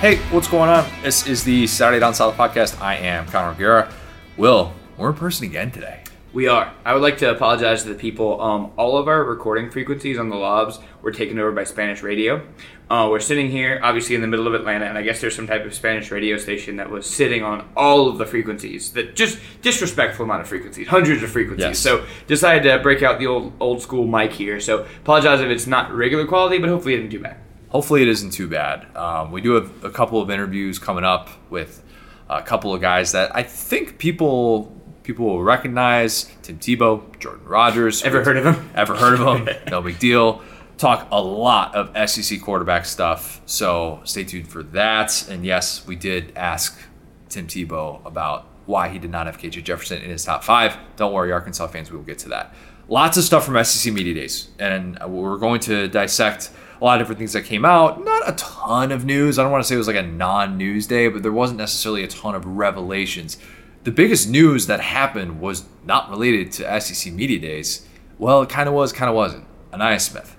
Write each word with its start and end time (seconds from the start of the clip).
Hey, 0.00 0.16
what's 0.30 0.48
going 0.48 0.70
on? 0.70 0.88
This 1.02 1.26
is 1.26 1.44
the 1.44 1.66
Saturday 1.66 2.00
Down 2.00 2.14
South 2.14 2.34
podcast. 2.34 2.80
I 2.80 2.94
am 2.96 3.26
Connor 3.26 3.50
O'Gara. 3.50 3.92
Will, 4.38 4.72
we're 4.96 5.10
in 5.10 5.14
person 5.14 5.44
again 5.44 5.70
today. 5.70 6.04
We 6.32 6.48
are. 6.48 6.72
I 6.86 6.94
would 6.94 7.02
like 7.02 7.18
to 7.18 7.30
apologize 7.30 7.82
to 7.82 7.90
the 7.90 7.94
people. 7.94 8.40
Um, 8.40 8.72
all 8.78 8.96
of 8.96 9.08
our 9.08 9.22
recording 9.22 9.70
frequencies 9.70 10.18
on 10.18 10.30
the 10.30 10.36
lobs 10.36 10.78
were 11.02 11.12
taken 11.12 11.38
over 11.38 11.52
by 11.52 11.64
Spanish 11.64 12.02
radio. 12.02 12.46
Uh, 12.88 13.08
we're 13.10 13.20
sitting 13.20 13.50
here, 13.50 13.78
obviously 13.82 14.14
in 14.14 14.22
the 14.22 14.26
middle 14.26 14.46
of 14.46 14.54
Atlanta, 14.54 14.86
and 14.86 14.96
I 14.96 15.02
guess 15.02 15.20
there's 15.20 15.36
some 15.36 15.46
type 15.46 15.66
of 15.66 15.74
Spanish 15.74 16.10
radio 16.10 16.38
station 16.38 16.76
that 16.76 16.88
was 16.88 17.04
sitting 17.04 17.42
on 17.42 17.68
all 17.76 18.08
of 18.08 18.16
the 18.16 18.24
frequencies. 18.24 18.92
That 18.92 19.14
just 19.14 19.38
disrespectful 19.60 20.24
amount 20.24 20.40
of 20.40 20.48
frequencies, 20.48 20.88
hundreds 20.88 21.22
of 21.22 21.30
frequencies. 21.30 21.62
Yes. 21.62 21.78
So 21.78 22.06
decided 22.26 22.62
to 22.62 22.82
break 22.82 23.02
out 23.02 23.18
the 23.18 23.26
old 23.26 23.52
old 23.60 23.82
school 23.82 24.06
mic 24.06 24.32
here. 24.32 24.60
So 24.60 24.86
apologize 25.02 25.42
if 25.42 25.50
it's 25.50 25.66
not 25.66 25.92
regular 25.92 26.26
quality, 26.26 26.56
but 26.56 26.70
hopefully 26.70 26.94
it 26.94 26.98
didn't 27.00 27.10
do 27.10 27.20
bad. 27.20 27.36
Hopefully, 27.70 28.02
it 28.02 28.08
isn't 28.08 28.30
too 28.30 28.48
bad. 28.48 28.94
Um, 28.96 29.32
we 29.32 29.40
do 29.40 29.52
have 29.52 29.84
a 29.84 29.90
couple 29.90 30.20
of 30.20 30.30
interviews 30.30 30.78
coming 30.78 31.04
up 31.04 31.30
with 31.50 31.82
a 32.28 32.42
couple 32.42 32.74
of 32.74 32.80
guys 32.80 33.12
that 33.12 33.34
I 33.34 33.42
think 33.42 33.98
people 33.98 34.76
people 35.02 35.26
will 35.26 35.42
recognize. 35.42 36.30
Tim 36.42 36.58
Tebow, 36.58 37.18
Jordan 37.18 37.44
Rodgers. 37.44 38.02
Ever 38.02 38.22
heard 38.22 38.36
of 38.36 38.44
him? 38.44 38.70
Ever 38.74 38.96
heard 38.96 39.20
of 39.20 39.46
him? 39.46 39.56
no 39.70 39.82
big 39.82 39.98
deal. 39.98 40.42
Talk 40.78 41.08
a 41.10 41.20
lot 41.20 41.74
of 41.74 42.08
SEC 42.08 42.40
quarterback 42.40 42.86
stuff, 42.86 43.42
so 43.44 44.00
stay 44.04 44.24
tuned 44.24 44.48
for 44.48 44.62
that. 44.62 45.28
And 45.28 45.44
yes, 45.44 45.86
we 45.86 45.94
did 45.94 46.32
ask 46.36 46.80
Tim 47.28 47.46
Tebow 47.46 48.04
about 48.06 48.46
why 48.66 48.88
he 48.88 48.98
did 48.98 49.10
not 49.10 49.26
have 49.26 49.36
KJ 49.36 49.64
Jefferson 49.64 50.00
in 50.00 50.10
his 50.10 50.24
top 50.24 50.42
five. 50.42 50.76
Don't 50.96 51.12
worry, 51.12 51.32
Arkansas 51.32 51.66
fans, 51.66 51.90
we 51.90 51.96
will 51.96 52.04
get 52.04 52.18
to 52.20 52.28
that. 52.30 52.54
Lots 52.88 53.16
of 53.16 53.24
stuff 53.24 53.44
from 53.44 53.62
SEC 53.62 53.92
Media 53.92 54.14
Days, 54.14 54.48
and 54.58 54.98
we're 55.06 55.36
going 55.36 55.60
to 55.60 55.86
dissect 55.88 56.50
a 56.80 56.84
lot 56.84 57.00
of 57.00 57.00
different 57.04 57.18
things 57.18 57.32
that 57.34 57.42
came 57.44 57.64
out. 57.64 58.02
Not 58.04 58.28
a 58.28 58.32
ton 58.32 58.90
of 58.92 59.04
news. 59.04 59.38
I 59.38 59.42
don't 59.42 59.52
want 59.52 59.62
to 59.64 59.68
say 59.68 59.74
it 59.74 59.78
was 59.78 59.86
like 59.86 59.96
a 59.96 60.02
non 60.02 60.56
news 60.56 60.86
day, 60.86 61.08
but 61.08 61.22
there 61.22 61.32
wasn't 61.32 61.58
necessarily 61.58 62.02
a 62.04 62.08
ton 62.08 62.34
of 62.34 62.44
revelations. 62.46 63.36
The 63.84 63.90
biggest 63.90 64.28
news 64.28 64.66
that 64.66 64.80
happened 64.80 65.40
was 65.40 65.64
not 65.84 66.10
related 66.10 66.52
to 66.52 66.80
SEC 66.80 67.12
Media 67.12 67.38
Days. 67.38 67.86
Well, 68.18 68.42
it 68.42 68.48
kind 68.48 68.68
of 68.68 68.74
was, 68.74 68.92
kind 68.92 69.08
of 69.08 69.14
wasn't. 69.16 69.46
Ainias 69.72 70.00
Smith 70.10 70.36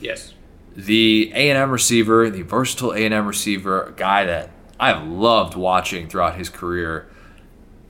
Yes. 0.00 0.34
the 0.76 1.32
A&M 1.34 1.70
receiver, 1.70 2.28
the 2.30 2.42
versatile 2.42 2.92
A&M 2.92 3.26
receiver, 3.26 3.82
a 3.84 3.92
guy 3.92 4.24
that 4.26 4.50
I've 4.78 5.04
loved 5.06 5.54
watching 5.56 6.08
throughout 6.08 6.36
his 6.36 6.48
career. 6.48 7.08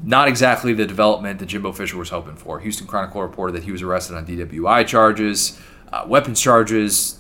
Not 0.02 0.28
exactly 0.28 0.72
the 0.75 0.86
development 0.86 1.38
that 1.38 1.47
Jimbo 1.47 1.72
Fisher 1.72 1.97
was 1.97 2.10
hoping 2.10 2.36
for. 2.36 2.60
Houston 2.60 2.86
Chronicle 2.86 3.22
reported 3.22 3.55
that 3.55 3.64
he 3.64 3.72
was 3.72 3.82
arrested 3.82 4.16
on 4.16 4.27
DWI 4.27 4.86
charges, 4.86 5.58
uh, 5.92 6.05
weapons 6.06 6.41
charges, 6.41 7.19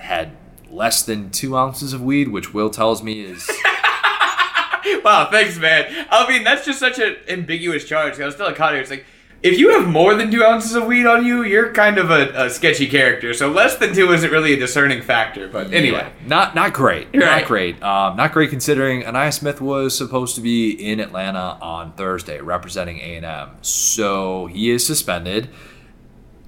had 0.00 0.32
less 0.70 1.02
than 1.02 1.30
two 1.30 1.56
ounces 1.56 1.92
of 1.92 2.02
weed, 2.02 2.28
which 2.28 2.52
Will 2.54 2.70
tells 2.70 3.02
me 3.02 3.20
is 3.22 3.48
Wow, 5.04 5.28
thanks, 5.30 5.58
man. 5.58 6.06
I 6.10 6.28
mean, 6.28 6.44
that's 6.44 6.64
just 6.64 6.78
such 6.78 6.98
an 6.98 7.16
ambiguous 7.28 7.84
charge. 7.84 8.18
I 8.20 8.24
was 8.24 8.34
still 8.34 8.46
telling 8.46 8.56
Connor, 8.56 8.78
it's 8.78 8.90
like, 8.90 9.04
if 9.42 9.58
you 9.58 9.70
have 9.70 9.88
more 9.88 10.14
than 10.14 10.30
two 10.30 10.44
ounces 10.44 10.74
of 10.74 10.84
weed 10.84 11.06
on 11.06 11.24
you, 11.24 11.42
you're 11.42 11.72
kind 11.72 11.96
of 11.96 12.10
a, 12.10 12.46
a 12.46 12.50
sketchy 12.50 12.86
character. 12.86 13.32
So 13.32 13.50
less 13.50 13.76
than 13.76 13.94
two 13.94 14.12
isn't 14.12 14.30
really 14.30 14.52
a 14.52 14.58
discerning 14.58 15.00
factor. 15.00 15.48
But 15.48 15.72
anyway, 15.72 16.10
Yeah, 16.20 16.28
not 16.28 16.54
not 16.54 16.74
great. 16.74 17.08
You're 17.12 17.24
not 17.24 17.46
great. 17.46 17.82
Um, 17.82 18.16
not 18.16 18.32
great 18.32 18.50
considering 18.50 19.02
Ainias 19.02 19.38
Smith 19.38 19.62
was 19.62 19.96
supposed 19.96 20.34
to 20.34 20.42
be 20.42 20.70
in 20.72 21.00
Atlanta 21.00 21.56
on 21.62 21.92
Thursday 21.92 22.40
representing 22.40 22.98
A 22.98 23.16
and 23.16 23.24
M, 23.24 23.50
so 23.62 24.46
he 24.46 24.70
is 24.70 24.86
suspended. 24.86 25.48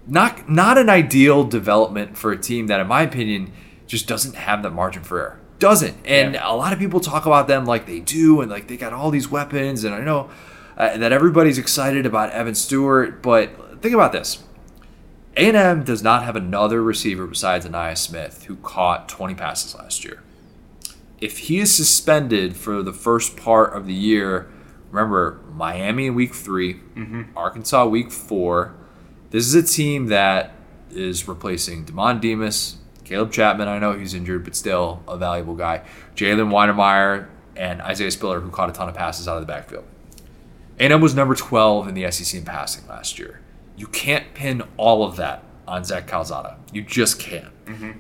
Not 0.07 0.49
not 0.49 0.79
an 0.79 0.89
ideal 0.91 1.45
development 1.45 2.17
for 2.19 2.33
a 2.33 2.37
team 2.39 2.67
that, 2.67 2.81
in 2.81 2.87
my 2.89 3.03
opinion, 3.03 3.53
just 3.87 4.09
doesn't 4.09 4.35
have 4.35 4.63
that 4.63 4.71
margin 4.71 5.03
for 5.03 5.19
error. 5.21 5.39
Doesn't, 5.59 5.95
and 6.05 6.35
Yeah. 6.35 6.41
a 6.51 6.57
lot 6.57 6.73
of 6.73 6.79
people 6.81 6.99
talk 6.99 7.25
about 7.25 7.47
them 7.47 7.65
like 7.65 7.87
they 7.87 8.01
do, 8.01 8.41
and 8.41 8.51
like 8.51 8.67
they 8.67 8.77
got 8.77 8.93
all 8.93 9.11
these 9.11 9.31
weapons, 9.31 9.85
and 9.85 9.95
I 9.95 10.01
know 10.01 10.29
uh, 10.77 10.97
that 10.97 11.13
everybody's 11.13 11.59
excited 11.59 12.05
about 12.07 12.31
Evan 12.31 12.55
Stewart, 12.57 13.23
but 13.23 13.81
think 13.81 13.95
about 13.95 14.11
this. 14.13 14.43
A&M 15.37 15.85
does 15.85 16.03
not 16.03 16.25
have 16.25 16.35
another 16.35 16.83
receiver 16.83 17.27
besides 17.27 17.65
Ainias 17.67 17.99
Smith 17.99 18.45
who 18.49 18.57
caught 18.57 19.09
20 19.09 19.35
passes 19.35 19.75
last 19.77 20.05
year. 20.05 20.21
If 21.21 21.39
he 21.39 21.59
is 21.61 21.75
suspended 21.75 22.57
for 22.57 22.83
the 22.83 22.93
first 22.93 23.37
part 23.37 23.73
of 23.75 23.87
the 23.87 23.95
year, 23.95 24.49
remember 24.91 25.39
Miami 25.55 26.07
in 26.07 26.15
week 26.15 26.35
3 26.35 26.81
Arkansas 27.37 27.87
week 27.87 28.11
four. 28.11 28.75
This 29.33 29.47
is 29.47 29.55
a 29.55 29.63
team 29.63 30.09
that 30.09 30.53
is 30.91 31.27
replacing 31.27 31.87
Demond 31.87 32.21
Demas, 32.21 32.77
Caleb 33.05 33.33
Chapman. 33.33 33.67
I 33.67 33.79
know 33.79 33.95
he's 33.95 34.13
injured, 34.13 34.45
but 34.45 34.55
still 34.55 35.03
a 35.09 35.17
valuable 35.17 35.55
guy. 35.55 35.83
Jalen 36.15 36.51
Wydermyer 36.51 37.29
and 37.57 37.81
Isaiah 37.81 38.11
Spiller, 38.11 38.41
who 38.41 38.51
caught 38.51 38.69
a 38.69 38.73
ton 38.73 38.91
of 38.91 38.95
passes 38.95 39.27
out 39.27 39.39
of 39.39 39.41
the 39.41 39.47
backfield. 39.47 39.85
A&M 40.79 41.01
was 41.01 41.15
number 41.15 41.35
12 41.35 41.89
in 41.89 41.95
the 41.95 42.11
SEC 42.11 42.39
in 42.39 42.45
passing 42.45 42.87
last 42.89 43.19
year. 43.19 43.41
You 43.75 43.87
can't 43.87 44.35
pin 44.35 44.65
all 44.77 45.03
of 45.03 45.17
that 45.17 45.43
on 45.67 45.83
Zach 45.83 46.07
Calzada. 46.07 46.59
You 46.71 46.83
just 46.83 47.19
can't. 47.19 47.65
Mm-hmm. 47.65 47.93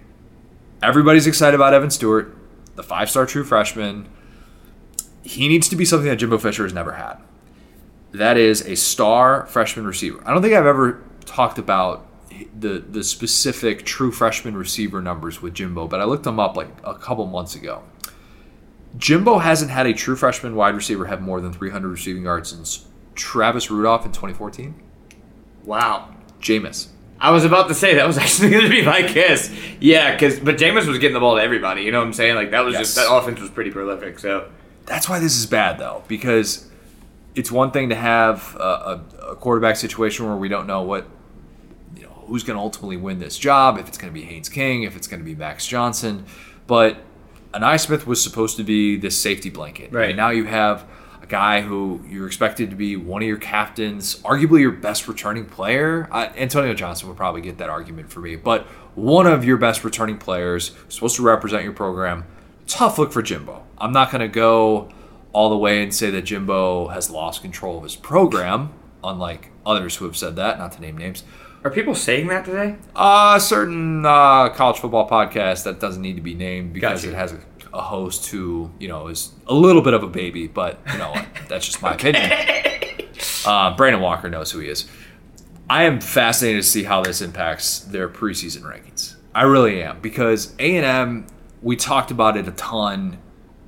Everybody's 0.82 1.26
excited 1.26 1.54
about 1.54 1.72
Evan 1.72 1.90
Stewart, 1.90 2.36
the 2.74 2.82
five 2.82 3.08
star 3.08 3.24
true 3.24 3.44
freshman. 3.44 4.06
He 5.22 5.48
needs 5.48 5.70
to 5.70 5.76
be 5.76 5.86
something 5.86 6.08
that 6.10 6.16
Jimbo 6.16 6.36
Fisher 6.36 6.64
has 6.64 6.74
never 6.74 6.92
had. 6.92 7.16
That 8.10 8.36
is 8.36 8.66
a 8.66 8.74
star 8.74 9.46
freshman 9.46 9.86
receiver. 9.86 10.22
I 10.26 10.34
don't 10.34 10.42
think 10.42 10.52
I've 10.52 10.66
ever 10.66 11.02
talked 11.24 11.58
about 11.58 12.06
the 12.58 12.78
the 12.78 13.04
specific 13.04 13.84
true 13.84 14.10
freshman 14.10 14.56
receiver 14.56 15.02
numbers 15.02 15.42
with 15.42 15.54
Jimbo, 15.54 15.86
but 15.86 16.00
I 16.00 16.04
looked 16.04 16.24
them 16.24 16.40
up 16.40 16.56
like 16.56 16.68
a 16.84 16.94
couple 16.94 17.26
months 17.26 17.54
ago. 17.54 17.82
Jimbo 18.98 19.38
hasn't 19.38 19.70
had 19.70 19.86
a 19.86 19.94
true 19.94 20.16
freshman 20.16 20.54
wide 20.54 20.74
receiver 20.74 21.06
have 21.06 21.22
more 21.22 21.40
than 21.40 21.52
300 21.52 21.88
receiving 21.88 22.24
yards 22.24 22.50
since 22.50 22.86
Travis 23.14 23.70
Rudolph 23.70 24.04
in 24.04 24.12
2014. 24.12 24.74
wow. 25.64 26.08
Jameis. 26.40 26.88
I 27.20 27.30
was 27.30 27.44
about 27.44 27.68
to 27.68 27.74
say 27.74 27.94
that 27.94 28.06
was 28.06 28.18
actually 28.24 28.50
going 28.50 28.64
to 28.64 28.68
be 28.68 28.82
my 28.84 29.02
guess. 29.02 29.48
Yeah, 29.78 30.12
because 30.12 30.40
but 30.40 30.56
Jameis 30.56 30.86
was 30.88 30.98
getting 30.98 31.14
the 31.14 31.20
ball 31.20 31.36
to 31.36 31.42
everybody. 31.42 31.82
You 31.82 31.92
know 31.92 32.00
what 32.00 32.06
I'm 32.08 32.12
saying? 32.12 32.34
Like 32.34 32.50
that 32.50 32.64
was 32.64 32.74
just 32.74 32.96
that 32.96 33.08
offense 33.10 33.38
was 33.40 33.48
pretty 33.48 33.70
prolific. 33.70 34.18
So 34.18 34.50
That's 34.86 35.08
why 35.08 35.20
this 35.20 35.36
is 35.38 35.46
bad, 35.46 35.78
though, 35.78 36.02
because 36.08 36.68
it's 37.34 37.50
one 37.50 37.70
thing 37.70 37.88
to 37.88 37.94
have 37.94 38.56
a, 38.56 38.60
a, 38.60 39.30
a 39.30 39.36
quarterback 39.36 39.76
situation 39.76 40.26
where 40.26 40.36
we 40.36 40.48
don't 40.48 40.66
know 40.66 40.82
what, 40.82 41.06
you 41.96 42.02
know, 42.02 42.24
who's 42.26 42.44
going 42.44 42.56
to 42.56 42.62
ultimately 42.62 42.96
win 42.96 43.18
this 43.18 43.38
job, 43.38 43.78
if 43.78 43.88
it's 43.88 43.98
going 43.98 44.12
to 44.12 44.18
be 44.18 44.26
Haynes 44.26 44.48
King, 44.48 44.82
if 44.82 44.96
it's 44.96 45.06
going 45.06 45.20
to 45.20 45.24
be 45.24 45.34
Max 45.34 45.66
Johnson. 45.66 46.24
But 46.66 46.98
Ainias 47.52 47.86
Smith 47.86 48.06
was 48.06 48.22
supposed 48.22 48.56
to 48.58 48.64
be 48.64 48.96
this 48.96 49.18
safety 49.18 49.50
blanket. 49.50 49.92
Right. 49.92 50.10
And 50.10 50.16
now 50.16 50.30
you 50.30 50.44
have 50.44 50.86
a 51.22 51.26
guy 51.26 51.60
who 51.60 52.02
you're 52.08 52.26
expected 52.26 52.70
to 52.70 52.76
be 52.76 52.96
one 52.96 53.22
of 53.22 53.28
your 53.28 53.38
captains, 53.38 54.16
arguably 54.22 54.60
your 54.60 54.72
best 54.72 55.08
returning 55.08 55.46
player. 55.46 56.08
I, 56.10 56.26
Antonio 56.28 56.74
Johnson 56.74 57.08
would 57.08 57.16
probably 57.16 57.40
get 57.40 57.58
that 57.58 57.70
argument 57.70 58.10
for 58.10 58.20
me, 58.20 58.36
but 58.36 58.66
one 58.94 59.26
of 59.26 59.44
your 59.44 59.56
best 59.56 59.84
returning 59.84 60.18
players, 60.18 60.72
supposed 60.88 61.16
to 61.16 61.22
represent 61.22 61.64
your 61.64 61.72
program. 61.72 62.24
Tough 62.66 62.98
look 62.98 63.12
for 63.12 63.22
Jimbo. 63.22 63.64
I'm 63.78 63.92
not 63.92 64.10
going 64.10 64.20
to 64.20 64.28
go 64.28 64.90
all 65.32 65.48
the 65.50 65.56
way 65.56 65.82
and 65.82 65.94
say 65.94 66.10
that 66.10 66.22
Jimbo 66.22 66.88
has 66.88 67.10
lost 67.10 67.42
control 67.42 67.78
of 67.78 67.84
his 67.84 67.96
program, 67.96 68.72
unlike 69.02 69.50
others 69.64 69.96
who 69.96 70.04
have 70.04 70.16
said 70.16 70.36
that, 70.36 70.58
not 70.58 70.72
to 70.72 70.80
name 70.80 70.96
names. 70.98 71.24
are 71.64 71.70
people 71.70 71.94
saying 71.94 72.26
that 72.28 72.44
today? 72.44 72.76
A 72.96 73.38
certain 73.40 74.04
uh, 74.04 74.50
college 74.50 74.78
football 74.78 75.08
podcast 75.08 75.64
that 75.64 75.80
doesn't 75.80 76.02
need 76.02 76.16
to 76.16 76.22
be 76.22 76.34
named 76.34 76.72
because 76.72 77.02
Gotcha. 77.02 77.14
it 77.14 77.16
has 77.16 77.32
a, 77.32 77.40
a 77.72 77.80
host 77.80 78.26
who 78.30 78.70
you 78.78 78.88
know 78.88 79.08
is 79.08 79.32
a 79.46 79.54
little 79.54 79.82
bit 79.82 79.94
of 79.94 80.02
a 80.02 80.08
baby, 80.08 80.46
but 80.48 80.78
you 80.92 80.98
know 80.98 81.14
that's 81.48 81.66
just 81.66 81.80
my 81.82 81.94
opinion. 81.94 82.30
Uh, 83.44 83.74
Brandon 83.76 84.00
Walker 84.00 84.28
knows 84.28 84.50
who 84.52 84.58
he 84.60 84.68
is. 84.68 84.88
I 85.70 85.84
am 85.84 86.00
fascinated 86.00 86.62
to 86.62 86.68
see 86.68 86.82
how 86.84 87.02
this 87.02 87.22
impacts 87.22 87.80
their 87.80 88.08
preseason 88.08 88.62
rankings. 88.62 89.16
I 89.34 89.44
really 89.44 89.82
am 89.82 90.00
because 90.00 90.54
A 90.58 90.76
and 90.76 90.84
M. 90.84 91.26
We 91.62 91.76
talked 91.76 92.10
about 92.10 92.36
it 92.36 92.46
a 92.48 92.50
ton. 92.52 93.18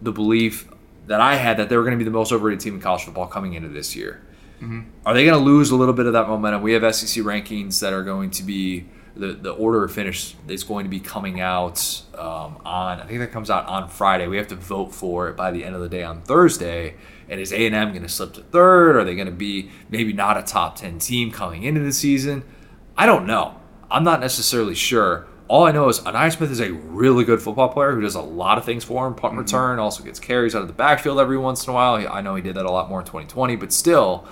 The 0.02 0.12
belief 0.12 0.68
that 1.06 1.20
I 1.20 1.36
had 1.36 1.56
that 1.58 1.68
they 1.68 1.76
were 1.76 1.82
going 1.82 1.92
to 1.92 1.98
be 1.98 2.04
the 2.04 2.10
most 2.10 2.32
overrated 2.32 2.60
team 2.60 2.74
in 2.74 2.80
college 2.80 3.04
football 3.04 3.26
coming 3.26 3.54
into 3.54 3.68
this 3.68 3.94
year. 3.94 4.22
Are 5.04 5.14
they 5.14 5.24
going 5.24 5.38
to 5.38 5.44
lose 5.44 5.70
a 5.70 5.76
little 5.76 5.94
bit 5.94 6.06
of 6.06 6.12
that 6.14 6.28
momentum? 6.28 6.62
We 6.62 6.72
have 6.72 6.94
SEC 6.94 7.22
rankings 7.24 7.80
that 7.80 7.92
are 7.92 8.02
going 8.02 8.30
to 8.30 8.42
be 8.42 8.86
the, 9.16 9.32
the 9.32 9.50
order 9.50 9.84
of 9.84 9.92
finish 9.92 10.34
is 10.48 10.64
going 10.64 10.84
to 10.84 10.90
be 10.90 10.98
coming 10.98 11.40
out 11.40 12.02
um, 12.14 12.58
on 12.64 13.00
I 13.00 13.06
think 13.06 13.20
that 13.20 13.30
comes 13.30 13.50
out 13.50 13.66
on 13.66 13.88
Friday. 13.88 14.26
We 14.26 14.38
have 14.38 14.48
to 14.48 14.56
vote 14.56 14.92
for 14.92 15.28
it 15.28 15.36
by 15.36 15.50
the 15.50 15.64
end 15.64 15.74
of 15.74 15.80
the 15.80 15.88
day 15.88 16.02
on 16.02 16.22
Thursday. 16.22 16.96
And 17.28 17.40
is 17.40 17.52
A 17.52 17.66
and 17.66 17.74
M 17.74 17.90
going 17.90 18.02
to 18.02 18.08
slip 18.08 18.34
to 18.34 18.42
third? 18.42 18.96
Are 18.96 19.04
they 19.04 19.14
going 19.14 19.26
to 19.26 19.32
be 19.32 19.70
maybe 19.88 20.12
not 20.12 20.36
a 20.36 20.42
top 20.42 20.76
ten 20.76 20.98
team 20.98 21.30
coming 21.30 21.62
into 21.62 21.80
the 21.80 21.92
season? 21.92 22.44
I 22.96 23.06
don't 23.06 23.26
know. 23.26 23.60
I'm 23.90 24.04
not 24.04 24.20
necessarily 24.20 24.74
sure. 24.74 25.26
All 25.54 25.62
I 25.62 25.70
know 25.70 25.88
is 25.88 26.00
Ainias 26.00 26.36
Smith 26.36 26.50
is 26.50 26.60
a 26.60 26.72
really 26.72 27.22
good 27.22 27.40
football 27.40 27.68
player 27.68 27.92
who 27.92 28.00
does 28.00 28.16
a 28.16 28.20
lot 28.20 28.58
of 28.58 28.64
things 28.64 28.82
for 28.82 29.06
him. 29.06 29.14
Punt 29.14 29.34
mm-hmm. 29.34 29.42
return, 29.42 29.78
also 29.78 30.02
gets 30.02 30.18
carries 30.18 30.52
out 30.56 30.62
of 30.62 30.66
the 30.66 30.74
backfield 30.74 31.20
every 31.20 31.38
once 31.38 31.64
in 31.64 31.70
a 31.70 31.74
while. 31.74 31.94
I 31.94 32.20
know 32.22 32.34
he 32.34 32.42
did 32.42 32.56
that 32.56 32.66
a 32.66 32.70
lot 32.72 32.88
more 32.88 32.98
in 32.98 33.06
2020, 33.06 33.54
but 33.54 33.72
still, 33.72 34.26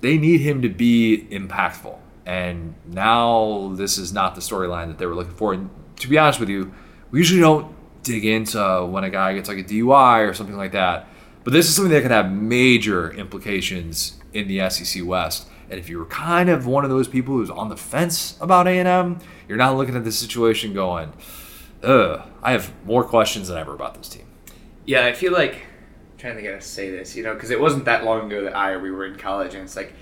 they 0.00 0.18
need 0.18 0.40
him 0.40 0.62
to 0.62 0.68
be 0.68 1.28
impactful. 1.30 1.96
And 2.26 2.74
now 2.84 3.74
this 3.76 3.96
is 3.96 4.12
not 4.12 4.34
the 4.34 4.40
storyline 4.40 4.88
that 4.88 4.98
they 4.98 5.06
were 5.06 5.14
looking 5.14 5.34
for. 5.34 5.52
And 5.52 5.70
to 6.00 6.08
be 6.08 6.18
honest 6.18 6.40
with 6.40 6.48
you, 6.48 6.74
we 7.12 7.20
usually 7.20 7.38
don't 7.38 7.72
dig 8.02 8.24
into 8.24 8.88
when 8.90 9.04
a 9.04 9.10
guy 9.10 9.34
gets 9.34 9.48
like 9.48 9.58
a 9.58 9.62
DUI 9.62 10.28
or 10.28 10.34
something 10.34 10.56
like 10.56 10.72
that. 10.72 11.06
But 11.44 11.52
this 11.52 11.68
is 11.68 11.76
something 11.76 11.92
that 11.92 12.02
could 12.02 12.10
have 12.10 12.32
major 12.32 13.12
implications 13.12 14.18
in 14.32 14.48
the 14.48 14.68
SEC 14.68 15.04
West. 15.04 15.46
And 15.70 15.78
if 15.78 15.88
you 15.88 15.98
were 15.98 16.06
kind 16.06 16.48
of 16.48 16.66
one 16.66 16.82
of 16.82 16.90
those 16.90 17.06
people 17.06 17.34
who's 17.34 17.50
on 17.50 17.68
the 17.68 17.76
fence 17.76 18.36
about 18.40 18.66
A&M, 18.66 19.20
you're 19.48 19.58
not 19.58 19.76
looking 19.76 19.96
at 19.96 20.04
the 20.04 20.12
situation 20.12 20.74
going, 20.74 21.12
ugh, 21.82 22.22
I 22.42 22.52
have 22.52 22.72
more 22.84 23.04
questions 23.04 23.48
than 23.48 23.58
ever 23.58 23.74
about 23.74 23.94
this 23.94 24.08
team. 24.08 24.26
Yeah, 24.84 25.04
I 25.06 25.12
feel 25.12 25.32
like 25.32 25.54
I'm 25.54 26.18
trying 26.18 26.36
to 26.36 26.42
get 26.42 26.60
to 26.60 26.66
say 26.66 26.90
this, 26.90 27.16
you 27.16 27.22
know, 27.24 27.34
because 27.34 27.50
it 27.50 27.60
wasn't 27.60 27.84
that 27.86 28.04
long 28.04 28.26
ago 28.26 28.44
that 28.44 28.56
I 28.56 28.70
or 28.72 28.78
we 28.80 28.90
were 28.90 29.04
in 29.06 29.16
college, 29.16 29.54
and 29.54 29.64
it's 29.64 29.76
like 29.76 29.92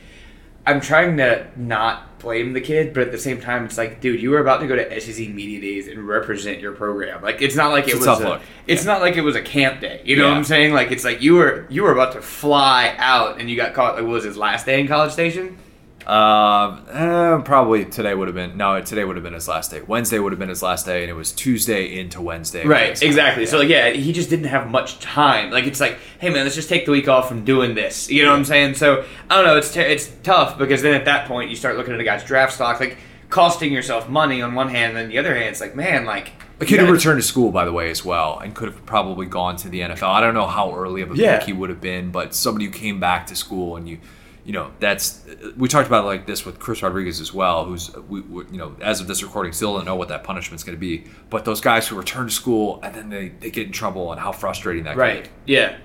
I'm 0.67 0.81
trying 0.81 1.19
to 1.19 1.47
not 1.57 2.19
blame 2.21 2.55
the 2.55 2.61
kid, 2.61 2.95
but 2.95 3.03
at 3.03 3.13
the 3.13 3.19
same 3.19 3.39
time, 3.39 3.67
it's 3.67 3.77
like, 3.77 4.01
dude, 4.01 4.23
you 4.23 4.31
were 4.31 4.39
about 4.39 4.61
to 4.61 4.67
go 4.67 4.75
to 4.75 4.99
SEC 5.01 5.29
media 5.29 5.61
days 5.61 5.89
and 5.89 6.09
represent 6.09 6.59
your 6.59 6.73
program. 6.73 7.21
Like, 7.23 7.43
it's 7.43 7.55
not 7.55 7.71
like 7.71 7.85
It's 7.85 7.93
it 7.93 7.97
a 7.97 7.99
was 7.99 8.07
tough 8.07 8.21
a, 8.21 8.29
look. 8.29 8.43
it's 8.67 8.87
not 8.87 9.03
like 9.03 9.17
it 9.17 9.21
was 9.21 9.37
a 9.37 9.43
camp 9.43 9.83
day. 9.83 10.01
You 10.07 10.17
know 10.17 10.23
Yeah. 10.25 10.31
what 10.31 10.39
I'm 10.39 10.45
saying? 10.45 10.73
Like, 10.73 10.91
it's 10.91 11.05
like 11.05 11.21
you 11.21 11.35
were 11.35 11.67
you 11.69 11.83
were 11.83 11.93
about 11.93 12.13
to 12.15 12.23
fly 12.23 12.95
out, 12.97 13.39
and 13.41 13.51
you 13.51 13.57
got 13.57 13.75
caught. 13.75 13.95
Like, 13.97 14.05
what 14.05 14.13
was 14.13 14.25
his 14.25 14.39
last 14.39 14.65
day 14.65 14.81
in 14.81 14.89
College 14.89 15.13
Station? 15.13 15.59
Um, 16.07 16.85
eh, 16.91 17.39
probably 17.45 17.85
today 17.87 18.15
would 18.15 18.29
have 18.29 18.35
been 18.35 18.57
no. 18.57 18.81
Today 18.81 19.05
would 19.05 19.17
have 19.17 19.23
been 19.23 19.33
his 19.33 19.49
last 19.49 19.71
day. 19.71 19.81
Wednesday 19.81 20.19
would 20.19 20.33
have 20.33 20.39
been 20.39 20.49
his 20.51 20.63
last 20.63 20.85
day, 20.87 21.03
and 21.03 21.11
it 21.11 21.15
was 21.15 21.33
Tuesday 21.33 21.99
into 21.99 22.21
Wednesday. 22.21 22.67
Right, 22.67 23.01
exactly. 23.03 23.47
So 23.47 23.59
like, 23.59 23.69
yeah, 23.69 23.91
he 23.91 24.13
just 24.13 24.29
didn't 24.31 24.47
have 24.47 24.69
much 24.71 24.99
time. 25.01 25.51
Like, 25.51 25.65
it's 25.65 25.81
like, 25.81 25.99
hey 26.19 26.29
man, 26.31 26.45
let's 26.45 26.55
just 26.55 26.69
take 26.69 26.85
the 26.87 26.93
week 26.93 27.09
off 27.09 27.29
from 27.29 27.45
doing 27.45 27.75
this. 27.75 28.11
You 28.11 28.25
know 28.25 28.31
what 28.33 28.39
I'm 28.39 28.45
saying? 28.45 28.75
So 28.75 29.05
I 29.31 29.37
don't 29.37 29.45
know. 29.47 29.57
It's 29.57 29.73
t- 29.73 29.81
it's 29.81 30.11
tough 30.23 30.59
because 30.59 30.83
then 30.83 30.95
at 30.95 31.07
that 31.07 31.27
point 31.27 31.49
you 31.51 31.57
start 31.57 31.77
looking 31.77 31.95
at 31.95 32.01
a 32.01 32.05
guy's 32.05 32.23
draft 32.25 32.53
stock, 32.53 32.81
like 32.81 32.99
costing 33.31 33.73
yourself 33.73 34.09
money 34.09 34.43
on 34.43 34.55
one 34.55 34.69
hand, 34.69 34.91
and 34.91 34.97
then 34.99 35.09
the 35.09 35.19
other 35.19 35.35
hand, 35.35 35.49
it's 35.49 35.61
like, 35.61 35.75
man, 35.75 36.05
like 36.05 36.33
A 36.61 36.65
kid 36.67 36.79
who 36.81 36.93
returned 36.93 37.21
to 37.21 37.27
school, 37.27 37.51
by 37.51 37.65
the 37.65 37.73
way, 37.73 37.91
as 37.91 38.05
well, 38.05 38.39
and 38.39 38.55
could 38.55 38.69
have 38.69 38.85
probably 38.87 39.27
gone 39.27 39.57
to 39.57 39.69
the 39.69 39.81
NFL. 39.81 40.09
I 40.09 40.21
don't 40.21 40.35
know 40.35 40.47
how 40.47 40.73
early 40.77 41.01
of 41.03 41.11
a 41.11 41.17
Yeah. 41.17 41.39
pick 41.39 41.47
he 41.47 41.53
would 41.53 41.71
have 41.71 41.81
been, 41.81 42.11
but 42.11 42.35
somebody 42.35 42.67
who 42.67 42.71
came 42.71 43.01
back 43.01 43.27
to 43.29 43.35
school 43.35 43.77
and 43.77 43.89
you, 43.89 43.99
you 44.45 44.53
know, 44.53 44.73
that's 44.79 45.25
we 45.57 45.69
talked 45.69 45.87
about 45.87 46.05
like 46.05 46.27
this 46.27 46.45
with 46.45 46.59
Chris 46.59 46.83
Rodriguez 46.83 47.21
as 47.21 47.33
well, 47.33 47.65
who's 47.65 47.95
we, 47.97 48.21
we 48.21 48.45
you 48.51 48.59
know 48.59 48.77
as 48.83 49.01
of 49.01 49.07
this 49.07 49.23
recording 49.23 49.53
still 49.53 49.77
don't 49.77 49.87
know 49.87 49.97
what 49.97 50.09
that 50.09 50.23
punishment's 50.23 50.63
going 50.63 50.77
to 50.77 50.81
be, 50.81 51.07
but 51.31 51.45
those 51.45 51.61
guys 51.61 51.89
who 51.89 51.97
return 51.97 52.27
to 52.27 52.33
school 52.33 52.79
and 52.83 52.95
then 52.95 53.09
they, 53.09 53.29
they 53.29 53.51
get 53.51 53.67
in 53.67 53.73
trouble 53.73 54.13
and 54.13 54.21
how 54.21 54.33
frustrating 54.33 54.85
that 54.85 54.93
can 54.93 55.01
right, 55.01 55.25
be. 55.47 55.55
yeah, 55.55 55.79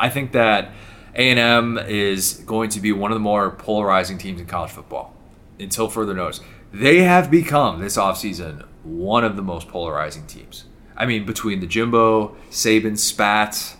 I 0.00 0.08
think 0.08 0.32
that 0.32 0.72
A 1.14 1.30
and 1.30 1.38
M 1.38 1.78
is 1.78 2.42
going 2.46 2.70
to 2.70 2.80
be 2.80 2.92
one 2.92 3.10
of 3.10 3.16
the 3.16 3.20
more 3.20 3.50
polarizing 3.50 4.16
teams 4.16 4.40
in 4.40 4.46
college 4.46 4.70
football. 4.70 5.14
Until 5.60 5.88
further 5.88 6.14
notice, 6.14 6.40
they 6.72 7.02
have 7.02 7.30
become 7.30 7.80
this 7.80 7.96
offseason 7.96 8.66
one 8.82 9.24
of 9.24 9.36
the 9.36 9.42
most 9.42 9.68
polarizing 9.68 10.26
teams. 10.26 10.64
I 10.96 11.06
mean, 11.06 11.24
between 11.24 11.60
the 11.60 11.66
Jimbo, 11.66 12.36
Saban, 12.50 12.98
Spat, 12.98 13.76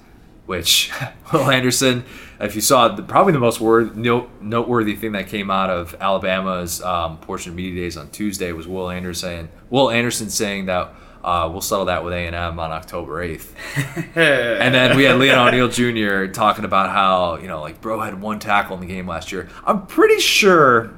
which 0.47 0.93
Will 1.33 1.51
Anderson, 1.51 2.05
if 2.41 2.55
you 2.55 2.61
saw, 2.61 2.89
the, 2.89 3.03
probably 3.03 3.33
the 3.33 3.39
most 3.39 3.61
word, 3.61 3.97
note, 3.97 4.31
noteworthy 4.41 4.97
thing 4.97 5.13
that 5.13 5.29
came 5.29 5.51
out 5.51 5.71
of 5.71 5.95
Alabama's 6.01 6.83
um, 6.83 7.19
portion 7.19 7.51
of 7.51 7.57
media 7.57 7.83
days 7.83 7.97
on 7.97 8.11
Tuesday 8.11 8.53
was 8.53 8.67
Will 8.67 8.91
Anderson. 8.91 9.49
Will 9.71 9.91
Anderson 9.91 10.31
saying 10.31 10.67
that 10.67 10.95
uh, 11.23 11.49
we'll 11.51 11.63
settle 11.63 11.87
that 11.87 12.05
with 12.05 12.13
A 12.13 12.19
and 12.19 12.37
M 12.37 12.61
on 12.61 12.71
October 12.71 13.23
eighth. 13.23 13.55
And 14.17 14.75
then 14.75 14.97
we 14.97 15.05
had 15.05 15.19
Leon 15.19 15.49
O'Neal 15.49 15.69
Jr. 15.69 16.31
talking 16.31 16.65
about 16.65 16.91
how, 16.91 17.37
you 17.37 17.49
know, 17.49 17.61
like, 17.61 17.81
bro 17.81 18.01
had 18.01 18.21
one 18.21 18.39
tackle 18.39 18.75
in 18.75 18.81
the 18.81 18.87
game 18.87 19.09
last 19.09 19.33
year. 19.33 19.49
I'm 19.65 19.87
pretty 19.87 20.21
sure 20.21 20.93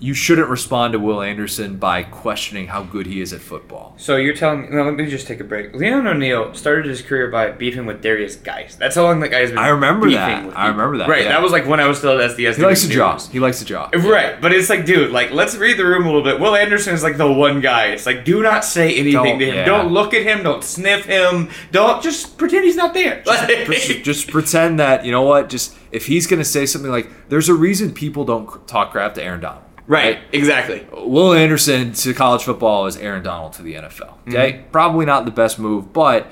you 0.00 0.14
shouldn't 0.14 0.48
respond 0.48 0.94
to 0.94 0.98
Will 0.98 1.20
Anderson 1.20 1.76
by 1.76 2.02
questioning 2.02 2.68
how 2.68 2.82
good 2.82 3.06
he 3.06 3.20
is 3.20 3.32
at 3.34 3.40
football. 3.42 3.92
So 3.98 4.16
you're 4.16 4.34
telling 4.34 4.62
me? 4.62 4.68
No, 4.70 4.84
let 4.84 4.94
me 4.94 5.06
just 5.06 5.26
take 5.26 5.40
a 5.40 5.44
break. 5.44 5.74
Leon 5.74 6.06
O'Neal 6.06 6.54
started 6.54 6.86
his 6.86 7.02
career 7.02 7.30
by 7.30 7.50
beefing 7.50 7.84
with 7.84 8.00
Darius 8.00 8.34
Geis. 8.36 8.76
That's 8.76 8.96
how 8.96 9.02
long 9.02 9.20
that 9.20 9.28
guy's 9.28 9.50
been. 9.50 9.58
I 9.58 9.68
remember 9.68 10.06
beefing 10.06 10.18
that. 10.48 10.56
I 10.58 10.68
remember 10.68 10.96
that, 10.98 11.08
Right. 11.08 11.24
yeah. 11.24 11.28
That 11.28 11.42
was 11.42 11.52
like 11.52 11.66
when 11.66 11.80
I 11.80 11.86
was 11.86 11.98
still 11.98 12.18
at 12.18 12.30
SDS. 12.30 12.56
He 12.56 12.62
likes 12.62 12.82
to 12.82 12.88
draw. 12.88 13.18
He 13.18 13.40
likes 13.40 13.58
to 13.58 13.64
draw. 13.66 13.90
Right, 13.94 14.40
but 14.40 14.52
it's 14.52 14.70
like, 14.70 14.86
dude, 14.86 15.10
like 15.12 15.32
let's 15.32 15.54
read 15.56 15.76
the 15.76 15.84
room 15.84 16.04
a 16.04 16.06
little 16.06 16.22
bit. 16.24 16.40
Will 16.40 16.56
Anderson 16.56 16.94
is 16.94 17.02
like 17.02 17.18
the 17.18 17.30
one 17.30 17.60
guy. 17.60 17.88
It's 17.88 18.06
like, 18.06 18.24
do 18.24 18.42
not 18.42 18.64
say 18.64 18.94
anything 18.94 19.12
Don't- 19.12 19.38
to 19.38 19.44
him. 19.46 19.54
yeah. 19.54 19.64
Don't 19.66 19.92
look 19.92 20.14
at 20.14 20.22
him. 20.22 20.42
Don't 20.42 20.64
sniff 20.64 21.04
him. 21.04 21.50
Don't 21.72 22.02
just 22.02 22.38
pretend 22.38 22.64
he's 22.64 22.76
not 22.76 22.94
there. 22.94 23.22
Just, 23.26 24.02
just 24.02 24.28
pretend 24.30 24.78
that, 24.80 25.04
you 25.04 25.12
know 25.12 25.22
what, 25.22 25.50
just 25.50 25.76
if 25.92 26.06
he's 26.06 26.26
going 26.26 26.38
to 26.40 26.44
say 26.44 26.64
something 26.64 26.90
like, 26.90 27.10
there's 27.28 27.48
a 27.50 27.54
reason 27.54 27.92
people 27.92 28.24
don't 28.24 28.66
talk 28.66 28.92
crap 28.92 29.12
to 29.14 29.22
Aaron 29.22 29.40
Donald. 29.40 29.64
Right, 29.90 30.18
exactly. 30.32 30.86
Will 30.92 31.32
Anderson 31.34 31.92
to 31.92 32.14
college 32.14 32.42
football 32.42 32.86
is 32.86 32.96
Aaron 32.96 33.22
Donald 33.22 33.52
to 33.54 33.62
the 33.62 33.74
NFL. 33.74 33.90
Mm-hmm. 33.90 34.30
Okay, 34.30 34.64
probably 34.72 35.04
not 35.04 35.24
the 35.24 35.30
best 35.30 35.58
move, 35.58 35.92
but 35.92 36.30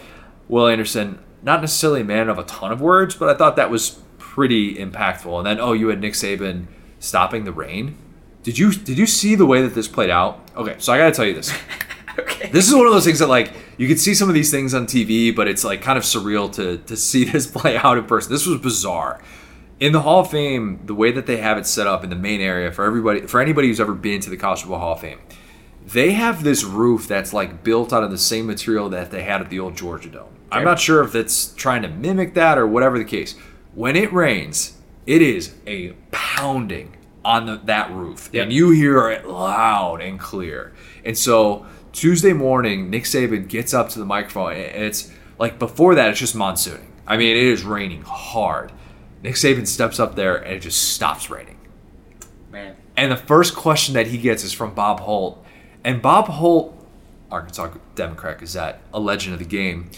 Will 0.49 0.69
Anderson, 0.69 1.19
not 1.43 1.60
necessarily 1.60 2.00
a 2.00 2.05
man 2.05 2.28
of 2.28 2.38
a 2.38 2.44
ton 2.44 2.72
of 2.72 2.81
words, 2.81 3.14
but 3.14 3.28
I 3.28 3.34
thought 3.34 3.56
that 3.56 3.70
was 3.70 4.00
pretty 4.19 4.76
impactful. 4.76 5.37
And 5.37 5.46
then, 5.46 5.60
oh, 5.60 5.72
you 5.72 5.88
had 5.88 6.00
Nick 6.00 6.14
Saban 6.14 6.66
stopping 6.99 7.44
the 7.44 7.52
rain. 7.52 7.96
Did 8.43 8.58
you 8.58 8.72
did 8.72 8.96
you 8.96 9.06
see 9.06 9.34
the 9.34 9.44
way 9.44 9.60
that 9.62 9.75
this 9.75 9.88
played 9.88 10.10
out? 10.10 10.40
Okay, 10.56 10.76
so 10.78 10.93
I 10.93 10.99
got 10.99 11.06
to 11.06 11.12
tell 11.12 11.26
you 11.26 11.34
this. 11.34 11.52
Okay. 12.19 12.50
This 12.50 12.69
is 12.69 12.75
one 12.75 12.87
of 12.87 12.93
those 12.93 13.05
things 13.05 13.20
that 13.20 13.28
like 13.28 13.52
you 13.76 13.87
can 13.87 13.96
see 13.96 14.14
some 14.14 14.28
of 14.28 14.34
these 14.34 14.50
things 14.50 14.75
on 14.75 14.87
TV, 14.87 15.34
but 15.34 15.46
it's 15.46 15.62
like 15.62 15.82
kind 15.82 15.96
of 15.96 16.05
surreal 16.05 16.52
to 16.55 16.78
to 16.78 16.96
see 16.96 17.25
this 17.31 17.46
play 17.46 17.76
out 17.76 17.96
in 17.96 18.05
person. 18.05 18.32
This 18.32 18.46
was 18.46 18.60
bizarre. 18.60 19.20
In 19.80 19.92
the 19.92 20.00
Hall 20.00 20.20
of 20.20 20.30
Fame, 20.30 20.80
the 20.84 20.94
way 20.94 21.12
that 21.12 21.26
they 21.26 21.36
have 21.36 21.56
it 21.56 21.66
set 21.66 21.86
up 21.86 22.02
in 22.02 22.10
the 22.10 22.16
main 22.16 22.40
area 22.40 22.72
for 22.72 22.84
everybody 22.84 23.20
for 23.22 23.40
anybody 23.40 23.69
who's 23.69 23.80
ever 23.80 23.94
been 23.94 24.20
to 24.22 24.30
the 24.30 24.36
College 24.36 24.60
Football 24.62 24.80
Hall 24.80 24.92
of 24.94 25.00
Fame, 25.00 25.20
they 25.86 26.12
have 26.12 26.42
this 26.42 26.64
roof 26.64 27.06
that's 27.06 27.32
like 27.32 27.62
built 27.62 27.92
out 27.92 28.02
of 28.02 28.10
the 28.10 28.19
same 28.19 28.46
material 28.46 28.88
that 28.88 29.10
they 29.10 29.22
had 29.22 29.40
at 29.40 29.50
the 29.50 29.60
old 29.60 29.76
Georgia 29.76 30.08
Dome. 30.08 30.28
I'm 30.50 30.64
not 30.64 30.80
sure 30.80 31.02
if 31.04 31.12
that's 31.12 31.52
trying 31.54 31.82
to 31.82 31.88
mimic 31.88 32.34
that 32.34 32.58
or 32.58 32.66
whatever 32.66 32.98
the 32.98 33.04
case. 33.04 33.36
When 33.75 33.94
it 33.96 34.12
rains, 34.12 34.76
it 35.06 35.22
is 35.22 35.54
a 35.66 35.90
pounding 36.10 36.96
on 37.24 37.46
the, 37.46 37.56
that 37.64 37.90
roof, 37.92 38.31
Yep. 38.32 38.44
and 38.44 38.52
you 38.52 38.70
hear 38.70 39.10
it 39.10 39.26
loud 39.28 40.00
and 40.00 40.19
clear. 40.19 40.72
And 41.04 41.16
so 41.16 41.66
Tuesday 41.92 42.32
morning, 42.32 42.90
Nick 42.90 43.04
Saban 43.04 43.46
gets 43.46 43.74
up 43.74 43.90
to 43.90 43.98
the 43.98 44.04
microphone, 44.06 44.52
and 44.52 44.82
it's 44.84 45.12
like 45.38 45.58
before 45.58 45.94
that, 45.94 46.10
it's 46.10 46.19
just 46.19 46.34
monsooning. 46.34 46.86
I 47.06 47.16
mean, 47.16 47.36
it 47.36 47.42
is 47.42 47.62
raining 47.62 48.02
hard. 48.02 48.72
Nick 49.23 49.35
Saban 49.35 49.67
steps 49.67 49.99
up 49.99 50.15
there, 50.15 50.37
and 50.37 50.55
it 50.55 50.61
just 50.61 50.94
stops 50.94 51.31
raining. 51.31 51.59
Man. 52.50 52.76
And 52.97 53.12
the 53.12 53.17
first 53.17 53.55
question 53.55 53.94
that 53.94 54.09
he 54.09 54.19
gets 54.19 54.44
is 54.44 54.53
from 54.53 54.75
Bob 54.75 55.00
Holt. 55.00 55.44
And 55.85 56.00
Bob 56.03 56.29
Holt, 56.29 56.75
Arkansas 57.31 57.70
Democrat 57.94 58.39
Gazette, 58.39 58.81
a 58.93 59.01
legend 59.01 59.34
of 59.34 59.39
the 59.39 59.44
game, 59.44 59.91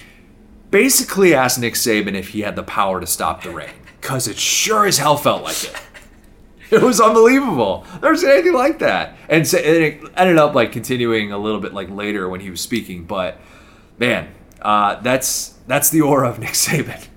basically 0.70 1.34
asked 1.34 1.58
Nick 1.58 1.74
Saban 1.74 2.14
if 2.14 2.28
he 2.28 2.40
had 2.40 2.56
the 2.56 2.62
power 2.62 3.00
to 3.00 3.06
stop 3.06 3.42
the 3.42 3.50
rain. 3.50 3.70
Because 4.00 4.26
it 4.26 4.38
sure 4.38 4.86
as 4.86 4.96
hell 4.96 5.18
felt 5.18 5.42
like 5.42 5.62
it. 5.62 5.76
It 6.70 6.80
was 6.82 7.02
unbelievable. 7.02 7.84
Never 8.00 8.16
seen 8.16 8.30
anything 8.30 8.54
like 8.54 8.78
that. 8.78 9.16
And, 9.28 9.46
so, 9.46 9.58
and 9.58 9.84
it 9.84 10.00
ended 10.16 10.38
up 10.38 10.54
like 10.54 10.72
continuing 10.72 11.32
a 11.32 11.38
little 11.38 11.60
bit 11.60 11.74
like 11.74 11.90
later 11.90 12.28
when 12.28 12.40
he 12.40 12.48
was 12.48 12.60
speaking. 12.62 13.04
But 13.04 13.38
man, 13.98 14.32
uh, 14.62 15.00
that's 15.00 15.58
that's 15.66 15.90
the 15.90 16.00
aura 16.00 16.30
of 16.30 16.38
Nick 16.38 16.50
Saban. 16.52 17.08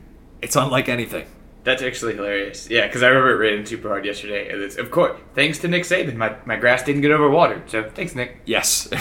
It's 0.41 0.55
unlike 0.55 0.89
anything. 0.89 1.25
That's 1.63 1.81
actually 1.81 2.15
hilarious. 2.15 2.69
Yeah, 2.69 2.87
because 2.87 3.03
I 3.03 3.07
remember 3.07 3.31
it 3.31 3.37
raining 3.37 3.65
super 3.65 3.87
hard 3.87 4.05
yesterday. 4.05 4.51
And 4.51 4.61
it's, 4.61 4.77
of 4.77 4.91
course, 4.91 5.17
thanks 5.33 5.59
to 5.59 5.69
Nick 5.69 5.83
Saban, 5.83 6.15
my, 6.15 6.35
my 6.45 6.57
grass 6.57 6.83
didn't 6.83 7.01
get 7.01 7.11
overwatered. 7.11 7.69
So 7.69 7.89
thanks, 7.89 8.15
Nick. 8.15 8.41
Yes, 8.45 8.83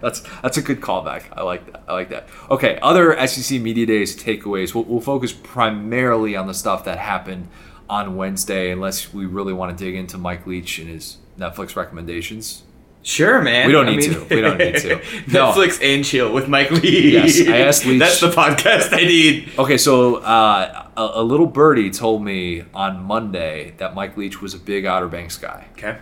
that's 0.00 0.20
that's 0.42 0.58
a 0.58 0.62
good 0.62 0.82
callback. 0.82 1.24
I 1.32 1.42
like 1.42 1.72
that. 1.72 1.84
I 1.88 1.94
like 1.94 2.10
that. 2.10 2.28
Okay, 2.50 2.78
other 2.82 3.26
SEC 3.26 3.60
media 3.60 3.86
days 3.86 4.14
takeaways. 4.14 4.74
We'll, 4.74 4.84
we'll 4.84 5.00
focus 5.00 5.32
primarily 5.32 6.36
on 6.36 6.46
the 6.46 6.54
stuff 6.54 6.84
that 6.84 6.98
happened 6.98 7.48
on 7.88 8.16
Wednesday, 8.16 8.70
unless 8.70 9.14
we 9.14 9.24
really 9.24 9.54
want 9.54 9.76
to 9.76 9.84
dig 9.84 9.94
into 9.94 10.18
Mike 10.18 10.46
Leach 10.46 10.78
and 10.78 10.88
his 10.88 11.16
Netflix 11.38 11.74
recommendations. 11.74 12.64
Sure, 13.06 13.40
man. 13.40 13.68
We 13.68 13.72
don't 13.72 13.86
I 13.86 13.90
need 13.94 14.10
mean- 14.10 14.14
to. 14.28 14.34
We 14.34 14.40
don't 14.40 14.58
need 14.58 14.76
to. 14.78 14.96
No. 15.28 15.52
Netflix 15.52 15.80
and 15.80 16.04
chill 16.04 16.32
with 16.32 16.48
Mike 16.48 16.72
Lee. 16.72 17.12
Yes, 17.12 17.40
I 17.46 17.58
asked 17.58 17.86
Leach- 17.86 17.98
That's 18.00 18.18
the 18.20 18.30
podcast 18.30 18.92
I 18.92 19.04
need. 19.04 19.52
Okay, 19.56 19.78
so 19.78 20.16
uh, 20.16 20.86
a, 20.96 21.20
a 21.20 21.22
little 21.22 21.46
birdie 21.46 21.90
told 21.90 22.24
me 22.24 22.64
on 22.74 23.04
Monday 23.04 23.74
that 23.78 23.94
Mike 23.94 24.16
Leach 24.16 24.42
was 24.42 24.54
a 24.54 24.58
big 24.58 24.86
Outer 24.86 25.06
Banks 25.06 25.38
guy. 25.38 25.66
Okay. 25.74 25.98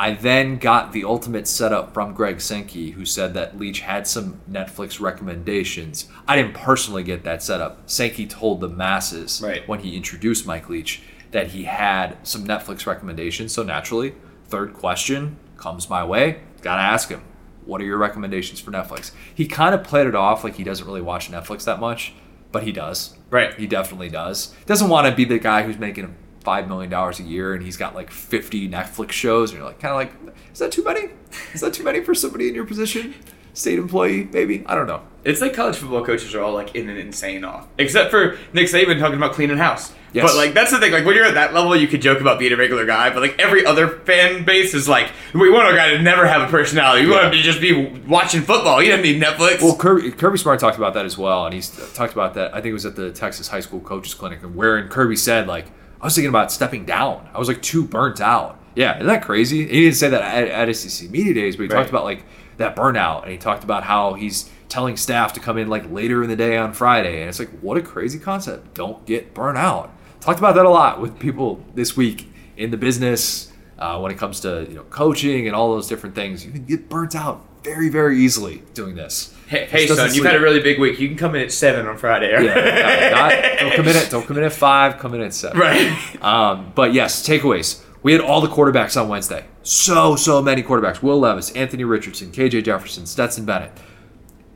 I 0.00 0.12
then 0.12 0.58
got 0.58 0.92
the 0.92 1.04
ultimate 1.04 1.48
setup 1.48 1.92
from 1.94 2.12
Greg 2.12 2.40
Sankey, 2.42 2.90
who 2.92 3.04
said 3.06 3.32
that 3.34 3.58
Leach 3.58 3.80
had 3.80 4.06
some 4.06 4.40
Netflix 4.48 5.00
recommendations. 5.00 6.06
I 6.28 6.36
didn't 6.36 6.54
personally 6.54 7.02
get 7.02 7.24
that 7.24 7.42
setup. 7.42 7.88
Sankey 7.90 8.26
told 8.26 8.60
the 8.60 8.68
masses 8.68 9.40
Right. 9.42 9.66
when 9.66 9.80
he 9.80 9.96
introduced 9.96 10.46
Mike 10.46 10.68
Leach 10.68 11.00
that 11.30 11.48
he 11.48 11.64
had 11.64 12.16
some 12.26 12.46
Netflix 12.46 12.86
recommendations. 12.86 13.52
So 13.52 13.62
naturally, 13.62 14.14
third 14.48 14.72
question 14.74 15.36
comes 15.58 15.90
my 15.90 16.04
way. 16.04 16.40
Gotta 16.62 16.82
ask 16.82 17.10
him, 17.10 17.22
what 17.66 17.80
are 17.82 17.84
your 17.84 17.98
recommendations 17.98 18.60
for 18.60 18.70
Netflix? 18.70 19.12
He 19.34 19.46
kind 19.46 19.74
of 19.74 19.84
played 19.84 20.06
it 20.06 20.14
off 20.14 20.42
like 20.42 20.54
he 20.54 20.64
doesn't 20.64 20.86
really 20.86 21.02
watch 21.02 21.30
Netflix 21.30 21.64
that 21.64 21.78
much, 21.80 22.14
but 22.50 22.62
he 22.62 22.72
does. 22.72 23.16
Right. 23.30 23.54
He 23.54 23.66
definitely 23.66 24.08
does. 24.08 24.54
Doesn't 24.64 24.88
want 24.88 25.06
to 25.06 25.14
be 25.14 25.24
the 25.26 25.38
guy 25.38 25.64
who's 25.64 25.78
making 25.78 26.16
five 26.40 26.66
million 26.66 26.90
dollars 26.90 27.20
a 27.20 27.24
year 27.24 27.52
and 27.52 27.62
he's 27.62 27.76
got 27.76 27.94
like 27.94 28.10
fifty 28.10 28.66
Netflix 28.68 29.10
shows, 29.10 29.50
and 29.50 29.58
you're 29.58 29.68
like, 29.68 29.80
kind 29.80 29.92
of 29.92 29.96
like, 29.96 30.34
is 30.52 30.58
that 30.60 30.72
too 30.72 30.82
many? 30.82 31.10
Is 31.52 31.60
that 31.60 31.74
too 31.74 31.84
many 31.84 32.02
for 32.02 32.14
somebody 32.14 32.48
in 32.48 32.54
your 32.54 32.64
position? 32.64 33.14
State 33.58 33.78
employee, 33.78 34.28
maybe. 34.32 34.64
I 34.66 34.74
don't 34.74 34.86
know. 34.86 35.02
It's 35.24 35.40
like 35.40 35.52
college 35.52 35.76
football 35.76 36.04
coaches 36.04 36.34
are 36.34 36.40
all 36.40 36.54
like 36.54 36.74
in 36.74 36.88
an 36.88 36.96
insane 36.96 37.44
off, 37.44 37.66
except 37.76 38.10
for 38.10 38.38
Nick 38.52 38.68
Saban 38.68 38.98
talking 38.98 39.16
about 39.16 39.32
cleaning 39.32 39.58
house. 39.58 39.92
Yes. 40.14 40.24
But 40.26 40.36
like 40.36 40.54
that's 40.54 40.70
the 40.70 40.78
thing. 40.78 40.90
Like 40.92 41.04
when 41.04 41.14
you're 41.16 41.26
at 41.26 41.34
that 41.34 41.52
level, 41.52 41.76
you 41.76 41.86
could 41.86 42.00
joke 42.00 42.20
about 42.22 42.38
being 42.38 42.52
a 42.52 42.56
regular 42.56 42.86
guy, 42.86 43.10
but 43.10 43.20
like 43.20 43.38
every 43.38 43.66
other 43.66 43.88
fan 43.88 44.44
base 44.44 44.72
is 44.72 44.88
like, 44.88 45.10
we 45.34 45.50
want 45.50 45.70
a 45.70 45.76
guy 45.76 45.90
to 45.90 45.98
never 46.00 46.26
have 46.26 46.40
a 46.40 46.46
personality. 46.50 47.04
We 47.04 47.12
want 47.12 47.24
him 47.26 47.32
to 47.32 47.42
just 47.42 47.60
be 47.60 47.84
watching 48.06 48.40
football. 48.40 48.78
He 48.78 48.88
doesn't 48.88 49.02
need 49.02 49.20
Netflix. 49.22 49.60
Well, 49.60 49.76
Kirby, 49.76 50.12
Kirby 50.12 50.38
Smart 50.38 50.60
talked 50.60 50.78
about 50.78 50.94
that 50.94 51.04
as 51.04 51.18
well, 51.18 51.44
and 51.44 51.52
he's 51.52 51.68
talked 51.92 52.14
about 52.14 52.32
that. 52.34 52.52
I 52.54 52.62
think 52.62 52.70
it 52.70 52.74
was 52.74 52.86
at 52.86 52.96
the 52.96 53.10
Texas 53.10 53.48
High 53.48 53.60
School 53.60 53.80
Coaches 53.80 54.14
Clinic, 54.14 54.42
and 54.42 54.56
wherein 54.56 54.88
Kirby 54.88 55.16
said, 55.16 55.46
like, 55.46 55.66
I 56.00 56.06
was 56.06 56.14
thinking 56.14 56.30
about 56.30 56.52
stepping 56.52 56.86
down. 56.86 57.28
I 57.34 57.38
was 57.38 57.48
like 57.48 57.60
too 57.60 57.84
burnt 57.84 58.20
out. 58.22 58.58
Yeah, 58.76 58.94
isn't 58.94 59.08
that 59.08 59.24
crazy? 59.24 59.66
He 59.66 59.82
didn't 59.82 59.96
say 59.96 60.08
that 60.08 60.22
at, 60.22 60.68
at 60.68 60.74
SEC 60.76 61.10
Media 61.10 61.34
Days, 61.34 61.56
but 61.56 61.64
he 61.64 61.68
Right. 61.68 61.76
talked 61.78 61.90
about 61.90 62.04
like 62.04 62.24
that 62.58 62.76
burnout, 62.76 63.22
and 63.22 63.32
he 63.32 63.38
talked 63.38 63.64
about 63.64 63.84
how 63.84 64.14
he's 64.14 64.50
telling 64.68 64.96
staff 64.96 65.32
to 65.32 65.40
come 65.40 65.56
in 65.56 65.68
like 65.68 65.90
later 65.90 66.22
in 66.22 66.28
the 66.28 66.36
day 66.36 66.56
on 66.56 66.72
Friday, 66.72 67.20
and 67.20 67.28
it's 67.28 67.38
like, 67.38 67.50
what 67.60 67.76
a 67.76 67.82
crazy 67.82 68.18
concept! 68.18 68.74
Don't 68.74 69.04
get 69.06 69.34
burnt 69.34 69.58
out. 69.58 69.92
Talked 70.20 70.38
about 70.38 70.54
that 70.56 70.66
a 70.66 70.70
lot 70.70 71.00
with 71.00 71.18
people 71.18 71.64
this 71.74 71.96
week 71.96 72.30
in 72.56 72.70
the 72.70 72.76
business 72.76 73.52
uh, 73.78 73.98
when 73.98 74.12
it 74.12 74.18
comes 74.18 74.40
to 74.40 74.66
you 74.68 74.74
know 74.74 74.82
coaching 74.84 75.46
and 75.46 75.56
all 75.56 75.72
those 75.72 75.88
different 75.88 76.14
things. 76.14 76.44
You 76.44 76.52
can 76.52 76.64
get 76.64 76.88
burnt 76.88 77.14
out 77.14 77.44
very, 77.64 77.88
very 77.88 78.18
easily 78.18 78.62
doing 78.74 78.94
this. 78.94 79.34
hey, 79.46 79.66
hey 79.66 79.86
son, 79.86 79.98
you've 80.06 80.12
sleep. 80.14 80.24
had 80.26 80.36
a 80.36 80.40
really 80.40 80.60
big 80.60 80.78
week. 80.78 80.98
You 80.98 81.08
can 81.08 81.16
come 81.16 81.34
in 81.34 81.42
at 81.42 81.52
seven 81.52 81.86
on 81.86 81.96
Friday. 81.96 82.30
yeah, 82.30 83.10
not, 83.10 83.60
don't 83.60 83.74
come 83.76 83.88
in 83.88 83.96
at 83.96 84.10
don't 84.10 84.26
come 84.26 84.38
in 84.38 84.44
at 84.44 84.52
five. 84.52 84.98
Come 84.98 85.14
in 85.14 85.20
at 85.20 85.34
seven. 85.34 85.58
right. 85.58 86.22
Um, 86.22 86.72
but 86.74 86.92
yes, 86.92 87.26
takeaways. 87.26 87.82
We 88.02 88.12
had 88.12 88.20
all 88.20 88.40
the 88.40 88.48
quarterbacks 88.48 89.00
on 89.00 89.08
Wednesday. 89.08 89.44
So 89.68 90.16
so 90.16 90.40
many 90.40 90.62
quarterbacks. 90.62 91.02
Will 91.02 91.20
Levis, 91.20 91.50
Anthony 91.50 91.84
Richardson, 91.84 92.32
KJ 92.32 92.64
Jefferson, 92.64 93.04
Stetson 93.04 93.44
Bennett. 93.44 93.70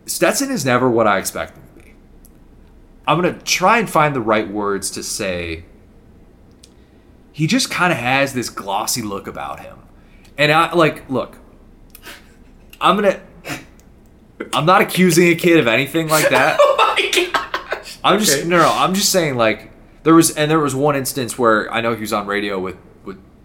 Stetson 0.07 0.51
is 0.51 0.65
never 0.65 0.89
what 0.89 1.07
I 1.07 1.19
expect 1.19 1.55
him 1.55 1.65
to 1.77 1.83
be. 1.83 1.93
I'm 3.07 3.21
gonna 3.21 3.39
try 3.41 3.77
and 3.79 3.91
find 3.91 4.17
the 4.17 4.23
right 4.23 4.49
words 4.49 4.91
to 4.93 5.03
say. 5.03 5.67
He 7.31 7.47
just 7.47 7.71
kind 7.71 7.93
of 7.93 7.99
has 7.99 8.33
this 8.33 8.49
glossy 8.49 9.03
look 9.03 9.27
about 9.27 9.61
him, 9.61 9.81
and 10.39 10.51
I 10.51 10.73
like 10.73 11.11
look. 11.11 11.37
I'm 12.81 12.97
gonna. 12.97 13.21
I'm 14.55 14.65
not 14.65 14.81
accusing 14.81 15.29
a 15.29 15.35
kid 15.35 15.61
of 15.61 15.67
anything 15.67 16.09
like 16.09 16.31
that. 16.31 16.57
oh 16.63 16.77
my 16.79 17.31
gosh. 17.31 17.99
I'm 18.03 18.19
just 18.19 18.47
no, 18.47 18.57
no. 18.57 18.73
I'm 18.75 18.95
just 18.95 19.13
saying 19.13 19.37
like 19.37 19.73
there 20.05 20.15
was 20.15 20.35
and 20.35 20.51
there 20.51 20.59
was 20.59 20.75
one 20.75 20.97
instance 20.97 21.39
where 21.39 21.71
I 21.71 21.83
know 21.83 21.95
he 21.95 22.01
was 22.01 22.15
on 22.15 22.27
radio 22.27 22.59
with 22.59 22.79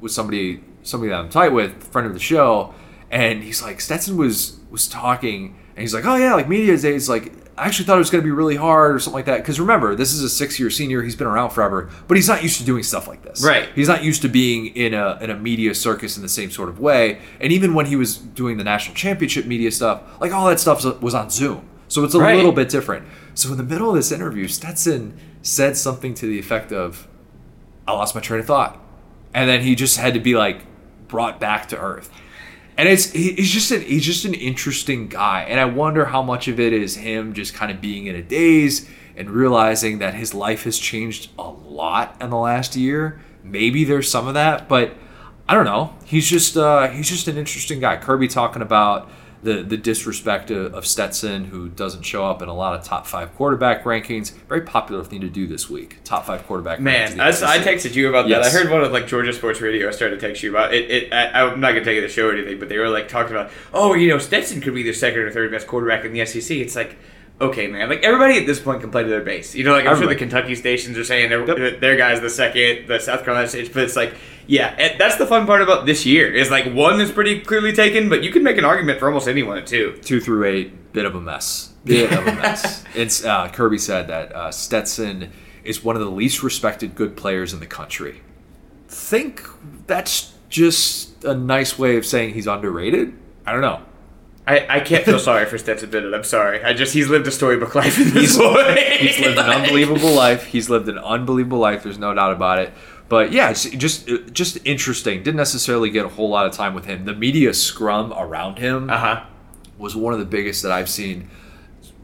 with 0.01 0.11
somebody 0.11 0.63
somebody 0.83 1.09
that 1.09 1.19
I'm 1.19 1.29
tight 1.29 1.49
with, 1.49 1.83
friend 1.91 2.07
of 2.07 2.13
the 2.13 2.19
show, 2.19 2.73
and 3.11 3.43
he's 3.43 3.61
like 3.61 3.81
Stetson 3.81 4.17
was 4.17 4.59
was 4.69 4.87
talking 4.87 5.55
and 5.75 5.81
he's 5.81 5.93
like, 5.93 6.05
oh 6.05 6.15
yeah, 6.15 6.33
like 6.33 6.49
media 6.49 6.77
days, 6.77 7.07
like 7.07 7.31
I 7.59 7.65
actually 7.65 7.85
thought 7.85 7.95
it 7.95 7.99
was 7.99 8.11
going 8.11 8.21
to 8.21 8.25
be 8.25 8.31
really 8.31 8.55
hard 8.55 8.93
or 8.95 8.99
something 8.99 9.15
like 9.17 9.25
that. 9.25 9.37
Because 9.37 9.59
remember, 9.59 9.95
this 9.95 10.13
is 10.13 10.21
a 10.23 10.29
six 10.29 10.59
year 10.59 10.69
senior. 10.69 11.01
He's 11.01 11.15
been 11.15 11.25
around 11.27 11.49
forever, 11.51 11.89
but 12.07 12.15
he's 12.15 12.27
not 12.27 12.43
used 12.43 12.59
to 12.59 12.63
doing 12.65 12.83
stuff 12.83 13.07
like 13.07 13.23
this. 13.23 13.43
Right. 13.43 13.69
He's 13.73 13.87
not 13.87 14.03
used 14.03 14.21
to 14.23 14.27
being 14.29 14.67
in 14.75 14.93
a 14.93 15.17
in 15.21 15.29
a 15.31 15.35
media 15.37 15.73
circus 15.73 16.17
in 16.17 16.23
the 16.23 16.29
same 16.29 16.51
sort 16.51 16.69
of 16.69 16.79
way. 16.79 17.19
And 17.39 17.51
even 17.51 17.73
when 17.73 17.87
he 17.87 17.95
was 17.95 18.17
doing 18.17 18.57
the 18.57 18.63
national 18.63 18.95
championship 18.95 19.45
media 19.45 19.71
stuff, 19.71 20.01
like 20.21 20.31
all 20.31 20.47
that 20.47 20.59
stuff 20.59 20.83
was 21.01 21.15
on 21.15 21.29
Zoom. 21.29 21.67
So 21.87 22.03
it's 22.03 22.13
a 22.15 22.19
Right. 22.19 22.35
little 22.35 22.51
bit 22.51 22.69
different. 22.69 23.07
So 23.33 23.49
in 23.51 23.57
the 23.57 23.63
middle 23.63 23.89
of 23.89 23.95
this 23.95 24.11
interview, 24.11 24.47
Stetson 24.47 25.17
said 25.41 25.77
something 25.77 26.13
to 26.15 26.25
the 26.27 26.37
effect 26.37 26.71
of, 26.73 27.07
"I 27.87 27.93
lost 27.93 28.13
my 28.13 28.21
train 28.21 28.39
of 28.41 28.45
thought," 28.45 28.77
and 29.37 29.47
then 29.47 29.61
he 29.61 29.75
just 29.75 29.97
had 29.97 30.15
to 30.15 30.19
be 30.19 30.35
like 30.35 30.63
brought 31.07 31.39
back 31.39 31.67
to 31.67 31.77
earth. 31.77 32.09
And 32.75 32.89
it's 32.89 33.11
he's 33.11 33.51
just 33.51 33.69
an 33.69 33.83
he's 33.83 34.03
just 34.03 34.25
an 34.25 34.33
interesting 34.33 35.07
guy, 35.07 35.43
and 35.43 35.59
I 35.59 35.65
wonder 35.65 36.05
how 36.05 36.23
much 36.23 36.47
of 36.47 36.59
it 36.59 36.73
is 36.73 36.95
him 36.95 37.33
just 37.33 37.53
kind 37.53 37.71
of 37.71 37.79
being 37.79 38.07
in 38.07 38.15
a 38.15 38.23
daze 38.23 38.89
and 39.15 39.29
realizing 39.29 39.99
that 39.99 40.15
his 40.15 40.33
life 40.33 40.63
has 40.63 40.79
changed 40.79 41.29
a 41.37 41.49
lot 41.49 42.17
in 42.19 42.31
the 42.31 42.37
last 42.37 42.75
year. 42.75 43.19
Maybe 43.43 43.83
there's 43.83 44.09
some 44.09 44.27
of 44.27 44.33
that, 44.33 44.67
but 44.67 44.95
I 45.47 45.53
don't 45.53 45.65
know. 45.65 45.93
He's 46.05 46.27
just 46.27 46.57
uh, 46.57 46.87
he's 46.87 47.07
just 47.07 47.27
an 47.27 47.37
interesting 47.37 47.79
guy. 47.79 47.97
Kirby 47.97 48.27
talking 48.27 48.63
about 48.63 49.07
the 49.43 49.61
the 49.63 49.77
disrespect 49.77 50.49
of, 50.51 50.73
of 50.73 50.85
Stetson, 50.85 51.45
who 51.45 51.69
doesn't 51.69 52.03
show 52.03 52.25
up 52.25 52.41
in 52.41 52.49
a 52.49 52.53
lot 52.53 52.77
of 52.79 52.83
top 52.85 53.05
five 53.05 53.35
quarterback 53.35 53.83
rankings. 53.83 54.31
Very 54.49 54.61
popular 54.61 55.03
thing 55.03 55.21
to 55.21 55.29
do 55.29 55.45
this 55.47 55.69
week. 55.69 55.99
Top 56.03 56.25
five 56.25 56.45
quarterback. 56.47 56.79
Man, 56.79 57.19
I, 57.19 57.29
I 57.29 57.59
texted 57.59 57.93
you 57.95 58.09
about 58.09 58.27
Yes. 58.27 58.51
that. 58.51 58.55
I 58.59 58.63
heard 58.63 58.71
one 58.71 58.81
of 58.83 58.91
like 58.91 59.07
Georgia 59.07 59.31
Sports 59.33 59.61
Radio. 59.61 59.87
I 59.87 59.91
started 59.91 60.19
to 60.19 60.27
text 60.27 60.41
you 60.43 60.49
about 60.49 60.73
it. 60.73 60.89
it 60.89 61.13
I, 61.13 61.43
I'm 61.43 61.59
not 61.59 61.69
gonna 61.73 61.85
take 61.85 61.97
it 61.97 62.01
to 62.01 62.09
show 62.09 62.29
or 62.29 62.33
anything, 62.33 62.59
but 62.59 62.69
they 62.69 62.77
were 62.77 62.89
like 62.89 63.07
talking 63.07 63.31
about, 63.35 63.51
oh, 63.73 63.93
you 63.93 64.07
know, 64.09 64.17
Stetson 64.17 64.59
could 64.61 64.73
be 64.73 64.83
the 64.83 64.93
second 64.93 65.19
or 65.19 65.31
third 65.31 65.51
best 65.51 65.67
quarterback 65.67 66.03
in 66.03 66.13
the 66.13 66.25
SEC. 66.25 66.57
It's 66.57 66.75
like, 66.75 66.97
okay, 67.39 67.67
man. 67.67 67.89
Like 67.89 68.03
everybody 68.03 68.37
at 68.39 68.47
this 68.47 68.59
point 68.59 68.81
can 68.81 68.89
play 68.89 69.03
to 69.03 69.09
their 69.09 69.21
base. 69.21 69.53
You 69.53 69.63
know, 69.63 69.73
like 69.73 69.85
I'm 69.85 69.97
sure 69.97 70.07
the 70.07 70.15
Kentucky 70.15 70.55
stations 70.55 70.97
are 70.97 71.03
saying 71.03 71.29
their, 71.29 71.45
their 71.77 71.95
guy's 71.95 72.21
the 72.21 72.29
second, 72.31 72.87
the 72.87 72.99
South 72.99 73.23
Carolina 73.23 73.47
station, 73.47 73.71
but 73.73 73.83
it's 73.83 73.95
like, 73.95 74.15
yeah, 74.47 74.75
and 74.79 74.99
that's 74.99 75.17
the 75.17 75.25
fun 75.27 75.45
part 75.45 75.61
about 75.61 75.85
this 75.85 76.05
year 76.05 76.33
is 76.33 76.49
like 76.49 76.71
one 76.73 76.99
is 77.01 77.11
pretty 77.11 77.41
clearly 77.41 77.73
taken, 77.73 78.09
but 78.09 78.23
you 78.23 78.31
can 78.31 78.43
make 78.43 78.57
an 78.57 78.65
argument 78.65 78.99
for 78.99 79.07
almost 79.07 79.27
anyone 79.27 79.57
at 79.57 79.67
two. 79.67 79.97
two 80.03 80.19
through 80.19 80.45
eight, 80.45 80.93
bit 80.93 81.05
of 81.05 81.15
a 81.15 81.21
mess. 81.21 81.73
Bit 81.85 82.11
of 82.11 82.27
a 82.27 82.33
mess. 82.35 82.83
It's 82.95 83.23
uh, 83.23 83.47
Kirby 83.49 83.77
said 83.77 84.07
that 84.07 84.33
uh, 84.35 84.51
Stetson 84.51 85.31
is 85.63 85.83
one 85.83 85.95
of 85.95 86.01
the 86.01 86.09
least 86.11 86.43
respected 86.43 86.95
good 86.95 87.15
players 87.15 87.53
in 87.53 87.59
the 87.59 87.65
country. 87.67 88.21
Think 88.87 89.41
that's 89.85 90.33
just 90.49 91.23
a 91.25 91.33
nice 91.35 91.77
way 91.77 91.97
of 91.97 92.05
saying 92.05 92.33
he's 92.33 92.47
underrated. 92.47 93.13
I 93.45 93.51
don't 93.51 93.61
know. 93.61 93.81
I, 94.45 94.77
I 94.77 94.79
can't 94.79 95.03
feel 95.03 95.19
sorry 95.19 95.45
for 95.45 95.57
Stetson 95.57 95.89
Bennett. 95.89 96.13
I'm 96.13 96.23
sorry. 96.23 96.63
I 96.63 96.71
just 96.71 96.93
he's 96.93 97.09
lived 97.09 97.27
a 97.27 97.31
storybook 97.31 97.75
life 97.75 97.99
in 97.99 98.13
this 98.13 98.37
He's- 98.37 98.55
way. 98.55 98.97
He's 98.99 99.19
lived 99.19 99.37
an 99.37 99.49
unbelievable 99.49 100.13
life. 100.13 100.45
He's 100.45 100.69
lived 100.69 100.87
an 100.87 100.97
unbelievable 100.97 101.59
life. 101.59 101.83
There's 101.83 101.97
no 101.99 102.13
doubt 102.13 102.31
about 102.31 102.59
it. 102.59 102.73
But 103.09 103.31
yeah, 103.31 103.49
it's 103.49 103.63
just 103.69 104.07
just 104.33 104.57
interesting. 104.65 105.23
Didn't 105.23 105.37
necessarily 105.37 105.89
get 105.89 106.05
a 106.05 106.09
whole 106.09 106.29
lot 106.29 106.45
of 106.45 106.51
time 106.53 106.73
with 106.73 106.85
him. 106.85 107.05
The 107.05 107.13
media 107.13 107.53
scrum 107.53 108.13
around 108.13 108.59
him 108.59 108.89
Uh 108.89 108.97
huh. 108.97 109.23
was 109.77 109.95
one 109.95 110.13
of 110.13 110.19
the 110.19 110.25
biggest 110.25 110.63
that 110.63 110.71
I've 110.71 110.89
seen. 110.89 111.29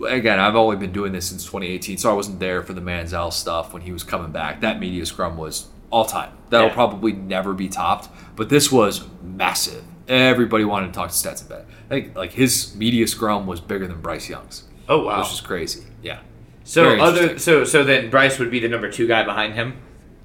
Again, 0.08 0.40
I've 0.40 0.56
only 0.56 0.76
been 0.76 0.92
doing 0.92 1.12
this 1.12 1.28
since 1.30 1.44
2018, 1.46 1.98
so 1.98 2.10
I 2.10 2.14
wasn't 2.14 2.40
there 2.40 2.64
for 2.64 2.74
the 2.74 2.82
Manziel 2.82 3.32
stuff 3.32 3.74
when 3.74 3.82
he 3.84 3.92
was 3.92 4.04
coming 4.04 4.32
back. 4.32 4.62
That 4.62 4.80
media 4.80 5.06
scrum 5.06 5.38
was 5.38 5.68
all 5.92 6.06
time. 6.06 6.32
That'll 6.50 6.70
Yeah. 6.70 6.74
probably 6.74 7.12
never 7.14 7.54
be 7.54 7.68
topped, 7.70 8.10
but 8.36 8.50
this 8.50 8.72
was 8.72 9.04
massive. 9.22 9.84
Everybody 10.08 10.66
wanted 10.66 10.88
to 10.88 10.94
talk 10.94 11.10
to 11.10 11.16
Stetson 11.16 11.48
Bennett. 11.48 11.66
I 11.86 11.90
think 11.90 12.16
like 12.16 12.32
his 12.34 12.76
media 12.76 13.08
scrum 13.08 13.46
was 13.46 13.60
bigger 13.62 13.88
than 13.88 14.02
Bryce 14.02 14.30
Young's, 14.30 14.64
Oh 14.90 15.04
wow. 15.04 15.20
which 15.20 15.32
is 15.32 15.42
crazy. 15.42 15.84
Yeah, 16.02 16.20
So 16.64 16.84
Very 16.86 17.00
other 17.00 17.38
so 17.40 17.64
so 17.64 17.84
then 17.84 18.10
Bryce 18.10 18.40
would 18.40 18.50
be 18.52 18.60
the 18.60 18.68
number 18.70 18.90
two 18.92 19.08
guy 19.08 19.24
behind 19.24 19.54
him. 19.54 19.76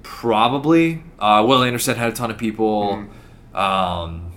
Probably. 0.03 1.03
Uh, 1.19 1.43
Will 1.47 1.63
Anderson 1.63 1.95
had 1.97 2.09
a 2.09 2.13
ton 2.13 2.31
of 2.31 2.37
people. 2.37 3.07
Um, 3.53 4.31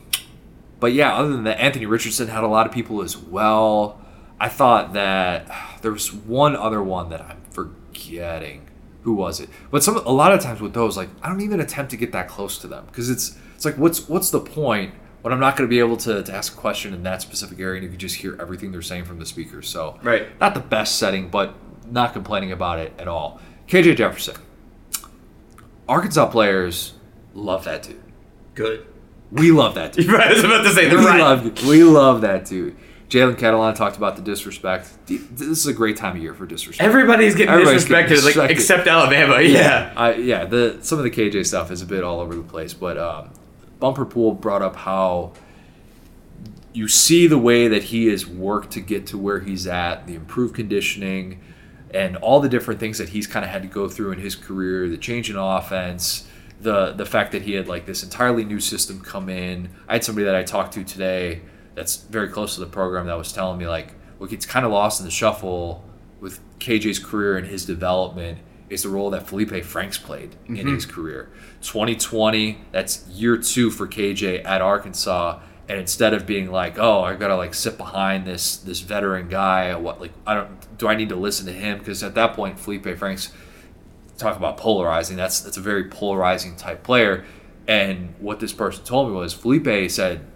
but 0.80 0.92
yeah, 0.92 1.14
other 1.14 1.30
than 1.30 1.44
that, 1.44 1.60
Anthony 1.60 1.86
Richardson 1.86 2.28
had 2.28 2.44
a 2.44 2.48
lot 2.48 2.66
of 2.66 2.72
people 2.72 3.02
as 3.02 3.16
well. 3.16 4.00
I 4.40 4.48
thought 4.48 4.94
that 4.94 5.50
there 5.82 5.92
was 5.92 6.12
one 6.12 6.56
other 6.56 6.82
one 6.82 7.10
that 7.10 7.20
I'm 7.20 7.40
forgetting. 7.50 8.68
Who 9.02 9.14
was 9.14 9.40
it? 9.40 9.48
But 9.70 9.82
some 9.82 9.96
a 9.96 10.12
lot 10.12 10.32
of 10.32 10.40
times 10.40 10.60
with 10.60 10.74
those, 10.74 10.96
like 10.96 11.08
I 11.22 11.28
don't 11.28 11.40
even 11.40 11.60
attempt 11.60 11.90
to 11.90 11.96
get 11.96 12.12
that 12.12 12.28
close 12.28 12.58
to 12.58 12.68
them 12.68 12.86
because 12.86 13.10
it's 13.10 13.36
it's 13.56 13.64
like 13.64 13.76
what's 13.76 14.08
what's 14.08 14.30
the 14.30 14.38
point 14.38 14.94
when 15.22 15.32
I'm 15.32 15.40
not 15.40 15.56
going 15.56 15.68
to 15.68 15.70
be 15.70 15.78
able 15.80 15.96
to, 15.98 16.22
to 16.22 16.32
ask 16.34 16.52
a 16.52 16.56
question 16.56 16.92
in 16.94 17.02
that 17.04 17.22
specific 17.22 17.58
area 17.60 17.74
and 17.76 17.84
you 17.84 17.88
can 17.90 17.98
just 17.98 18.16
hear 18.16 18.36
everything 18.40 18.70
they're 18.72 18.82
saying 18.82 19.04
from 19.04 19.18
the 19.20 19.26
speakers. 19.26 19.68
So 19.68 19.98
Right. 20.02 20.26
not 20.40 20.54
the 20.54 20.60
best 20.60 20.98
setting, 20.98 21.28
but 21.30 21.54
not 21.90 22.12
complaining 22.12 22.50
about 22.52 22.78
it 22.80 22.92
at 22.98 23.06
all. 23.08 23.40
KJ 23.68 23.96
Jefferson. 23.96 24.34
Arkansas 25.92 26.30
players 26.30 26.94
love 27.34 27.64
that 27.64 27.82
dude. 27.82 28.00
Good. 28.54 28.86
We 29.30 29.52
love 29.52 29.74
that 29.74 29.92
dude. 29.92 30.06
Right, 30.10 30.26
I 30.30 30.32
was 30.32 30.42
about 30.42 30.62
to 30.62 30.70
say 30.70 30.88
we 30.88 30.96
right. 30.96 31.20
love 31.20 31.66
we 31.66 31.84
love 31.84 32.22
that 32.22 32.46
dude. 32.46 32.76
Jalen 33.10 33.36
Catalon 33.36 33.74
talked 33.74 33.98
about 33.98 34.16
the 34.16 34.22
disrespect. 34.22 34.88
This 35.06 35.58
is 35.58 35.66
a 35.66 35.74
great 35.74 35.98
time 35.98 36.16
of 36.16 36.22
year 36.22 36.32
for 36.32 36.46
disrespect. 36.46 36.88
Everybody's 36.88 37.34
getting 37.34 37.52
Everybody's 37.52 37.84
disrespected, 37.84 38.24
getting 38.24 38.40
like 38.40 38.50
except 38.50 38.86
Alabama. 38.86 39.42
Yeah. 39.42 39.92
I, 39.94 40.14
yeah. 40.14 40.46
The 40.46 40.78
some 40.80 40.96
of 40.96 41.04
the 41.04 41.10
KJ 41.10 41.44
stuff 41.44 41.70
is 41.70 41.82
a 41.82 41.86
bit 41.86 42.02
all 42.02 42.20
over 42.20 42.34
the 42.34 42.42
place, 42.42 42.72
but 42.72 42.96
um, 42.96 43.30
Bumper 43.78 44.06
Pool 44.06 44.32
brought 44.32 44.62
up 44.62 44.76
how 44.76 45.34
you 46.72 46.88
see 46.88 47.26
the 47.26 47.36
way 47.36 47.68
that 47.68 47.82
he 47.84 48.06
has 48.06 48.26
worked 48.26 48.70
to 48.72 48.80
get 48.80 49.06
to 49.08 49.18
where 49.18 49.40
he's 49.40 49.66
at, 49.66 50.06
the 50.06 50.14
improved 50.14 50.54
conditioning, 50.54 51.38
and 51.92 52.16
all 52.16 52.40
the 52.40 52.48
different 52.48 52.80
things 52.80 52.98
that 52.98 53.10
he's 53.10 53.26
kind 53.26 53.44
of 53.44 53.50
had 53.50 53.62
to 53.62 53.68
go 53.68 53.88
through 53.88 54.12
in 54.12 54.18
his 54.18 54.34
career, 54.34 54.88
the 54.88 54.96
change 54.96 55.30
in 55.30 55.36
offense, 55.36 56.26
the 56.60 56.92
the 56.92 57.06
fact 57.06 57.32
that 57.32 57.42
he 57.42 57.52
had 57.52 57.68
like 57.68 57.86
this 57.86 58.02
entirely 58.02 58.44
new 58.44 58.60
system 58.60 59.00
come 59.00 59.28
in. 59.28 59.68
I 59.88 59.94
had 59.94 60.04
somebody 60.04 60.24
that 60.24 60.34
I 60.34 60.42
talked 60.42 60.74
to 60.74 60.84
today 60.84 61.42
that's 61.74 61.96
very 61.96 62.28
close 62.28 62.54
to 62.54 62.60
the 62.60 62.66
program 62.66 63.06
that 63.06 63.18
was 63.18 63.32
telling 63.32 63.58
me 63.58 63.66
like 63.66 63.94
what 64.18 64.30
gets 64.30 64.46
kind 64.46 64.64
of 64.64 64.72
lost 64.72 65.00
in 65.00 65.04
the 65.04 65.10
shuffle 65.10 65.84
with 66.20 66.40
KJ's 66.58 66.98
career 66.98 67.36
and 67.36 67.46
his 67.46 67.66
development 67.66 68.38
is 68.70 68.84
the 68.84 68.88
role 68.88 69.10
that 69.10 69.26
Felipe 69.26 69.64
Franks 69.64 69.98
played 69.98 70.34
in 70.46 70.54
mm-hmm. 70.54 70.74
his 70.74 70.86
career. 70.86 71.30
2020, 71.60 72.58
that's 72.70 73.06
year 73.08 73.36
two 73.36 73.70
for 73.70 73.86
KJ 73.86 74.44
at 74.46 74.62
Arkansas, 74.62 75.40
And 75.68 75.78
instead 75.78 76.12
of 76.12 76.26
being 76.26 76.50
like, 76.50 76.78
oh, 76.78 77.02
I 77.02 77.14
gotta 77.14 77.36
like 77.36 77.54
sit 77.54 77.78
behind 77.78 78.26
this 78.26 78.56
this 78.56 78.80
veteran 78.80 79.28
guy, 79.28 79.74
what 79.76 80.00
like 80.00 80.12
I 80.26 80.34
don't 80.34 80.78
do 80.78 80.88
I 80.88 80.94
need 80.94 81.08
to 81.10 81.16
listen 81.16 81.46
to 81.46 81.52
him? 81.52 81.78
Because 81.78 82.02
at 82.02 82.14
that 82.14 82.34
point, 82.34 82.58
Felipe 82.58 82.98
Franks 82.98 83.32
talk 84.18 84.36
about 84.36 84.56
polarizing. 84.56 85.16
That's 85.16 85.40
that's 85.40 85.56
a 85.56 85.60
very 85.60 85.84
polarizing 85.84 86.56
type 86.56 86.82
player. 86.82 87.24
And 87.68 88.14
what 88.18 88.40
this 88.40 88.52
person 88.52 88.84
told 88.84 89.08
me 89.08 89.14
was 89.14 89.32
Felipe 89.32 89.90
said, 89.90 90.26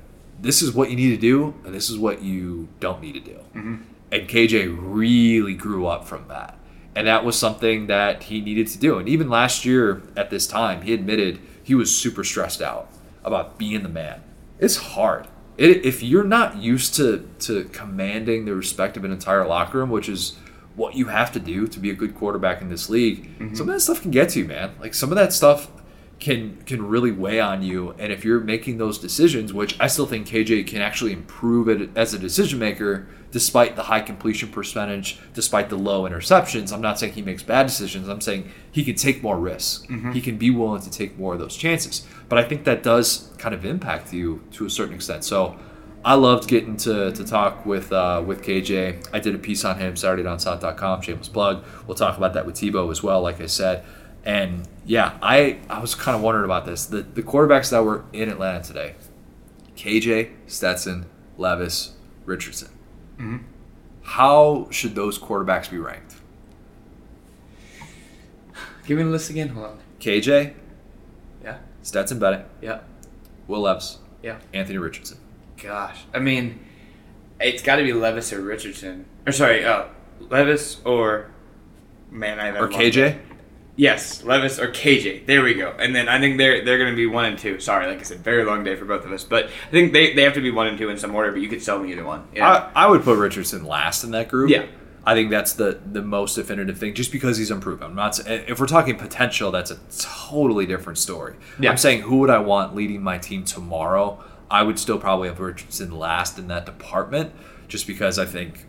"This 0.40 0.62
is 0.62 0.72
what 0.72 0.90
you 0.90 0.96
need 0.96 1.10
to 1.10 1.20
do, 1.20 1.54
and 1.64 1.74
this 1.74 1.90
is 1.90 1.98
what 1.98 2.22
you 2.22 2.68
don't 2.80 3.00
need 3.00 3.12
to 3.14 3.20
do." 3.20 3.38
Mm-hmm. 3.54 3.76
And 4.12 4.28
KJ 4.28 4.76
really 4.78 5.54
grew 5.54 5.86
up 5.86 6.06
from 6.06 6.28
that, 6.28 6.56
and 6.94 7.06
that 7.06 7.24
was 7.24 7.36
something 7.36 7.88
that 7.88 8.24
he 8.24 8.40
needed 8.40 8.68
to 8.68 8.78
do. 8.78 8.98
And 8.98 9.08
even 9.08 9.28
last 9.28 9.64
year 9.64 10.02
at 10.16 10.30
this 10.30 10.46
time, 10.46 10.82
he 10.82 10.94
admitted 10.94 11.40
he 11.62 11.74
was 11.74 11.94
super 11.94 12.22
stressed 12.22 12.62
out 12.62 12.88
about 13.24 13.58
being 13.58 13.82
the 13.82 13.88
man. 13.88 14.22
It's 14.58 14.76
hard. 14.76 15.28
It, 15.56 15.84
if 15.84 16.02
you're 16.02 16.24
not 16.24 16.56
used 16.56 16.94
to 16.96 17.28
to 17.40 17.64
commanding 17.72 18.44
the 18.44 18.54
respect 18.54 18.96
of 18.96 19.04
an 19.04 19.12
entire 19.12 19.46
locker 19.46 19.78
room, 19.78 19.90
which 19.90 20.08
is 20.08 20.36
what 20.74 20.94
you 20.94 21.06
have 21.06 21.32
to 21.32 21.40
do 21.40 21.66
to 21.66 21.78
be 21.78 21.90
a 21.90 21.94
good 21.94 22.14
quarterback 22.14 22.60
in 22.60 22.68
this 22.68 22.90
league, 22.90 23.38
mm-hmm. 23.38 23.54
some 23.54 23.68
of 23.68 23.74
that 23.74 23.80
stuff 23.80 24.02
can 24.02 24.10
get 24.10 24.30
to 24.30 24.40
you, 24.40 24.44
man. 24.44 24.74
Like 24.78 24.92
some 24.92 25.10
of 25.10 25.16
that 25.16 25.32
stuff 25.32 25.70
can 26.18 26.56
can 26.64 26.86
really 26.86 27.12
weigh 27.12 27.40
on 27.40 27.62
you. 27.62 27.94
And 27.98 28.12
if 28.12 28.24
you're 28.24 28.40
making 28.40 28.78
those 28.78 28.98
decisions, 28.98 29.52
which 29.52 29.78
I 29.80 29.86
still 29.86 30.06
think 30.06 30.26
KJ 30.26 30.66
can 30.66 30.82
actually 30.82 31.12
improve 31.12 31.68
it 31.68 31.90
as 31.96 32.14
a 32.14 32.18
decision 32.18 32.58
maker, 32.58 33.08
despite 33.30 33.76
the 33.76 33.84
high 33.84 34.00
completion 34.00 34.48
percentage, 34.48 35.18
despite 35.34 35.68
the 35.68 35.76
low 35.76 36.02
interceptions. 36.02 36.72
I'm 36.72 36.80
not 36.80 36.98
saying 36.98 37.14
he 37.14 37.22
makes 37.22 37.42
bad 37.42 37.66
decisions. 37.66 38.08
I'm 38.08 38.20
saying 38.20 38.50
he 38.70 38.84
can 38.84 38.94
take 38.94 39.22
more 39.22 39.38
risks. 39.38 39.86
He 40.12 40.20
can 40.20 40.38
be 40.38 40.50
willing 40.50 40.82
to 40.82 40.90
take 40.90 41.18
more 41.18 41.34
of 41.34 41.38
those 41.40 41.56
chances. 41.56 42.06
But 42.28 42.38
I 42.38 42.44
think 42.44 42.64
that 42.64 42.82
does 42.82 43.30
kind 43.38 43.54
of 43.54 43.64
impact 43.64 44.12
you 44.12 44.42
to 44.52 44.66
a 44.66 44.70
certain 44.70 44.94
extent. 44.94 45.24
So 45.24 45.58
I 46.04 46.14
loved 46.14 46.48
getting 46.48 46.76
to, 46.78 47.10
to 47.12 47.24
talk 47.24 47.66
with 47.66 47.92
uh, 47.92 48.22
with 48.24 48.42
KJ. 48.42 49.08
I 49.12 49.18
did 49.18 49.34
a 49.34 49.38
piece 49.38 49.64
on 49.64 49.78
him 49.78 49.94
SaturdayDownSouth.com. 49.94 51.02
Shameless 51.02 51.28
plug. 51.28 51.64
We'll 51.86 51.96
talk 51.96 52.16
about 52.16 52.34
that 52.34 52.46
with 52.46 52.54
Tebow 52.54 52.90
as 52.90 53.02
well, 53.02 53.20
like 53.22 53.40
I 53.40 53.46
said. 53.46 53.84
And 54.24 54.68
yeah, 54.84 55.18
I, 55.20 55.58
I 55.68 55.80
was 55.80 55.94
kind 55.94 56.16
of 56.16 56.22
wondering 56.22 56.44
about 56.44 56.64
this. 56.64 56.86
The 56.86 57.02
the 57.02 57.22
quarterbacks 57.22 57.70
that 57.70 57.84
were 57.84 58.04
in 58.12 58.28
Atlanta 58.28 58.62
today, 58.62 58.94
KJ, 59.76 60.30
Stetson, 60.46 61.06
Levis, 61.38 61.94
Richardson. 62.24 62.68
How 64.02 64.68
should 64.70 64.94
those 64.94 65.18
quarterbacks 65.18 65.70
be 65.70 65.78
ranked? 65.78 66.14
Give 68.86 68.96
me 68.98 69.04
the 69.04 69.10
list 69.10 69.30
again. 69.30 69.48
Hold 69.48 69.66
on. 69.66 69.78
KJ, 70.00 70.52
Yeah. 71.42 71.58
Stetson 71.82 72.18
Bennett, 72.18 72.46
Yeah. 72.60 72.80
Will 73.48 73.60
Levis, 73.62 73.98
Yeah. 74.22 74.36
Anthony 74.54 74.78
Richardson. 74.78 75.18
Gosh. 75.60 76.04
I 76.14 76.18
mean, 76.20 76.60
it's 77.40 77.62
got 77.62 77.76
to 77.76 77.82
be 77.82 77.92
Levis 77.92 78.32
or 78.32 78.40
Richardson. 78.42 79.06
Or 79.26 79.32
sorry, 79.32 79.64
uh, 79.64 79.86
Levis 80.20 80.80
or 80.84 81.30
man, 82.10 82.38
I 82.38 82.56
Or 82.56 82.68
KJ? 82.68 83.18
Yes, 83.76 84.24
Levis 84.24 84.58
or 84.58 84.68
KJ. 84.68 85.26
There 85.26 85.42
we 85.42 85.52
go. 85.52 85.74
And 85.78 85.94
then 85.94 86.08
I 86.08 86.18
think 86.18 86.38
they're 86.38 86.64
they're 86.64 86.78
going 86.78 86.90
to 86.90 86.96
be 86.96 87.06
one 87.06 87.26
and 87.26 87.38
two. 87.38 87.60
Sorry, 87.60 87.86
like 87.86 88.00
I 88.00 88.02
said, 88.02 88.20
very 88.20 88.42
long 88.44 88.64
day 88.64 88.74
for 88.74 88.86
both 88.86 89.04
of 89.04 89.12
us. 89.12 89.22
But 89.22 89.46
I 89.46 89.70
think 89.70 89.92
they, 89.92 90.14
they 90.14 90.22
have 90.22 90.32
to 90.34 90.40
be 90.40 90.50
one 90.50 90.66
and 90.66 90.78
two 90.78 90.88
in 90.88 90.96
some 90.98 91.14
order. 91.14 91.30
But 91.30 91.42
you 91.42 91.48
could 91.48 91.62
sell 91.62 91.78
me 91.78 91.92
either 91.92 92.04
one. 92.04 92.26
Yeah. 92.34 92.70
I, 92.74 92.84
I 92.84 92.86
would 92.86 93.02
put 93.02 93.18
Richardson 93.18 93.64
last 93.64 94.02
in 94.02 94.12
that 94.12 94.28
group. 94.28 94.50
Yeah. 94.50 94.64
I 95.04 95.14
think 95.14 95.30
that's 95.30 95.52
the 95.52 95.78
the 95.92 96.02
most 96.02 96.34
definitive 96.34 96.78
thing, 96.78 96.94
just 96.94 97.12
because 97.12 97.36
he's 97.36 97.50
improved. 97.50 97.82
I'm 97.82 97.94
not. 97.94 98.18
If 98.26 98.58
we're 98.58 98.66
talking 98.66 98.96
potential, 98.96 99.50
that's 99.52 99.70
a 99.70 99.78
totally 100.00 100.66
different 100.66 100.98
story. 100.98 101.36
Yeah. 101.60 101.70
I'm 101.70 101.76
saying 101.76 102.00
who 102.00 102.18
would 102.20 102.30
I 102.30 102.38
want 102.38 102.74
leading 102.74 103.02
my 103.02 103.18
team 103.18 103.44
tomorrow? 103.44 104.24
I 104.50 104.62
would 104.62 104.78
still 104.78 104.98
probably 104.98 105.28
have 105.28 105.38
Richardson 105.38 105.90
last 105.90 106.38
in 106.38 106.48
that 106.48 106.66
department, 106.66 107.32
just 107.68 107.86
because 107.86 108.18
I 108.18 108.24
think, 108.24 108.64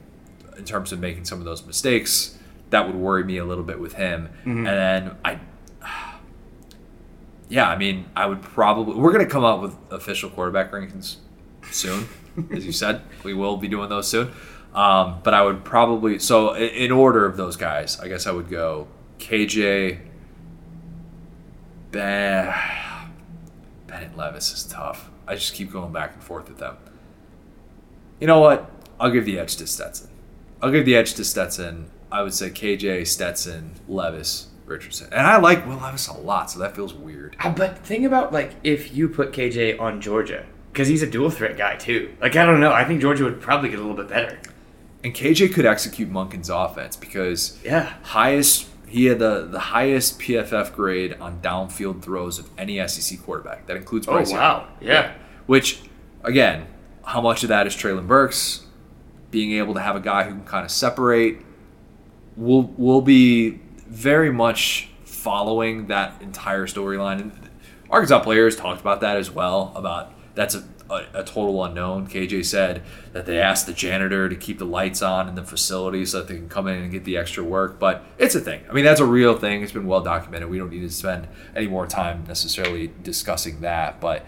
in 0.58 0.65
terms 0.65 0.91
of 0.91 0.99
making 0.99 1.25
some 1.25 1.39
of 1.39 1.45
those 1.45 1.65
mistakes, 1.65 2.38
that 2.69 2.86
would 2.88 2.95
worry 2.95 3.23
me 3.23 3.38
a 3.38 3.45
little 3.45 3.63
bit 3.63 3.80
with 3.80 3.93
him. 3.93 4.30
Mm-hmm. 4.41 4.67
And 4.67 4.67
then 4.67 5.17
I, 5.23 5.39
yeah, 7.49 7.69
I 7.69 7.77
mean, 7.77 8.06
I 8.15 8.25
would 8.25 8.41
probably 8.41 8.95
we're 8.95 9.12
gonna 9.12 9.25
come 9.25 9.43
up 9.43 9.62
with 9.62 9.75
official 9.91 10.30
quarterback 10.30 10.71
rankings 10.71 11.17
soon, 11.71 12.08
as 12.51 12.65
you 12.65 12.71
said. 12.71 13.01
We 13.23 13.34
will 13.34 13.58
be 13.58 13.67
doing 13.67 13.89
those 13.89 14.08
soon. 14.08 14.32
Um, 14.73 15.19
but 15.23 15.34
I 15.34 15.41
would 15.41 15.65
probably 15.65 16.19
so 16.19 16.56
in 16.56 16.91
order 16.91 17.25
of 17.25 17.36
those 17.36 17.58
guys, 17.58 17.99
I 17.99 18.08
guess 18.08 18.27
I 18.27 18.32
would 18.32 18.49
go 18.49 18.88
KJ, 19.19 19.99
Ben, 21.91 22.53
Bennett 23.88 24.15
Levis 24.15 24.53
is 24.53 24.63
tough. 24.63 25.10
I 25.27 25.36
just 25.36 25.53
keep 25.53 25.71
going 25.71 25.91
back 25.91 26.13
and 26.13 26.23
forth 26.23 26.47
with 26.47 26.60
them. 26.60 26.77
You 28.19 28.27
know 28.27 28.39
what? 28.39 28.69
I'll 28.99 29.12
give 29.12 29.25
the 29.25 29.38
edge 29.38 29.56
to 29.58 29.67
Stetson. 29.67 30.10
I'll 30.62 30.71
give 30.71 30.86
the 30.86 30.95
edge 30.95 31.13
to 31.15 31.23
Stetson. 31.25 31.89
I 32.11 32.23
would 32.23 32.33
say 32.33 32.49
KJ, 32.49 33.05
Stetson, 33.07 33.71
Levis, 33.87 34.47
Richardson. 34.65 35.09
And 35.11 35.25
I 35.27 35.37
like 35.37 35.65
Will 35.65 35.77
Levis 35.77 36.07
a 36.07 36.13
lot, 36.17 36.49
so 36.51 36.59
that 36.59 36.75
feels 36.75 36.93
weird. 36.93 37.35
Uh, 37.39 37.51
But 37.51 37.79
think 37.79 38.05
about 38.05 38.31
like 38.33 38.53
if 38.63 38.93
you 38.95 39.09
put 39.09 39.31
KJ 39.31 39.79
on 39.79 40.01
Georgia 40.01 40.45
because 40.71 40.87
he's 40.87 41.01
a 41.01 41.07
dual 41.09 41.29
threat 41.29 41.57
guy 41.57 41.75
too. 41.75 42.13
Like 42.21 42.35
I 42.35 42.45
don't 42.45 42.59
know. 42.59 42.71
I 42.71 42.85
think 42.85 43.01
Georgia 43.01 43.23
would 43.23 43.41
probably 43.41 43.69
get 43.69 43.79
a 43.79 43.81
little 43.81 43.95
bit 43.97 44.07
better. 44.09 44.39
And 45.03 45.13
KJ 45.13 45.53
could 45.53 45.65
execute 45.65 46.11
Monken's 46.11 46.49
offense 46.49 46.95
because 46.95 47.59
Yeah. 47.63 47.93
highest 48.03 48.67
he 48.87 49.05
had 49.05 49.19
the, 49.19 49.45
the 49.49 49.59
highest 49.59 50.17
PFF 50.19 50.73
grade 50.73 51.17
on 51.19 51.41
downfield 51.41 52.01
throws 52.01 52.39
of 52.39 52.49
any 52.57 52.85
SEC 52.87 53.21
quarterback. 53.21 53.67
That 53.67 53.75
includes 53.75 54.07
Oh 54.07 54.13
Bryce 54.13 54.31
Young. 54.31 54.39
wow. 54.39 54.67
Yeah. 54.79 55.11
Which, 55.45 55.81
again, 56.23 56.67
how 57.03 57.19
much 57.19 57.43
of 57.43 57.49
that 57.49 57.67
is 57.67 57.73
Treylon 57.75 58.07
Burks 58.07 58.65
being 59.29 59.51
able 59.53 59.73
to 59.73 59.81
have 59.81 59.97
a 59.97 59.99
guy 59.99 60.23
who 60.23 60.31
can 60.31 60.45
kind 60.45 60.63
of 60.63 60.71
separate? 60.71 61.39
We'll 62.38 62.71
we'll 62.78 63.02
be 63.02 63.60
very 63.88 64.32
much 64.32 64.89
following 65.06 65.88
that 65.88 66.21
entire 66.21 66.67
storyline. 66.67 67.19
And 67.21 67.50
Arkansas 67.89 68.19
players 68.21 68.56
talked 68.56 68.80
about 68.80 69.02
that 69.02 69.17
as 69.17 69.30
well. 69.32 69.73
About 69.76 70.13
that's 70.36 70.54
a, 70.56 70.63
a, 70.89 71.02
a 71.15 71.23
total 71.23 71.63
unknown. 71.63 72.08
KJ 72.08 72.45
said 72.45 72.84
that 73.13 73.26
they 73.26 73.39
asked 73.39 73.65
the 73.65 73.73
janitor 73.73 74.30
to 74.30 74.36
keep 74.36 74.60
the 74.60 74.65
lights 74.65 75.02
on 75.02 75.28
in 75.28 75.36
the 75.36 75.43
facility 75.43 76.06
so 76.06 76.19
that 76.19 76.28
they 76.28 76.36
can 76.36 76.47
come 76.47 76.67
in 76.67 76.82
and 76.84 76.91
get 76.91 77.06
the 77.06 77.17
extra 77.17 77.43
work. 77.43 77.80
But 77.80 78.04
it's 78.19 78.36
a 78.36 78.39
thing. 78.39 78.62
I 78.69 78.73
mean, 78.73 78.86
that's 78.86 79.00
a 79.00 79.06
real 79.06 79.36
thing. 79.38 79.63
It's 79.63 79.71
been 79.71 79.88
well 79.88 80.02
documented. 80.02 80.50
We 80.50 80.60
don't 80.60 80.69
need 80.69 80.82
to 80.82 80.91
spend 80.91 81.28
any 81.56 81.67
more 81.67 81.88
time 81.88 82.23
necessarily 82.28 82.91
discussing 83.04 83.62
that. 83.62 84.00
But 84.00 84.26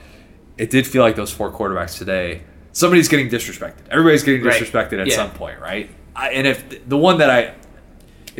it 0.57 0.71
did 0.71 0.87
feel 0.87 1.03
like 1.03 1.15
those 1.15 1.31
four 1.31 1.51
quarterbacks 1.51 1.97
today. 1.97 2.41
Somebody's 2.71 3.07
getting 3.07 3.29
disrespected. 3.29 3.87
Everybody's 3.91 4.23
getting 4.23 4.43
Right. 4.43 4.59
disrespected 4.61 4.99
at 4.99 5.07
Yeah. 5.07 5.15
some 5.15 5.31
point, 5.31 5.59
right? 5.59 5.89
I, 6.15 6.29
and 6.31 6.45
if 6.47 6.87
the 6.89 6.97
one 6.97 7.19
that 7.19 7.29
I, 7.29 7.53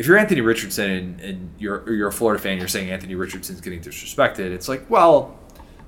if 0.00 0.06
you're 0.06 0.16
Anthony 0.16 0.40
Richardson 0.40 0.90
and, 0.90 1.20
and 1.20 1.54
you're 1.58 1.92
you're 1.92 2.08
a 2.08 2.12
Florida 2.12 2.42
fan, 2.42 2.56
you're 2.56 2.68
saying 2.68 2.90
Anthony 2.90 3.14
Richardson's 3.16 3.60
getting 3.60 3.82
disrespected. 3.82 4.50
It's 4.50 4.66
like, 4.66 4.88
well, 4.88 5.38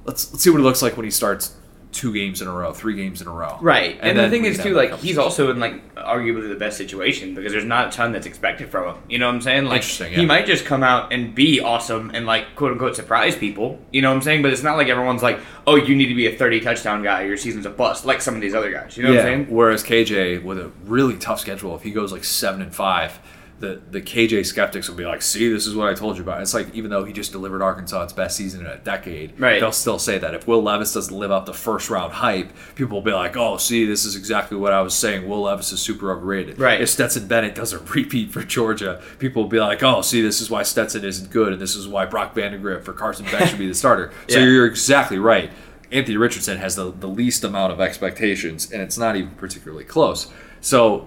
let's 0.04 0.30
let's 0.30 0.44
see 0.44 0.50
what 0.50 0.60
it 0.60 0.64
looks 0.64 0.82
like 0.82 0.98
when 0.98 1.04
he 1.04 1.10
starts 1.10 1.56
two 1.92 2.12
games 2.12 2.42
in 2.42 2.48
a 2.48 2.52
row, 2.52 2.72
three 2.72 2.94
games 2.94 3.20
in 3.22 3.28
a 3.28 3.30
row, 3.30 3.58
Right. 3.60 3.98
And, 4.00 4.18
the 4.18 4.28
thing 4.30 4.44
is 4.44 4.58
too, 4.58 4.74
like 4.74 4.98
he's 4.98 5.18
also 5.18 5.50
in 5.50 5.60
like 5.60 5.94
arguably 5.94 6.48
the 6.48 6.56
best 6.56 6.76
situation 6.78 7.34
because 7.34 7.52
there's 7.52 7.64
not 7.64 7.88
a 7.88 7.90
ton 7.90 8.12
that's 8.12 8.26
expected 8.26 8.70
from 8.70 8.94
him. 8.94 9.02
You 9.08 9.18
know 9.18 9.26
what 9.26 9.34
I'm 9.34 9.40
saying? 9.40 9.64
Like 9.64 9.76
Interesting, 9.82 10.12
he 10.12 10.26
might 10.26 10.44
just 10.44 10.66
come 10.66 10.82
out 10.82 11.12
and 11.12 11.34
be 11.34 11.60
awesome 11.60 12.10
and 12.14 12.26
like 12.26 12.54
quote 12.54 12.72
unquote 12.72 12.96
surprise 12.96 13.34
people. 13.34 13.80
You 13.92 14.02
know 14.02 14.10
what 14.10 14.16
I'm 14.16 14.22
saying? 14.22 14.42
But 14.42 14.52
it's 14.52 14.62
not 14.62 14.76
like 14.76 14.88
everyone's 14.88 15.22
like, 15.22 15.40
oh, 15.66 15.76
you 15.76 15.94
need 15.96 16.08
to 16.08 16.14
be 16.14 16.26
a 16.26 16.36
30 16.36 16.60
touchdown 16.60 17.02
guy. 17.02 17.22
Your 17.22 17.38
season's 17.38 17.64
a 17.64 17.70
bust, 17.70 18.04
like 18.04 18.20
some 18.20 18.34
of 18.34 18.42
these 18.42 18.54
other 18.54 18.70
guys. 18.70 18.96
You 18.96 19.04
know 19.04 19.10
what 19.10 19.20
I'm 19.20 19.24
saying? 19.24 19.46
Whereas 19.48 19.82
KJ 19.82 20.42
with 20.42 20.58
a 20.58 20.70
really 20.84 21.16
tough 21.16 21.40
schedule, 21.40 21.74
if 21.76 21.82
he 21.82 21.90
goes 21.92 22.12
like 22.12 22.24
seven 22.24 22.60
and 22.60 22.74
five, 22.74 23.18
the 23.62 23.80
the 23.90 24.02
KJ 24.02 24.44
skeptics 24.44 24.88
will 24.88 24.96
be 24.96 25.06
like, 25.06 25.22
"See, 25.22 25.48
this 25.50 25.66
is 25.66 25.74
what 25.74 25.88
I 25.88 25.94
told 25.94 26.16
you 26.18 26.22
about." 26.22 26.42
It's 26.42 26.52
like 26.52 26.74
even 26.74 26.90
though 26.90 27.04
he 27.04 27.12
just 27.14 27.32
delivered 27.32 27.62
Arkansas 27.62 28.02
its 28.02 28.12
best 28.12 28.36
season 28.36 28.60
in 28.60 28.66
a 28.66 28.76
decade, 28.76 29.40
Right. 29.40 29.60
they'll 29.60 29.72
still 29.72 29.98
say 29.98 30.18
that. 30.18 30.34
If 30.34 30.46
Will 30.46 30.62
Levis 30.62 30.92
doesn't 30.92 31.16
live 31.16 31.30
up 31.30 31.46
to 31.46 31.52
first 31.54 31.88
round 31.88 32.12
hype, 32.12 32.50
people 32.74 32.98
will 32.98 33.04
be 33.04 33.12
like, 33.12 33.36
"Oh, 33.36 33.56
see, 33.56 33.86
this 33.86 34.04
is 34.04 34.16
exactly 34.16 34.56
what 34.58 34.72
I 34.74 34.82
was 34.82 34.92
saying. 34.94 35.26
Will 35.26 35.42
Levis 35.42 35.72
is 35.72 35.80
super 35.80 36.10
overrated." 36.12 36.58
Right. 36.58 36.80
If 36.80 36.90
Stetson 36.90 37.26
Bennett 37.28 37.54
doesn't 37.54 37.88
repeat 37.94 38.32
for 38.32 38.42
Georgia, 38.42 39.00
people 39.18 39.42
will 39.44 39.48
be 39.50 39.60
like, 39.60 39.82
"Oh, 39.82 40.02
see, 40.02 40.20
this 40.20 40.40
is 40.42 40.50
why 40.50 40.64
Stetson 40.64 41.04
isn't 41.04 41.30
good, 41.30 41.52
and 41.54 41.62
this 41.62 41.74
is 41.74 41.86
why 41.88 42.04
Brock 42.04 42.34
Vandagriff 42.34 42.82
for 42.84 42.92
Carson 42.92 43.24
Beck 43.30 43.48
should 43.48 43.58
be 43.58 43.68
the 43.68 43.74
starter." 43.74 44.10
So 44.28 44.38
Yeah. 44.38 44.44
you're 44.44 44.66
exactly 44.66 45.18
right. 45.18 45.50
Anthony 45.90 46.16
Richardson 46.16 46.58
has 46.58 46.74
the, 46.74 46.90
the 46.90 47.06
least 47.06 47.44
amount 47.44 47.72
of 47.72 47.80
expectations, 47.80 48.70
and 48.72 48.82
it's 48.82 48.98
not 48.98 49.14
even 49.14 49.30
particularly 49.32 49.84
close. 49.84 50.26
So 50.62 51.06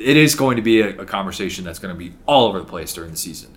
it 0.00 0.16
is 0.16 0.34
going 0.34 0.56
to 0.56 0.62
be 0.62 0.80
a, 0.80 1.00
a 1.00 1.06
conversation 1.06 1.64
that's 1.64 1.78
going 1.78 1.94
to 1.94 1.98
be 1.98 2.14
all 2.26 2.48
over 2.48 2.58
the 2.58 2.64
place 2.64 2.92
during 2.94 3.10
the 3.10 3.16
season. 3.16 3.56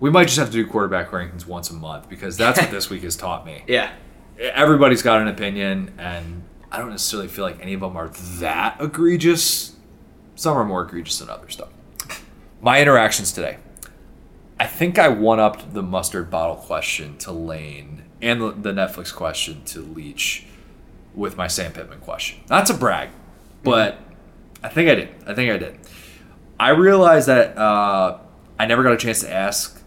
We 0.00 0.10
might 0.10 0.24
just 0.24 0.38
have 0.38 0.48
to 0.48 0.52
do 0.52 0.66
quarterback 0.66 1.10
rankings 1.10 1.46
once 1.46 1.70
a 1.70 1.74
month 1.74 2.08
because 2.08 2.36
that's 2.36 2.60
what 2.60 2.70
this 2.72 2.90
week 2.90 3.02
has 3.02 3.16
taught 3.16 3.46
me. 3.46 3.64
Yeah. 3.66 3.92
Everybody's 4.38 5.02
got 5.02 5.22
an 5.22 5.28
opinion, 5.28 5.94
and 5.96 6.42
I 6.70 6.78
don't 6.78 6.90
necessarily 6.90 7.28
feel 7.28 7.44
like 7.44 7.60
any 7.60 7.74
of 7.74 7.80
them 7.80 7.96
are 7.96 8.08
that 8.08 8.76
egregious. 8.80 9.76
Some 10.34 10.56
are 10.56 10.64
more 10.64 10.82
egregious 10.82 11.20
than 11.20 11.30
others, 11.30 11.56
though. 11.56 11.68
My 12.60 12.80
interactions 12.80 13.32
today. 13.32 13.58
I 14.58 14.66
think 14.66 14.98
I 14.98 15.08
one 15.08 15.40
upped 15.40 15.74
the 15.74 15.82
mustard 15.82 16.30
bottle 16.30 16.56
question 16.56 17.16
to 17.18 17.32
Lane 17.32 18.04
and 18.20 18.40
the, 18.40 18.50
the 18.50 18.72
Netflix 18.72 19.14
question 19.14 19.64
to 19.66 19.80
Leach 19.80 20.46
with 21.14 21.36
my 21.36 21.46
Sam 21.46 21.72
Pittman 21.72 22.00
question. 22.00 22.40
Not 22.48 22.66
to 22.66 22.74
brag, 22.74 23.10
but 23.62 23.94
mm-hmm. 23.94 24.66
I 24.66 24.68
think 24.68 24.88
I 24.88 24.94
did. 24.94 25.08
I 25.26 25.34
think 25.34 25.52
I 25.52 25.58
did. 25.58 25.78
I 26.58 26.70
realized 26.70 27.28
that 27.28 27.56
uh, 27.58 28.18
I 28.58 28.66
never 28.66 28.82
got 28.82 28.92
a 28.92 28.96
chance 28.96 29.20
to 29.20 29.30
ask 29.30 29.82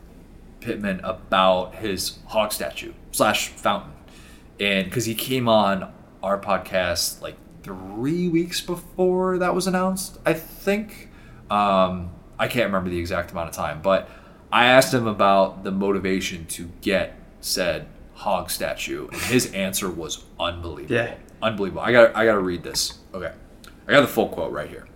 Pittman 0.60 1.00
about 1.04 1.76
his 1.76 2.20
hog 2.28 2.52
statue 2.52 2.94
slash 3.12 3.50
fountain, 3.50 3.94
and 4.60 4.86
because 4.86 5.06
he 5.06 5.16
came 5.16 5.48
on 5.48 5.94
our 6.22 6.40
podcast 6.40 7.22
like 7.22 7.36
three 7.64 8.28
weeks 8.28 8.62
before 8.62 9.38
that 9.40 9.56
was 9.56 9.68
announced, 9.68 10.18
I 10.26 10.34
think. 10.34 11.10
Um, 11.50 12.12
I 12.40 12.48
can't 12.48 12.66
remember 12.66 12.90
the 12.90 13.00
exact 13.00 13.32
amount 13.32 13.50
of 13.50 13.56
time, 13.56 13.82
but 13.82 14.10
I 14.52 14.66
asked 14.66 14.94
him 14.94 15.08
about 15.08 15.64
the 15.64 15.72
motivation 15.72 16.46
to 16.48 16.70
get 16.82 17.18
said 17.42 17.88
hog 18.14 18.50
statue, 18.50 19.08
and 19.08 19.22
his 19.22 19.52
answer 19.54 19.90
was 19.90 20.24
unbelievable. 20.40 20.96
Yeah. 20.96 21.16
Unbelievable. 21.42 21.82
I 21.82 21.92
got 21.92 22.16
I 22.16 22.26
got 22.26 22.34
to 22.34 22.42
read 22.42 22.64
this. 22.64 22.98
Okay. 23.14 23.32
I 23.88 23.92
got 23.92 24.02
the 24.02 24.08
full 24.08 24.28
quote 24.28 24.52
right 24.52 24.70
here. 24.70 24.88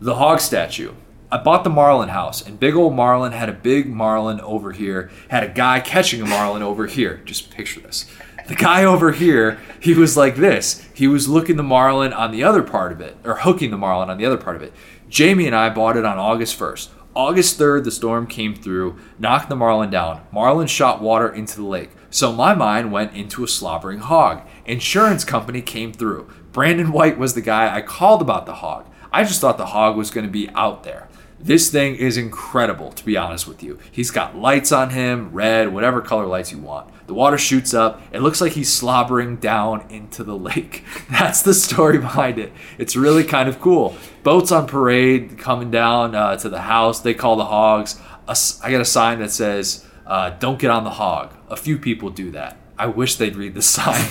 The 0.00 0.14
hog 0.14 0.38
statue. 0.38 0.92
I 1.28 1.38
bought 1.38 1.64
the 1.64 1.70
marlin 1.70 2.10
house, 2.10 2.46
and 2.46 2.60
big 2.60 2.76
old 2.76 2.94
marlin 2.94 3.32
had 3.32 3.48
a 3.48 3.52
big 3.52 3.88
marlin 3.88 4.40
over 4.42 4.70
here, 4.70 5.10
had 5.28 5.42
a 5.42 5.48
guy 5.48 5.80
catching 5.80 6.22
a 6.22 6.26
marlin 6.26 6.62
over 6.62 6.86
here. 6.86 7.20
Just 7.24 7.50
picture 7.50 7.80
this. 7.80 8.08
The 8.46 8.54
guy 8.54 8.84
over 8.84 9.10
here, 9.10 9.58
he 9.80 9.94
was 9.94 10.16
like 10.16 10.36
this. 10.36 10.88
He 10.94 11.08
was 11.08 11.28
looking 11.28 11.56
the 11.56 11.64
marlin 11.64 12.12
on 12.12 12.30
the 12.30 12.44
other 12.44 12.62
part 12.62 12.92
of 12.92 13.00
it, 13.00 13.16
or 13.24 13.38
hooking 13.38 13.72
the 13.72 13.76
marlin 13.76 14.08
on 14.08 14.18
the 14.18 14.24
other 14.24 14.36
part 14.36 14.54
of 14.54 14.62
it. 14.62 14.72
Jamie 15.08 15.48
and 15.48 15.56
I 15.56 15.68
bought 15.68 15.96
it 15.96 16.04
on 16.04 16.16
August 16.16 16.56
1st. 16.56 16.90
August 17.14 17.58
3rd, 17.58 17.82
the 17.82 17.90
storm 17.90 18.28
came 18.28 18.54
through, 18.54 18.96
knocked 19.18 19.48
the 19.48 19.56
marlin 19.56 19.90
down. 19.90 20.24
Marlin 20.30 20.68
shot 20.68 21.02
water 21.02 21.28
into 21.28 21.56
the 21.56 21.64
lake. 21.64 21.90
So 22.08 22.32
my 22.32 22.54
mind 22.54 22.92
went 22.92 23.14
into 23.14 23.42
a 23.42 23.48
slobbering 23.48 23.98
hog. 23.98 24.42
Insurance 24.64 25.24
company 25.24 25.60
came 25.60 25.92
through. 25.92 26.30
Brandon 26.52 26.92
White 26.92 27.18
was 27.18 27.34
the 27.34 27.40
guy 27.40 27.74
I 27.74 27.82
called 27.82 28.22
about 28.22 28.46
the 28.46 28.54
hog. 28.54 28.86
I 29.12 29.24
just 29.24 29.40
thought 29.40 29.58
the 29.58 29.66
hog 29.66 29.96
was 29.96 30.10
going 30.10 30.26
to 30.26 30.32
be 30.32 30.48
out 30.50 30.84
there. 30.84 31.08
This 31.40 31.70
thing 31.70 31.94
is 31.94 32.16
incredible, 32.16 32.90
to 32.92 33.04
be 33.04 33.16
honest 33.16 33.46
with 33.46 33.62
you. 33.62 33.78
He's 33.92 34.10
got 34.10 34.36
lights 34.36 34.72
on 34.72 34.90
him, 34.90 35.30
red, 35.32 35.72
whatever 35.72 36.00
color 36.00 36.26
lights 36.26 36.50
you 36.50 36.58
want. 36.58 36.90
The 37.06 37.14
water 37.14 37.38
shoots 37.38 37.72
up. 37.72 38.02
It 38.12 38.20
looks 38.20 38.40
like 38.40 38.52
he's 38.52 38.72
slobbering 38.72 39.36
down 39.36 39.86
into 39.88 40.24
the 40.24 40.36
lake. 40.36 40.84
That's 41.10 41.42
the 41.42 41.54
story 41.54 41.98
behind 41.98 42.38
it. 42.38 42.52
It's 42.76 42.96
really 42.96 43.22
kind 43.22 43.48
of 43.48 43.60
cool. 43.60 43.96
Boats 44.24 44.50
on 44.50 44.66
parade 44.66 45.38
coming 45.38 45.70
down 45.70 46.14
uh, 46.16 46.36
to 46.38 46.48
the 46.48 46.62
house. 46.62 47.00
They 47.00 47.14
call 47.14 47.36
the 47.36 47.44
hogs. 47.46 48.00
I 48.26 48.70
got 48.70 48.80
a 48.80 48.84
sign 48.84 49.20
that 49.20 49.30
says, 49.30 49.86
uh, 50.06 50.30
Don't 50.30 50.58
get 50.58 50.70
on 50.70 50.82
the 50.82 50.90
hog. 50.90 51.34
A 51.48 51.56
few 51.56 51.78
people 51.78 52.10
do 52.10 52.32
that. 52.32 52.58
I 52.76 52.86
wish 52.86 53.14
they'd 53.14 53.36
read 53.36 53.54
the 53.54 53.62
sign. 53.76 54.04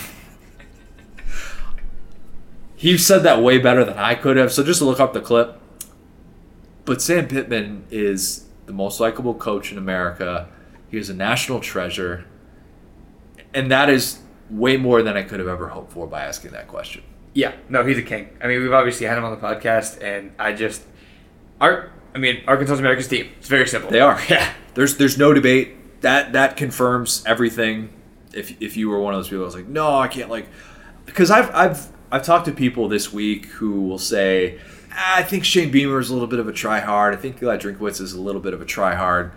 He 2.77 2.97
said 2.97 3.23
that 3.23 3.41
way 3.41 3.57
better 3.57 3.83
than 3.83 3.97
I 3.97 4.15
could 4.15 4.37
have. 4.37 4.53
So 4.53 4.63
just 4.63 4.81
look 4.81 4.99
up 4.99 5.11
the 5.11 5.19
clip. 5.19 5.59
But 6.85 7.01
Sam 7.01 7.27
Pittman 7.27 7.85
is 7.91 8.45
the 8.67 8.71
most 8.71 8.99
likable 8.99 9.33
coach 9.33 9.71
in 9.71 9.77
America. 9.77 10.47
He 10.89 10.97
is 10.97 11.09
a 11.09 11.13
national 11.13 11.59
treasure. 11.59 12.25
And 13.53 13.69
that 13.71 13.89
is 13.89 14.19
way 14.49 14.77
more 14.77 15.01
than 15.01 15.17
I 15.17 15.23
could 15.23 15.39
have 15.39 15.49
ever 15.49 15.69
hoped 15.69 15.91
for 15.91 16.07
by 16.07 16.23
asking 16.23 16.51
that 16.51 16.67
question. 16.67 17.03
Yeah, 17.33 17.55
no, 17.67 17.83
he's 17.83 17.97
a 17.97 18.03
king. 18.03 18.29
I 18.41 18.47
mean, 18.47 18.61
we've 18.61 18.71
obviously 18.71 19.07
had 19.07 19.17
him 19.17 19.23
on 19.23 19.31
the 19.31 19.45
podcast, 19.45 20.01
and 20.01 20.31
I 20.39 20.53
just, 20.53 20.83
Art. 21.59 21.91
I 22.15 22.19
mean, 22.19 22.43
Arkansas's 22.47 22.79
America's 22.79 23.07
team. 23.07 23.29
It's 23.37 23.47
very 23.47 23.67
simple. 23.67 23.89
They 23.91 23.99
are. 23.99 24.19
Yeah. 24.29 24.53
There's 24.75 24.97
there's 24.97 25.17
no 25.17 25.33
debate. 25.33 26.01
That 26.01 26.33
that 26.33 26.57
confirms 26.57 27.23
everything. 27.25 27.89
If 28.33 28.61
if 28.61 28.77
you 28.77 28.89
were 28.89 28.99
one 28.99 29.13
of 29.13 29.19
those 29.19 29.29
people, 29.29 29.43
I 29.43 29.45
was 29.45 29.55
like, 29.55 29.67
no, 29.67 29.97
I 29.97 30.07
can't 30.07 30.29
like, 30.29 30.47
because 31.05 31.31
I've 31.31 31.53
I've 31.53 31.87
I've 32.11 32.23
talked 32.23 32.45
to 32.45 32.51
people 32.51 32.87
this 32.87 33.11
week 33.11 33.45
who 33.47 33.81
will 33.81 33.97
say, 33.99 34.59
"Ah, 34.93 35.17
I 35.17 35.23
think 35.23 35.43
Shane 35.43 35.71
Beamer 35.71 35.99
is 35.99 36.09
a 36.09 36.13
little 36.13 36.27
bit 36.27 36.39
of 36.39 36.47
a 36.47 36.53
try 36.53 36.79
hard. 36.79 37.13
I 37.13 37.17
think 37.17 37.41
Eli 37.41 37.57
Drinkwitz 37.57 37.99
is 38.01 38.13
a 38.13 38.21
little 38.21 38.41
bit 38.41 38.53
of 38.53 38.61
a 38.61 38.65
try 38.65 38.95
hard. 38.95 39.31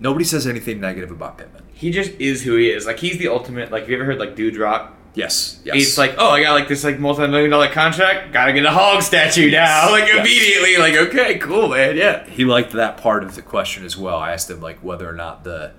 Nobody 0.00 0.24
says 0.24 0.46
anything 0.46 0.80
negative 0.80 1.10
about 1.12 1.38
Pittman. 1.38 1.62
He 1.72 1.90
just 1.90 2.10
is 2.18 2.42
who 2.42 2.56
he 2.56 2.70
is. 2.70 2.86
Like 2.86 2.98
he's 2.98 3.18
the 3.18 3.28
ultimate. 3.28 3.70
Like, 3.70 3.82
have 3.82 3.90
you 3.90 3.96
ever 3.96 4.04
heard 4.04 4.18
like 4.18 4.34
Dude 4.36 4.56
Rock? 4.56 4.94
Yes, 5.14 5.60
yes. 5.64 5.76
It's 5.76 5.98
like, 5.98 6.14
oh, 6.16 6.30
I 6.30 6.42
got 6.42 6.54
like 6.54 6.68
this 6.68 6.84
like 6.84 6.98
multi-million 6.98 7.50
dollar 7.50 7.68
contract. 7.68 8.32
Gotta 8.32 8.52
get 8.54 8.64
a 8.64 8.70
hog 8.70 9.02
statue 9.02 9.50
now. 9.50 9.90
Like 9.90 10.06
Yes. 10.06 10.26
immediately. 10.26 10.76
Like, 10.78 10.94
okay, 11.08 11.38
cool, 11.38 11.68
man. 11.68 11.96
Yeah. 11.98 12.24
he 12.26 12.44
liked 12.46 12.72
that 12.72 12.96
part 12.96 13.22
of 13.22 13.34
the 13.34 13.42
question 13.42 13.84
as 13.84 13.96
well. 13.96 14.16
I 14.16 14.32
asked 14.32 14.48
him 14.50 14.60
like 14.62 14.78
whether 14.82 15.08
or 15.08 15.12
not 15.12 15.44
the 15.44 15.72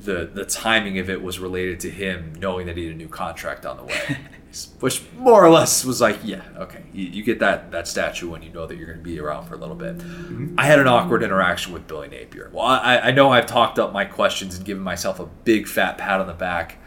the 0.00 0.30
the 0.32 0.44
timing 0.44 0.98
of 1.00 1.10
it 1.10 1.22
was 1.22 1.40
related 1.40 1.80
to 1.80 1.90
him 1.90 2.34
knowing 2.38 2.66
that 2.68 2.76
he 2.76 2.84
had 2.86 2.94
a 2.94 2.96
new 2.96 3.08
contract 3.08 3.66
on 3.66 3.76
the 3.78 3.82
way. 3.84 4.16
Which 4.80 5.02
more 5.16 5.44
or 5.44 5.50
less 5.50 5.84
was 5.84 6.00
like, 6.00 6.18
yeah, 6.24 6.42
okay, 6.56 6.82
you, 6.92 7.06
you 7.06 7.22
get 7.22 7.38
that 7.40 7.70
that 7.70 7.86
statue 7.86 8.30
when 8.30 8.42
you 8.42 8.50
know 8.50 8.66
that 8.66 8.76
you're 8.76 8.86
going 8.86 8.98
to 8.98 9.04
be 9.04 9.20
around 9.20 9.46
for 9.46 9.54
a 9.54 9.58
little 9.58 9.74
bit. 9.74 9.98
Mm-hmm. 9.98 10.54
I 10.56 10.64
had 10.64 10.78
an 10.78 10.88
awkward 10.88 11.22
interaction 11.22 11.72
with 11.72 11.86
Billy 11.86 12.08
Napier. 12.08 12.50
Well, 12.52 12.64
I, 12.64 12.98
I 12.98 13.10
know 13.10 13.30
I've 13.30 13.46
talked 13.46 13.78
up 13.78 13.92
my 13.92 14.04
questions 14.06 14.56
and 14.56 14.64
given 14.64 14.82
myself 14.82 15.20
a 15.20 15.26
big 15.26 15.68
fat 15.68 15.98
pat 15.98 16.20
on 16.20 16.26
the 16.26 16.32
back. 16.32 16.78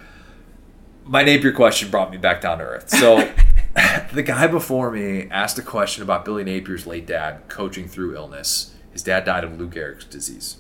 My 1.03 1.23
Napier 1.23 1.51
question 1.51 1.91
brought 1.91 2.09
me 2.09 2.17
back 2.17 2.41
down 2.41 2.57
to 2.57 2.63
earth. 2.63 2.89
So 2.89 3.31
the 4.13 4.23
guy 4.23 4.47
before 4.47 4.89
me 4.89 5.27
asked 5.29 5.59
a 5.59 5.63
question 5.63 6.01
about 6.01 6.25
Billy 6.25 6.43
Napier's 6.43 6.87
late 6.87 7.05
dad 7.05 7.41
coaching 7.47 7.87
through 7.87 8.15
illness. 8.15 8.73
His 8.91 9.03
dad 9.03 9.25
died 9.25 9.43
of 9.43 9.59
Lou 9.59 9.69
Gehrig's 9.69 10.05
disease. 10.05 10.57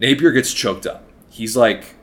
Napier 0.00 0.32
gets 0.32 0.52
choked 0.52 0.86
up. 0.86 1.04
He's 1.28 1.56
like 1.56 1.95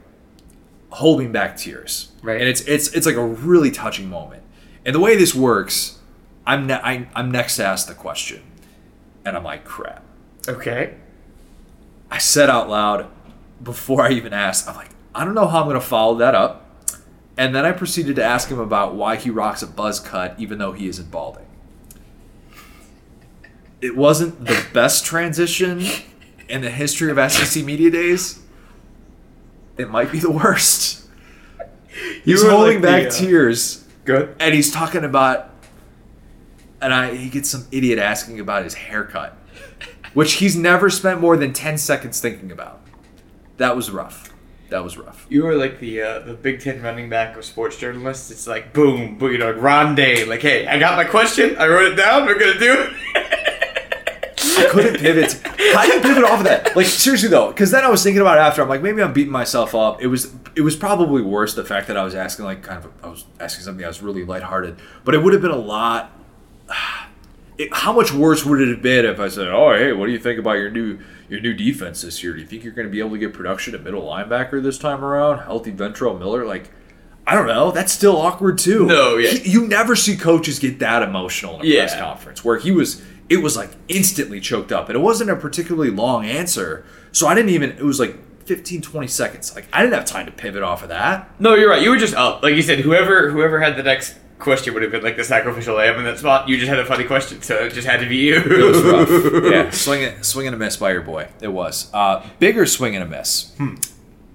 holding 0.94 1.32
back 1.32 1.58
tears, 1.58 2.12
Right. 2.22 2.40
And 2.40 2.50
it's 2.50 2.62
it's 2.62 2.94
it's 2.94 3.06
like 3.06 3.16
a 3.16 3.26
really 3.26 3.72
touching 3.72 4.10
moment. 4.10 4.44
And 4.86 4.96
the 4.96 5.00
way 5.00 5.16
this 5.16 5.36
works, 5.36 6.00
I'm 6.46 6.68
ne- 6.68 6.82
I, 6.82 7.08
I'm 7.16 7.32
next 7.32 7.58
to 7.58 7.66
ask 7.66 7.88
the 7.88 7.94
question, 7.94 8.42
and 9.26 9.36
I'm 9.36 9.44
like, 9.44 9.66
crap. 9.66 10.04
Okay. 10.48 10.96
I 12.10 12.18
said 12.20 12.50
out 12.50 12.70
loud 12.70 13.08
before 13.62 14.04
I 14.04 14.12
even 14.12 14.34
asked, 14.34 14.70
I'm 14.70 14.76
like, 14.76 14.90
I 15.16 15.26
don't 15.26 15.34
know 15.34 15.48
how 15.48 15.62
I'm 15.62 15.66
going 15.66 15.80
to 15.80 15.86
follow 15.86 16.16
that 16.18 16.36
up. 16.36 16.70
And 17.38 17.56
then 17.56 17.66
I 17.66 17.72
proceeded 17.72 18.16
to 18.18 18.24
ask 18.24 18.50
him 18.50 18.60
about 18.60 18.94
why 18.94 19.16
he 19.16 19.32
rocks 19.32 19.64
a 19.64 19.68
buzz 19.68 20.00
cut 20.00 20.36
even 20.38 20.60
though 20.60 20.74
he 20.74 20.88
isn't 20.88 21.10
balding. 21.10 21.48
It 23.82 23.96
wasn't 23.98 24.46
the 24.46 24.64
best 24.74 25.06
transition 25.06 25.84
in 26.48 26.62
the 26.62 26.70
history 26.70 27.10
of 27.10 27.32
SEC 27.32 27.66
Media 27.66 27.90
Days. 27.90 28.43
It 29.78 29.90
might 29.90 30.12
be 30.12 30.20
the 30.20 30.32
worst. 30.32 31.08
He's 32.24 32.44
holding 32.44 32.82
like 32.82 32.84
back 32.84 33.02
the, 33.04 33.08
uh, 33.10 33.12
tears 33.12 33.86
Good. 34.06 34.36
and 34.40 34.54
he's 34.56 34.72
talking 34.72 35.04
about 35.04 35.52
and 36.82 36.94
I 36.94 37.16
he 37.16 37.30
gets 37.30 37.50
some 37.50 37.68
idiot 37.72 38.00
asking 38.00 38.40
about 38.40 38.64
his 38.64 38.74
haircut, 38.74 39.38
which 40.14 40.34
he's 40.34 40.56
never 40.56 40.90
spent 40.90 41.22
more 41.22 41.38
than 41.38 41.54
10 41.54 41.78
seconds 41.78 42.20
thinking 42.20 42.52
about. 42.52 42.82
That 43.58 43.76
was 43.76 43.92
rough. 43.92 44.34
That 44.70 44.84
was 44.84 44.98
rough. 44.98 45.28
You 45.30 45.46
are 45.48 45.56
like 45.56 45.80
the 45.80 46.02
uh, 46.02 46.20
the 46.20 46.34
Big 46.34 46.60
Ten 46.60 46.82
running 46.82 47.08
back 47.08 47.38
of 47.38 47.46
sports 47.46 47.78
journalists. 47.78 48.32
It's 48.32 48.48
like 48.48 48.74
boom, 48.74 49.20
boom, 49.20 49.32
you 49.32 49.38
know, 49.38 49.52
like 49.52 49.62
Rondé. 49.62 50.28
Like, 50.28 50.42
hey, 50.42 50.66
I 50.66 50.80
got 50.80 50.98
my 50.98 51.04
question. 51.04 51.56
I 51.58 51.68
wrote 51.68 51.92
it 51.92 51.96
down. 51.96 52.26
We're 52.26 52.40
gonna 52.40 52.58
do 52.60 52.74
it. 52.74 52.94
I 54.58 54.68
couldn't 54.70 54.98
pivot. 55.00 55.34
How 55.74 55.86
do 55.86 55.94
you 55.94 56.02
pivot 56.02 56.24
off 56.24 56.40
of 56.40 56.46
that? 56.46 56.76
Like 56.76 56.86
seriously 56.86 57.30
though, 57.30 57.48
because 57.50 57.72
then 57.72 57.84
I 57.84 57.90
was 57.90 58.04
thinking 58.04 58.22
about 58.22 58.38
it 58.38 58.42
after. 58.42 58.62
I'm 58.62 58.70
like, 58.70 58.82
maybe 58.82 59.02
I'm 59.02 59.14
beating 59.14 59.32
myself 59.32 59.74
up. 59.76 60.02
It 60.02 60.08
was 60.08 60.34
it 60.56 60.62
was 60.62 60.76
probably 60.76 61.22
worse 61.22 61.54
the 61.56 61.64
fact 61.66 61.88
that 61.88 61.98
I 61.98 62.04
was 62.04 62.16
asking 62.16 62.46
like 62.46 62.62
kind 62.64 62.84
of 62.84 62.92
I 63.04 63.08
was 63.08 63.26
asking 63.40 63.64
something 63.66 63.84
I 63.84 63.88
was 63.88 64.02
really 64.02 64.24
lighthearted, 64.26 64.78
but 65.04 65.16
it 65.16 65.24
would 65.24 65.34
have 65.34 65.42
been 65.42 65.52
a 65.52 65.56
lot. 65.58 66.12
It, 67.56 67.70
how 67.72 67.94
much 67.94 68.12
worse 68.12 68.44
would 68.44 68.60
it 68.62 68.68
have 68.70 68.82
been 68.82 69.06
if 69.06 69.20
I 69.20 69.28
said, 69.28 69.48
"Oh, 69.50 69.74
hey, 69.78 69.94
what 69.94 70.08
do 70.08 70.12
you 70.12 70.18
think 70.18 70.40
about 70.40 70.54
your 70.54 70.72
new 70.72 70.98
your 71.30 71.40
new 71.40 71.54
defense 71.54 72.02
this 72.02 72.24
year? 72.24 72.34
Do 72.34 72.40
you 72.42 72.48
think 72.48 72.64
you're 72.64 72.74
going 72.74 72.88
to 72.88 72.92
be 72.92 72.98
able 72.98 73.12
to 73.12 73.20
get 73.20 73.32
production 73.32 73.76
at 73.76 73.84
middle 73.84 74.02
linebacker 74.02 74.62
this 74.64 74.80
time 74.80 75.06
around? 75.06 75.38
Healthy 75.44 75.74
Ventrell 75.74 76.18
Miller, 76.18 76.46
like." 76.46 76.72
I 77.28 77.36
don't 77.36 77.46
know. 77.48 77.70
That's 77.72 77.94
still 77.94 78.18
awkward 78.18 78.58
too. 78.58 78.86
No, 78.88 79.18
yeah. 79.18 79.30
He- 79.30 79.52
you 79.52 79.68
never 79.68 79.96
see 79.96 80.18
coaches 80.18 80.58
get 80.60 80.80
that 80.80 81.04
emotional 81.04 81.62
in 81.62 81.72
a 81.72 81.78
press 81.78 81.96
conference 81.96 82.44
where 82.44 82.58
he 82.58 82.72
was. 82.72 83.04
It 83.34 83.42
was 83.42 83.58
like 83.58 83.72
instantly 83.88 84.40
choked 84.40 84.72
up, 84.72 84.90
and 84.90 84.96
it 84.96 85.02
wasn't 85.02 85.32
a 85.32 85.36
particularly 85.36 85.90
long 85.90 86.24
answer. 86.26 86.86
So 87.12 87.28
I 87.28 87.34
didn't 87.34 87.50
even. 87.50 87.72
It 87.72 87.84
was 87.84 88.00
like 88.00 88.16
15, 88.46 88.82
20 88.82 89.08
seconds. 89.08 89.56
Like 89.56 89.68
I 89.74 89.82
didn't 89.82 89.96
have 89.96 90.06
time 90.06 90.28
to 90.28 90.32
pivot 90.32 90.62
off 90.62 90.84
of 90.84 90.90
that. 90.90 91.30
No, 91.40 91.56
you're 91.56 91.70
right. 91.70 91.82
You 91.82 91.90
were 91.90 91.98
just 91.98 92.14
up. 92.14 92.44
Like 92.44 92.56
you 92.56 92.62
said, 92.62 92.80
whoever 92.80 93.32
whoever 93.32 93.60
had 93.60 93.76
the 93.76 93.84
next 93.84 94.16
question 94.38 94.74
would 94.74 94.84
have 94.84 94.92
been 94.92 95.04
like 95.04 95.16
the 95.16 95.24
sacrificial 95.24 95.76
lamb 95.76 95.98
in 95.98 96.06
that 96.06 96.20
spot. 96.20 96.48
You 96.48 96.58
just 96.58 96.70
had 96.70 96.78
a 96.80 96.86
funny 96.86 97.06
question, 97.06 97.42
so 97.42 97.56
it 97.56 97.74
just 97.74 97.88
had 97.88 98.02
to 98.02 98.08
be 98.08 98.18
you. 98.18 98.36
It 98.36 98.64
was 98.72 98.84
rough. 98.84 99.44
yeah, 99.52 99.70
swing 99.72 100.04
it, 100.04 100.24
swing 100.24 100.46
and 100.48 100.56
a 100.56 100.60
miss 100.60 100.78
by 100.78 100.92
your 100.92 101.02
boy. 101.02 101.30
It 101.42 101.48
was 101.48 101.90
uh, 101.94 102.24
bigger 102.40 102.66
swing 102.66 102.96
and 102.96 103.04
a 103.04 103.08
miss. 103.08 103.52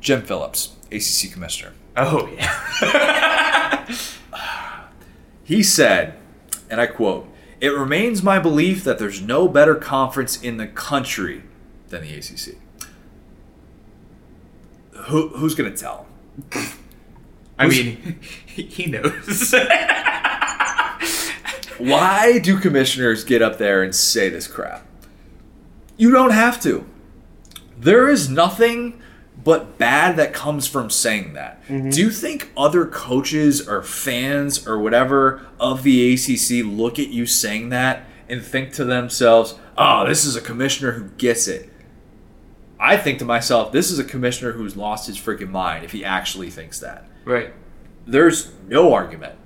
Jim 0.01 0.23
Phillips, 0.23 0.75
ACC 0.91 1.33
commissioner. 1.33 1.73
Oh 1.97 2.29
yeah. 2.37 3.95
He 5.49 5.63
said, 5.63 6.19
and 6.69 6.79
I 6.79 6.87
quote, 6.87 7.27
"It 7.61 7.69
remains 7.69 8.23
my 8.23 8.39
belief 8.39 8.85
that 8.85 8.99
there's 8.99 9.21
no 9.21 9.49
better 9.49 9.75
conference 9.75 10.41
in 10.41 10.57
the 10.57 10.67
country 10.67 11.43
than 11.89 12.03
the 12.03 12.15
ACC." 12.15 12.57
Who, 15.07 15.29
who's 15.29 15.55
gonna 15.55 15.77
tell? 15.77 16.07
I 17.59 17.67
mean, 17.67 18.21
he 18.47 18.87
knows. 18.87 19.55
Why 21.79 22.39
do 22.39 22.59
commissioners 22.59 23.25
get 23.25 23.43
up 23.43 23.59
there 23.59 23.83
and 23.83 23.95
say 23.95 24.29
this 24.29 24.47
crap? 24.47 24.87
You 25.97 26.11
don't 26.11 26.33
have 26.33 26.61
to. 26.63 26.87
There 27.79 28.09
is 28.09 28.29
nothing 28.29 29.01
but 29.49 29.79
bad 29.79 30.17
that 30.17 30.35
comes 30.35 30.67
from 30.67 30.91
saying 30.91 31.33
that. 31.33 31.67
Mm-hmm. 31.69 31.89
Do 31.89 32.03
you 32.03 32.11
think 32.11 32.53
other 32.55 32.85
coaches 32.85 33.67
or 33.67 33.83
fans 33.83 34.67
or 34.67 34.79
whatever 34.79 35.47
of 35.59 35.85
the 35.85 36.13
ACC 36.13 36.67
look 36.67 36.99
at 36.99 37.09
you 37.09 37.25
saying 37.25 37.71
that 37.71 38.05
and 38.29 38.45
think 38.45 38.75
to 38.75 38.85
themselves, 38.85 39.55
oh, 39.79 40.07
this 40.07 40.27
is 40.27 40.37
a 40.37 40.43
commissioner 40.43 40.93
who 40.93 41.09
gets 41.17 41.49
it? 41.49 41.71
I 42.79 42.99
think 42.99 43.21
to 43.21 43.25
myself, 43.25 43.73
this 43.73 43.91
is 43.91 43.99
a 43.99 44.05
commissioner 44.05 44.53
who's 44.53 44.77
lost 44.77 45.07
his 45.07 45.17
freaking 45.17 45.49
mind 45.49 45.83
if 45.83 45.93
he 45.93 46.05
actually 46.05 46.51
thinks 46.51 46.79
that 46.81 47.09
Right. 47.25 47.55
there's 48.07 48.53
no 48.67 48.93
argument 48.93 49.37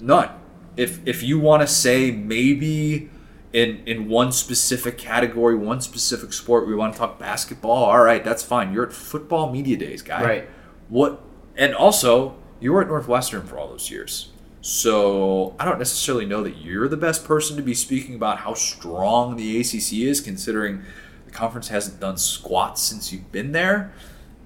none 0.00 0.30
if 0.78 0.98
if 1.06 1.22
you 1.22 1.38
want 1.38 1.60
to 1.60 1.66
say 1.66 2.10
maybe 2.10 3.10
in 3.52 3.82
in 3.86 4.08
one 4.08 4.32
specific 4.32 4.96
category 4.98 5.54
one 5.54 5.80
specific 5.80 6.32
sport 6.32 6.66
we 6.66 6.74
want 6.74 6.92
to 6.92 6.98
talk 6.98 7.18
basketball 7.18 7.84
all 7.84 8.02
right 8.02 8.24
that's 8.24 8.42
fine 8.42 8.72
you're 8.72 8.86
at 8.86 8.92
football 8.92 9.50
media 9.52 9.76
days 9.76 10.00
guy 10.02 10.22
Right. 10.24 10.48
what 10.88 11.20
and 11.56 11.74
also 11.74 12.34
you 12.60 12.72
were 12.72 12.80
at 12.82 12.88
northwestern 12.88 13.42
for 13.46 13.58
all 13.58 13.68
those 13.68 13.90
years 13.90 14.30
so 14.62 15.54
i 15.60 15.64
don't 15.64 15.78
necessarily 15.78 16.24
know 16.24 16.42
that 16.42 16.56
you're 16.56 16.88
the 16.88 16.96
best 16.96 17.24
person 17.24 17.56
to 17.56 17.62
be 17.62 17.74
speaking 17.74 18.14
about 18.14 18.38
how 18.38 18.54
strong 18.54 19.36
the 19.36 19.60
acc 19.60 19.92
is 19.92 20.20
considering 20.20 20.82
the 21.26 21.30
conference 21.32 21.68
hasn't 21.68 22.00
done 22.00 22.16
squat 22.16 22.78
since 22.78 23.12
you've 23.12 23.30
been 23.32 23.52
there 23.52 23.92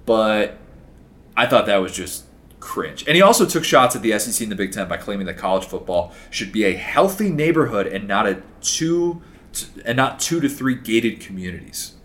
but 0.05 0.57
I 1.39 1.45
thought 1.45 1.67
that 1.67 1.77
was 1.77 1.91
just 1.91 2.23
cringe. 2.67 3.05
And 3.07 3.15
he 3.15 3.21
also 3.21 3.45
took 3.45 3.63
shots 3.63 3.95
at 3.95 4.01
the 4.01 4.19
SEC 4.19 4.41
and 4.43 4.51
the 4.51 4.55
Big 4.55 4.73
Ten 4.73 4.89
by 4.89 4.97
claiming 4.97 5.25
that 5.27 5.37
college 5.37 5.65
football 5.65 6.13
should 6.29 6.51
be 6.51 6.65
a 6.65 6.73
healthy 6.73 7.29
neighborhood 7.29 7.87
and 7.87 8.07
not 8.07 8.27
a 8.27 8.43
two 8.61 9.21
and 9.85 9.95
not 9.95 10.19
two 10.19 10.41
to 10.41 10.49
three 10.49 10.75
gated 10.75 11.21
communities. 11.21 11.95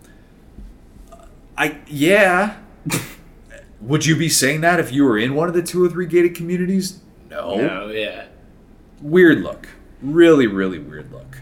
I 1.57 1.81
yeah. 1.87 2.57
Would 3.81 4.05
you 4.05 4.15
be 4.15 4.29
saying 4.29 4.61
that 4.61 4.79
if 4.79 4.93
you 4.93 5.03
were 5.03 5.17
in 5.17 5.35
one 5.35 5.49
of 5.49 5.53
the 5.53 5.61
two 5.61 5.83
or 5.83 5.89
three 5.89 6.05
gated 6.05 6.33
communities? 6.33 7.01
No. 7.29 7.57
No, 7.57 7.87
yeah. 7.89 8.27
Weird 9.01 9.41
look. 9.41 9.67
Really, 10.01 10.47
really 10.47 10.79
weird 10.79 11.11
look. 11.11 11.39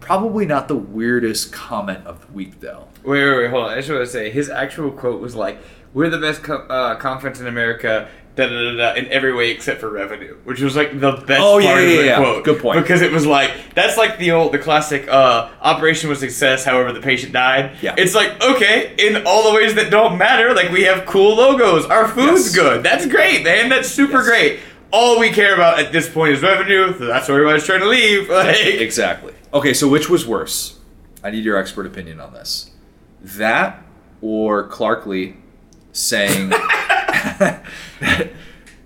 Probably 0.00 0.46
not 0.46 0.66
the 0.66 0.76
weirdest 0.76 1.52
comment 1.52 2.04
of 2.04 2.26
the 2.26 2.32
week 2.32 2.58
though. 2.58 2.88
Wait, 3.04 3.22
wait, 3.22 3.36
wait, 3.36 3.50
hold 3.50 3.66
on. 3.66 3.70
I 3.70 3.76
just 3.76 3.88
want 3.88 4.02
to 4.02 4.10
say 4.10 4.30
his 4.30 4.50
actual 4.50 4.90
quote 4.90 5.20
was 5.20 5.36
like, 5.36 5.58
"We're 5.96 6.10
the 6.10 6.18
best 6.18 6.42
co- 6.42 6.66
uh, 6.68 6.96
conference 6.96 7.40
in 7.40 7.46
America." 7.46 8.08
Da, 8.36 8.46
da, 8.46 8.52
da, 8.52 8.76
da, 8.76 8.94
in 9.00 9.06
every 9.10 9.32
way 9.32 9.50
except 9.50 9.80
for 9.80 9.88
revenue, 9.88 10.36
which 10.44 10.60
was 10.60 10.76
like 10.76 11.00
the 11.00 11.12
best 11.26 11.40
Oh, 11.42 11.56
yeah, 11.56 11.68
part 11.72 11.80
yeah, 11.84 11.88
of 11.88 11.96
the 12.00 12.04
yeah. 12.04 12.16
quote. 12.18 12.44
Good 12.44 12.60
point. 12.60 12.78
Because 12.82 13.00
it 13.00 13.10
was 13.10 13.24
like 13.26 13.50
that's 13.74 13.96
like 13.96 14.18
the 14.18 14.32
old, 14.32 14.52
the 14.52 14.58
classic 14.58 15.08
uh, 15.08 15.48
operation 15.62 16.10
was 16.10 16.18
success. 16.20 16.62
However, 16.62 16.92
the 16.92 17.00
patient 17.00 17.32
died. 17.32 17.78
Yeah. 17.80 17.94
It's 17.96 18.14
like 18.14 18.38
okay, 18.44 18.94
in 18.98 19.22
all 19.24 19.48
the 19.50 19.54
ways 19.56 19.74
that 19.76 19.90
don't 19.90 20.18
matter. 20.18 20.52
Like 20.54 20.70
we 20.70 20.82
have 20.82 21.06
cool 21.06 21.34
logos, 21.36 21.86
our 21.86 22.06
food's 22.08 22.44
Yes. 22.44 22.54
good. 22.54 22.82
That's 22.82 23.06
great, 23.06 23.42
man. 23.42 23.70
That's 23.70 23.88
super 23.88 24.18
Yes. 24.18 24.26
great. 24.28 24.60
All 24.92 25.18
we 25.18 25.30
care 25.30 25.54
about 25.54 25.78
at 25.80 25.90
this 25.90 26.06
point 26.06 26.34
is 26.34 26.42
revenue. 26.42 26.92
So 26.98 27.06
that's 27.06 27.28
where 27.28 27.38
everybody's 27.38 27.64
trying 27.64 27.80
to 27.80 27.88
leave. 27.88 28.28
Like, 28.44 28.58
Exactly. 28.66 29.32
Okay, 29.54 29.72
so 29.72 29.88
which 29.88 30.10
was 30.10 30.26
worse? 30.26 30.78
I 31.24 31.30
need 31.30 31.42
your 31.42 31.56
expert 31.56 31.86
opinion 31.86 32.20
on 32.20 32.34
this. 32.34 32.70
That 33.22 33.82
or 34.20 34.64
Clark 34.68 35.06
Lea 35.06 35.36
saying 35.96 36.50
that, 36.50 37.62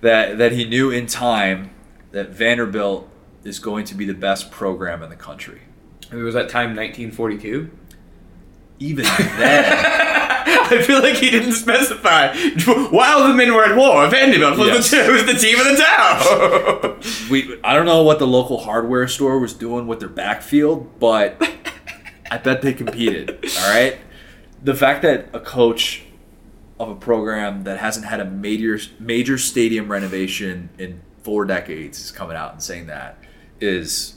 that 0.01 0.53
he 0.53 0.64
knew 0.64 0.90
in 0.90 1.07
time 1.07 1.70
that 2.12 2.31
Vanderbilt 2.31 3.09
is 3.44 3.59
going 3.59 3.85
to 3.87 3.94
be 3.94 4.05
the 4.05 4.14
best 4.14 4.51
program 4.51 5.03
in 5.03 5.11
the 5.11 5.16
country. 5.16 5.62
it 6.11 6.16
was 6.16 6.35
that 6.35 6.49
time 6.49 6.70
1942. 6.70 7.70
Even 8.83 9.05
then, 9.05 9.64
I 10.46 10.81
feel 10.83 11.01
like 11.03 11.16
he 11.16 11.29
didn't 11.31 11.53
specify. 11.53 12.35
While 12.90 13.29
the 13.29 13.35
men 13.35 13.53
were 13.53 13.62
at 13.64 13.77
war, 13.77 14.09
Vanderbilt 14.09 14.57
was, 14.57 14.68
Yes. 14.68 14.90
the, 14.90 15.12
was 15.12 15.27
the 15.27 15.35
team 15.35 15.59
of 15.61 15.66
the 15.66 15.77
town. 15.77 17.01
we 17.31 17.61
I 17.62 17.75
don't 17.75 17.85
know 17.85 18.03
what 18.03 18.18
the 18.18 18.27
local 18.27 18.59
hardware 18.59 19.07
store 19.07 19.38
was 19.38 19.53
doing 19.53 19.87
with 19.87 20.01
their 20.01 20.09
backfield, 20.09 20.99
but 20.99 21.37
I 22.31 22.38
bet 22.38 22.62
they 22.62 22.73
competed. 22.73 23.31
All 23.61 23.70
right. 23.70 23.99
The 24.62 24.75
fact 24.75 25.03
that 25.03 25.29
a 25.35 25.40
coach 25.40 26.05
of 26.81 26.88
a 26.88 26.95
program 26.95 27.64
that 27.64 27.79
hasn't 27.79 28.07
had 28.07 28.21
a 28.21 28.25
major 28.25 28.79
major 28.99 29.37
stadium 29.37 29.90
renovation 29.90 30.71
in 30.79 31.01
four 31.23 31.45
decades 31.45 32.01
is 32.01 32.11
coming 32.11 32.37
out 32.37 32.53
and 32.53 32.62
saying 32.62 32.87
that 32.87 33.19
is 33.61 34.16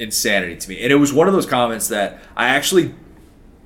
insanity 0.00 0.56
to 0.56 0.68
me. 0.68 0.82
And 0.82 0.90
it 0.90 0.96
was 0.96 1.12
one 1.12 1.28
of 1.28 1.34
those 1.34 1.46
comments 1.46 1.88
that 1.88 2.20
I 2.36 2.48
actually 2.48 2.94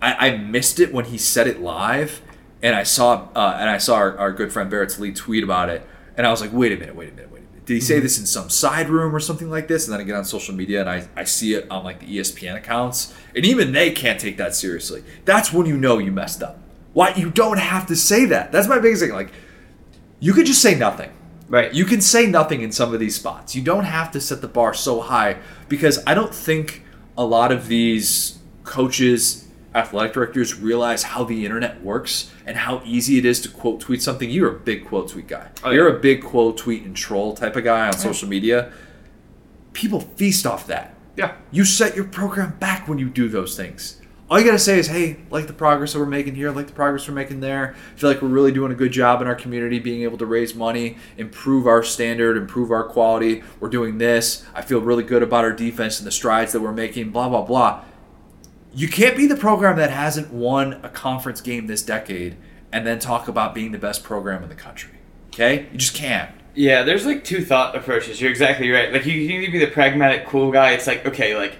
I, 0.03 0.29
I 0.29 0.37
missed 0.37 0.81
it 0.81 0.93
when 0.93 1.07
he 1.07 1.17
said 1.17 1.47
it 1.47 1.61
live, 1.61 2.21
and 2.63 2.77
I 2.77 2.83
saw 2.83 3.29
uh, 3.35 3.57
and 3.59 3.71
I 3.71 3.79
saw 3.79 3.97
our, 3.97 4.19
our 4.19 4.33
good 4.33 4.53
friend 4.53 4.69
Barrett 4.71 4.91
Sallee 4.91 5.15
tweet 5.15 5.43
about 5.43 5.71
it, 5.71 5.87
and 6.17 6.27
I 6.27 6.31
was 6.31 6.43
like, 6.43 6.53
wait 6.53 6.73
a 6.73 6.77
minute, 6.77 6.95
wait 6.95 7.09
a 7.09 7.13
minute, 7.13 7.31
wait 7.33 7.39
a 7.39 7.47
minute. 7.47 7.65
Did 7.65 7.75
he 7.75 7.81
say 7.81 7.99
this 7.99 8.19
in 8.19 8.27
some 8.27 8.51
side 8.51 8.91
room 8.91 9.17
or 9.17 9.21
something 9.21 9.49
like 9.49 9.69
this? 9.69 9.87
And 9.87 9.95
then 9.95 10.03
I 10.03 10.05
get 10.05 10.17
on 10.17 10.27
social 10.27 10.55
media 10.55 10.81
and 10.83 10.91
I, 10.91 11.09
I 11.17 11.25
see 11.25 11.55
it 11.55 11.71
on 11.71 11.83
like 11.83 12.01
the 12.01 12.19
ESPN 12.19 12.57
accounts, 12.57 13.15
and 13.35 13.47
even 13.47 13.73
they 13.73 13.91
can't 13.91 14.21
take 14.21 14.37
that 14.37 14.55
seriously. 14.55 15.03
That's 15.25 15.51
when 15.51 15.67
you 15.67 15.79
know 15.79 15.97
you 15.97 16.13
messed 16.13 16.43
up. 16.43 16.59
Why 16.95 17.13
you 17.15 17.29
don't 17.31 17.59
have 17.59 17.87
to 17.89 17.97
say 17.97 18.25
that? 18.27 18.51
That's 18.53 18.67
my 18.69 18.79
biggest 18.79 19.03
thing. 19.03 19.13
Like, 19.13 19.31
you 20.21 20.33
could 20.33 20.47
just 20.47 20.63
say 20.63 20.75
nothing. 20.75 21.11
right. 21.49 21.75
You 21.75 21.85
can 21.85 22.01
say 22.01 22.25
nothing 22.27 22.63
in 22.63 22.73
some 22.73 22.95
of 22.95 23.01
these 23.01 23.15
spots. 23.17 23.55
You 23.55 23.63
don't 23.63 23.85
have 23.85 24.11
to 24.13 24.21
set 24.21 24.41
the 24.41 24.49
bar 24.49 24.73
so 24.75 25.01
high 25.01 25.37
because 25.69 26.03
I 26.07 26.15
don't 26.15 26.35
think 26.35 26.83
a 27.19 27.25
lot 27.25 27.53
of 27.53 27.69
these 27.69 28.39
coaches, 28.63 29.47
athletic 29.75 30.13
directors 30.15 30.59
realize 30.59 31.03
how 31.03 31.25
the 31.25 31.45
internet 31.45 31.83
works 31.83 32.31
and 32.47 32.57
how 32.57 32.81
easy 32.85 33.19
it 33.19 33.25
is 33.25 33.41
to 33.43 33.49
quote 33.49 33.81
tweet 33.81 34.03
something. 34.03 34.31
You're 34.31 34.57
a 34.57 34.59
big 34.59 34.87
quote 34.87 35.09
tweet 35.11 35.27
guy. 35.29 35.51
Oh, 35.63 35.71
You're 35.71 35.95
a 35.97 36.01
big 36.01 36.23
quote 36.23 36.57
tweet 36.57 36.85
and 36.85 36.97
troll 36.97 37.35
type 37.35 37.57
of 37.57 37.65
guy 37.65 37.87
on 37.87 37.93
social 37.95 38.29
media. 38.29 38.73
People 39.73 40.01
feast 40.01 40.47
off 40.47 40.67
that. 40.69 40.95
yeah. 41.17 41.35
You 41.51 41.65
set 41.65 41.97
your 41.97 42.05
program 42.07 42.57
back 42.61 42.87
when 42.89 42.99
you 42.99 43.09
do 43.11 43.29
those 43.29 43.57
things. 43.57 44.01
All 44.31 44.39
you 44.39 44.47
gotta 44.47 44.59
say 44.59 44.79
is, 44.79 44.87
"Hey, 44.87 45.19
like 45.31 45.47
the 45.47 45.53
progress 45.53 45.93
that 45.93 45.99
we're 45.99 46.07
making 46.07 46.35
here, 46.35 46.51
like 46.51 46.67
the 46.67 46.73
progress 46.73 47.07
we're 47.07 47.15
making 47.15 47.41
there. 47.41 47.75
I 47.95 47.99
feel 47.99 48.09
like 48.09 48.23
we're 48.23 48.29
really 48.29 48.53
doing 48.53 48.73
a 48.73 48.75
good 48.75 48.91
job 48.91 49.21
in 49.21 49.29
our 49.29 49.35
community, 49.35 49.79
being 49.79 50.03
able 50.03 50.17
to 50.19 50.27
raise 50.27 50.55
money, 50.55 50.97
improve 51.19 51.67
our 51.67 51.83
standard, 51.83 52.37
improve 52.37 52.71
our 52.71 52.85
quality. 52.85 53.43
We're 53.61 53.69
doing 53.69 53.99
this. 53.99 54.45
I 54.55 54.63
feel 54.63 54.81
really 54.81 55.05
good 55.05 55.23
about 55.23 55.45
our 55.45 55.53
defense 55.53 55.99
and 55.99 56.07
the 56.07 56.11
strides 56.11 56.53
that 56.53 56.61
we're 56.61 56.73
making. 56.73 57.11
Blah 57.11 57.29
blah 57.29 57.43
blah." 57.43 57.83
You 58.73 58.89
can't 58.89 59.17
be 59.17 59.27
the 59.27 59.37
program 59.37 59.77
that 59.77 59.91
hasn't 59.91 60.33
won 60.33 60.81
a 60.83 60.89
conference 60.89 61.41
game 61.41 61.69
this 61.69 61.83
decade 61.83 62.37
and 62.73 62.85
then 62.85 62.99
talk 62.99 63.29
about 63.29 63.55
being 63.55 63.71
the 63.71 63.79
best 63.79 64.03
program 64.03 64.43
in 64.43 64.49
the 64.49 64.57
country. 64.57 64.91
Okay, 65.29 65.67
you 65.71 65.79
just 65.79 65.95
can't. 65.95 66.31
Yeah, 66.57 66.83
there's 66.83 67.07
like 67.07 67.25
two 67.25 67.45
thought 67.45 67.77
approaches. 67.77 68.21
You're 68.21 68.31
exactly 68.31 68.71
right. 68.71 68.93
Like 68.93 69.07
you 69.07 69.15
need 69.29 69.47
to 69.47 69.53
be 69.53 69.59
the 69.59 69.71
pragmatic 69.71 70.27
cool 70.27 70.51
guy. 70.51 70.73
It's 70.73 70.87
like 70.87 71.07
okay, 71.07 71.37
like 71.37 71.57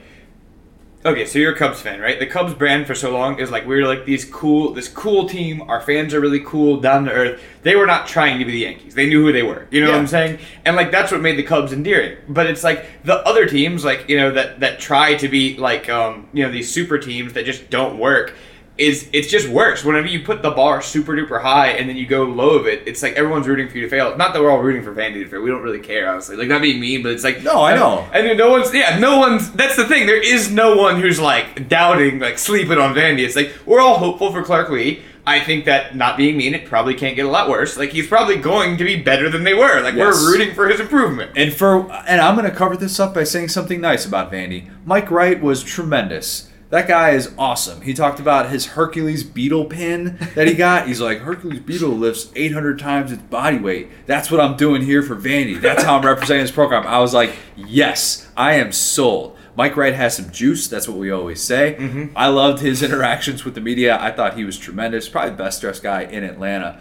okay, 1.05 1.27
so 1.27 1.39
you're 1.39 1.53
a 1.53 1.57
Cubs 1.57 1.81
fan, 1.81 2.01
right? 2.01 2.19
The 2.19 2.27
Cubs 2.27 2.55
brand 2.55 2.87
for 2.87 2.95
so 2.95 3.13
long 3.13 3.39
is 3.39 3.51
like 3.51 3.67
we're 3.67 3.87
like 3.87 4.05
these 4.05 4.25
cool, 4.25 4.73
this 4.73 4.89
cool 4.89 5.29
team. 5.29 5.63
Our 5.63 5.81
fans 5.81 6.15
are 6.15 6.21
really 6.21 6.41
cool, 6.41 6.81
down 6.81 7.05
to 7.05 7.13
earth. 7.13 7.43
They 7.63 7.77
were 7.77 7.87
not 7.87 8.07
trying 8.07 8.39
to 8.39 8.45
be 8.45 8.53
the 8.53 8.59
Yankees. 8.59 8.95
They 8.95 9.07
knew 9.07 9.25
who 9.25 9.33
they 9.33 9.43
were. 9.43 9.67
You 9.71 9.85
know 9.85 9.91
what 9.91 10.01
I'm 10.01 10.07
saying? 10.07 10.39
And 10.65 10.77
like 10.77 10.91
that's 10.91 11.13
what 11.13 11.21
made 11.21 11.37
the 11.37 11.43
Cubs 11.43 11.73
endearing. 11.73 12.19
But 12.29 12.47
it's 12.47 12.65
like 12.65 12.87
the 13.05 13.17
other 13.27 13.47
teams, 13.47 13.85
like 13.85 14.09
you 14.09 14.17
know 14.17 14.31
that 14.33 14.61
that 14.61 14.81
try 14.81 15.15
to 15.17 15.29
be 15.29 15.57
like 15.57 15.89
um 15.89 16.29
you 16.33 16.45
know 16.45 16.51
these 16.51 16.73
super 16.73 16.99
teams 16.99 17.35
that 17.35 17.45
just 17.45 17.71
don't 17.71 17.99
work. 17.99 18.35
Is 18.77 19.09
it's 19.13 19.29
just 19.29 19.49
worse 19.49 19.85
whenever 19.85 20.09
you 20.09 20.25
put 20.25 20.43
the 20.43 20.51
bar 20.51 20.83
super 20.83 21.13
duper 21.13 21.41
high 21.41 21.69
and 21.69 21.89
then 21.89 21.95
you 21.97 22.07
go 22.07 22.25
low 22.25 22.51
of 22.59 22.67
it. 22.67 22.83
It's 22.87 23.05
like 23.05 23.13
everyone's 23.15 23.47
rooting 23.47 23.69
for 23.69 23.77
you 23.79 23.85
to 23.85 23.89
fail. 23.89 24.17
Not 24.17 24.33
that 24.35 24.43
we're 24.43 24.51
all 24.51 24.59
rooting 24.63 24.83
for 24.83 24.93
Vandy 24.93 25.23
to 25.23 25.29
fail. 25.29 25.43
We 25.43 25.51
don't 25.51 25.63
really 25.63 25.79
care, 25.79 26.11
honestly. 26.11 26.35
Like 26.35 26.49
not 26.49 26.61
being 26.61 26.81
mean, 26.81 27.05
but 27.05 27.13
it's 27.13 27.23
like 27.23 27.45
No, 27.45 27.63
I 27.63 27.77
know. 27.77 28.05
I 28.13 28.23
mean, 28.23 28.37
no 28.37 28.51
one's 28.51 28.75
yeah, 28.75 28.99
no 28.99 29.19
one's. 29.19 29.53
That's 29.53 29.77
the 29.77 29.85
thing. 29.87 30.07
There 30.07 30.21
is 30.21 30.51
no 30.51 30.77
one 30.77 31.01
who's 31.01 31.21
like 31.21 31.69
doubting, 31.69 32.19
like 32.19 32.37
sleeping 32.37 32.79
on 32.79 32.97
Vandy. 32.97 33.21
It's 33.21 33.37
like 33.37 33.53
we're 33.65 33.81
all 33.81 33.99
hopeful 33.99 34.33
for 34.33 34.43
Clark 34.43 34.71
Lea. 34.71 35.03
I 35.27 35.39
think 35.41 35.67
that 35.67 35.95
not 35.97 36.17
being 36.17 36.37
mean, 36.37 36.53
it 36.53 36.67
probably 36.67 36.95
can't 36.95 37.15
get 37.17 37.25
a 37.25 37.31
lot 37.31 37.49
worse. 37.49 37.79
Like 37.79 37.91
he's 37.93 38.09
probably 38.09 38.37
going 38.37 38.77
to 38.79 38.85
be 38.85 39.01
better 39.01 39.31
than 39.31 39.45
they 39.45 39.55
were. 39.55 39.83
Like 39.83 39.95
Yes. 39.95 40.21
we're 40.21 40.33
rooting 40.33 40.53
for 40.53 40.69
his 40.69 40.81
improvement. 40.81 41.31
And 41.37 41.53
for 41.55 41.91
and 42.09 42.21
I'm 42.21 42.35
going 42.37 42.51
to 42.51 42.55
cover 42.55 42.77
this 42.77 42.99
up 42.99 43.15
by 43.15 43.23
saying 43.23 43.51
something 43.51 43.81
nice 43.81 44.05
about 44.05 44.33
Vandy. 44.33 44.69
Mike 44.85 45.13
Wright 45.13 45.41
was 45.41 45.63
tremendous. 45.63 46.51
That 46.71 46.89
guy 46.89 47.11
is 47.11 47.33
awesome. 47.39 47.83
He 47.83 47.95
talked 47.95 48.19
about 48.19 48.51
his 48.51 48.67
Hercules 48.67 49.23
beetle 49.23 49.67
pin 49.67 50.19
that 50.35 50.49
he 50.49 50.55
got. 50.55 50.89
He's 50.89 51.01
like, 51.01 51.19
Hercules 51.19 51.61
beetle 51.61 51.91
lifts 51.91 52.33
800 52.35 52.79
times 52.79 53.13
its 53.13 53.23
body 53.23 53.59
weight. 53.59 53.89
That's 54.07 54.31
what 54.31 54.41
I'm 54.41 54.57
doing 54.57 54.83
here 54.83 55.03
for 55.03 55.15
Vandy. 55.15 55.61
That's 55.61 55.85
how 55.85 55.97
I'm 55.99 56.05
representing 56.07 56.43
this 56.43 56.51
program. 56.51 56.87
I 56.87 56.99
was 56.99 57.15
like, 57.15 57.35
yes, 57.57 58.29
I 58.37 58.55
am 58.55 58.73
sold. 58.73 59.37
Mike 59.57 59.77
Wright 59.77 59.95
has 59.95 60.17
some 60.17 60.31
juice. 60.33 60.67
That's 60.67 60.89
what 60.89 60.97
we 60.97 61.13
always 61.13 61.41
say. 61.41 61.77
Mm-hmm. 61.79 62.17
I 62.17 62.27
loved 62.27 62.61
his 62.61 62.83
interactions 62.83 63.45
with 63.45 63.55
the 63.55 63.61
media. 63.61 63.97
I 64.01 64.11
thought 64.11 64.37
he 64.37 64.45
was 64.45 64.59
tremendous. 64.59 65.09
Probably 65.09 65.31
the 65.31 65.37
best 65.37 65.61
dressed 65.61 65.83
guy 65.83 66.03
in 66.03 66.25
Atlanta 66.25 66.81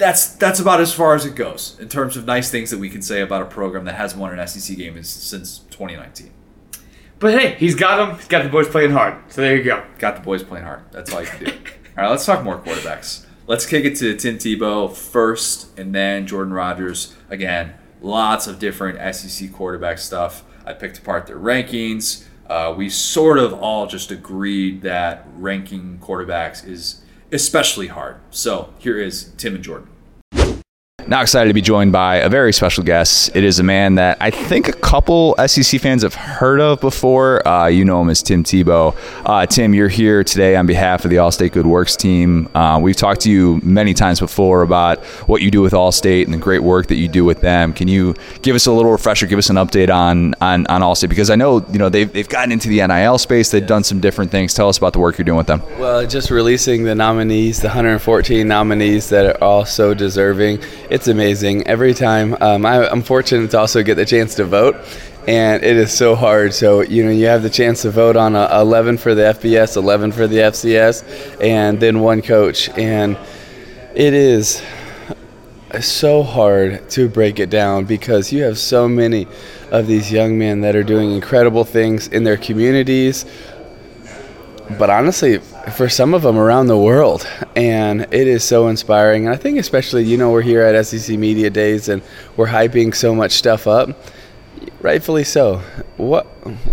that's 0.00 0.28
that's 0.34 0.58
about 0.58 0.80
as 0.80 0.92
far 0.92 1.14
as 1.14 1.26
it 1.26 1.36
goes 1.36 1.76
in 1.78 1.88
terms 1.88 2.16
of 2.16 2.24
nice 2.24 2.50
things 2.50 2.70
that 2.70 2.78
we 2.78 2.88
can 2.88 3.02
say 3.02 3.20
about 3.20 3.42
a 3.42 3.44
program 3.44 3.84
that 3.84 3.94
hasn't 3.94 4.20
won 4.20 4.36
an 4.36 4.48
SEC 4.48 4.76
game 4.76 5.00
since 5.04 5.58
2019. 5.70 6.32
But 7.20 7.38
hey, 7.38 7.54
he's 7.56 7.74
got 7.74 7.96
them. 7.98 8.16
He's 8.16 8.28
got 8.28 8.42
the 8.42 8.48
boys 8.48 8.66
playing 8.66 8.92
hard. 8.92 9.14
So 9.28 9.42
there 9.42 9.54
you 9.54 9.62
go. 9.62 9.84
Got 9.98 10.16
the 10.16 10.22
boys 10.22 10.42
playing 10.42 10.64
hard. 10.64 10.82
That's 10.90 11.12
all 11.12 11.20
you 11.20 11.28
can 11.28 11.44
do. 11.44 11.52
all 11.96 12.04
right, 12.04 12.10
let's 12.10 12.24
talk 12.24 12.42
more 12.42 12.58
quarterbacks. 12.58 13.26
Let's 13.46 13.66
kick 13.66 13.84
it 13.84 13.96
to 13.96 14.16
Tim 14.16 14.38
Tebow 14.38 14.94
first, 14.94 15.78
and 15.78 15.94
then 15.94 16.26
Jordan 16.26 16.54
Rodgers. 16.54 17.14
Again, 17.28 17.74
lots 18.00 18.46
of 18.46 18.58
different 18.58 19.14
SEC 19.14 19.52
quarterback 19.52 19.98
stuff. 19.98 20.44
I 20.64 20.72
picked 20.72 20.98
apart 20.98 21.26
their 21.26 21.36
rankings. 21.36 22.24
Uh, 22.46 22.74
we 22.76 22.88
sort 22.88 23.38
of 23.38 23.52
all 23.52 23.86
just 23.86 24.10
agreed 24.10 24.82
that 24.82 25.26
ranking 25.36 25.98
quarterbacks 25.98 26.66
is 26.66 27.02
especially 27.30 27.88
hard. 27.88 28.16
So 28.30 28.72
here 28.78 28.98
is 28.98 29.32
Tim 29.36 29.54
and 29.54 29.62
Jordan. 29.62 29.88
Now 31.10 31.22
excited 31.22 31.48
to 31.50 31.54
be 31.54 31.60
joined 31.60 31.90
by 31.90 32.18
a 32.18 32.28
very 32.28 32.52
special 32.52 32.84
guest. 32.84 33.34
It 33.34 33.42
is 33.42 33.58
a 33.58 33.64
man 33.64 33.96
that 33.96 34.18
I 34.20 34.30
think 34.30 34.68
a 34.68 34.72
couple 34.72 35.34
SEC 35.44 35.80
fans 35.80 36.04
have 36.04 36.14
heard 36.14 36.60
of 36.60 36.80
before. 36.80 37.46
Uh, 37.48 37.66
you 37.66 37.84
know 37.84 38.00
him 38.00 38.10
as 38.10 38.22
Tim 38.22 38.44
Tebow. 38.44 38.94
Uh, 39.26 39.44
Tim, 39.44 39.74
you're 39.74 39.88
here 39.88 40.22
today 40.22 40.54
on 40.54 40.66
behalf 40.66 41.04
of 41.04 41.10
the 41.10 41.16
Allstate 41.16 41.50
Good 41.50 41.66
Works 41.66 41.96
team. 41.96 42.48
Uh, 42.54 42.78
we've 42.80 42.94
talked 42.94 43.22
to 43.22 43.30
you 43.30 43.60
many 43.64 43.92
times 43.92 44.20
before 44.20 44.62
about 44.62 45.04
what 45.26 45.42
you 45.42 45.50
do 45.50 45.60
with 45.60 45.72
Allstate 45.72 46.26
and 46.26 46.32
the 46.32 46.38
great 46.38 46.62
work 46.62 46.86
that 46.86 46.94
you 46.94 47.08
do 47.08 47.24
with 47.24 47.40
them. 47.40 47.72
Can 47.72 47.88
you 47.88 48.14
give 48.42 48.54
us 48.54 48.66
a 48.66 48.72
little 48.72 48.92
refresher, 48.92 49.26
give 49.26 49.40
us 49.40 49.50
an 49.50 49.56
update 49.56 49.92
on 49.92 50.36
on, 50.40 50.64
on 50.68 50.80
Allstate? 50.80 51.08
Because 51.08 51.28
I 51.28 51.34
know 51.34 51.66
you 51.72 51.80
know 51.80 51.88
they've, 51.88 52.12
they've 52.12 52.28
gotten 52.28 52.52
into 52.52 52.68
the 52.68 52.86
NIL 52.86 53.18
space, 53.18 53.50
they've 53.50 53.66
done 53.66 53.82
some 53.82 53.98
different 53.98 54.30
things. 54.30 54.54
Tell 54.54 54.68
us 54.68 54.78
about 54.78 54.92
the 54.92 55.00
work 55.00 55.18
you're 55.18 55.24
doing 55.24 55.38
with 55.38 55.48
them. 55.48 55.60
Well, 55.80 56.06
just 56.06 56.30
releasing 56.30 56.84
the 56.84 56.94
nominees, 56.94 57.58
the 57.58 57.66
114 57.66 58.46
nominees 58.46 59.08
that 59.08 59.26
are 59.26 59.42
all 59.42 59.64
so 59.64 59.92
deserving. 59.92 60.60
It's 60.88 60.99
it's 61.00 61.08
amazing 61.08 61.66
every 61.66 61.94
time. 61.94 62.36
Um, 62.42 62.66
I, 62.66 62.86
I'm 62.86 63.00
fortunate 63.00 63.50
to 63.52 63.58
also 63.58 63.82
get 63.82 63.94
the 63.94 64.04
chance 64.04 64.34
to 64.34 64.44
vote, 64.44 64.76
and 65.26 65.64
it 65.64 65.78
is 65.78 65.96
so 65.96 66.14
hard. 66.14 66.52
So 66.52 66.82
you 66.82 67.02
know, 67.02 67.10
you 67.10 67.24
have 67.24 67.42
the 67.42 67.48
chance 67.48 67.80
to 67.82 67.90
vote 67.90 68.16
on 68.16 68.36
a, 68.36 68.60
11 68.60 68.98
for 68.98 69.14
the 69.14 69.22
FBS, 69.22 69.78
11 69.78 70.12
for 70.12 70.26
the 70.26 70.36
FCS, 70.36 71.40
and 71.42 71.80
then 71.80 72.00
one 72.00 72.20
coach, 72.20 72.68
and 72.76 73.16
it 73.94 74.12
is 74.12 74.62
so 75.80 76.22
hard 76.22 76.90
to 76.90 77.08
break 77.08 77.40
it 77.40 77.48
down 77.48 77.86
because 77.86 78.30
you 78.30 78.42
have 78.42 78.58
so 78.58 78.86
many 78.86 79.26
of 79.70 79.86
these 79.86 80.12
young 80.12 80.38
men 80.38 80.60
that 80.60 80.76
are 80.76 80.84
doing 80.84 81.12
incredible 81.12 81.64
things 81.64 82.08
in 82.08 82.24
their 82.24 82.36
communities. 82.36 83.24
But 84.78 84.90
honestly, 84.90 85.40
for 85.72 85.88
some 85.88 86.14
of 86.14 86.22
them 86.22 86.38
around 86.38 86.66
the 86.66 86.78
world. 86.78 87.26
And 87.56 88.02
it 88.12 88.26
is 88.26 88.44
so 88.44 88.68
inspiring. 88.68 89.26
And 89.26 89.34
I 89.34 89.36
think, 89.36 89.58
especially, 89.58 90.04
you 90.04 90.16
know, 90.16 90.30
we're 90.30 90.42
here 90.42 90.62
at 90.62 90.86
SEC 90.86 91.18
Media 91.18 91.50
Days 91.50 91.88
and 91.88 92.02
we're 92.36 92.48
hyping 92.48 92.94
so 92.94 93.14
much 93.14 93.32
stuff 93.32 93.66
up. 93.66 93.90
Rightfully 94.80 95.24
so. 95.24 95.58
What? 95.96 96.24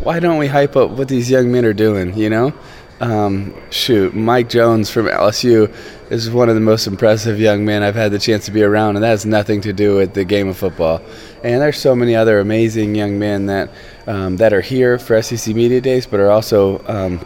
Why 0.04 0.20
don't 0.20 0.38
we 0.38 0.48
hype 0.48 0.76
up 0.76 0.92
what 0.92 1.08
these 1.08 1.30
young 1.30 1.52
men 1.52 1.66
are 1.66 1.74
doing? 1.74 2.18
You 2.18 2.30
know, 2.30 2.54
um, 3.00 3.54
shoot, 3.70 4.16
Mike 4.16 4.50
Jones 4.50 4.90
from 4.90 5.06
LSU 5.06 5.74
is 6.10 6.30
one 6.30 6.50
of 6.50 6.56
the 6.56 6.62
most 6.62 6.88
impressive 6.88 7.40
young 7.40 7.64
men 7.64 7.84
I've 7.84 7.96
had 7.96 8.12
the 8.12 8.20
chance 8.20 8.46
to 8.46 8.52
be 8.52 8.64
around, 8.64 8.96
and 8.96 9.04
that 9.04 9.10
has 9.10 9.26
nothing 9.26 9.62
to 9.62 9.74
do 9.74 9.98
with 9.98 10.14
the 10.14 10.26
game 10.26 10.48
of 10.48 10.58
football. 10.58 11.02
And 11.44 11.62
there's 11.62 11.78
so 11.78 11.96
many 11.96 12.16
other 12.16 12.40
amazing 12.40 12.96
young 12.96 13.20
men 13.20 13.46
that 13.48 13.70
um, 14.08 14.38
that 14.38 14.54
are 14.54 14.62
here 14.62 14.98
for 14.98 15.22
SEC 15.22 15.54
Media 15.54 15.80
Days, 15.80 16.08
but 16.08 16.20
are 16.20 16.32
also 16.32 16.84
um, 16.88 17.24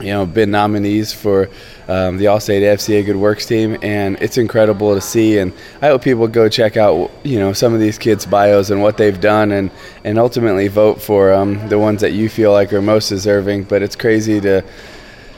you 0.00 0.08
know, 0.08 0.26
been 0.26 0.50
nominees 0.50 1.12
for 1.12 1.48
um, 1.88 2.16
the 2.16 2.26
Allstate 2.26 2.62
FCA 2.62 3.04
Good 3.04 3.16
Works 3.16 3.46
team, 3.46 3.76
and 3.82 4.16
it's 4.20 4.38
incredible 4.38 4.94
to 4.94 5.00
see. 5.00 5.38
And 5.38 5.52
I 5.80 5.88
hope 5.88 6.02
people 6.02 6.28
go 6.28 6.48
check 6.48 6.76
out, 6.76 7.10
you 7.22 7.38
know, 7.38 7.52
some 7.52 7.74
of 7.74 7.80
these 7.80 7.98
kids' 7.98 8.26
bios 8.26 8.70
and 8.70 8.82
what 8.82 8.96
they've 8.96 9.20
done, 9.20 9.52
and 9.52 9.70
and 10.04 10.18
ultimately 10.18 10.68
vote 10.68 11.00
for 11.00 11.32
um, 11.32 11.68
the 11.68 11.78
ones 11.78 12.00
that 12.00 12.12
you 12.12 12.28
feel 12.28 12.52
like 12.52 12.72
are 12.72 12.82
most 12.82 13.08
deserving. 13.08 13.64
But 13.64 13.82
it's 13.82 13.96
crazy 13.96 14.40
to 14.40 14.64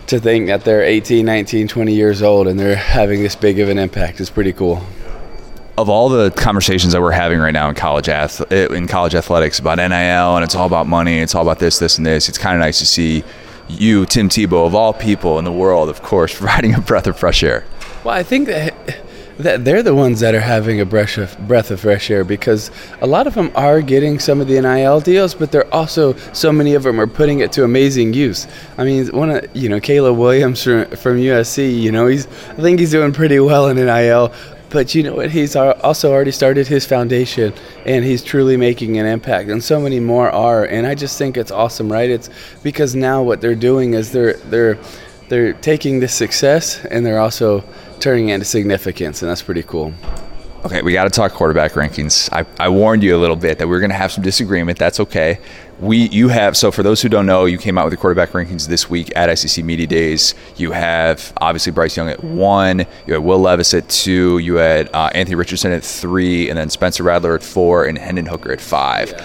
to 0.06 0.20
think 0.20 0.48
that 0.48 0.64
they're 0.64 0.82
18, 0.82 1.24
19, 1.24 1.66
20 1.66 1.94
years 1.94 2.20
old 2.20 2.46
and 2.46 2.60
they're 2.60 2.76
having 2.76 3.22
this 3.22 3.34
big 3.34 3.58
of 3.58 3.70
an 3.70 3.78
impact. 3.78 4.20
It's 4.20 4.28
pretty 4.28 4.52
cool 4.52 4.82
of 5.76 5.88
all 5.88 6.08
the 6.08 6.30
conversations 6.30 6.92
that 6.92 7.00
we're 7.00 7.10
having 7.10 7.38
right 7.38 7.52
now 7.52 7.68
in 7.68 7.74
college 7.74 8.08
ath- 8.08 8.52
in 8.52 8.86
college 8.86 9.14
athletics 9.14 9.58
about 9.58 9.78
NIL 9.78 10.36
and 10.36 10.44
it's 10.44 10.54
all 10.54 10.66
about 10.66 10.86
money, 10.86 11.18
it's 11.18 11.34
all 11.34 11.42
about 11.42 11.58
this, 11.58 11.78
this, 11.78 11.98
and 11.98 12.06
this. 12.06 12.28
It's 12.28 12.38
kind 12.38 12.54
of 12.54 12.60
nice 12.60 12.78
to 12.78 12.86
see 12.86 13.24
you, 13.68 14.06
Tim 14.06 14.28
Tebow, 14.28 14.66
of 14.66 14.74
all 14.74 14.92
people 14.92 15.38
in 15.38 15.44
the 15.44 15.52
world, 15.52 15.88
of 15.88 16.02
course, 16.02 16.34
providing 16.38 16.74
a 16.74 16.80
breath 16.80 17.06
of 17.06 17.18
fresh 17.18 17.42
air. 17.42 17.64
Well, 18.04 18.14
I 18.14 18.22
think 18.22 18.48
that, 18.48 18.74
that 19.38 19.64
they're 19.64 19.82
the 19.82 19.94
ones 19.94 20.20
that 20.20 20.34
are 20.34 20.40
having 20.40 20.80
a 20.80 20.84
breath 20.84 21.16
of, 21.16 21.36
breath 21.48 21.70
of 21.70 21.80
fresh 21.80 22.10
air 22.10 22.22
because 22.22 22.70
a 23.00 23.06
lot 23.06 23.26
of 23.26 23.34
them 23.34 23.50
are 23.54 23.80
getting 23.80 24.18
some 24.18 24.40
of 24.40 24.46
the 24.46 24.60
NIL 24.60 25.00
deals, 25.00 25.34
but 25.34 25.50
they're 25.50 25.72
also 25.74 26.14
so 26.32 26.52
many 26.52 26.74
of 26.74 26.82
them 26.82 27.00
are 27.00 27.06
putting 27.06 27.40
it 27.40 27.50
to 27.52 27.64
amazing 27.64 28.12
use. 28.12 28.46
I 28.78 28.84
mean, 28.84 29.06
one 29.08 29.30
of 29.30 29.56
you 29.56 29.68
know 29.68 29.80
Caleb 29.80 30.18
Williams 30.18 30.62
from, 30.62 30.84
from 30.90 31.16
USC, 31.16 31.80
you 31.80 31.90
know, 31.90 32.06
he's 32.06 32.26
I 32.26 32.60
think 32.60 32.78
he's 32.78 32.90
doing 32.90 33.12
pretty 33.12 33.40
well 33.40 33.68
in 33.68 33.76
NIL. 33.76 34.32
But 34.74 34.92
you 34.92 35.04
know 35.04 35.14
what? 35.14 35.30
He's 35.30 35.54
also 35.54 36.10
already 36.10 36.32
started 36.32 36.66
his 36.66 36.84
foundation, 36.84 37.54
and 37.86 38.04
he's 38.04 38.24
truly 38.24 38.56
making 38.56 38.98
an 38.98 39.06
impact. 39.06 39.48
And 39.48 39.62
so 39.62 39.80
many 39.80 40.00
more 40.00 40.28
are. 40.32 40.64
And 40.64 40.84
I 40.84 40.96
just 40.96 41.16
think 41.16 41.36
it's 41.36 41.52
awesome, 41.52 41.92
right? 41.92 42.10
It's 42.10 42.28
because 42.64 42.96
now 42.96 43.22
what 43.22 43.40
they're 43.40 43.54
doing 43.54 43.94
is 43.94 44.10
they're 44.10 44.32
they're 44.32 44.76
they're 45.28 45.52
taking 45.52 46.00
this 46.00 46.12
success 46.12 46.84
and 46.86 47.06
they're 47.06 47.20
also 47.20 47.62
turning 48.00 48.30
it 48.30 48.34
into 48.34 48.46
significance, 48.46 49.22
and 49.22 49.30
that's 49.30 49.42
pretty 49.42 49.62
cool. 49.62 49.94
Okay, 50.64 50.80
we 50.80 50.94
got 50.94 51.04
to 51.04 51.10
talk 51.10 51.32
quarterback 51.32 51.72
rankings. 51.72 52.30
I, 52.32 52.46
I 52.58 52.70
warned 52.70 53.02
you 53.02 53.14
a 53.14 53.20
little 53.20 53.36
bit 53.36 53.58
that 53.58 53.68
we 53.68 53.76
are 53.76 53.80
going 53.80 53.90
to 53.90 53.96
have 53.96 54.10
some 54.10 54.24
disagreement. 54.24 54.78
That's 54.78 54.98
okay. 54.98 55.38
We 55.78 56.08
you 56.08 56.28
have 56.28 56.56
so 56.56 56.70
for 56.70 56.82
those 56.82 57.02
who 57.02 57.10
don't 57.10 57.26
know, 57.26 57.44
you 57.44 57.58
came 57.58 57.76
out 57.76 57.84
with 57.84 57.90
the 57.90 57.98
quarterback 57.98 58.30
rankings 58.30 58.66
this 58.66 58.88
week 58.88 59.12
at 59.14 59.36
SEC 59.38 59.62
Media 59.62 59.86
Days. 59.86 60.34
You 60.56 60.72
have 60.72 61.34
obviously 61.36 61.70
Bryce 61.72 61.98
Young 61.98 62.08
at 62.08 62.24
one. 62.24 62.86
You 63.06 63.12
had 63.12 63.22
Will 63.22 63.40
Levis 63.40 63.74
at 63.74 63.90
two. 63.90 64.38
You 64.38 64.54
had 64.54 64.88
uh, 64.94 65.10
Anthony 65.14 65.34
Richardson 65.34 65.70
at 65.70 65.84
three, 65.84 66.48
and 66.48 66.56
then 66.56 66.70
Spencer 66.70 67.02
Rattler 67.02 67.34
at 67.34 67.42
four, 67.42 67.84
and 67.84 67.98
Hendon 67.98 68.24
Hooker 68.24 68.50
at 68.50 68.60
five. 68.62 69.10
Yeah. 69.10 69.22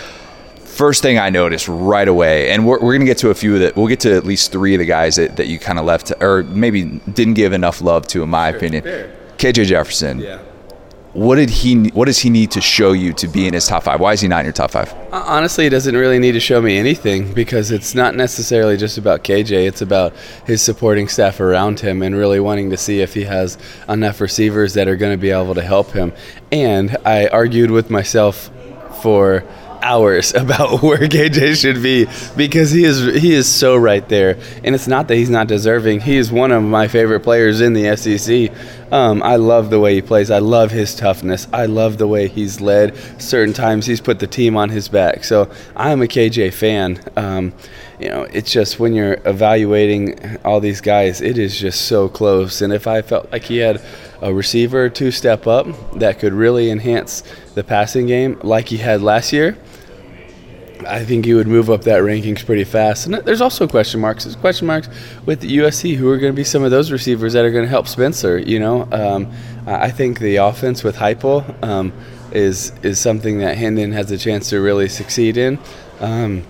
First 0.66 1.02
thing 1.02 1.20
I 1.20 1.30
noticed 1.30 1.70
right 1.70 2.08
away, 2.08 2.52
and 2.52 2.68
we're, 2.68 2.80
we're 2.82 2.94
going 2.94 3.02
to 3.02 3.06
get 3.06 3.18
to 3.20 3.30
a 3.30 3.36
few 3.36 3.54
of 3.56 3.62
the, 3.62 3.74
we'll 3.78 3.88
get 3.88 4.02
to 4.02 4.14
at 4.14 4.26
least 4.26 4.52
three 4.52 4.76
of 4.76 4.80
the 4.80 4.86
guys 4.86 5.16
that, 5.16 5.38
that 5.38 5.48
you 5.48 5.58
kind 5.58 5.80
of 5.80 5.86
left, 5.86 6.12
or 6.20 6.44
maybe 6.44 6.84
didn't 7.14 7.36
give 7.36 7.54
enough 7.54 7.80
love 7.80 8.08
to, 8.08 8.24
in 8.24 8.30
my 8.30 8.50
opinion. 8.50 8.84
Fair. 8.84 9.16
KJ 9.38 9.68
Jefferson. 9.68 10.20
Yeah 10.20 10.42
what 11.14 11.38
did 11.38 11.50
he 11.50 11.90
what 11.90 12.06
does 12.06 12.20
he 12.20 12.30
need 12.30 12.52
to 12.52 12.62
show 12.62 12.92
you 12.92 13.14
to 13.14 13.28
be 13.28 13.48
in 13.48 13.54
his 13.54 13.66
top 13.66 13.84
five? 13.84 14.00
Why 14.00 14.14
is 14.14 14.22
he 14.22 14.28
not 14.28 14.40
in 14.40 14.46
your 14.46 14.54
top 14.54 14.72
five? 14.72 14.94
Uh, 15.12 15.24
honestly 15.26 15.64
he 15.64 15.70
doesn't 15.70 15.96
really 15.96 16.20
need 16.20 16.34
to 16.34 16.40
show 16.40 16.62
me 16.62 16.78
anything 16.78 17.34
because 17.34 17.72
it's 17.72 17.96
not 17.96 18.16
necessarily 18.16 18.78
just 18.78 18.98
about 18.98 19.24
kj 19.24 19.52
it's 19.52 19.82
about 19.82 20.14
his 20.46 20.62
supporting 20.62 21.08
staff 21.08 21.40
around 21.40 21.80
him 21.80 22.04
and 22.04 22.16
really 22.16 22.40
wanting 22.40 22.70
to 22.70 22.78
see 22.78 23.02
if 23.02 23.14
he 23.16 23.24
has 23.24 23.58
enough 23.88 24.22
receivers 24.22 24.76
that 24.76 24.88
are 24.88 24.96
going 24.96 25.12
to 25.12 25.18
be 25.18 25.32
able 25.32 25.56
to 25.56 25.64
help 25.64 25.92
him. 25.92 26.14
And 26.52 26.96
i 27.06 27.28
argued 27.28 27.72
with 27.72 27.90
myself 27.90 28.52
for 29.02 29.44
hours 29.82 30.34
about 30.36 30.82
where 30.82 30.98
KJ 30.98 31.60
should 31.60 31.82
be 31.82 32.08
because 32.36 32.72
he 32.72 32.84
is 32.84 33.22
he 33.22 33.34
is 33.34 33.48
so 33.48 33.76
right 33.76 34.08
there. 34.08 34.38
And 34.64 34.76
it's 34.76 34.88
not 34.88 35.08
that 35.08 35.16
he's 35.16 35.30
not 35.30 35.48
deserving. 35.48 36.02
He 36.02 36.18
is 36.18 36.32
one 36.32 36.52
of 36.52 36.64
my 36.64 36.88
favorite 36.88 37.22
players 37.22 37.62
in 37.62 37.74
the 37.74 37.96
SEC. 37.96 38.52
Um, 38.92 39.22
I 39.22 39.36
love 39.36 39.70
the 39.70 39.80
way 39.80 39.94
he 39.94 40.02
plays. 40.02 40.32
I 40.32 40.40
love 40.40 40.72
his 40.72 40.96
toughness. 40.96 41.48
I 41.54 41.68
love 41.68 41.98
the 41.98 42.08
way 42.08 42.28
he's 42.28 42.60
led. 42.60 42.96
Certain 43.22 43.54
times 43.54 43.86
he's 43.86 44.02
put 44.02 44.20
the 44.20 44.28
team 44.28 44.58
on 44.58 44.70
his 44.70 44.90
back. 44.90 45.24
So 45.24 45.52
I'm 45.76 46.02
a 46.02 46.08
KJ 46.08 46.54
fan. 46.54 47.00
Um, 47.16 47.54
you 48.00 48.10
know, 48.10 48.24
it's 48.24 48.52
just 48.52 48.80
when 48.80 48.94
you're 48.94 49.20
evaluating 49.26 50.38
all 50.44 50.60
these 50.60 50.82
guys, 50.82 51.22
it 51.22 51.38
is 51.38 51.60
just 51.60 51.82
so 51.82 52.10
close. 52.10 52.62
And 52.62 52.74
if 52.74 52.88
I 52.88 53.02
felt 53.02 53.32
like 53.32 53.44
he 53.44 53.58
had 53.58 53.82
a 54.22 54.34
receiver 54.34 54.90
to 54.90 55.12
step 55.12 55.48
up 55.48 55.68
that 56.00 56.20
could 56.20 56.34
really 56.34 56.72
enhance 56.72 57.24
the 57.56 57.64
passing 57.64 58.08
game 58.08 58.40
like 58.42 58.70
he 58.70 58.78
had 58.78 59.02
last 59.02 59.34
year, 59.34 59.58
I 60.88 61.04
think 61.04 61.26
he 61.26 61.34
would 61.34 61.48
move 61.48 61.70
up 61.70 61.84
that 61.84 62.02
rankings 62.02 62.46
pretty 62.46 62.64
fast. 62.64 63.06
And 63.06 63.16
there's 63.16 63.42
also 63.42 63.68
question 63.68 64.00
marks. 64.00 64.24
There's 64.24 64.36
question 64.36 64.68
marks 64.68 64.90
with 65.26 65.42
the 65.42 65.58
USC 65.58 65.96
who 65.96 66.10
are 66.10 66.18
going 66.18 66.32
to 66.32 66.36
be 66.36 66.44
some 66.44 66.64
of 66.64 66.72
those 66.72 66.92
receivers 66.92 67.34
that 67.34 67.46
are 67.46 67.52
going 67.52 67.66
to 67.66 67.70
help 67.70 67.88
Spencer. 67.88 68.38
You 68.38 68.60
know, 68.60 68.88
um, 68.92 69.32
I 69.68 69.92
think 69.92 70.20
the 70.20 70.38
offense 70.38 70.84
with 70.84 70.96
Heupel 70.96 71.64
um, 71.64 71.94
is 72.32 72.72
is 72.84 73.00
something 73.00 73.40
that 73.40 73.58
Hendon 73.58 73.92
has 73.92 74.12
a 74.12 74.18
chance 74.18 74.50
to 74.50 74.62
really 74.62 74.88
succeed 74.88 75.38
in. 75.38 75.60
Um, 76.00 76.44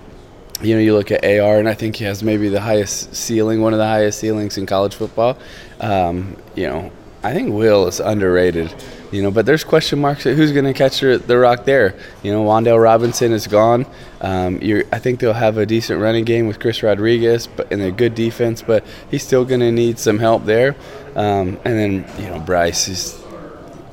you 0.62 0.76
know, 0.76 0.82
you 0.82 0.94
look 0.94 1.12
at 1.12 1.24
AR, 1.24 1.58
and 1.58 1.70
I 1.70 1.74
think 1.74 1.96
he 1.96 2.04
has 2.04 2.22
maybe 2.22 2.50
the 2.50 2.62
highest 2.62 3.16
ceiling, 3.16 3.62
one 3.62 3.74
of 3.74 3.80
the 3.80 3.88
highest 3.88 4.20
ceilings 4.20 4.58
in 4.58 4.66
college 4.66 4.94
football. 4.94 5.38
Um, 5.80 6.36
you 6.56 6.68
know, 6.68 6.92
I 7.24 7.34
think 7.34 7.54
Will 7.54 7.88
is 7.88 8.00
underrated. 8.00 8.74
You 9.12 9.24
know, 9.24 9.32
but 9.32 9.46
there's 9.46 9.64
question 9.64 10.00
marks 10.00 10.26
at 10.28 10.36
who's 10.36 10.52
going 10.52 10.66
to 10.66 10.74
catch 10.74 11.00
the 11.00 11.38
rock 11.38 11.66
there. 11.66 11.96
You 12.22 12.32
know, 12.32 12.44
Wan'Dale 12.44 12.82
Robinson 12.82 13.32
is 13.32 13.48
gone. 13.48 13.88
Um, 14.22 14.60
I 14.92 15.00
think 15.00 15.20
they'll 15.20 15.34
have 15.34 15.58
a 15.58 15.66
decent 15.66 16.00
running 16.00 16.26
game 16.26 16.48
with 16.48 16.60
Chris 16.60 16.84
Rodriguez, 16.84 17.48
but 17.48 17.72
and 17.72 17.82
a 17.82 17.92
good 17.92 18.14
defense, 18.14 18.62
but 18.62 18.86
he's 19.10 19.24
still 19.24 19.46
going 19.46 19.62
to 19.62 19.72
need 19.72 19.98
some 19.98 20.20
help 20.20 20.46
there. 20.46 20.76
Um, 21.16 21.60
and 21.66 22.06
then 22.06 22.06
you 22.20 22.30
know, 22.30 22.40
Bryce 22.40 22.88
is 22.88 23.24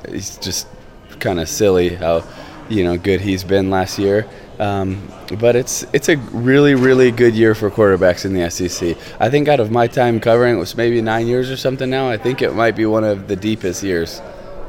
it's 0.03 0.37
just 0.37 0.67
kind 1.19 1.39
of 1.39 1.49
silly 1.49 1.89
how 1.95 2.23
you 2.69 2.83
know 2.83 2.97
good 2.97 3.21
he's 3.21 3.43
been 3.43 3.69
last 3.69 3.97
year. 3.97 4.27
Um, 4.59 5.07
but 5.39 5.55
it's 5.55 5.85
it's 5.93 6.09
a 6.09 6.17
really 6.17 6.75
really 6.75 7.11
good 7.11 7.35
year 7.35 7.55
for 7.55 7.69
quarterbacks 7.69 8.25
in 8.25 8.33
the 8.33 8.49
SEC. 8.49 8.97
I 9.19 9.29
think 9.29 9.47
out 9.47 9.59
of 9.59 9.71
my 9.71 9.87
time 9.87 10.19
covering, 10.19 10.55
it 10.55 10.59
was 10.59 10.75
maybe 10.75 11.01
nine 11.01 11.27
years 11.27 11.49
or 11.49 11.57
something 11.57 11.89
now. 11.89 12.09
I 12.09 12.17
think 12.17 12.41
it 12.41 12.53
might 12.53 12.75
be 12.75 12.85
one 12.85 13.03
of 13.03 13.27
the 13.27 13.35
deepest 13.35 13.83
years. 13.83 14.21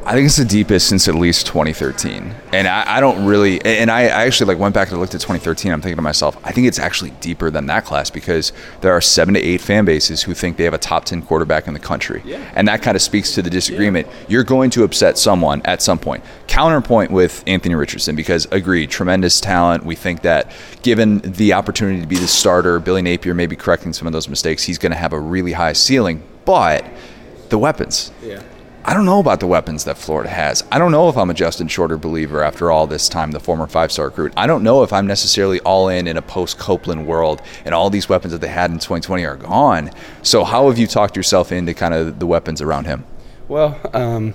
I 0.04 0.12
think 0.12 0.26
it's 0.26 0.36
the 0.36 0.44
deepest 0.44 0.88
since 0.88 1.06
at 1.06 1.14
least 1.14 1.46
2013, 1.46 2.34
and 2.52 2.66
I, 2.66 2.96
I 2.96 3.00
don't 3.00 3.26
really. 3.26 3.62
And 3.64 3.90
I, 3.90 4.02
I, 4.04 4.26
actually 4.26 4.46
like 4.48 4.58
went 4.58 4.74
back 4.74 4.90
and 4.90 4.98
looked 4.98 5.14
at 5.14 5.20
2013. 5.20 5.70
I'm 5.70 5.82
thinking 5.82 5.96
to 5.96 6.02
myself, 6.02 6.38
I 6.44 6.52
think 6.52 6.66
it's 6.66 6.78
actually 6.78 7.10
deeper 7.20 7.50
than 7.50 7.66
that 7.66 7.84
class 7.84 8.08
because 8.08 8.52
there 8.80 8.92
are 8.92 9.02
seven 9.02 9.34
to 9.34 9.40
eight 9.40 9.60
fan 9.60 9.84
bases 9.84 10.22
who 10.22 10.32
think 10.32 10.56
they 10.56 10.64
have 10.64 10.72
a 10.72 10.78
top 10.78 11.04
10 11.04 11.22
quarterback 11.22 11.66
in 11.66 11.74
the 11.74 11.80
country, 11.80 12.22
yeah. 12.24 12.38
and 12.54 12.66
that 12.68 12.80
kind 12.80 12.96
of 12.96 13.02
speaks 13.02 13.34
to 13.34 13.42
the 13.42 13.50
disagreement. 13.50 14.06
Yeah. 14.06 14.14
You're 14.28 14.44
going 14.44 14.70
to 14.70 14.84
upset 14.84 15.18
someone 15.18 15.60
at 15.66 15.82
some 15.82 15.98
point. 15.98 16.24
Counterpoint 16.46 17.10
with 17.10 17.44
Anthony 17.46 17.74
Richardson 17.74 18.16
because 18.16 18.46
agreed, 18.50 18.90
tremendous 18.90 19.40
talent. 19.40 19.84
We 19.84 19.94
think 19.94 20.22
that 20.22 20.50
given 20.82 21.18
the 21.18 21.52
opportunity 21.52 22.00
to 22.00 22.06
be 22.06 22.16
the 22.16 22.28
starter, 22.28 22.80
Billy 22.80 23.02
Napier 23.02 23.34
may 23.34 23.46
be 23.46 23.56
correcting 23.56 23.92
some 23.92 24.06
of 24.06 24.14
those 24.14 24.28
mistakes, 24.28 24.62
he's 24.62 24.78
going 24.78 24.92
to 24.92 24.98
have 24.98 25.12
a 25.12 25.20
really 25.20 25.52
high 25.52 25.74
ceiling, 25.74 26.22
but 26.46 26.86
the 27.50 27.58
weapons. 27.58 28.10
Yeah 28.22 28.42
I 28.84 28.94
don't 28.94 29.04
know 29.04 29.18
about 29.18 29.40
the 29.40 29.46
weapons 29.46 29.84
that 29.84 29.98
Florida 29.98 30.30
has. 30.30 30.64
I 30.70 30.78
don't 30.78 30.92
know 30.92 31.08
if 31.08 31.16
I'm 31.16 31.30
a 31.30 31.34
Justin 31.34 31.68
Shorter 31.68 31.98
believer 31.98 32.42
after 32.42 32.70
all 32.70 32.86
this 32.86 33.08
time, 33.08 33.32
the 33.32 33.40
former 33.40 33.66
five 33.66 33.92
star 33.92 34.06
recruit. 34.06 34.32
I 34.36 34.46
don't 34.46 34.62
know 34.62 34.82
if 34.82 34.92
I'm 34.92 35.06
necessarily 35.06 35.60
all 35.60 35.88
in 35.88 36.06
in 36.06 36.16
a 36.16 36.22
post 36.22 36.58
Copeland 36.58 37.06
world 37.06 37.42
and 37.64 37.74
all 37.74 37.90
these 37.90 38.08
weapons 38.08 38.32
that 38.32 38.40
they 38.40 38.48
had 38.48 38.70
in 38.70 38.78
2020 38.78 39.24
are 39.26 39.36
gone. 39.36 39.90
So, 40.22 40.44
how 40.44 40.68
have 40.68 40.78
you 40.78 40.86
talked 40.86 41.16
yourself 41.16 41.52
into 41.52 41.74
kind 41.74 41.92
of 41.92 42.18
the 42.18 42.26
weapons 42.26 42.62
around 42.62 42.86
him? 42.86 43.04
Well, 43.48 43.80
um, 43.92 44.34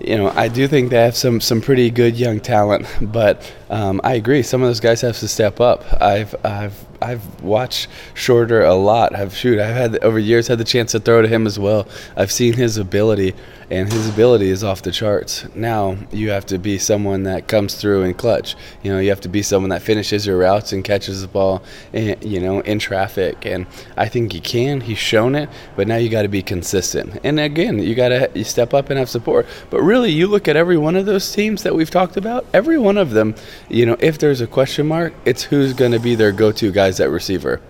you 0.00 0.16
know, 0.16 0.30
I 0.30 0.48
do 0.48 0.68
think 0.68 0.90
they 0.90 1.02
have 1.02 1.16
some 1.16 1.40
some 1.40 1.60
pretty 1.60 1.90
good 1.90 2.16
young 2.16 2.40
talent, 2.40 2.86
but 3.00 3.52
um, 3.70 4.00
I 4.04 4.14
agree. 4.14 4.42
Some 4.42 4.62
of 4.62 4.68
those 4.68 4.80
guys 4.80 5.00
have 5.00 5.18
to 5.18 5.28
step 5.28 5.60
up. 5.60 5.84
I've 6.00 6.34
I've 6.44 6.84
I've 7.02 7.42
watched 7.42 7.88
Shorter 8.14 8.62
a 8.62 8.74
lot. 8.74 9.14
I've 9.14 9.34
shoot. 9.34 9.58
I've 9.58 9.74
had 9.74 9.98
over 10.04 10.18
years 10.18 10.46
had 10.46 10.58
the 10.58 10.64
chance 10.64 10.92
to 10.92 11.00
throw 11.00 11.22
to 11.22 11.28
him 11.28 11.46
as 11.46 11.58
well. 11.58 11.88
I've 12.16 12.30
seen 12.30 12.54
his 12.54 12.76
ability 12.76 13.34
and 13.70 13.92
his 13.92 14.08
ability 14.08 14.48
is 14.48 14.64
off 14.64 14.82
the 14.82 14.90
charts. 14.90 15.44
Now 15.54 15.96
you 16.10 16.30
have 16.30 16.46
to 16.46 16.58
be 16.58 16.78
someone 16.78 17.24
that 17.24 17.48
comes 17.48 17.74
through 17.74 18.02
in 18.02 18.14
clutch. 18.14 18.56
You 18.82 18.92
know, 18.92 18.98
you 18.98 19.10
have 19.10 19.20
to 19.22 19.28
be 19.28 19.42
someone 19.42 19.70
that 19.70 19.82
finishes 19.82 20.26
your 20.26 20.38
routes 20.38 20.72
and 20.72 20.82
catches 20.82 21.20
the 21.20 21.28
ball, 21.28 21.62
in, 21.92 22.16
you 22.22 22.40
know, 22.40 22.60
in 22.60 22.78
traffic. 22.78 23.44
And 23.44 23.66
I 23.96 24.08
think 24.08 24.32
he 24.32 24.40
can. 24.40 24.80
He's 24.80 24.98
shown 24.98 25.34
it, 25.34 25.48
but 25.76 25.86
now 25.86 25.96
you 25.96 26.08
got 26.08 26.22
to 26.22 26.28
be 26.28 26.42
consistent. 26.42 27.20
And 27.24 27.38
again, 27.38 27.78
you 27.78 27.94
got 27.94 28.08
to 28.08 28.30
you 28.34 28.44
step 28.44 28.72
up 28.72 28.90
and 28.90 28.98
have 28.98 29.10
support. 29.10 29.46
But 29.70 29.82
really, 29.82 30.10
you 30.10 30.26
look 30.26 30.48
at 30.48 30.56
every 30.56 30.78
one 30.78 30.96
of 30.96 31.06
those 31.06 31.30
teams 31.32 31.62
that 31.62 31.74
we've 31.74 31.90
talked 31.90 32.16
about. 32.16 32.46
Every 32.54 32.78
one 32.78 32.96
of 32.96 33.10
them, 33.10 33.34
you 33.68 33.84
know, 33.84 33.96
if 34.00 34.18
there's 34.18 34.40
a 34.40 34.46
question 34.46 34.86
mark, 34.86 35.12
it's 35.24 35.42
who's 35.42 35.74
going 35.74 35.92
to 35.92 36.00
be 36.00 36.14
their 36.14 36.32
go-to 36.32 36.72
guys 36.72 37.00
at 37.00 37.10
receiver. 37.10 37.60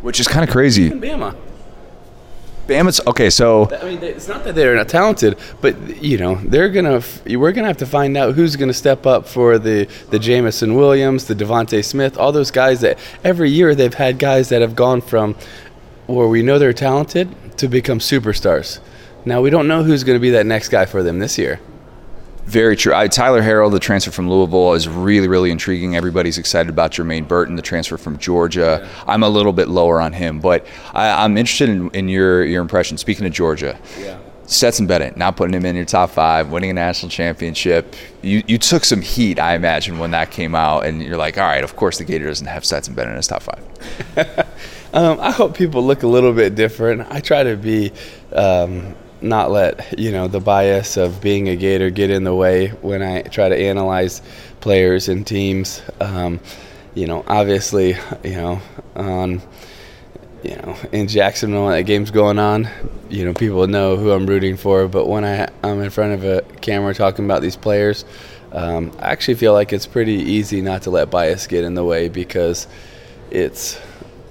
Which 0.00 0.20
is 0.20 0.28
kind 0.28 0.44
of 0.44 0.50
crazy. 0.50 0.90
Bama. 0.90 1.36
Bama's 2.70 3.00
okay. 3.08 3.30
So 3.30 3.68
I 3.82 3.84
mean, 3.84 4.02
it's 4.02 4.28
not 4.28 4.44
that 4.44 4.54
they're 4.54 4.76
not 4.76 4.88
talented, 4.88 5.36
but 5.60 5.74
you 6.00 6.18
know 6.18 6.36
they're 6.36 6.68
gonna. 6.68 7.02
We're 7.26 7.50
gonna 7.50 7.66
have 7.66 7.78
to 7.78 7.86
find 7.86 8.16
out 8.16 8.36
who's 8.36 8.54
gonna 8.54 8.72
step 8.72 9.06
up 9.06 9.26
for 9.26 9.58
the 9.58 9.88
the 10.10 10.20
Jameson 10.20 10.76
Williams, 10.76 11.26
the 11.26 11.34
DeVonta 11.34 11.84
Smith, 11.84 12.16
all 12.16 12.30
those 12.30 12.52
guys 12.52 12.80
that 12.82 12.96
every 13.24 13.50
year 13.50 13.74
they've 13.74 13.92
had 13.92 14.20
guys 14.20 14.50
that 14.50 14.60
have 14.62 14.76
gone 14.76 15.00
from 15.00 15.34
where 16.06 16.28
we 16.28 16.42
know 16.42 16.60
they're 16.60 16.72
talented 16.72 17.28
to 17.58 17.66
become 17.66 17.98
superstars. 17.98 18.78
Now 19.24 19.40
we 19.42 19.50
don't 19.50 19.66
know 19.66 19.82
who's 19.82 20.04
going 20.04 20.16
to 20.16 20.20
be 20.20 20.30
that 20.30 20.46
next 20.46 20.68
guy 20.68 20.86
for 20.86 21.02
them 21.02 21.18
this 21.18 21.38
year. 21.38 21.60
Very 22.44 22.76
true. 22.76 22.94
I, 22.94 23.06
Tyler 23.06 23.42
Harrell, 23.42 23.70
the 23.70 23.78
transfer 23.78 24.10
from 24.10 24.28
Louisville, 24.28 24.72
is 24.74 24.88
really, 24.88 25.28
really 25.28 25.50
intriguing. 25.50 25.94
Everybody's 25.94 26.38
excited 26.38 26.68
about 26.68 26.90
Jermaine 26.92 27.28
Burton, 27.28 27.56
the 27.56 27.62
transfer 27.62 27.96
from 27.96 28.18
Georgia. 28.18 28.80
Yeah. 28.82 29.04
I'm 29.06 29.22
a 29.22 29.28
little 29.28 29.52
bit 29.52 29.68
lower 29.68 30.00
on 30.00 30.12
him, 30.12 30.40
but 30.40 30.66
I, 30.92 31.24
am 31.24 31.36
interested 31.36 31.68
in, 31.68 31.90
in, 31.90 32.08
your 32.08 32.44
your 32.44 32.62
impression. 32.62 32.98
Speaking 32.98 33.26
of 33.26 33.32
Georgia, 33.32 33.78
yeah. 33.98 34.18
Stetson 34.46 34.88
Bennett, 34.88 35.16
not 35.16 35.36
putting 35.36 35.54
him 35.54 35.64
in 35.64 35.76
your 35.76 35.84
top 35.84 36.10
five, 36.10 36.50
winning 36.50 36.70
a 36.70 36.74
national 36.74 37.10
championship. 37.10 37.94
You 38.22 38.42
you 38.48 38.58
took 38.58 38.84
some 38.84 39.00
heat, 39.00 39.38
I 39.38 39.54
imagine, 39.54 39.98
when 39.98 40.10
that 40.10 40.32
came 40.32 40.56
out, 40.56 40.86
and 40.86 41.02
you're 41.02 41.16
like, 41.16 41.38
all 41.38 41.44
right, 41.44 41.62
of 41.62 41.76
course 41.76 41.98
the 41.98 42.04
Gator 42.04 42.26
doesn't 42.26 42.48
have 42.48 42.64
Stetson 42.64 42.94
Bennett 42.94 43.12
in 43.12 43.16
his 43.16 43.28
top 43.28 43.42
five. 43.42 43.64
um, 44.92 45.20
I 45.20 45.30
hope 45.30 45.56
people 45.56 45.84
look 45.84 46.02
a 46.02 46.08
little 46.08 46.32
bit 46.32 46.56
different. 46.56 47.06
I 47.10 47.20
try 47.20 47.44
to 47.44 47.56
be. 47.56 47.92
Um, 48.32 48.96
not 49.22 49.50
let 49.50 49.98
you 49.98 50.12
know 50.12 50.28
the 50.28 50.40
bias 50.40 50.96
of 50.96 51.20
being 51.20 51.48
a 51.48 51.56
Gator 51.56 51.90
get 51.90 52.10
in 52.10 52.24
the 52.24 52.34
way 52.34 52.68
when 52.68 53.02
I 53.02 53.22
try 53.22 53.48
to 53.48 53.56
analyze 53.56 54.22
players 54.60 55.08
and 55.08 55.26
teams. 55.26 55.82
Um, 56.00 56.40
you 56.94 57.06
know, 57.06 57.24
obviously, 57.26 57.96
you 58.24 58.36
know, 58.36 58.60
on 58.96 59.42
you 60.42 60.56
know 60.56 60.76
in 60.92 61.06
Jacksonville 61.06 61.66
when 61.66 61.76
that 61.76 61.82
game's 61.82 62.10
going 62.10 62.38
on, 62.38 62.68
you 63.08 63.24
know, 63.24 63.34
people 63.34 63.66
know 63.66 63.96
who 63.96 64.12
I'm 64.12 64.26
rooting 64.26 64.56
for. 64.56 64.88
But 64.88 65.06
when 65.06 65.24
I 65.24 65.48
I'm 65.62 65.80
in 65.80 65.90
front 65.90 66.14
of 66.14 66.24
a 66.24 66.42
camera 66.60 66.94
talking 66.94 67.24
about 67.24 67.42
these 67.42 67.56
players, 67.56 68.04
um, 68.52 68.92
I 68.98 69.10
actually 69.12 69.34
feel 69.34 69.52
like 69.52 69.72
it's 69.72 69.86
pretty 69.86 70.14
easy 70.14 70.60
not 70.60 70.82
to 70.82 70.90
let 70.90 71.10
bias 71.10 71.46
get 71.46 71.64
in 71.64 71.74
the 71.74 71.84
way 71.84 72.08
because 72.08 72.66
it's 73.30 73.80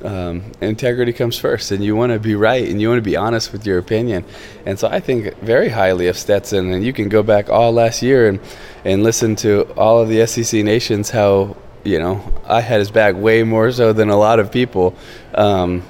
um, 0.03 0.43
integrity 0.61 1.13
comes 1.13 1.37
first, 1.37 1.71
and 1.71 1.83
you 1.83 1.95
want 1.95 2.11
to 2.11 2.19
be 2.19 2.35
right 2.35 2.67
and 2.67 2.81
you 2.81 2.89
want 2.89 2.99
to 2.99 3.09
be 3.09 3.15
honest 3.15 3.51
with 3.51 3.65
your 3.65 3.77
opinion. 3.77 4.23
And 4.65 4.79
so 4.79 4.87
I 4.87 4.99
think 4.99 5.37
very 5.39 5.69
highly 5.69 6.07
of 6.07 6.17
Stetson. 6.17 6.71
And 6.71 6.83
you 6.83 6.93
can 6.93 7.09
go 7.09 7.23
back 7.23 7.49
all 7.49 7.71
last 7.71 8.01
year 8.01 8.27
and 8.27 8.39
and 8.85 9.03
listen 9.03 9.35
to 9.37 9.63
all 9.73 9.99
of 9.99 10.09
the 10.09 10.25
SEC 10.25 10.63
nations 10.63 11.09
how 11.09 11.57
you 11.83 11.99
know 11.99 12.21
I 12.45 12.61
had 12.61 12.79
his 12.79 12.91
back 12.91 13.15
way 13.15 13.43
more 13.43 13.71
so 13.71 13.93
than 13.93 14.09
a 14.09 14.17
lot 14.17 14.39
of 14.39 14.51
people. 14.51 14.95
Um, 15.35 15.83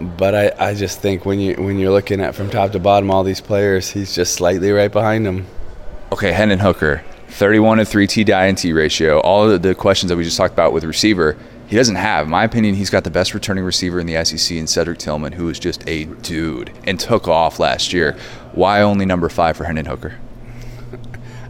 but 0.00 0.34
I, 0.34 0.70
I 0.70 0.74
just 0.74 1.00
think 1.00 1.24
when 1.24 1.38
you 1.38 1.54
when 1.54 1.78
you're 1.78 1.92
looking 1.92 2.20
at 2.20 2.34
from 2.34 2.50
top 2.50 2.72
to 2.72 2.78
bottom 2.78 3.10
all 3.10 3.24
these 3.24 3.40
players, 3.40 3.90
he's 3.90 4.14
just 4.14 4.34
slightly 4.34 4.70
right 4.70 4.90
behind 4.90 5.26
them. 5.26 5.46
Okay, 6.12 6.32
Hendon 6.32 6.60
Hooker, 6.60 7.04
31 7.28 7.78
to 7.78 7.84
3 7.84 8.06
T 8.06 8.24
die 8.24 8.46
and 8.46 8.56
T 8.56 8.72
ratio. 8.72 9.20
All 9.20 9.58
the 9.58 9.74
questions 9.74 10.10
that 10.10 10.16
we 10.16 10.24
just 10.24 10.36
talked 10.36 10.54
about 10.54 10.72
with 10.72 10.84
receiver 10.84 11.36
he 11.66 11.74
doesn't 11.74 11.96
have. 11.96 12.26
In 12.26 12.30
my 12.30 12.44
opinion, 12.44 12.74
he's 12.74 12.90
got 12.90 13.04
the 13.04 13.10
best 13.10 13.34
returning 13.34 13.64
receiver 13.64 13.98
in 13.98 14.06
the 14.06 14.24
SEC 14.24 14.56
in 14.56 14.66
Cedric 14.66 14.98
Tillman, 14.98 15.32
who 15.32 15.48
is 15.48 15.58
just 15.58 15.86
a 15.88 16.04
dude 16.04 16.72
and 16.84 16.98
took 16.98 17.26
off 17.26 17.58
last 17.58 17.92
year. 17.92 18.16
Why 18.52 18.82
only 18.82 19.04
number 19.04 19.28
five 19.28 19.56
for 19.56 19.64
Hendon 19.64 19.86
Hooker? 19.86 20.18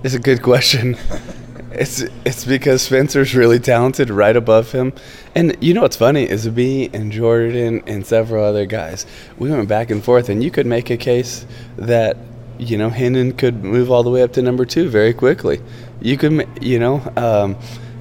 It's 0.04 0.14
a 0.14 0.20
good 0.20 0.40
question. 0.40 0.96
it's 1.72 2.00
it's 2.24 2.44
because 2.44 2.82
Spencer's 2.82 3.34
really 3.34 3.58
talented 3.58 4.08
right 4.08 4.36
above 4.36 4.70
him. 4.70 4.92
And 5.34 5.56
you 5.60 5.74
know 5.74 5.82
what's 5.82 5.96
funny 5.96 6.28
is 6.28 6.48
me 6.48 6.90
and 6.92 7.10
Jordan 7.10 7.82
and 7.86 8.06
several 8.06 8.44
other 8.44 8.66
guys, 8.66 9.04
we 9.38 9.50
went 9.50 9.68
back 9.68 9.90
and 9.90 10.04
forth, 10.04 10.28
and 10.28 10.44
you 10.44 10.50
could 10.50 10.66
make 10.66 10.90
a 10.90 10.96
case 10.96 11.44
that 11.76 12.18
you 12.58 12.78
know 12.78 12.88
Hendon 12.88 13.32
could 13.32 13.64
move 13.64 13.90
all 13.90 14.02
the 14.04 14.10
way 14.10 14.22
up 14.22 14.32
to 14.34 14.42
number 14.42 14.64
two 14.64 14.88
very 14.88 15.12
quickly. 15.12 15.60
You 16.00 16.16
could, 16.16 16.46
you 16.60 16.78
know. 16.78 17.02
Um, 17.16 17.56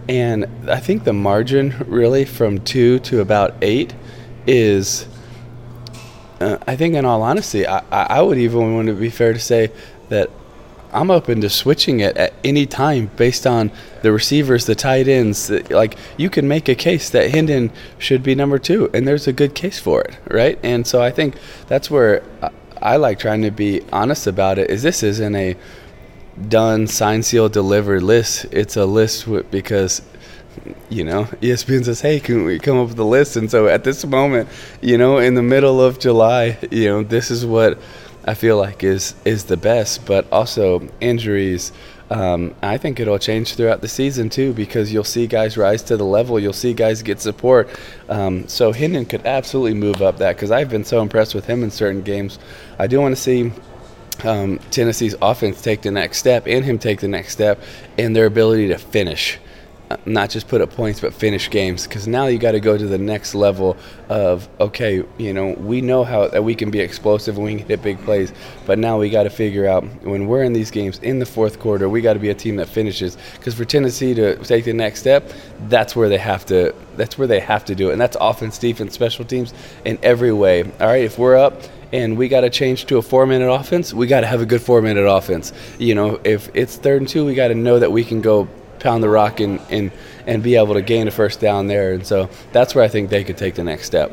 and 0.08 0.45
I 0.70 0.80
think 0.80 1.03
the 1.03 1.14
margin 1.14 1.76
really 1.88 2.26
from 2.26 2.60
two 2.60 2.99
to 2.99 3.22
about 3.22 3.56
eight 3.62 3.93
is, 4.45 5.08
uh, 6.39 6.58
I 6.68 6.76
think, 6.76 6.95
in 6.95 7.06
all 7.06 7.22
honesty, 7.22 7.66
I, 7.68 7.82
I 7.91 8.22
would 8.22 8.38
even 8.38 8.76
want 8.76 8.88
to 8.88 8.93
be 8.93 9.10
fair 9.10 9.34
to 9.34 9.39
say 9.39 9.72
that 10.10 10.30
I'm 10.93 11.12
open 11.12 11.41
to 11.41 11.49
switching 11.49 11.99
it 11.99 12.16
at 12.16 12.34
any 12.43 12.66
time 12.66 13.12
based 13.18 13.45
on 13.45 13.72
the 14.01 14.12
receivers, 14.12 14.66
the 14.66 14.76
tight 14.76 15.08
ends. 15.08 15.49
Like 15.49 15.97
you 16.18 16.30
can 16.30 16.47
make 16.47 16.70
a 16.70 16.76
case 16.76 17.10
that 17.10 17.32
Hendon 17.32 17.72
should 17.97 18.24
be 18.24 18.34
number 18.34 18.60
two, 18.60 18.89
and 18.93 19.08
there's 19.08 19.28
a 19.28 19.34
good 19.34 19.56
case 19.56 19.78
for 19.78 20.01
it, 20.01 20.18
right? 20.30 20.58
And 20.64 20.88
so 20.88 21.01
I 21.01 21.12
think 21.12 21.36
that's 21.68 21.91
where 21.91 22.24
I 22.82 22.95
like 22.95 23.20
trying 23.20 23.41
to 23.41 23.51
be 23.51 23.82
honest 23.91 24.26
about 24.28 24.58
it. 24.58 24.70
Is 24.70 24.84
this 24.84 25.03
isn't 25.03 25.36
a 25.36 25.58
done, 26.50 26.88
sign, 26.88 27.24
seal, 27.24 27.50
delivered 27.50 28.04
list. 28.04 28.46
It's 28.52 28.76
a 28.76 28.86
list 28.86 29.28
with, 29.28 29.50
because 29.52 30.02
you 30.90 31.04
know, 31.04 31.26
ESPN 31.42 31.84
says, 31.86 32.02
"Hey, 32.02 32.20
can 32.20 32.46
we 32.46 32.60
come 32.60 32.78
up 32.78 32.90
with 32.90 33.00
a 33.00 33.04
list?" 33.04 33.36
And 33.36 33.50
so 33.50 33.68
at 33.68 33.84
this 33.84 34.06
moment, 34.06 34.50
you 34.82 34.98
know, 34.98 35.18
in 35.18 35.36
the 35.36 35.44
middle 35.44 35.82
of 35.82 36.00
July, 36.00 36.58
you 36.72 36.88
know, 36.88 37.04
this 37.04 37.32
is 37.32 37.46
what 37.46 37.78
I 38.26 38.34
feel 38.34 38.58
like 38.58 38.84
is 38.84 39.16
is 39.26 39.46
the 39.46 39.58
best. 39.58 40.06
But 40.06 40.32
also 40.32 40.88
injuries. 41.02 41.72
Um, 42.12 42.54
I 42.62 42.78
think 42.78 43.00
it'll 43.00 43.18
change 43.18 43.56
throughout 43.56 43.82
the 43.82 43.88
season 43.88 44.30
too 44.30 44.54
because 44.54 44.94
you'll 44.94 45.04
see 45.04 45.26
guys 45.26 45.58
rise 45.58 45.82
to 45.84 45.98
the 45.98 46.04
level. 46.04 46.40
You'll 46.40 46.54
see 46.54 46.74
guys 46.74 47.02
get 47.02 47.20
support. 47.20 47.68
Um, 48.10 48.48
so 48.48 48.72
Hendon 48.72 49.06
could 49.06 49.26
absolutely 49.26 49.74
move 49.74 50.04
up 50.04 50.20
that 50.20 50.36
because 50.36 50.52
I've 50.52 50.70
been 50.70 50.86
so 50.86 51.02
impressed 51.02 51.34
with 51.34 51.48
him 51.48 51.64
in 51.64 51.72
certain 51.72 52.04
games. 52.04 52.38
I 52.78 52.86
do 52.86 53.02
want 53.02 53.16
to 53.16 53.22
see 53.22 53.52
um, 54.24 54.59
Tennessee's 54.72 55.16
offense 55.22 55.61
take 55.61 55.82
the 55.82 55.91
next 55.91 56.20
step 56.20 56.47
and 56.47 56.63
him 56.63 56.78
take 56.78 56.99
the 57.01 57.07
next 57.07 57.34
step 57.34 57.61
and 57.97 58.16
their 58.16 58.26
ability 58.28 58.68
to 58.70 58.78
finish. 58.78 59.39
uh, 59.91 59.97
not 60.05 60.32
just 60.32 60.47
put 60.47 60.61
up 60.61 60.72
points 60.72 60.99
but 60.99 61.13
finish 61.13 61.49
games. 61.49 61.86
Because 61.88 62.07
now 62.07 62.26
you 62.26 62.39
got 62.39 62.53
to 62.53 62.59
go 62.59 62.78
to 62.78 62.88
the 62.88 62.97
next 62.97 63.36
level 63.36 63.78
of 64.09 64.47
okay 64.59 65.03
you 65.18 65.34
know 65.34 65.53
we 65.59 65.82
know 65.82 66.03
how 66.03 66.28
that 66.28 66.43
we 66.43 66.55
can 66.55 66.70
be 66.72 66.80
explosive 66.80 67.38
and 67.38 67.45
we 67.45 67.55
can 67.55 67.68
hit 67.68 67.82
big 67.82 67.99
plays 68.03 68.32
but 68.68 68.78
now 68.78 68.99
we 68.99 69.09
got 69.09 69.24
to 69.24 69.30
figure 69.32 69.68
out 69.68 69.84
when 70.03 70.28
we're 70.28 70.43
in 70.43 70.53
these 70.53 70.70
games 70.70 70.99
in 70.99 71.18
the 71.18 71.26
fourth 71.26 71.59
quarter 71.59 71.89
we 71.89 72.01
got 72.01 72.13
to 72.13 72.20
be 72.20 72.30
a 72.30 72.34
team 72.34 72.55
that 72.55 72.68
finishes. 72.68 73.18
Because 73.34 73.53
for 73.53 73.66
Tennessee 73.66 74.13
to 74.16 74.38
take 74.43 74.66
the 74.66 74.74
next 74.74 74.99
step 74.99 75.32
that's 75.68 75.95
where 75.95 76.09
they 76.09 76.18
have 76.18 76.45
to 76.47 76.74
that's 76.97 77.18
where 77.18 77.28
they 77.28 77.39
have 77.39 77.66
to 77.66 77.76
do 77.76 77.89
it. 77.89 77.93
And 77.93 78.01
that's 78.01 78.18
offense 78.20 78.57
defense 78.57 78.93
special 78.93 79.26
teams 79.26 79.53
in 79.86 79.99
every 80.01 80.34
way. 80.34 80.63
All 80.63 80.88
right 80.88 81.03
if 81.03 81.20
we're 81.20 81.36
up 81.36 81.61
and 81.96 82.18
we 82.18 82.28
got 82.28 82.41
to 82.41 82.50
change 82.50 82.86
to 82.88 82.98
a 82.98 83.02
four 83.02 83.26
minute 83.26 83.50
offense, 83.50 83.93
we 83.93 84.06
got 84.06 84.22
to 84.22 84.28
have 84.28 84.41
a 84.41 84.46
good 84.46 84.62
four 84.62 84.82
minute 84.82 85.06
offense. 85.08 85.54
You 85.80 85.96
know, 85.96 86.20
if 86.26 86.50
it's 86.54 86.76
third 86.76 87.02
and 87.02 87.08
two, 87.08 87.26
we 87.26 87.36
got 87.36 87.48
to 87.48 87.56
know 87.56 87.80
that 87.80 87.91
we 87.91 88.04
can 88.04 88.22
go 88.22 88.50
pound 88.80 89.02
the 89.02 89.10
rock 89.10 89.39
and, 89.39 89.62
and, 89.70 89.91
and 90.28 90.43
be 90.43 90.56
able 90.56 90.74
to 90.74 90.82
gain 90.82 91.08
a 91.08 91.12
first 91.12 91.39
down 91.39 91.68
there. 91.68 91.93
And 91.93 92.06
so 92.06 92.30
that's 92.52 92.76
where 92.76 92.84
I 92.84 92.89
think 92.89 93.10
they 93.10 93.24
could 93.24 93.38
take 93.38 93.56
the 93.56 93.64
next 93.64 93.86
step. 93.86 94.12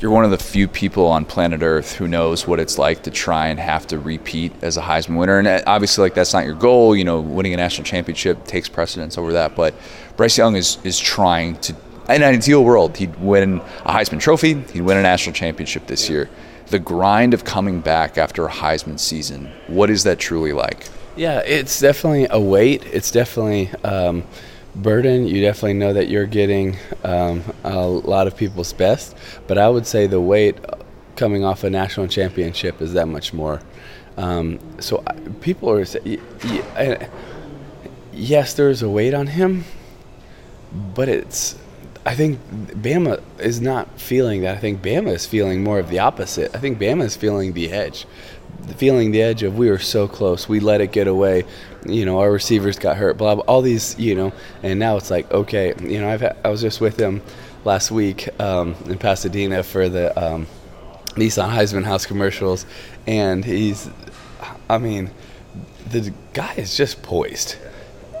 You're 0.00 0.10
one 0.10 0.24
of 0.24 0.30
the 0.30 0.38
few 0.38 0.68
people 0.68 1.06
on 1.06 1.24
planet 1.26 1.60
Earth 1.60 1.96
who 1.96 2.08
knows 2.08 2.46
what 2.46 2.60
it's 2.60 2.78
like 2.78 3.02
to 3.02 3.10
try 3.10 3.48
and 3.48 3.60
have 3.60 3.86
to 3.88 3.98
repeat 3.98 4.52
as 4.62 4.76
a 4.76 4.82
Heisman 4.82 5.18
winner. 5.18 5.38
And 5.38 5.48
uh, 5.48 5.62
obviously, 5.66 6.02
like 6.02 6.14
that's 6.14 6.32
not 6.32 6.44
your 6.44 6.54
goal. 6.54 6.96
You 6.96 7.04
know, 7.04 7.20
winning 7.20 7.52
a 7.52 7.56
national 7.56 7.84
championship 7.84 8.44
takes 8.44 8.68
precedence 8.68 9.18
over 9.18 9.32
that. 9.32 9.56
But 9.56 9.74
Bryce 10.16 10.38
Young 10.38 10.56
is 10.56 10.78
is 10.84 10.98
trying 10.98 11.56
to. 11.62 11.74
In 12.08 12.22
an 12.22 12.34
ideal 12.34 12.64
world, 12.64 12.96
he'd 12.96 13.16
win 13.16 13.60
a 13.84 13.92
Heisman 13.92 14.20
Trophy. 14.20 14.54
He'd 14.54 14.80
win 14.80 14.96
a 14.96 15.02
national 15.02 15.34
championship 15.34 15.88
this 15.88 16.08
year. 16.08 16.30
The 16.70 16.78
grind 16.78 17.32
of 17.34 17.44
coming 17.44 17.80
back 17.80 18.18
after 18.18 18.46
a 18.46 18.50
Heisman 18.50 19.00
season. 19.00 19.50
What 19.68 19.88
is 19.90 20.04
that 20.04 20.18
truly 20.18 20.52
like? 20.52 20.86
Yeah, 21.16 21.40
it's 21.40 21.80
definitely 21.80 22.28
a 22.30 22.38
weight. 22.38 22.84
It's 22.92 23.10
definitely 23.10 23.70
um, 23.84 24.22
burden. 24.76 25.26
You 25.26 25.40
definitely 25.40 25.74
know 25.74 25.92
that 25.94 26.08
you're 26.08 26.26
getting 26.26 26.76
um, 27.04 27.42
a 27.64 27.86
lot 27.86 28.26
of 28.26 28.36
people's 28.36 28.72
best, 28.72 29.16
but 29.46 29.58
I 29.58 29.68
would 29.68 29.86
say 29.86 30.06
the 30.06 30.20
weight 30.20 30.56
coming 31.16 31.44
off 31.44 31.64
a 31.64 31.70
national 31.70 32.06
championship 32.06 32.80
is 32.80 32.92
that 32.92 33.08
much 33.08 33.32
more. 33.32 33.60
Um, 34.16 34.58
so 34.80 35.02
people 35.40 35.70
are 35.70 35.84
saying, 35.84 36.20
yes, 38.12 38.54
there's 38.54 38.82
a 38.82 38.88
weight 38.88 39.14
on 39.14 39.26
him, 39.26 39.64
but 40.94 41.08
it's. 41.08 41.56
I 42.08 42.14
think 42.14 42.40
Bama 42.82 43.22
is 43.38 43.60
not 43.60 44.00
feeling 44.00 44.40
that. 44.42 44.56
I 44.56 44.58
think 44.58 44.82
Bama 44.82 45.12
is 45.12 45.26
feeling 45.26 45.62
more 45.62 45.78
of 45.78 45.90
the 45.90 45.98
opposite. 45.98 46.54
I 46.54 46.58
think 46.58 46.78
Bama 46.78 47.04
is 47.04 47.16
feeling 47.16 47.52
the 47.52 47.70
edge 47.70 48.06
feeling 48.76 49.12
the 49.12 49.22
edge 49.22 49.42
of 49.42 49.56
we 49.56 49.70
were 49.70 49.78
so 49.78 50.06
close, 50.06 50.48
we 50.48 50.60
let 50.60 50.80
it 50.80 50.92
get 50.92 51.06
away. 51.06 51.44
You 51.86 52.04
know, 52.04 52.18
our 52.18 52.30
receivers 52.30 52.78
got 52.78 52.96
hurt, 52.96 53.16
blah, 53.16 53.34
blah 53.36 53.44
all 53.44 53.62
these, 53.62 53.98
you 53.98 54.14
know, 54.14 54.32
and 54.62 54.78
now 54.78 54.96
it's 54.96 55.10
like 55.10 55.30
okay, 55.30 55.74
you 55.80 56.00
know, 56.00 56.08
I've 56.08 56.22
I 56.22 56.48
was 56.48 56.60
just 56.60 56.80
with 56.80 56.98
him 56.98 57.22
last 57.64 57.90
week 57.90 58.28
um, 58.40 58.74
in 58.86 58.98
Pasadena 58.98 59.62
for 59.62 59.88
the 59.88 60.16
um, 60.18 60.46
Nissan 61.14 61.50
Heisman 61.50 61.84
House 61.84 62.06
commercials, 62.06 62.66
and 63.06 63.44
he's, 63.44 63.88
I 64.68 64.78
mean, 64.78 65.10
the 65.90 66.12
guy 66.32 66.54
is 66.54 66.76
just 66.76 67.02
poised. 67.02 67.56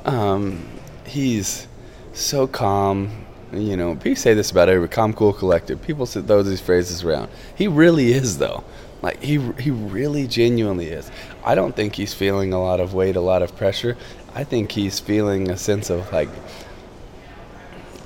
Um, 0.04 0.66
he's 1.06 1.66
so 2.12 2.46
calm. 2.46 3.26
You 3.52 3.76
know, 3.76 3.94
people 3.96 4.16
say 4.16 4.34
this 4.34 4.50
about 4.50 4.68
every 4.68 4.88
calm, 4.88 5.14
cool, 5.14 5.32
collected. 5.32 5.80
People 5.82 6.04
throw 6.04 6.42
these 6.42 6.60
phrases 6.60 7.02
around. 7.02 7.30
He 7.54 7.66
really 7.66 8.12
is, 8.12 8.38
though. 8.38 8.64
Like 9.00 9.22
he 9.22 9.38
he 9.60 9.70
really 9.70 10.26
genuinely 10.26 10.88
is. 10.88 11.10
I 11.44 11.54
don't 11.54 11.74
think 11.74 11.94
he's 11.94 12.14
feeling 12.14 12.52
a 12.52 12.60
lot 12.60 12.80
of 12.80 12.94
weight, 12.94 13.16
a 13.16 13.20
lot 13.20 13.42
of 13.42 13.56
pressure. 13.56 13.96
I 14.34 14.44
think 14.44 14.72
he's 14.72 14.98
feeling 14.98 15.50
a 15.50 15.56
sense 15.56 15.88
of 15.88 16.12
like 16.12 16.28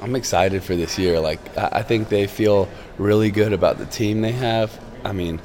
I'm 0.02 0.14
excited 0.14 0.62
for 0.62 0.76
this 0.76 0.98
year. 0.98 1.18
Like 1.18 1.40
I 1.56 1.82
think 1.82 2.08
they 2.08 2.26
feel 2.26 2.68
really 2.98 3.30
good 3.30 3.52
about 3.52 3.78
the 3.78 3.86
team 3.86 4.20
they 4.20 4.32
have. 4.32 4.78
I 5.04 5.12
mean, 5.12 5.40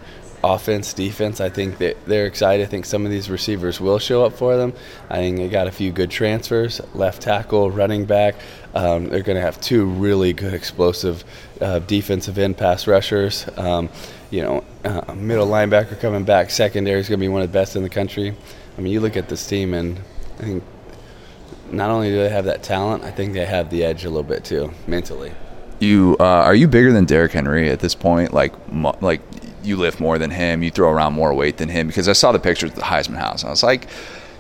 offense, 0.53 0.93
defense. 0.93 1.41
I 1.41 1.49
think 1.49 1.77
that 1.79 2.05
they're 2.05 2.25
excited. 2.25 2.65
I 2.65 2.69
think 2.69 2.85
some 2.85 3.05
of 3.05 3.11
these 3.11 3.29
receivers 3.29 3.79
will 3.79 3.99
show 3.99 4.25
up 4.25 4.33
for 4.33 4.57
them. 4.57 4.73
I 5.09 5.15
think 5.17 5.37
they 5.37 5.49
got 5.49 5.67
a 5.67 5.71
few 5.71 5.91
good 5.91 6.11
transfers, 6.11 6.81
left 6.93 7.21
tackle, 7.21 7.71
running 7.71 8.05
back. 8.05 8.35
Um, 8.73 9.05
they're 9.05 9.21
going 9.21 9.37
to 9.37 9.41
have 9.41 9.59
two 9.61 9.85
really 9.85 10.33
good 10.33 10.53
explosive 10.53 11.23
uh, 11.61 11.79
defensive 11.79 12.37
end 12.37 12.57
pass 12.57 12.87
rushers. 12.87 13.47
Um, 13.57 13.89
you 14.29 14.41
know, 14.41 14.63
uh, 14.83 15.13
middle 15.13 15.47
linebacker 15.47 15.99
coming 15.99 16.23
back, 16.23 16.49
secondary 16.49 16.99
is 16.99 17.09
going 17.09 17.19
to 17.19 17.23
be 17.23 17.29
one 17.29 17.41
of 17.41 17.51
the 17.51 17.57
best 17.57 17.75
in 17.75 17.83
the 17.83 17.89
country. 17.89 18.35
I 18.77 18.81
mean, 18.81 18.93
you 18.93 18.99
look 18.99 19.17
at 19.17 19.29
this 19.29 19.47
team, 19.47 19.73
and 19.73 19.99
I 20.39 20.43
think 20.43 20.63
not 21.71 21.89
only 21.89 22.09
do 22.09 22.17
they 22.17 22.29
have 22.29 22.45
that 22.45 22.63
talent, 22.63 23.03
I 23.03 23.11
think 23.11 23.33
they 23.33 23.45
have 23.45 23.69
the 23.69 23.83
edge 23.83 24.05
a 24.05 24.09
little 24.09 24.23
bit 24.23 24.43
too, 24.43 24.71
mentally. 24.85 25.31
You 25.79 26.17
uh, 26.19 26.23
are 26.23 26.55
you 26.55 26.67
bigger 26.67 26.91
than 26.91 27.05
Derrick 27.05 27.31
Henry 27.31 27.69
at 27.69 27.79
this 27.79 27.93
point? 27.93 28.33
Like, 28.33 28.53
like 29.01 29.21
you 29.67 29.77
lift 29.77 29.99
more 29.99 30.17
than 30.17 30.31
him, 30.31 30.63
you 30.63 30.71
throw 30.71 30.89
around 30.89 31.13
more 31.13 31.33
weight 31.33 31.57
than 31.57 31.69
him. 31.69 31.87
Because 31.87 32.07
I 32.07 32.13
saw 32.13 32.31
the 32.31 32.39
pictures 32.39 32.71
at 32.71 32.75
the 32.75 32.81
Heisman 32.81 33.17
House, 33.17 33.41
and 33.41 33.49
I 33.49 33.51
was 33.51 33.63
like. 33.63 33.87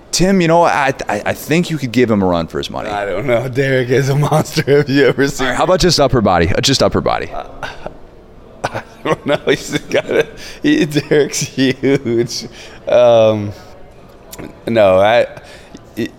Tim, 0.09 0.39
you 0.39 0.47
know, 0.47 0.63
I, 0.63 0.93
I, 1.09 1.21
I 1.25 1.33
think 1.33 1.69
you 1.69 1.77
could 1.77 1.91
give 1.91 2.09
him 2.09 2.23
a 2.23 2.25
run 2.25 2.47
for 2.47 2.59
his 2.59 2.69
money. 2.69 2.89
I 2.89 3.05
don't 3.05 3.27
know. 3.27 3.49
Derrick 3.49 3.89
is 3.89 4.07
a 4.07 4.15
monster. 4.15 4.63
Have 4.77 4.89
you 4.89 5.05
ever 5.05 5.27
seen? 5.27 5.47
Right, 5.47 5.55
how 5.55 5.65
about 5.65 5.81
just 5.81 5.99
upper 5.99 6.21
body? 6.21 6.49
Just 6.61 6.81
upper 6.81 7.01
body. 7.01 7.29
Uh, 7.29 7.91
I 8.63 8.83
don't 9.03 9.25
know. 9.25 9.35
He's 9.45 9.77
got 9.77 10.09
a. 10.09 10.27
He, 10.63 10.85
Derrick's 10.85 11.41
huge. 11.41 12.45
Um, 12.87 13.51
no, 14.65 14.99
I. 14.99 15.41
It, 15.97 16.11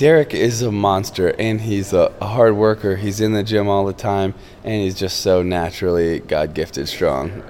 Derrick 0.00 0.32
is 0.32 0.62
a 0.62 0.72
monster, 0.72 1.34
and 1.38 1.60
he's 1.60 1.92
a, 1.92 2.10
a, 2.22 2.26
hard 2.26 2.56
worker. 2.56 2.96
He's 2.96 3.20
in 3.20 3.34
the 3.34 3.42
gym 3.42 3.68
all 3.68 3.84
the 3.84 3.92
time, 3.92 4.32
and 4.64 4.82
he's 4.82 4.94
just 4.94 5.20
so 5.20 5.42
naturally 5.42 6.20
God 6.20 6.54
gifted 6.54 6.88
strong. 6.88 7.42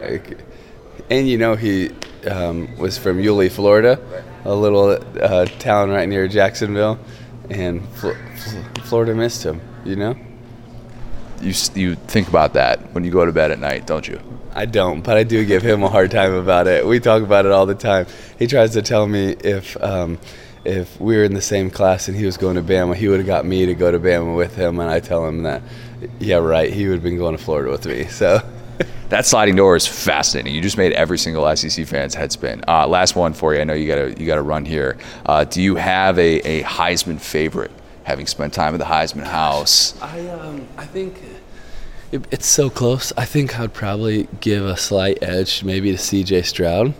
And 1.10 1.28
you 1.28 1.38
know, 1.38 1.56
he 1.56 1.90
um, 2.28 2.76
was 2.78 2.96
from 2.96 3.20
Yulee, 3.20 3.48
Florida, 3.48 4.00
a 4.44 4.54
little 4.54 4.98
uh, 5.20 5.46
town 5.58 5.90
right 5.90 6.08
near 6.08 6.28
Jacksonville, 6.28 6.98
and 7.50 7.86
Fl- 7.90 8.10
Florida 8.84 9.14
missed 9.14 9.44
him. 9.44 9.60
You 9.84 9.96
know 9.96 10.16
you 11.40 11.54
you 11.74 11.94
think 11.94 12.28
about 12.28 12.54
that 12.54 12.92
when 12.92 13.04
you 13.04 13.10
go 13.10 13.24
to 13.24 13.32
bed 13.32 13.50
at 13.50 13.58
night, 13.58 13.86
don't 13.86 14.06
you? 14.06 14.20
I 14.52 14.66
don't, 14.66 15.02
but 15.02 15.16
I 15.16 15.22
do 15.22 15.44
give 15.44 15.62
him 15.62 15.82
a 15.82 15.88
hard 15.88 16.10
time 16.10 16.34
about 16.34 16.66
it. 16.66 16.84
We 16.84 17.00
talk 17.00 17.22
about 17.22 17.46
it 17.46 17.52
all 17.52 17.66
the 17.66 17.74
time. 17.74 18.06
He 18.38 18.46
tries 18.46 18.72
to 18.72 18.82
tell 18.82 19.06
me 19.06 19.36
if 19.40 19.80
um, 19.82 20.18
if 20.64 21.00
we 21.00 21.16
were 21.16 21.24
in 21.24 21.34
the 21.34 21.40
same 21.40 21.70
class 21.70 22.08
and 22.08 22.16
he 22.16 22.26
was 22.26 22.36
going 22.36 22.56
to 22.56 22.62
Bama, 22.62 22.94
he 22.94 23.08
would 23.08 23.18
have 23.18 23.26
got 23.26 23.44
me 23.46 23.66
to 23.66 23.74
go 23.74 23.90
to 23.90 23.98
Bama 23.98 24.36
with 24.36 24.56
him, 24.56 24.78
and 24.80 24.90
I 24.90 25.00
tell 25.00 25.26
him 25.26 25.44
that, 25.44 25.62
yeah, 26.18 26.36
right, 26.36 26.72
he 26.72 26.86
would 26.86 26.94
have 26.94 27.02
been 27.02 27.16
going 27.16 27.36
to 27.36 27.42
Florida 27.42 27.70
with 27.70 27.86
me. 27.86 28.04
So. 28.10 28.42
that 29.08 29.26
sliding 29.26 29.56
door 29.56 29.76
is 29.76 29.86
fascinating. 29.86 30.54
You 30.54 30.60
just 30.60 30.76
made 30.76 30.92
every 30.92 31.18
single 31.18 31.54
SEC 31.56 31.86
fan's 31.86 32.14
head 32.14 32.32
spin. 32.32 32.62
Uh, 32.66 32.86
last 32.86 33.16
one 33.16 33.32
for 33.32 33.54
you. 33.54 33.60
I 33.60 33.64
know 33.64 33.74
you 33.74 33.86
got 33.86 33.96
to 33.96 34.20
you 34.20 34.26
got 34.26 34.36
to 34.36 34.42
run 34.42 34.64
here. 34.64 34.98
Uh, 35.26 35.44
do 35.44 35.62
you 35.62 35.76
have 35.76 36.18
a, 36.18 36.40
a 36.46 36.62
Heisman 36.62 37.20
favorite? 37.20 37.72
Having 38.04 38.26
spent 38.26 38.54
time 38.54 38.74
at 38.74 38.78
the 38.78 38.86
Heisman 38.86 39.24
House, 39.24 40.00
I 40.02 40.26
um, 40.28 40.66
I 40.76 40.84
think 40.84 41.22
it, 42.10 42.26
it's 42.32 42.46
so 42.46 42.68
close. 42.70 43.12
I 43.16 43.24
think 43.24 43.60
I'd 43.60 43.72
probably 43.72 44.26
give 44.40 44.64
a 44.64 44.76
slight 44.76 45.22
edge 45.22 45.62
maybe 45.62 45.92
to 45.92 45.98
C.J. 45.98 46.42
Stroud. 46.42 46.94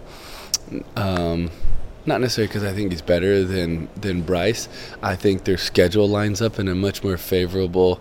Um, 0.95 1.51
not 2.07 2.21
necessarily 2.21 2.49
because 2.49 2.65
I 2.65 2.73
think 2.73 2.93
he's 2.93 3.03
better 3.03 3.45
than 3.45 3.89
than 3.97 4.23
Bryce. 4.23 4.69
I 5.03 5.17
think 5.17 5.45
their 5.45 5.57
schedule 5.57 6.09
lines 6.09 6.41
up 6.41 6.59
in 6.59 6.69
a 6.69 6.75
much 6.75 7.03
more 7.03 7.17
favorable. 7.17 8.01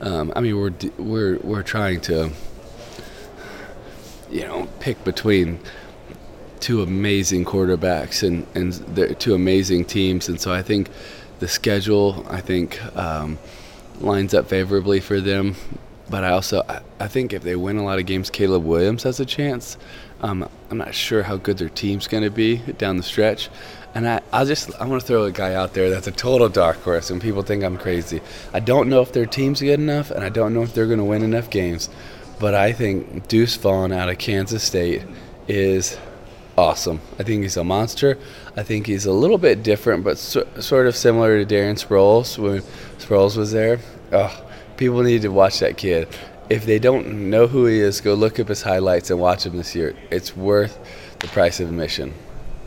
Um, 0.00 0.32
I 0.36 0.40
mean, 0.40 0.56
we're 0.58 0.72
we're 0.98 1.38
we're 1.38 1.62
trying 1.62 2.00
to, 2.02 2.30
you 4.32 4.42
know, 4.42 4.66
pick 4.80 5.04
between 5.04 5.60
two 6.58 6.82
amazing 6.82 7.44
quarterbacks 7.44 8.26
and 8.26 8.46
and 8.54 9.20
two 9.20 9.34
amazing 9.34 9.84
teams, 9.84 10.28
and 10.28 10.40
so 10.40 10.52
I 10.52 10.62
think 10.62 10.88
the 11.38 11.48
schedule 11.48 12.24
I 12.28 12.40
think 12.40 12.82
um, 12.96 13.38
lines 14.00 14.32
up 14.32 14.46
favorably 14.48 15.00
for 15.00 15.20
them. 15.20 15.54
But 16.08 16.24
I 16.24 16.30
also 16.30 16.62
I 16.98 17.08
think 17.08 17.32
if 17.32 17.42
they 17.42 17.56
win 17.56 17.76
a 17.76 17.84
lot 17.84 17.98
of 17.98 18.06
games, 18.06 18.30
Caleb 18.30 18.64
Williams 18.64 19.02
has 19.04 19.20
a 19.20 19.24
chance. 19.26 19.76
Um, 20.20 20.48
I'm 20.70 20.78
not 20.78 20.94
sure 20.94 21.22
how 21.22 21.36
good 21.36 21.58
their 21.58 21.68
team's 21.68 22.06
going 22.06 22.22
to 22.22 22.30
be 22.30 22.58
down 22.78 22.96
the 22.96 23.02
stretch. 23.02 23.50
And 23.94 24.08
I, 24.08 24.20
I 24.32 24.44
just 24.44 24.70
I 24.80 24.86
want 24.86 25.00
to 25.02 25.06
throw 25.06 25.24
a 25.24 25.32
guy 25.32 25.54
out 25.54 25.74
there 25.74 25.90
that's 25.90 26.06
a 26.06 26.12
total 26.12 26.48
dark 26.48 26.78
horse, 26.82 27.10
and 27.10 27.20
people 27.20 27.42
think 27.42 27.62
I'm 27.64 27.76
crazy. 27.76 28.20
I 28.54 28.60
don't 28.60 28.88
know 28.88 29.02
if 29.02 29.12
their 29.12 29.26
team's 29.26 29.60
good 29.60 29.80
enough, 29.80 30.10
and 30.10 30.24
I 30.24 30.28
don't 30.28 30.54
know 30.54 30.62
if 30.62 30.72
they're 30.74 30.86
going 30.86 30.98
to 30.98 31.04
win 31.04 31.22
enough 31.22 31.50
games. 31.50 31.90
But 32.42 32.56
I 32.56 32.72
think 32.72 33.28
Deuce 33.28 33.54
Vaughn 33.54 33.92
out 33.92 34.08
of 34.08 34.18
Kansas 34.18 34.64
State 34.64 35.04
is 35.46 35.96
awesome. 36.58 37.00
I 37.20 37.22
think 37.22 37.44
he's 37.44 37.56
a 37.56 37.62
monster. 37.62 38.18
I 38.56 38.64
think 38.64 38.88
he's 38.88 39.06
a 39.06 39.12
little 39.12 39.38
bit 39.38 39.62
different, 39.62 40.02
but 40.02 40.18
so, 40.18 40.44
sort 40.58 40.88
of 40.88 40.96
similar 40.96 41.44
to 41.44 41.54
Darren 41.54 41.78
Sproles 41.80 42.36
when 42.38 42.62
Sproles 42.98 43.36
was 43.36 43.52
there. 43.52 43.78
Oh, 44.10 44.44
people 44.76 45.04
need 45.04 45.22
to 45.22 45.28
watch 45.28 45.60
that 45.60 45.76
kid. 45.76 46.08
If 46.50 46.66
they 46.66 46.80
don't 46.80 47.30
know 47.30 47.46
who 47.46 47.66
he 47.66 47.78
is, 47.78 48.00
go 48.00 48.14
look 48.14 48.40
up 48.40 48.48
his 48.48 48.62
highlights 48.62 49.10
and 49.10 49.20
watch 49.20 49.46
him 49.46 49.56
this 49.56 49.76
year. 49.76 49.94
It's 50.10 50.36
worth 50.36 50.80
the 51.20 51.28
price 51.28 51.60
of 51.60 51.68
admission. 51.68 52.12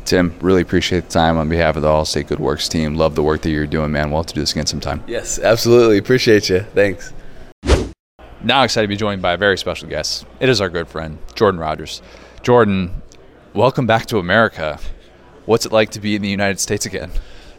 Tim, 0.05 0.33
really 0.39 0.61
appreciate 0.61 1.03
the 1.03 1.09
time 1.09 1.37
on 1.37 1.49
behalf 1.49 1.75
of 1.75 1.81
the 1.81 1.89
Allstate 1.89 2.27
Good 2.27 2.39
Works 2.39 2.69
team. 2.69 2.95
Love 2.95 3.15
the 3.15 3.23
work 3.23 3.41
that 3.41 3.49
you're 3.49 3.67
doing, 3.67 3.91
man. 3.91 4.09
We'll 4.09 4.21
have 4.21 4.27
to 4.27 4.35
do 4.35 4.39
this 4.39 4.53
again 4.53 4.67
sometime. 4.67 5.03
Yes, 5.05 5.37
absolutely. 5.37 5.97
Appreciate 5.97 6.47
you. 6.47 6.61
Thanks. 6.61 7.11
Now 8.45 8.61
excited 8.61 8.85
to 8.85 8.89
be 8.89 8.95
joined 8.95 9.23
by 9.23 9.33
a 9.33 9.37
very 9.37 9.57
special 9.57 9.89
guest. 9.89 10.23
It 10.39 10.49
is 10.49 10.61
our 10.61 10.69
good 10.69 10.87
friend, 10.87 11.17
Jordan 11.33 11.59
Rodgers. 11.59 12.03
Jordan, 12.43 13.01
welcome 13.55 13.87
back 13.87 14.05
to 14.05 14.19
America. 14.19 14.79
What's 15.47 15.65
it 15.65 15.71
like 15.71 15.89
to 15.91 15.99
be 15.99 16.15
in 16.15 16.21
the 16.21 16.29
United 16.29 16.59
States 16.59 16.85
again? 16.85 17.09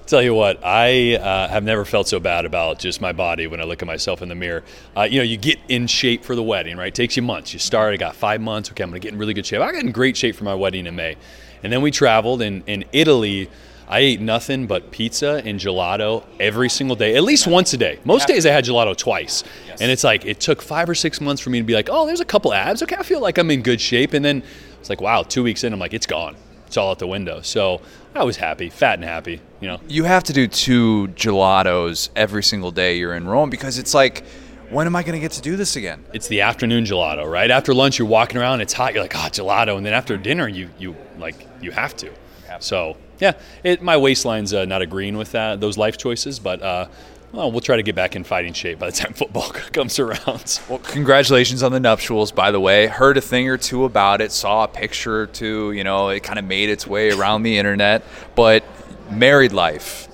Tell 0.06 0.22
you 0.22 0.32
what, 0.32 0.64
I 0.64 1.16
uh, 1.16 1.48
have 1.48 1.64
never 1.64 1.84
felt 1.84 2.06
so 2.06 2.20
bad 2.20 2.44
about 2.44 2.78
just 2.78 3.00
my 3.00 3.10
body 3.10 3.48
when 3.48 3.60
I 3.60 3.64
look 3.64 3.82
at 3.82 3.86
myself 3.88 4.22
in 4.22 4.28
the 4.28 4.36
mirror. 4.36 4.62
Uh, 4.96 5.02
you 5.02 5.18
know, 5.18 5.24
you 5.24 5.36
get 5.36 5.58
in 5.66 5.88
shape 5.88 6.22
for 6.22 6.36
the 6.36 6.42
wedding, 6.44 6.76
right? 6.76 6.86
It 6.86 6.94
takes 6.94 7.16
you 7.16 7.22
months. 7.22 7.52
You 7.52 7.58
start, 7.58 7.92
I 7.92 7.96
got 7.96 8.14
five 8.14 8.40
months. 8.40 8.70
Okay, 8.70 8.84
I'm 8.84 8.90
going 8.90 9.00
to 9.00 9.04
get 9.04 9.12
in 9.12 9.18
really 9.18 9.34
good 9.34 9.44
shape. 9.44 9.62
I 9.62 9.72
got 9.72 9.82
in 9.82 9.90
great 9.90 10.16
shape 10.16 10.36
for 10.36 10.44
my 10.44 10.54
wedding 10.54 10.86
in 10.86 10.94
May. 10.94 11.16
And 11.64 11.72
then 11.72 11.82
we 11.82 11.90
traveled, 11.90 12.42
and 12.42 12.62
in 12.68 12.84
Italy, 12.92 13.50
I 13.88 14.00
ate 14.00 14.20
nothing 14.20 14.66
but 14.66 14.90
pizza 14.90 15.42
and 15.44 15.60
gelato 15.60 16.24
every 16.40 16.68
single 16.68 16.96
day, 16.96 17.14
at 17.16 17.22
least 17.22 17.46
once 17.46 17.72
a 17.72 17.76
day. 17.76 18.00
Most 18.04 18.26
days 18.26 18.44
I 18.44 18.50
had 18.50 18.64
gelato 18.64 18.96
twice. 18.96 19.44
And 19.80 19.90
it's 19.90 20.02
like, 20.02 20.24
it 20.24 20.40
took 20.40 20.60
five 20.60 20.88
or 20.88 20.94
six 20.94 21.20
months 21.20 21.40
for 21.40 21.50
me 21.50 21.58
to 21.58 21.64
be 21.64 21.74
like, 21.74 21.88
oh, 21.90 22.06
there's 22.06 22.20
a 22.20 22.24
couple 22.24 22.52
abs. 22.52 22.82
Okay, 22.82 22.96
I 22.96 23.02
feel 23.02 23.20
like 23.20 23.38
I'm 23.38 23.50
in 23.50 23.62
good 23.62 23.80
shape. 23.80 24.12
And 24.12 24.24
then 24.24 24.42
it's 24.80 24.90
like, 24.90 25.00
wow, 25.00 25.22
two 25.22 25.42
weeks 25.42 25.62
in, 25.62 25.72
I'm 25.72 25.78
like, 25.78 25.94
it's 25.94 26.06
gone. 26.06 26.34
It's 26.66 26.76
all 26.76 26.90
out 26.90 26.98
the 26.98 27.06
window. 27.06 27.42
So 27.42 27.80
I 28.14 28.24
was 28.24 28.36
happy, 28.36 28.70
fat 28.70 28.94
and 28.94 29.04
happy, 29.04 29.40
you 29.60 29.68
know. 29.68 29.80
You 29.86 30.02
have 30.02 30.24
to 30.24 30.32
do 30.32 30.48
two 30.48 31.08
gelatos 31.14 32.08
every 32.16 32.42
single 32.42 32.72
day 32.72 32.98
you're 32.98 33.14
in 33.14 33.28
Rome 33.28 33.50
because 33.50 33.78
it's 33.78 33.94
like, 33.94 34.24
when 34.70 34.88
am 34.88 34.96
I 34.96 35.04
going 35.04 35.12
to 35.12 35.20
get 35.20 35.30
to 35.32 35.42
do 35.42 35.54
this 35.54 35.76
again? 35.76 36.04
It's 36.12 36.26
the 36.26 36.40
afternoon 36.40 36.84
gelato, 36.84 37.30
right? 37.30 37.52
After 37.52 37.72
lunch, 37.72 38.00
you're 38.00 38.08
walking 38.08 38.36
around, 38.36 38.62
it's 38.62 38.72
hot, 38.72 38.94
you're 38.94 39.02
like, 39.02 39.14
oh, 39.14 39.28
gelato. 39.28 39.76
And 39.76 39.86
then 39.86 39.92
after 39.92 40.16
dinner, 40.16 40.48
you, 40.48 40.70
you 40.76 40.96
like, 41.18 41.46
you 41.60 41.70
have 41.70 41.96
to. 41.98 42.10
So, 42.58 42.96
yeah, 43.18 43.32
it, 43.64 43.82
my 43.82 43.96
waistline's 43.96 44.52
uh, 44.52 44.64
not 44.64 44.82
agreeing 44.82 45.16
with 45.16 45.32
that, 45.32 45.60
those 45.60 45.78
life 45.78 45.96
choices, 45.96 46.38
but 46.38 46.62
uh, 46.62 46.88
well, 47.32 47.50
we'll 47.50 47.60
try 47.60 47.76
to 47.76 47.82
get 47.82 47.94
back 47.94 48.16
in 48.16 48.24
fighting 48.24 48.52
shape 48.52 48.78
by 48.78 48.86
the 48.90 48.96
time 48.96 49.12
football 49.14 49.50
comes 49.72 49.98
around. 49.98 50.60
Well, 50.68 50.78
congratulations 50.78 51.62
on 51.62 51.72
the 51.72 51.80
nuptials, 51.80 52.32
by 52.32 52.50
the 52.50 52.60
way. 52.60 52.86
Heard 52.86 53.16
a 53.16 53.20
thing 53.20 53.48
or 53.48 53.56
two 53.58 53.84
about 53.84 54.20
it, 54.20 54.32
saw 54.32 54.64
a 54.64 54.68
picture 54.68 55.22
or 55.22 55.26
two. 55.26 55.72
You 55.72 55.84
know, 55.84 56.08
it 56.08 56.22
kind 56.22 56.38
of 56.38 56.44
made 56.44 56.70
its 56.70 56.86
way 56.86 57.10
around 57.10 57.42
the 57.42 57.58
internet. 57.58 58.04
But 58.34 58.64
married 59.10 59.52
life, 59.52 60.08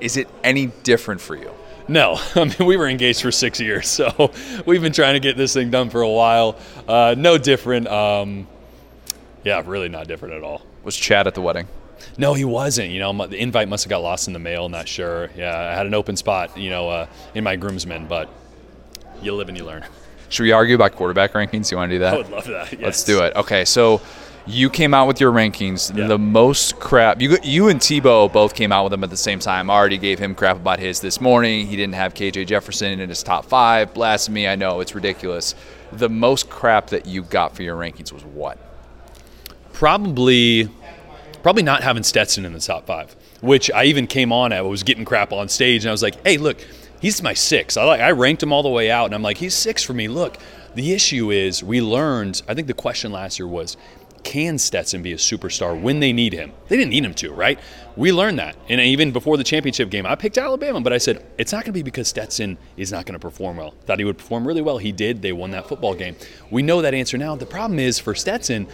is 0.00 0.16
it 0.16 0.28
any 0.42 0.66
different 0.82 1.20
for 1.20 1.36
you? 1.36 1.50
No, 1.86 2.18
I 2.34 2.44
mean 2.44 2.66
we 2.66 2.76
were 2.76 2.88
engaged 2.88 3.20
for 3.20 3.30
six 3.30 3.60
years, 3.60 3.88
so 3.88 4.32
we've 4.64 4.82
been 4.82 4.92
trying 4.92 5.14
to 5.14 5.20
get 5.20 5.36
this 5.36 5.52
thing 5.52 5.70
done 5.70 5.90
for 5.90 6.00
a 6.00 6.10
while. 6.10 6.56
Uh, 6.88 7.14
no 7.16 7.36
different. 7.36 7.88
Um, 7.88 8.46
yeah, 9.42 9.62
really 9.66 9.90
not 9.90 10.08
different 10.08 10.34
at 10.34 10.42
all. 10.42 10.62
Was 10.82 10.96
Chad 10.96 11.26
at 11.26 11.34
the 11.34 11.42
wedding? 11.42 11.68
No, 12.16 12.34
he 12.34 12.44
wasn't. 12.44 12.90
You 12.90 13.00
know, 13.00 13.26
the 13.26 13.36
invite 13.38 13.68
must 13.68 13.84
have 13.84 13.90
got 13.90 13.98
lost 14.02 14.28
in 14.28 14.32
the 14.32 14.38
mail. 14.38 14.68
Not 14.68 14.86
sure. 14.88 15.30
Yeah, 15.36 15.56
I 15.56 15.74
had 15.74 15.86
an 15.86 15.94
open 15.94 16.16
spot, 16.16 16.56
you 16.56 16.70
know, 16.70 16.88
uh, 16.88 17.06
in 17.34 17.44
my 17.44 17.56
groomsmen, 17.56 18.06
but 18.06 18.28
you 19.22 19.34
live 19.34 19.48
and 19.48 19.58
you 19.58 19.64
learn. 19.64 19.84
Should 20.28 20.44
we 20.44 20.52
argue 20.52 20.74
about 20.74 20.92
quarterback 20.92 21.32
rankings? 21.32 21.70
You 21.70 21.76
want 21.76 21.90
to 21.90 21.96
do 21.96 21.98
that? 22.00 22.14
I 22.14 22.16
would 22.16 22.30
love 22.30 22.46
that. 22.46 22.72
Yes. 22.72 22.82
Let's 22.82 23.04
do 23.04 23.22
it. 23.22 23.34
Okay, 23.36 23.64
so 23.64 24.00
you 24.46 24.68
came 24.68 24.92
out 24.92 25.06
with 25.06 25.20
your 25.20 25.32
rankings. 25.32 25.96
Yeah. 25.96 26.06
The 26.06 26.18
most 26.18 26.78
crap. 26.78 27.20
You 27.20 27.38
you 27.42 27.68
and 27.68 27.80
Tebow 27.80 28.32
both 28.32 28.54
came 28.54 28.72
out 28.72 28.84
with 28.84 28.90
them 28.90 29.04
at 29.04 29.10
the 29.10 29.16
same 29.16 29.38
time. 29.38 29.70
I 29.70 29.74
already 29.74 29.98
gave 29.98 30.18
him 30.18 30.34
crap 30.34 30.56
about 30.56 30.78
his 30.78 31.00
this 31.00 31.20
morning. 31.20 31.66
He 31.66 31.76
didn't 31.76 31.94
have 31.94 32.14
KJ 32.14 32.46
Jefferson 32.46 33.00
in 33.00 33.08
his 33.08 33.22
top 33.22 33.44
five. 33.46 33.94
Blasphemy. 33.94 34.46
I 34.48 34.54
know 34.56 34.80
it's 34.80 34.94
ridiculous. 34.94 35.54
The 35.92 36.08
most 36.08 36.50
crap 36.50 36.88
that 36.88 37.06
you 37.06 37.22
got 37.22 37.54
for 37.56 37.62
your 37.62 37.76
rankings 37.76 38.12
was 38.12 38.24
what? 38.24 38.58
Probably, 39.72 40.68
probably 41.44 41.62
not 41.62 41.84
having 41.84 42.02
Stetson 42.02 42.44
in 42.44 42.52
the 42.52 42.58
top 42.58 42.86
five, 42.86 43.14
which 43.40 43.70
I 43.70 43.84
even 43.84 44.08
came 44.08 44.32
on 44.32 44.52
at. 44.52 44.64
Was 44.64 44.82
getting 44.82 45.04
crap 45.04 45.32
on 45.32 45.48
stage, 45.48 45.84
and 45.84 45.90
I 45.90 45.92
was 45.92 46.02
like, 46.02 46.20
"Hey, 46.26 46.38
look, 46.38 46.58
he's 47.04 47.22
my 47.22 47.34
six. 47.34 47.76
I 47.76 47.84
like, 47.84 48.00
I 48.00 48.10
ranked 48.12 48.42
him 48.42 48.52
all 48.52 48.62
the 48.62 48.70
way 48.70 48.90
out, 48.90 49.04
and 49.04 49.14
I'm 49.14 49.22
like, 49.22 49.36
he's 49.36 49.54
six 49.54 49.82
for 49.82 49.92
me. 49.92 50.08
Look, 50.08 50.38
the 50.74 50.92
issue 50.92 51.30
is 51.30 51.62
we 51.62 51.82
learned. 51.82 52.42
I 52.48 52.54
think 52.54 52.66
the 52.66 52.74
question 52.74 53.12
last 53.12 53.38
year 53.38 53.46
was, 53.46 53.76
can 54.24 54.56
Stetson 54.56 55.02
be 55.02 55.12
a 55.12 55.16
superstar 55.16 55.78
when 55.78 56.00
they 56.00 56.10
need 56.10 56.32
him? 56.32 56.52
They 56.68 56.78
didn't 56.78 56.90
need 56.90 57.04
him 57.04 57.12
to, 57.14 57.30
right? 57.30 57.58
We 57.94 58.10
learned 58.10 58.38
that. 58.38 58.56
And 58.70 58.80
even 58.80 59.12
before 59.12 59.36
the 59.36 59.44
championship 59.44 59.90
game, 59.90 60.06
I 60.06 60.14
picked 60.14 60.38
Alabama, 60.38 60.80
but 60.80 60.94
I 60.94 60.98
said, 60.98 61.22
it's 61.36 61.52
not 61.52 61.58
going 61.58 61.72
to 61.74 61.78
be 61.78 61.82
because 61.82 62.08
Stetson 62.08 62.56
is 62.78 62.90
not 62.90 63.04
going 63.04 63.12
to 63.12 63.18
perform 63.18 63.58
well. 63.58 63.74
Thought 63.84 63.98
he 63.98 64.06
would 64.06 64.16
perform 64.16 64.48
really 64.48 64.62
well. 64.62 64.78
He 64.78 64.92
did. 64.92 65.20
They 65.20 65.32
won 65.32 65.50
that 65.50 65.68
football 65.68 65.94
game. 65.94 66.16
We 66.50 66.62
know 66.62 66.80
that 66.80 66.94
answer 66.94 67.18
now. 67.18 67.36
The 67.36 67.44
problem 67.44 67.78
is 67.78 67.98
for 67.98 68.14
Stetson, 68.14 68.66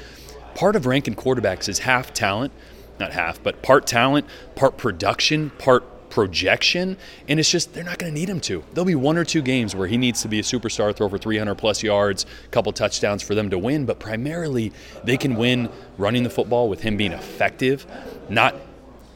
part 0.55 0.77
of 0.77 0.87
ranking 0.87 1.15
quarterbacks 1.15 1.69
is 1.69 1.81
half 1.81 2.13
talent, 2.13 2.53
not 2.99 3.13
half, 3.13 3.43
but 3.43 3.63
part 3.63 3.87
talent, 3.87 4.27
part 4.55 4.77
production, 4.77 5.51
part 5.51 5.85
projection, 6.11 6.97
and 7.29 7.41
it's 7.41 7.51
just 7.51 7.73
they're 7.73 7.85
not 7.85 7.99
going 7.99 8.13
to 8.13 8.19
need 8.19 8.29
him 8.29 8.41
to. 8.41 8.65
There'll 8.73 8.85
be 8.85 8.97
one 8.97 9.17
or 9.17 9.25
two 9.25 9.43
games 9.43 9.75
where 9.75 9.87
he 9.87 9.97
needs 9.97 10.23
to 10.23 10.29
be 10.29 10.41
a 10.41 10.43
superstar, 10.43 10.95
throw 10.95 11.09
for 11.09 11.19
300 11.19 11.55
plus 11.55 11.83
yards, 11.83 12.27
a 12.45 12.49
couple 12.49 12.73
touchdowns 12.73 13.23
for 13.23 13.35
them 13.35 13.49
to 13.51 13.59
win, 13.59 13.87
but 13.87 13.99
primarily 13.99 14.73
they 15.05 15.17
can 15.17 15.37
win 15.37 15.71
running 15.97 16.25
the 16.25 16.31
football 16.31 16.69
with 16.69 16.83
him 16.83 16.97
being 16.97 17.13
effective, 17.13 17.87
not 18.29 18.55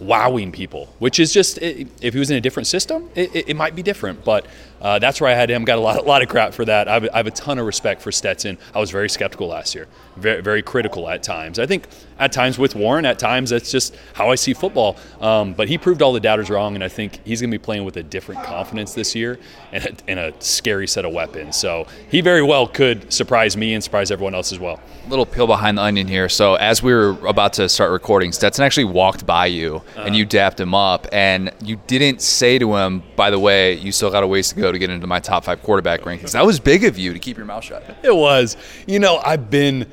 wowing 0.01 0.53
people, 0.53 0.95
which 0.99 1.19
is 1.19 1.33
just 1.33 1.59
if 1.59 2.13
he 2.13 2.19
was 2.19 2.31
in 2.31 2.37
a 2.37 2.41
different 2.41 2.67
system, 2.67 3.11
it, 3.15 3.49
it 3.49 3.57
might 3.57 3.75
be 3.75 3.83
different. 3.83 4.25
But 4.25 4.47
uh, 4.85 4.99
that's 4.99 5.19
where 5.19 5.31
I 5.31 5.35
had 5.35 5.51
him. 5.51 5.65
Got 5.65 5.79
a 5.79 5.81
lot, 5.81 5.97
a 5.97 6.03
lot 6.03 6.21
of 6.21 6.29
crap 6.29 6.53
for 6.53 6.67
that. 6.67 6.89
I 6.89 6.95
have, 6.95 7.09
I 7.15 7.17
have, 7.17 7.27
a 7.27 7.31
ton 7.31 7.59
of 7.59 7.65
respect 7.65 8.03
for 8.03 8.13
Stetson. 8.13 8.59
I 8.75 8.81
was 8.81 8.91
very 8.91 9.09
skeptical 9.09 9.49
last 9.49 9.75
year, 9.75 9.89
very, 10.17 10.43
very 10.43 10.63
critical 10.63 11.09
at 11.09 11.23
times. 11.23 11.59
I 11.59 11.65
think 11.65 11.87
at 12.19 12.33
times 12.33 12.59
with 12.59 12.75
Warren, 12.75 13.07
at 13.07 13.19
times 13.19 13.51
that's 13.51 13.71
just 13.71 13.97
how 14.13 14.31
I 14.31 14.35
see 14.35 14.53
football. 14.53 14.97
Um, 15.23 15.55
but 15.55 15.69
he 15.69 15.79
proved 15.79 16.03
all 16.03 16.13
the 16.13 16.21
doubters 16.21 16.51
wrong, 16.51 16.75
and 16.75 16.85
I 16.85 16.89
think 16.89 17.21
he's 17.25 17.41
going 17.41 17.51
to 17.51 17.59
be 17.59 17.63
playing 17.63 17.85
with 17.85 17.97
a 17.97 18.03
different 18.03 18.45
confidence 18.45 18.93
this 18.93 19.15
year 19.15 19.39
and 19.73 19.85
a, 19.85 19.95
and 20.07 20.21
a 20.21 20.35
scary 20.41 20.87
set 20.87 21.07
of 21.07 21.13
weapons. 21.13 21.57
So 21.57 21.87
he 22.11 22.21
very 22.21 22.43
well 22.43 22.67
could 22.67 23.11
surprise 23.11 23.57
me 23.57 23.73
and 23.73 23.83
surprise 23.83 24.11
everyone 24.11 24.35
else 24.35 24.53
as 24.53 24.59
well. 24.59 24.81
Little 25.09 25.27
peel 25.27 25.47
behind 25.47 25.79
the 25.79 25.83
onion 25.83 26.07
here. 26.07 26.29
So 26.29 26.57
as 26.57 26.83
we 26.83 26.93
were 26.93 27.17
about 27.27 27.55
to 27.55 27.69
start 27.69 27.91
recording, 27.91 28.33
Stetson 28.33 28.65
actually 28.65 28.85
walked 28.85 29.25
by 29.27 29.47
you 29.47 29.77
uh-huh. 29.77 30.03
and 30.03 30.17
you 30.17 30.27
dapped 30.27 30.61
him 30.61 30.75
up, 30.75 31.07
and 31.11 31.53
you 31.63 31.81
didn't 31.87 32.21
say 32.21 32.59
to 32.59 32.77
him, 32.77 33.03
"By 33.17 33.31
the 33.31 33.39
way, 33.39 33.75
you 33.75 33.93
still 33.93 34.11
got 34.11 34.23
a 34.23 34.27
ways 34.27 34.51
to 34.51 34.55
go 34.55 34.74
to 34.75 34.79
get 34.79 34.91
into 34.91 35.07
my 35.07 35.21
top 35.21 35.45
five 35.45 35.63
quarterback 35.63 36.03
rankings." 36.03 36.33
That 36.33 36.45
was 36.45 36.61
big 36.61 36.85
of 36.85 36.99
you 36.99 37.13
to 37.13 37.19
keep 37.19 37.37
your 37.37 37.47
mouth 37.47 37.65
shut. 37.65 37.83
It 38.03 38.15
was. 38.15 38.57
You 38.87 38.99
know, 38.99 39.21
I've 39.25 39.51
been 39.51 39.87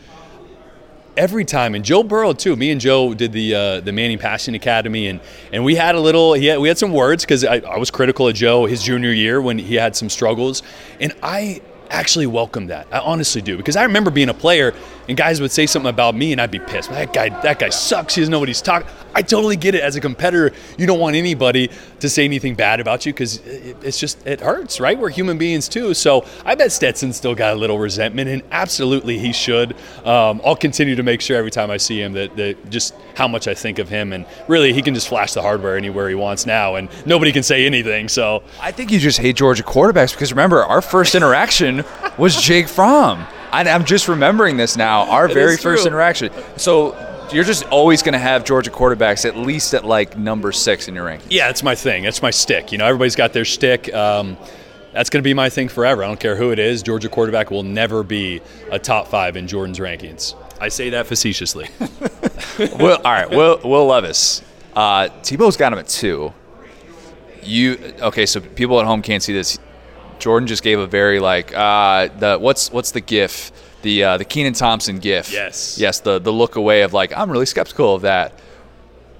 every 1.17 1.45
time, 1.45 1.75
and 1.75 1.83
Joe 1.83 2.03
Burrow 2.03 2.33
too. 2.33 2.55
Me 2.55 2.71
and 2.71 2.81
Joe 2.81 3.13
did 3.13 3.31
the 3.31 3.55
uh, 3.55 3.79
the 3.81 3.91
Manning 3.91 4.17
Passing 4.17 4.55
Academy, 4.55 5.07
and 5.07 5.19
and 5.51 5.63
we 5.63 5.75
had 5.75 5.95
a 5.95 5.99
little. 5.99 6.33
He 6.33 6.47
had, 6.47 6.59
we 6.59 6.67
had 6.67 6.77
some 6.77 6.93
words 6.93 7.23
because 7.23 7.43
I, 7.45 7.57
I 7.57 7.77
was 7.77 7.91
critical 7.91 8.27
of 8.27 8.35
Joe 8.35 8.65
his 8.65 8.83
junior 8.83 9.11
year 9.11 9.41
when 9.41 9.57
he 9.57 9.75
had 9.75 9.95
some 9.95 10.09
struggles, 10.09 10.63
and 10.99 11.13
I 11.21 11.61
actually 11.89 12.27
welcome 12.27 12.67
that. 12.67 12.87
I 12.91 12.99
honestly 12.99 13.41
do 13.41 13.57
because 13.57 13.75
I 13.75 13.83
remember 13.83 14.11
being 14.11 14.29
a 14.29 14.33
player 14.33 14.73
and 15.11 15.17
guys 15.17 15.41
would 15.41 15.51
say 15.51 15.65
something 15.65 15.89
about 15.89 16.15
me 16.15 16.31
and 16.31 16.39
I'd 16.39 16.51
be 16.51 16.59
pissed. 16.59 16.89
That 16.89 17.11
guy, 17.11 17.27
that 17.41 17.59
guy 17.59 17.67
sucks. 17.67 18.15
He 18.15 18.21
doesn't 18.21 18.31
know 18.31 18.39
what 18.39 18.47
he's 18.47 18.61
talking. 18.61 18.87
I 19.13 19.21
totally 19.21 19.57
get 19.57 19.75
it. 19.75 19.81
As 19.81 19.97
a 19.97 19.99
competitor, 19.99 20.55
you 20.77 20.87
don't 20.87 21.01
want 21.01 21.17
anybody 21.17 21.69
to 21.99 22.07
say 22.07 22.23
anything 22.23 22.55
bad 22.55 22.79
about 22.79 23.05
you 23.05 23.11
because 23.11 23.41
it's 23.45 23.99
just 23.99 24.25
it 24.25 24.39
hurts, 24.39 24.79
right? 24.79 24.97
We're 24.97 25.09
human 25.09 25.37
beings 25.37 25.67
too. 25.67 25.93
So 25.95 26.25
I 26.45 26.55
bet 26.55 26.71
Stetson 26.71 27.11
still 27.11 27.35
got 27.35 27.53
a 27.53 27.57
little 27.57 27.77
resentment, 27.77 28.29
and 28.29 28.41
absolutely 28.51 29.19
he 29.19 29.33
should. 29.33 29.73
Um, 30.05 30.39
I'll 30.45 30.55
continue 30.55 30.95
to 30.95 31.03
make 31.03 31.19
sure 31.19 31.35
every 31.35 31.51
time 31.51 31.69
I 31.69 31.75
see 31.75 32.01
him 32.01 32.13
that, 32.13 32.37
that 32.37 32.69
just 32.69 32.95
how 33.15 33.27
much 33.27 33.49
I 33.49 33.53
think 33.53 33.79
of 33.79 33.89
him, 33.89 34.13
and 34.13 34.25
really 34.47 34.71
he 34.71 34.81
can 34.81 34.93
just 34.93 35.09
flash 35.09 35.33
the 35.33 35.41
hardware 35.41 35.75
anywhere 35.75 36.07
he 36.07 36.15
wants 36.15 36.45
now, 36.45 36.75
and 36.75 36.87
nobody 37.05 37.33
can 37.33 37.43
say 37.43 37.65
anything. 37.65 38.07
So 38.07 38.43
I 38.61 38.71
think 38.71 38.93
you 38.93 38.99
just 38.99 39.19
hate 39.19 39.35
Georgia 39.35 39.63
quarterbacks 39.63 40.13
because 40.13 40.31
remember 40.31 40.63
our 40.63 40.81
first 40.81 41.15
interaction 41.15 41.83
was 42.17 42.41
Jake 42.41 42.69
Fromm. 42.69 43.27
I'm 43.51 43.85
just 43.85 44.07
remembering 44.07 44.57
this 44.57 44.77
now. 44.77 45.09
Our 45.09 45.29
it 45.29 45.33
very 45.33 45.57
first 45.57 45.85
interaction. 45.85 46.31
So 46.57 46.95
you're 47.33 47.43
just 47.43 47.63
always 47.65 48.01
going 48.01 48.13
to 48.13 48.19
have 48.19 48.43
Georgia 48.43 48.71
quarterbacks 48.71 49.25
at 49.25 49.37
least 49.37 49.73
at 49.73 49.85
like 49.85 50.17
number 50.17 50.51
six 50.51 50.87
in 50.87 50.95
your 50.95 51.05
ranking. 51.05 51.27
Yeah, 51.29 51.49
it's 51.49 51.63
my 51.63 51.75
thing. 51.75 52.05
It's 52.05 52.21
my 52.21 52.31
stick. 52.31 52.71
You 52.71 52.77
know, 52.77 52.85
everybody's 52.85 53.15
got 53.15 53.33
their 53.33 53.45
stick. 53.45 53.93
Um, 53.93 54.37
that's 54.93 55.09
going 55.09 55.21
to 55.21 55.27
be 55.27 55.33
my 55.33 55.49
thing 55.49 55.69
forever. 55.69 56.03
I 56.03 56.07
don't 56.07 56.19
care 56.19 56.35
who 56.35 56.51
it 56.51 56.59
is. 56.59 56.83
Georgia 56.83 57.09
quarterback 57.09 57.49
will 57.49 57.63
never 57.63 58.03
be 58.03 58.41
a 58.69 58.79
top 58.79 59.07
five 59.07 59.37
in 59.37 59.47
Jordan's 59.47 59.79
rankings. 59.79 60.35
I 60.59 60.67
say 60.67 60.91
that 60.91 61.07
facetiously. 61.07 61.69
well, 62.77 62.97
all 62.97 63.11
right. 63.11 63.29
Will, 63.29 63.59
Will 63.63 63.85
Levis. 63.85 64.43
Uh, 64.75 65.09
Tebow's 65.21 65.57
got 65.57 65.73
him 65.73 65.79
at 65.79 65.87
two. 65.87 66.33
You 67.43 67.93
okay? 68.01 68.25
So 68.25 68.39
people 68.39 68.79
at 68.79 68.85
home 68.85 69.01
can't 69.01 69.23
see 69.23 69.33
this. 69.33 69.57
Jordan 70.21 70.47
just 70.47 70.63
gave 70.63 70.79
a 70.79 70.87
very 70.87 71.19
like 71.19 71.55
uh, 71.55 72.07
the 72.19 72.37
what's 72.37 72.71
what's 72.71 72.91
the 72.91 73.01
GIF 73.01 73.51
the 73.81 74.03
uh, 74.03 74.17
the 74.17 74.25
Kenan 74.25 74.53
Thompson 74.53 74.99
GIF. 74.99 75.31
Yes. 75.31 75.77
Yes. 75.77 75.99
The 75.99 76.19
the 76.19 76.31
look 76.31 76.55
away 76.55 76.83
of 76.83 76.93
like 76.93 77.11
I'm 77.15 77.29
really 77.29 77.45
skeptical 77.45 77.95
of 77.95 78.03
that. 78.03 78.39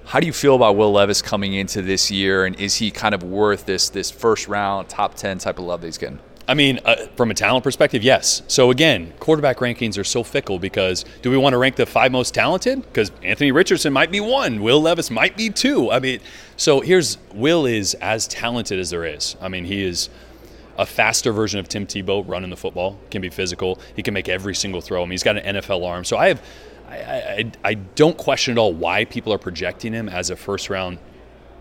How 0.04 0.20
do 0.20 0.26
you 0.26 0.32
feel 0.32 0.56
about 0.56 0.76
Will 0.76 0.92
Levis 0.92 1.22
coming 1.22 1.54
into 1.54 1.80
this 1.80 2.10
year, 2.10 2.44
and 2.44 2.58
is 2.58 2.76
he 2.76 2.90
kind 2.90 3.14
of 3.14 3.22
worth 3.22 3.66
this 3.66 3.88
this 3.88 4.10
first 4.10 4.48
round 4.48 4.88
top 4.88 5.14
ten 5.14 5.38
type 5.38 5.58
of 5.58 5.64
love 5.64 5.80
that 5.80 5.88
he's 5.88 5.98
getting? 5.98 6.18
I 6.48 6.54
mean, 6.54 6.80
uh, 6.84 7.06
from 7.16 7.30
a 7.30 7.34
talent 7.34 7.62
perspective, 7.62 8.02
yes. 8.02 8.42
So 8.48 8.70
again, 8.70 9.12
quarterback 9.20 9.58
rankings 9.58 9.96
are 9.96 10.04
so 10.04 10.24
fickle 10.24 10.58
because 10.58 11.04
do 11.22 11.30
we 11.30 11.36
want 11.36 11.52
to 11.52 11.58
rank 11.58 11.76
the 11.76 11.86
five 11.86 12.10
most 12.10 12.34
talented? 12.34 12.82
Because 12.82 13.12
Anthony 13.22 13.52
Richardson 13.52 13.92
might 13.92 14.10
be 14.10 14.20
one, 14.20 14.60
Will 14.60 14.80
Levis 14.82 15.08
might 15.08 15.36
be 15.36 15.50
two. 15.50 15.90
I 15.90 16.00
mean, 16.00 16.20
so 16.56 16.80
here's 16.80 17.16
Will 17.32 17.64
is 17.64 17.94
as 17.94 18.26
talented 18.26 18.80
as 18.80 18.90
there 18.90 19.04
is. 19.04 19.36
I 19.40 19.48
mean, 19.48 19.64
he 19.64 19.84
is 19.84 20.10
a 20.82 20.86
faster 20.86 21.32
version 21.32 21.60
of 21.60 21.68
Tim 21.68 21.86
Tebow 21.86 22.28
running 22.28 22.50
the 22.50 22.56
football. 22.56 22.98
Can 23.10 23.22
be 23.22 23.30
physical. 23.30 23.78
He 23.94 24.02
can 24.02 24.12
make 24.12 24.28
every 24.28 24.54
single 24.54 24.80
throw. 24.80 25.00
I 25.00 25.04
mean, 25.04 25.12
he's 25.12 25.22
got 25.22 25.38
an 25.38 25.56
NFL 25.56 25.86
arm. 25.86 26.04
So 26.04 26.16
I 26.18 26.28
have, 26.28 26.42
I, 26.88 26.96
I, 26.96 27.52
I 27.64 27.74
don't 27.74 28.18
question 28.18 28.52
at 28.52 28.58
all 28.58 28.72
why 28.72 29.04
people 29.04 29.32
are 29.32 29.38
projecting 29.38 29.92
him 29.92 30.08
as 30.08 30.28
a 30.28 30.36
first 30.36 30.68
round 30.68 30.98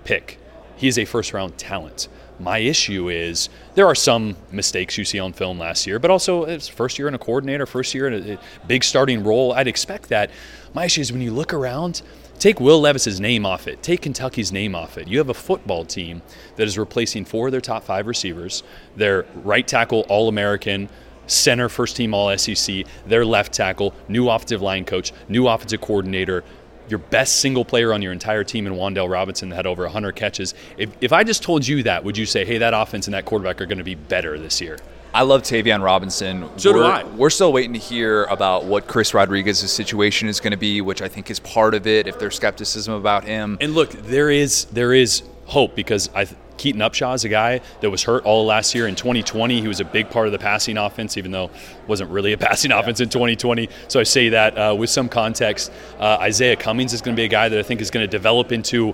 pick. 0.03 0.39
He 0.76 0.88
is 0.88 0.97
a 0.97 1.05
first 1.05 1.34
round 1.34 1.57
talent. 1.57 2.07
My 2.39 2.57
issue 2.57 3.09
is 3.09 3.49
there 3.76 3.86
are 3.86 3.93
some 3.93 4.36
mistakes 4.51 4.97
you 4.97 5.05
see 5.05 5.19
on 5.19 5.32
film 5.32 5.59
last 5.59 5.86
year, 5.86 5.99
but 5.99 6.09
also 6.09 6.45
it's 6.45 6.67
first 6.67 6.97
year 6.97 7.07
in 7.07 7.13
a 7.13 7.19
coordinator, 7.19 7.67
first 7.67 7.93
year 7.93 8.07
in 8.07 8.32
a 8.32 8.39
big 8.65 8.84
starting 8.84 9.24
role. 9.24 9.53
I'd 9.53 9.67
expect 9.67 10.09
that. 10.09 10.32
My 10.74 10.86
issue 10.86 11.01
is 11.01 11.11
when 11.11 11.22
you 11.22 11.32
look 11.32 11.53
around, 11.53 12.01
take 12.41 12.59
Will 12.59 12.81
Levis's 12.81 13.19
name 13.19 13.45
off 13.45 13.67
it, 13.67 13.83
take 13.83 14.01
Kentucky's 14.01 14.51
name 14.51 14.73
off 14.73 14.97
it. 14.97 15.07
You 15.07 15.19
have 15.19 15.29
a 15.29 15.33
football 15.33 15.85
team 15.85 16.23
that 16.55 16.67
is 16.67 16.75
replacing 16.75 17.23
four 17.23 17.47
of 17.47 17.51
their 17.51 17.61
top 17.61 17.83
five 17.83 18.07
receivers, 18.07 18.63
their 18.95 19.27
right 19.35 19.65
tackle 19.65 20.07
All 20.09 20.27
American, 20.27 20.89
center 21.27 21.69
first 21.69 21.95
team 21.95 22.15
All 22.15 22.35
SEC, 22.35 22.85
their 23.05 23.23
left 23.23 23.53
tackle, 23.53 23.93
new 24.07 24.27
offensive 24.27 24.61
line 24.61 24.85
coach, 24.85 25.13
new 25.29 25.47
offensive 25.47 25.81
coordinator, 25.81 26.43
your 26.89 26.97
best 26.97 27.39
single 27.39 27.63
player 27.63 27.93
on 27.93 28.01
your 28.01 28.11
entire 28.11 28.43
team 28.43 28.65
in 28.65 28.73
Wan'Dale 28.73 29.09
Robinson 29.09 29.49
that 29.49 29.57
had 29.57 29.67
over 29.67 29.83
100 29.83 30.15
catches. 30.15 30.55
If, 30.77 30.89
if 30.99 31.13
I 31.13 31.23
just 31.23 31.43
told 31.43 31.65
you 31.67 31.83
that, 31.83 32.03
would 32.03 32.17
you 32.17 32.25
say, 32.25 32.43
hey, 32.43 32.57
that 32.57 32.73
offense 32.73 33.05
and 33.05 33.13
that 33.13 33.25
quarterback 33.25 33.61
are 33.61 33.67
going 33.67 33.77
to 33.77 33.83
be 33.83 33.95
better 33.95 34.39
this 34.39 34.59
year? 34.59 34.79
I 35.14 35.24
love 35.24 35.41
Tayvion 35.41 35.84
Robinson. 35.84 36.49
So 36.57 36.72
we're, 36.72 36.80
do 36.80 36.84
I. 36.86 37.03
We're 37.03 37.30
still 37.30 37.51
waiting 37.51 37.74
to 37.74 37.80
hear 37.80 38.24
about 38.26 38.66
what 38.66 38.88
Chris 38.88 39.14
Rodriguez's 39.14 39.72
situation 39.72 40.30
is 40.30 40.39
going 40.39 40.51
to 40.51 40.57
be, 40.57 40.82
which 40.82 41.01
I 41.01 41.07
think 41.07 41.30
is 41.30 41.39
part 41.39 41.74
of 41.74 41.86
it. 41.86 42.07
If 42.07 42.18
there's 42.18 42.36
skepticism 42.36 42.93
about 42.93 43.26
him, 43.26 43.57
And 43.59 43.74
look, 43.74 43.91
there 43.91 44.30
is 44.30 44.66
there 44.66 44.93
is 44.93 45.24
hope 45.45 45.76
because 45.76 46.09
I 46.16 46.28
Keaton 46.62 46.82
Upshaw 46.82 47.16
is 47.16 47.24
a 47.24 47.30
guy 47.30 47.59
that 47.80 47.89
was 47.89 48.03
hurt 48.03 48.24
all 48.24 48.45
last 48.45 48.76
year. 48.76 48.88
In 48.88 48.95
2020, 48.95 49.62
he 49.62 49.68
was 49.68 49.80
a 49.80 49.84
big 49.84 50.12
part 50.12 50.28
of 50.28 50.32
the 50.32 50.38
passing 50.38 50.78
offense, 50.78 51.18
even 51.18 51.32
though 51.32 51.49
wasn't 51.88 52.12
really 52.12 52.34
a 52.34 52.38
passing 52.49 52.72
offense 52.72 52.99
in 52.99 53.09
2020. 53.09 53.68
So 53.88 53.99
I 53.99 54.03
say 54.03 54.30
that 54.30 54.57
uh, 54.57 54.76
with 54.76 54.91
some 54.91 55.09
context. 55.09 55.72
Uh, 55.99 56.20
Izayah 56.20 56.59
Cummings 56.59 56.93
is 56.93 57.01
going 57.01 57.16
to 57.16 57.20
be 57.20 57.26
a 57.26 57.30
guy 57.30 57.49
that 57.49 57.57
I 57.57 57.64
think 57.64 57.82
is 57.82 57.89
going 57.89 58.03
to 58.03 58.12
develop 58.12 58.51
into 58.51 58.89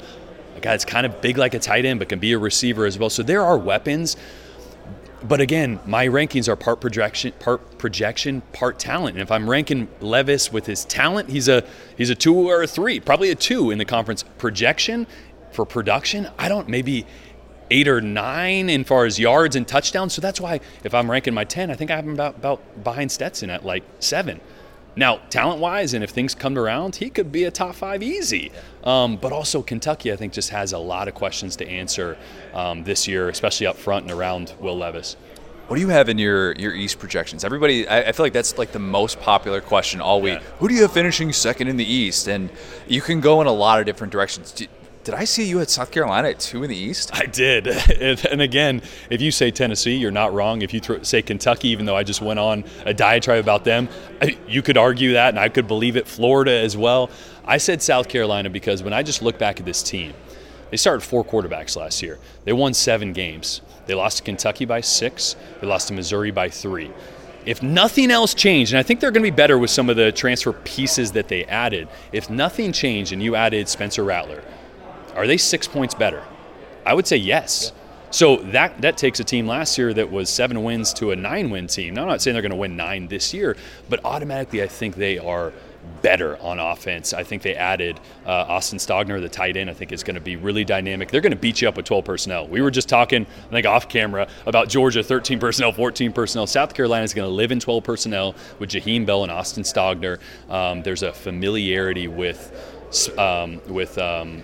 a 0.56 0.60
guy 0.62 0.72
that's 0.72 0.86
kind 0.86 1.06
of 1.06 1.20
big 1.22 1.38
like 1.38 1.54
a 1.54 1.60
tight 1.60 1.86
end, 1.86 2.00
but 2.00 2.08
can 2.08 2.20
be 2.20 2.32
a 2.32 2.40
receiver 2.40 2.86
as 2.86 2.98
well. 2.98 3.10
So 3.10 3.22
there 3.22 3.44
are 3.44 3.58
weapons. 3.58 4.16
But 5.24 5.42
again, 5.42 5.80
my 5.86 6.08
rankings 6.08 6.48
are 6.48 6.56
part 6.56 6.80
projection, 6.80 7.34
part 7.40 7.80
projection, 7.80 8.42
part 8.54 8.78
talent. 8.78 9.16
And 9.16 9.22
if 9.22 9.32
I'm 9.32 9.50
ranking 9.50 9.88
Levis 10.00 10.52
with 10.52 10.68
his 10.68 10.86
talent, 10.86 11.30
he's 11.30 11.48
a 11.48 11.64
he's 11.98 12.10
a 12.10 12.16
two 12.16 12.36
or 12.36 12.62
a 12.62 12.68
three, 12.68 13.00
probably 13.00 13.32
a 13.32 13.36
two 13.36 13.72
in 13.72 13.78
the 13.78 13.86
conference 13.86 14.24
projection. 14.38 15.08
For 15.52 15.66
production, 15.66 16.30
I 16.38 16.50
don't 16.50 16.68
maybe 16.70 17.06
eight 17.72 17.88
or 17.88 18.00
nine 18.00 18.70
in 18.70 18.84
far 18.84 19.06
as 19.06 19.20
yards 19.20 19.56
and 19.56 19.68
touchdowns. 19.68 20.14
So 20.14 20.22
that's 20.22 20.40
why 20.40 20.60
if 20.84 20.94
I'm 20.94 21.10
ranking 21.10 21.34
my 21.34 21.46
ten, 21.46 21.72
I 21.72 21.76
think 21.76 21.90
I'm 21.90 22.10
about, 22.10 22.36
about 22.36 22.84
behind 22.84 23.12
Stetson 23.12 23.50
at 23.50 23.66
like 23.66 23.84
seven. 24.00 24.40
Now, 24.98 25.18
talent 25.30 25.62
wise, 25.62 25.94
and 25.94 26.04
if 26.04 26.10
things 26.10 26.34
come 26.34 26.58
around, 26.58 26.96
he 26.96 27.12
could 27.12 27.32
be 27.32 27.44
a 27.44 27.52
top 27.52 27.76
five 27.76 28.02
easy. 28.02 28.52
Um, 28.84 29.18
but 29.18 29.32
also, 29.32 29.62
Kentucky, 29.62 30.12
I 30.12 30.16
think, 30.16 30.34
just 30.34 30.50
has 30.50 30.74
a 30.74 30.80
lot 30.80 31.08
of 31.08 31.14
questions 31.14 31.56
to 31.58 31.70
answer 31.70 32.18
um, 32.54 32.84
this 32.84 33.08
year, 33.08 33.30
especially 33.30 33.68
up 33.68 33.78
front 33.78 34.06
and 34.06 34.12
around 34.12 34.56
Will 34.60 34.76
Levis. 34.76 35.16
what 35.68 35.76
do 35.76 35.82
you 35.82 35.90
have 35.90 36.10
in 36.10 36.18
your 36.18 36.54
your 36.54 36.74
East 36.74 36.98
projections? 36.98 37.44
Everybody, 37.44 37.88
I, 37.88 38.10
I 38.10 38.12
feel 38.12 38.26
like 38.26 38.34
that's 38.34 38.58
like 38.58 38.72
the 38.72 38.80
most 38.80 39.20
popular 39.20 39.62
question 39.62 40.02
all 40.02 40.22
week. 40.22 40.40
Yeah. 40.40 40.48
Who 40.60 40.68
do 40.68 40.74
you 40.74 40.82
have 40.84 40.92
finishing 40.94 41.32
second 41.34 41.68
in 41.68 41.78
the 41.78 41.86
East? 41.86 42.28
And 42.28 42.50
you 42.88 43.02
can 43.02 43.20
go 43.20 43.42
in 43.42 43.48
a 43.48 43.52
lot 43.52 43.80
of 43.80 43.86
different 43.86 44.12
directions. 44.12 44.52
Did, 44.52 44.70
did 45.08 45.14
I 45.14 45.24
see 45.24 45.46
you 45.46 45.62
at 45.62 45.70
South 45.70 45.90
Carolina 45.92 46.28
at 46.28 46.40
two 46.42 46.64
in 46.64 46.70
the 46.70 46.76
East? 46.76 47.12
I 47.14 47.28
did. 47.28 47.68
And 48.28 48.42
again, 48.42 48.82
if 49.10 49.22
you 49.22 49.32
say 49.32 49.52
Tennessee, 49.52 49.96
you're 49.96 50.12
not 50.12 50.34
wrong. 50.34 50.62
If 50.64 50.74
you 50.74 50.82
thro- 50.82 51.02
say 51.04 51.22
Kentucky, 51.22 51.70
even 51.70 51.86
though 51.86 51.96
I 51.96 52.04
just 52.04 52.22
went 52.22 52.40
on 52.40 52.66
a 52.86 52.94
diatribe 52.94 53.40
about 53.40 53.64
them, 53.64 53.88
you 54.50 54.62
could 54.62 54.76
argue 54.76 55.14
that, 55.14 55.30
and 55.30 55.40
I 55.40 55.48
could 55.48 55.66
believe 55.66 55.96
it. 55.96 56.10
Florida 56.10 56.52
as 56.52 56.76
well. 56.76 57.10
I 57.46 57.58
said 57.58 57.82
South 57.82 58.10
Carolina 58.10 58.50
because 58.50 58.84
when 58.84 58.92
I 58.92 59.02
just 59.02 59.22
look 59.22 59.40
back 59.40 59.62
at 59.62 59.66
this 59.66 59.82
team, 59.82 60.14
they 60.72 60.78
started 60.78 61.00
four 61.04 61.24
quarterbacks 61.24 61.78
last 61.78 62.02
year. 62.04 62.20
They 62.44 62.52
won 62.52 62.74
seven 62.74 63.14
games. 63.14 63.62
They 63.86 63.94
lost 63.94 64.18
to 64.18 64.24
Kentucky 64.24 64.66
by 64.66 64.82
six. 64.82 65.38
They 65.62 65.68
lost 65.68 65.88
to 65.88 65.94
Missouri 65.94 66.32
by 66.32 66.50
three. 66.50 66.92
If 67.46 67.64
nothing 67.64 68.12
else 68.12 68.34
changed, 68.34 68.74
and 68.74 68.80
I 68.80 68.84
think 68.84 69.00
they're 69.00 69.12
going 69.12 69.24
to 69.24 69.32
be 69.32 69.36
better 69.36 69.58
with 69.58 69.70
some 69.70 69.90
of 69.90 69.96
the 69.96 70.12
transfer 70.12 70.52
pieces 70.52 71.14
that 71.14 71.30
they 71.30 71.46
added, 71.46 71.88
if 72.12 72.30
nothing 72.30 72.74
changed 72.74 73.14
and 73.14 73.24
you 73.24 73.38
added 73.38 73.70
Spencer 73.70 74.04
Rattler, 74.04 74.44
are 75.18 75.28
they 75.28 75.38
six 75.38 75.68
points 75.68 75.94
better? 75.94 76.24
I 76.86 76.94
would 76.94 77.08
say 77.08 77.18
yes. 77.18 77.74
So 78.12 78.38
that 78.38 78.82
that 78.82 78.98
takes 78.98 79.20
a 79.20 79.24
team 79.24 79.48
last 79.48 79.78
year 79.78 79.94
that 79.94 80.10
was 80.10 80.30
seven 80.30 80.64
wins 80.64 80.94
to 80.94 81.12
a 81.12 81.16
nine 81.16 81.50
win 81.50 81.68
team. 81.68 81.96
Now 81.96 82.04
I'm 82.04 82.08
not 82.08 82.22
saying 82.22 82.34
they're 82.34 82.42
going 82.42 82.52
to 82.52 82.56
win 82.56 82.78
nine 82.78 83.08
this 83.08 83.34
year, 83.34 83.58
but 83.90 84.06
automatically 84.06 84.64
I 84.64 84.68
think 84.68 84.96
they 84.96 85.18
are 85.18 85.52
better 86.02 86.38
on 86.42 86.60
offense. 86.60 87.14
I 87.14 87.24
think 87.24 87.42
they 87.42 87.56
added 87.56 88.00
uh, 88.26 88.30
Austin 88.30 88.78
Stogner, 88.80 89.20
the 89.20 89.30
tight 89.30 89.58
end. 89.58 89.70
I 89.70 89.74
think 89.74 89.92
is 89.92 90.04
going 90.04 90.16
to 90.16 90.22
be 90.22 90.36
really 90.36 90.64
dynamic. 90.64 91.10
They're 91.10 91.22
going 91.22 91.32
to 91.32 91.38
beat 91.38 91.62
you 91.62 91.68
up 91.68 91.76
with 91.76 91.86
12 91.86 92.06
personnel. 92.06 92.48
We 92.48 92.62
were 92.62 92.72
just 92.72 92.88
talking, 92.88 93.26
I 93.26 93.50
think, 93.50 93.66
off 93.66 93.90
camera 93.90 94.28
about 94.46 94.70
Georgia 94.70 95.04
13 95.04 95.40
personnel, 95.40 95.72
14 95.72 96.14
personnel. 96.14 96.48
South 96.48 96.74
Carolina 96.74 97.04
is 97.04 97.14
going 97.14 97.28
to 97.28 97.34
live 97.34 97.52
in 97.52 97.60
12 97.60 97.84
personnel 97.84 98.36
with 98.60 98.70
Jaheim 98.70 99.06
Bell 99.06 99.24
and 99.24 99.32
Austin 99.32 99.64
Stogner. 99.64 100.20
Um, 100.50 100.84
there's 100.84 101.04
a 101.04 101.12
familiarity 101.12 102.08
with 102.08 102.52
um, 103.18 103.62
with. 103.68 103.98
Um, 103.98 104.44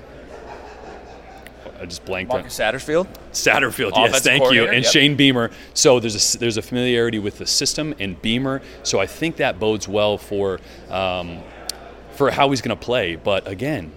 I 1.83 1.85
just 1.85 2.05
blanked 2.05 2.31
on 2.31 2.39
Marcus 2.39 2.57
Satterfield. 2.57 3.07
Satterfield, 3.33 3.91
yes, 3.95 4.21
thank 4.21 4.53
you, 4.53 4.67
and 4.67 4.83
yep. 4.83 4.91
Shane 4.91 5.17
Beamer. 5.17 5.51
So 5.73 5.99
there's 5.99 6.35
a 6.35 6.37
there's 6.37 6.55
a 6.55 6.61
familiarity 6.61 7.19
with 7.19 7.39
the 7.39 7.45
system 7.45 7.93
and 7.99 8.19
Beamer. 8.21 8.61
So 8.83 9.01
I 9.01 9.05
think 9.05 9.35
that 9.35 9.59
bodes 9.59 9.85
well 9.85 10.17
for 10.17 10.61
um, 10.89 11.43
for 12.13 12.31
how 12.31 12.49
he's 12.51 12.61
going 12.61 12.77
to 12.77 12.81
play. 12.81 13.17
But 13.17 13.45
again, 13.49 13.91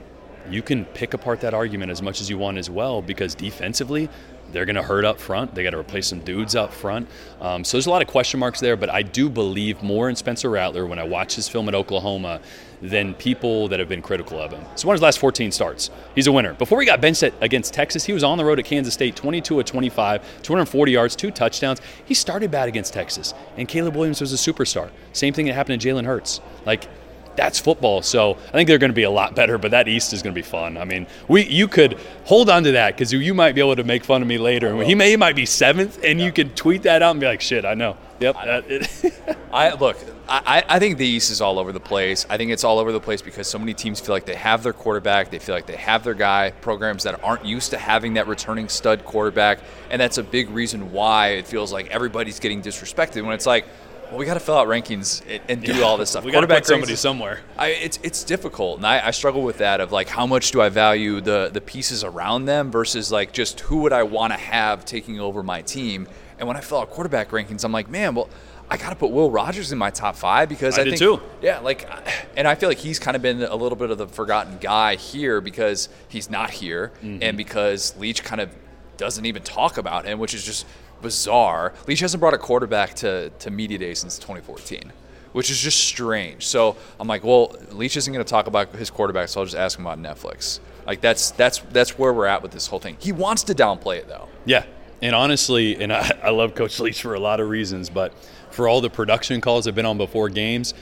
you 0.50 0.62
can 0.62 0.84
pick 0.84 1.14
apart 1.14 1.40
that 1.42 1.54
argument 1.54 1.92
as 1.92 2.02
much 2.02 2.20
as 2.20 2.28
you 2.28 2.38
want 2.38 2.58
as 2.58 2.68
well 2.68 3.02
because 3.02 3.36
defensively. 3.36 4.08
They're 4.56 4.64
going 4.64 4.76
to 4.76 4.82
hurt 4.82 5.04
up 5.04 5.20
front. 5.20 5.54
They 5.54 5.62
got 5.62 5.72
to 5.72 5.78
replace 5.78 6.06
some 6.06 6.20
dudes 6.20 6.56
up 6.56 6.72
front. 6.72 7.10
Um, 7.42 7.62
so 7.62 7.76
there's 7.76 7.84
a 7.84 7.90
lot 7.90 8.00
of 8.00 8.08
question 8.08 8.40
marks 8.40 8.58
there, 8.58 8.74
but 8.74 8.88
I 8.88 9.02
do 9.02 9.28
believe 9.28 9.82
more 9.82 10.08
in 10.08 10.16
Spencer 10.16 10.48
Rattler 10.48 10.86
when 10.86 10.98
I 10.98 11.04
watch 11.04 11.34
his 11.34 11.46
film 11.46 11.68
at 11.68 11.74
Oklahoma 11.74 12.40
than 12.80 13.12
people 13.12 13.68
that 13.68 13.80
have 13.80 13.88
been 13.90 14.00
critical 14.00 14.40
of 14.40 14.52
him. 14.52 14.64
So, 14.74 14.88
won 14.88 14.94
his 14.94 15.02
last 15.02 15.18
14 15.18 15.52
starts. 15.52 15.90
He's 16.14 16.26
a 16.26 16.32
winner. 16.32 16.54
Before 16.54 16.80
he 16.80 16.86
got 16.86 17.02
benched 17.02 17.22
against 17.42 17.74
Texas, 17.74 18.06
he 18.06 18.14
was 18.14 18.24
on 18.24 18.38
the 18.38 18.46
road 18.46 18.58
at 18.58 18.64
Kansas 18.64 18.94
State, 18.94 19.14
22 19.14 19.60
of 19.60 19.66
25, 19.66 20.42
240 20.42 20.90
yards, 20.90 21.14
two 21.14 21.30
touchdowns. 21.30 21.82
He 22.06 22.14
started 22.14 22.50
bad 22.50 22.66
against 22.66 22.94
Texas, 22.94 23.34
and 23.58 23.68
Caleb 23.68 23.94
Williams 23.94 24.22
was 24.22 24.32
a 24.32 24.36
superstar. 24.36 24.90
Same 25.12 25.34
thing 25.34 25.44
that 25.46 25.52
happened 25.52 25.82
to 25.82 25.86
Jalen 25.86 26.06
Hurts. 26.06 26.40
Like, 26.64 26.88
that's 27.36 27.58
football. 27.58 28.02
So 28.02 28.32
I 28.48 28.50
think 28.52 28.68
they're 28.68 28.78
going 28.78 28.90
to 28.90 28.94
be 28.94 29.04
a 29.04 29.10
lot 29.10 29.34
better, 29.34 29.58
but 29.58 29.70
that 29.72 29.88
East 29.88 30.12
is 30.12 30.22
going 30.22 30.34
to 30.34 30.38
be 30.38 30.46
fun. 30.46 30.76
I 30.76 30.84
mean, 30.84 31.06
we 31.28 31.44
you 31.46 31.68
could 31.68 31.98
hold 32.24 32.50
on 32.50 32.64
to 32.64 32.72
that 32.72 32.94
because 32.94 33.12
you, 33.12 33.18
you 33.18 33.34
might 33.34 33.54
be 33.54 33.60
able 33.60 33.76
to 33.76 33.84
make 33.84 34.04
fun 34.04 34.22
of 34.22 34.28
me 34.28 34.38
later. 34.38 34.82
He 34.82 34.94
may 34.94 35.10
he 35.10 35.16
might 35.16 35.36
be 35.36 35.46
seventh, 35.46 36.00
and 36.02 36.20
you 36.20 36.32
could 36.32 36.56
tweet 36.56 36.82
that 36.84 37.02
out 37.02 37.12
and 37.12 37.20
be 37.20 37.26
like, 37.26 37.40
"Shit, 37.40 37.64
I 37.64 37.74
know." 37.74 37.96
Yep. 38.20 38.36
it- 38.68 39.36
I 39.52 39.74
look. 39.74 39.96
I, 40.28 40.64
I 40.68 40.78
think 40.80 40.98
the 40.98 41.06
East 41.06 41.30
is 41.30 41.40
all 41.40 41.58
over 41.58 41.70
the 41.70 41.80
place. 41.80 42.26
I 42.28 42.36
think 42.36 42.50
it's 42.50 42.64
all 42.64 42.80
over 42.80 42.90
the 42.90 43.00
place 43.00 43.22
because 43.22 43.46
so 43.46 43.60
many 43.60 43.74
teams 43.74 44.00
feel 44.00 44.12
like 44.14 44.26
they 44.26 44.34
have 44.34 44.64
their 44.64 44.72
quarterback, 44.72 45.30
they 45.30 45.38
feel 45.38 45.54
like 45.54 45.66
they 45.66 45.76
have 45.76 46.02
their 46.02 46.14
guy. 46.14 46.50
Programs 46.62 47.04
that 47.04 47.22
aren't 47.22 47.44
used 47.44 47.70
to 47.70 47.78
having 47.78 48.14
that 48.14 48.26
returning 48.26 48.68
stud 48.68 49.04
quarterback, 49.04 49.60
and 49.88 50.00
that's 50.00 50.18
a 50.18 50.24
big 50.24 50.50
reason 50.50 50.90
why 50.90 51.28
it 51.28 51.46
feels 51.46 51.72
like 51.72 51.88
everybody's 51.90 52.40
getting 52.40 52.60
disrespected. 52.60 53.24
When 53.24 53.34
it's 53.34 53.46
like, 53.46 53.66
well, 54.10 54.18
we 54.18 54.24
got 54.26 54.34
to 54.34 54.40
fill 54.40 54.56
out 54.56 54.68
rankings 54.68 55.22
and, 55.28 55.40
and 55.48 55.62
do 55.62 55.82
all 55.82 55.96
this 55.96 56.10
stuff. 56.10 56.24
we 56.24 56.32
got 56.32 56.40
to 56.42 56.46
put 56.46 56.66
somebody 56.66 56.92
rankings- 56.92 56.98
somewhere. 56.98 57.40
I, 57.58 57.68
it's 57.68 57.98
it's 58.02 58.24
difficult, 58.24 58.78
and 58.78 58.86
I, 58.86 59.06
I 59.08 59.10
struggle 59.10 59.42
with 59.42 59.58
that 59.58 59.80
of 59.80 59.92
like 59.92 60.08
how 60.08 60.26
much 60.26 60.50
do 60.50 60.60
I 60.60 60.68
value 60.68 61.20
the 61.20 61.50
the 61.52 61.60
pieces 61.60 62.04
around 62.04 62.44
them 62.46 62.70
versus 62.70 63.10
like 63.12 63.32
just 63.32 63.60
who 63.60 63.78
would 63.82 63.92
I 63.92 64.02
want 64.04 64.32
to 64.32 64.38
have 64.38 64.84
taking 64.84 65.20
over 65.20 65.42
my 65.42 65.62
team. 65.62 66.08
And 66.38 66.46
when 66.46 66.56
I 66.56 66.60
fill 66.60 66.78
out 66.80 66.90
quarterback 66.90 67.30
rankings, 67.30 67.64
I'm 67.64 67.72
like, 67.72 67.88
man, 67.88 68.14
well, 68.14 68.28
I 68.70 68.76
got 68.76 68.90
to 68.90 68.96
put 68.96 69.10
Will 69.10 69.30
Rogers 69.30 69.72
in 69.72 69.78
my 69.78 69.88
top 69.90 70.16
five 70.16 70.48
because 70.50 70.76
I 70.78 70.82
I, 70.82 70.84
did 70.84 70.98
think, 70.98 71.20
too. 71.20 71.22
yeah, 71.40 71.60
like, 71.60 71.88
and 72.36 72.46
I 72.46 72.54
feel 72.56 72.68
like 72.68 72.76
he's 72.78 72.98
kind 72.98 73.14
of 73.16 73.22
been 73.22 73.42
a 73.42 73.54
little 73.56 73.76
bit 73.76 73.90
of 73.90 73.96
the 73.96 74.06
forgotten 74.06 74.58
guy 74.60 74.96
here 74.96 75.40
because 75.40 75.88
he's 76.08 76.28
not 76.28 76.50
here, 76.50 76.92
Mm-hmm. 77.02 77.22
and 77.22 77.36
because 77.38 77.96
Leach 77.96 78.22
kind 78.22 78.40
of 78.42 78.50
doesn't 78.98 79.24
even 79.24 79.42
talk 79.42 79.78
about 79.78 80.04
him, 80.04 80.18
which 80.18 80.34
is 80.34 80.44
just 80.44 80.66
bizarre. 81.02 81.72
Leach 81.86 82.00
hasn't 82.00 82.20
brought 82.20 82.34
a 82.34 82.38
quarterback 82.38 82.94
to 82.94 83.30
to 83.30 83.50
media 83.50 83.78
day 83.78 83.94
since 83.94 84.18
2014 84.18 84.92
which 85.36 85.50
is 85.50 85.60
just 85.60 85.80
strange. 85.80 86.46
So 86.46 86.78
I'm 86.98 87.06
like, 87.06 87.22
well, 87.22 87.54
Leach 87.72 87.98
isn't 87.98 88.10
going 88.10 88.24
to 88.24 88.28
talk 88.28 88.46
about 88.46 88.74
his 88.74 88.88
quarterback, 88.88 89.28
so 89.28 89.40
I'll 89.40 89.44
just 89.44 89.54
ask 89.54 89.78
him 89.78 89.86
about 89.86 89.98
Netflix. 90.00 90.60
Like 90.86 91.02
that's 91.02 91.32
that's 91.32 91.58
that's 91.58 91.98
where 91.98 92.10
we're 92.14 92.24
at 92.24 92.42
with 92.42 92.52
this 92.52 92.68
whole 92.68 92.78
thing. 92.78 92.96
He 93.00 93.12
wants 93.12 93.42
to 93.42 93.54
downplay 93.54 93.98
it 93.98 94.08
though. 94.08 94.28
Yeah. 94.46 94.64
And 95.02 95.14
honestly, 95.14 95.76
and 95.82 95.92
I, 95.92 96.18
I 96.22 96.30
love 96.30 96.54
Coach 96.54 96.80
Leach 96.80 97.02
for 97.02 97.12
a 97.12 97.20
lot 97.20 97.40
of 97.40 97.50
reasons, 97.50 97.90
but 97.90 98.14
for 98.50 98.66
all 98.66 98.80
the 98.80 98.88
production 98.88 99.42
calls 99.42 99.68
I've 99.68 99.74
been 99.74 99.84
on 99.84 99.98
before 99.98 100.30
games, 100.30 100.72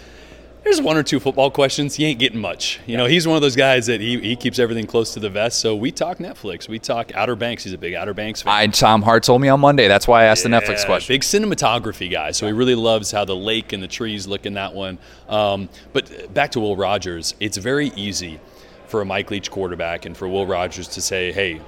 there's 0.64 0.80
one 0.80 0.96
or 0.96 1.02
two 1.02 1.20
football 1.20 1.50
questions. 1.50 1.94
He 1.94 2.06
ain't 2.06 2.18
getting 2.18 2.40
much. 2.40 2.80
You 2.86 2.96
know, 2.96 3.04
he's 3.04 3.26
one 3.26 3.36
of 3.36 3.42
those 3.42 3.54
guys 3.54 3.86
that 3.86 4.00
he, 4.00 4.18
he 4.18 4.34
keeps 4.34 4.58
everything 4.58 4.86
close 4.86 5.12
to 5.14 5.20
the 5.20 5.28
vest. 5.28 5.60
So 5.60 5.76
we 5.76 5.92
talk 5.92 6.18
Netflix. 6.18 6.68
We 6.68 6.78
talk 6.78 7.14
Outer 7.14 7.36
Banks. 7.36 7.64
He's 7.64 7.74
a 7.74 7.78
big 7.78 7.94
Outer 7.94 8.14
Banks 8.14 8.42
fan. 8.42 8.52
I, 8.52 8.66
Tom 8.68 9.02
Hart 9.02 9.22
told 9.22 9.42
me 9.42 9.48
on 9.48 9.60
Monday. 9.60 9.88
That's 9.88 10.08
why 10.08 10.22
I 10.22 10.24
asked 10.26 10.42
the 10.42 10.48
Netflix 10.48 10.86
question. 10.86 11.12
Big 11.12 11.20
cinematography 11.20 12.10
guy, 12.10 12.30
so 12.30 12.46
he 12.46 12.52
really 12.52 12.74
loves 12.74 13.10
how 13.10 13.24
the 13.24 13.36
lake 13.36 13.72
and 13.72 13.82
the 13.82 13.88
trees 13.88 14.26
look 14.26 14.46
in 14.46 14.54
that 14.54 14.74
one. 14.74 14.98
Um, 15.28 15.68
but 15.92 16.32
back 16.32 16.50
to 16.52 16.60
Will 16.60 16.76
Rogers, 16.76 17.34
it's 17.40 17.58
very 17.58 17.88
easy 17.88 18.40
for 18.86 19.02
a 19.02 19.04
Mike 19.04 19.30
Leach 19.30 19.50
quarterback 19.50 20.06
and 20.06 20.16
for 20.16 20.28
Will 20.28 20.46
Rogers 20.46 20.88
to 20.88 21.02
say, 21.02 21.30
"Hey, 21.32 21.60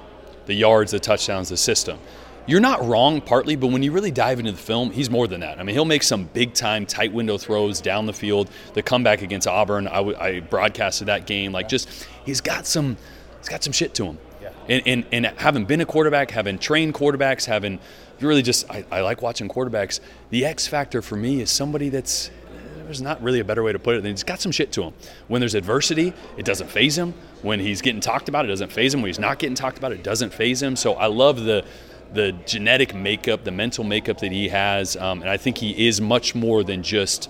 the 0.47 0.53
yards, 0.55 0.91
the 0.91 0.99
touchdowns, 0.99 1.49
the 1.49 1.57
system." 1.57 1.99
You're 2.47 2.61
not 2.61 2.83
wrong, 2.85 3.19
partly, 3.19 3.57
but 3.57 3.67
when 3.67 3.83
you 3.83 3.91
really 3.91 4.09
dive 4.09 4.39
into 4.39 4.53
the 4.53 4.57
film, 4.57 4.89
he's 4.89 5.09
more 5.09 5.27
than 5.27 5.41
that. 5.41 5.59
I 5.59 5.63
mean, 5.63 5.75
he'll 5.75 5.85
make 5.85 6.01
some 6.01 6.23
big 6.23 6.53
time 6.53 6.85
tight 6.85 7.11
window 7.11 7.37
throws 7.37 7.81
down 7.81 8.05
the 8.05 8.13
field. 8.13 8.49
The 8.73 8.81
comeback 8.81 9.21
against 9.21 9.47
Auburn, 9.47 9.87
I, 9.87 9.97
w- 9.97 10.17
I 10.17 10.39
broadcasted 10.39 11.07
that 11.07 11.27
game. 11.27 11.51
Like, 11.51 11.67
just 11.67 12.07
he's 12.25 12.39
got 12.39 12.65
some, 12.65 12.95
he's 13.39 13.49
got 13.49 13.63
some 13.63 13.73
shit 13.73 13.93
to 13.95 14.05
him. 14.05 14.17
And, 14.69 14.83
and, 14.85 15.05
and 15.11 15.25
having 15.37 15.65
been 15.65 15.81
a 15.81 15.85
quarterback, 15.85 16.31
having 16.31 16.57
trained 16.57 16.93
quarterbacks, 16.93 17.45
having 17.45 17.79
really 18.21 18.41
just, 18.41 18.69
I, 18.71 18.85
I 18.91 19.01
like 19.01 19.21
watching 19.21 19.49
quarterbacks. 19.49 19.99
The 20.29 20.45
X 20.45 20.67
factor 20.67 21.01
for 21.01 21.17
me 21.17 21.41
is 21.41 21.51
somebody 21.51 21.89
that's, 21.89 22.31
there's 22.77 23.01
not 23.01 23.21
really 23.21 23.41
a 23.41 23.43
better 23.43 23.63
way 23.63 23.73
to 23.73 23.79
put 23.79 23.97
it 23.97 24.03
than 24.03 24.11
he's 24.11 24.23
got 24.23 24.39
some 24.39 24.53
shit 24.53 24.71
to 24.73 24.83
him. 24.83 24.93
When 25.27 25.41
there's 25.41 25.55
adversity, 25.55 26.13
it 26.37 26.45
doesn't 26.45 26.69
phase 26.69 26.97
him. 26.97 27.13
When 27.41 27.59
he's 27.59 27.81
getting 27.81 27.99
talked 27.99 28.29
about, 28.29 28.45
it 28.45 28.47
doesn't 28.47 28.71
phase 28.71 28.93
him. 28.93 29.01
When 29.01 29.09
he's 29.09 29.19
not 29.19 29.39
getting 29.39 29.55
talked 29.55 29.77
about, 29.77 29.91
it 29.91 30.03
doesn't 30.03 30.33
phase 30.33 30.63
him. 30.63 30.77
So 30.77 30.93
I 30.93 31.07
love 31.07 31.43
the, 31.43 31.65
the 32.13 32.31
genetic 32.45 32.95
makeup, 32.95 33.43
the 33.43 33.51
mental 33.51 33.83
makeup 33.83 34.19
that 34.19 34.31
he 34.31 34.49
has. 34.49 34.95
Um, 34.95 35.21
and 35.21 35.29
I 35.29 35.37
think 35.37 35.57
he 35.57 35.87
is 35.87 36.01
much 36.01 36.35
more 36.35 36.63
than 36.63 36.83
just 36.83 37.29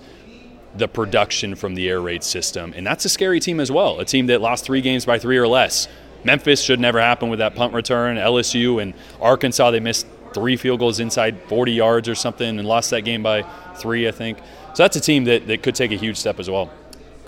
the 0.76 0.88
production 0.88 1.54
from 1.54 1.74
the 1.74 1.88
air 1.88 2.00
raid 2.00 2.22
system. 2.22 2.72
And 2.76 2.86
that's 2.86 3.04
a 3.04 3.08
scary 3.08 3.40
team 3.40 3.60
as 3.60 3.70
well. 3.70 4.00
A 4.00 4.04
team 4.04 4.26
that 4.26 4.40
lost 4.40 4.64
three 4.64 4.80
games 4.80 5.04
by 5.04 5.18
three 5.18 5.38
or 5.38 5.48
less. 5.48 5.88
Memphis 6.24 6.62
should 6.62 6.80
never 6.80 7.00
happen 7.00 7.28
with 7.28 7.38
that 7.38 7.54
punt 7.54 7.74
return. 7.74 8.16
LSU 8.16 8.82
and 8.82 8.94
Arkansas, 9.20 9.70
they 9.70 9.80
missed 9.80 10.06
three 10.34 10.56
field 10.56 10.80
goals 10.80 11.00
inside 11.00 11.40
40 11.44 11.72
yards 11.72 12.08
or 12.08 12.14
something 12.14 12.58
and 12.58 12.66
lost 12.66 12.90
that 12.90 13.02
game 13.02 13.22
by 13.22 13.42
three, 13.76 14.06
I 14.06 14.10
think. 14.10 14.38
So 14.74 14.82
that's 14.84 14.96
a 14.96 15.00
team 15.00 15.24
that, 15.24 15.46
that 15.46 15.62
could 15.62 15.74
take 15.74 15.92
a 15.92 15.96
huge 15.96 16.16
step 16.16 16.38
as 16.38 16.50
well. 16.50 16.70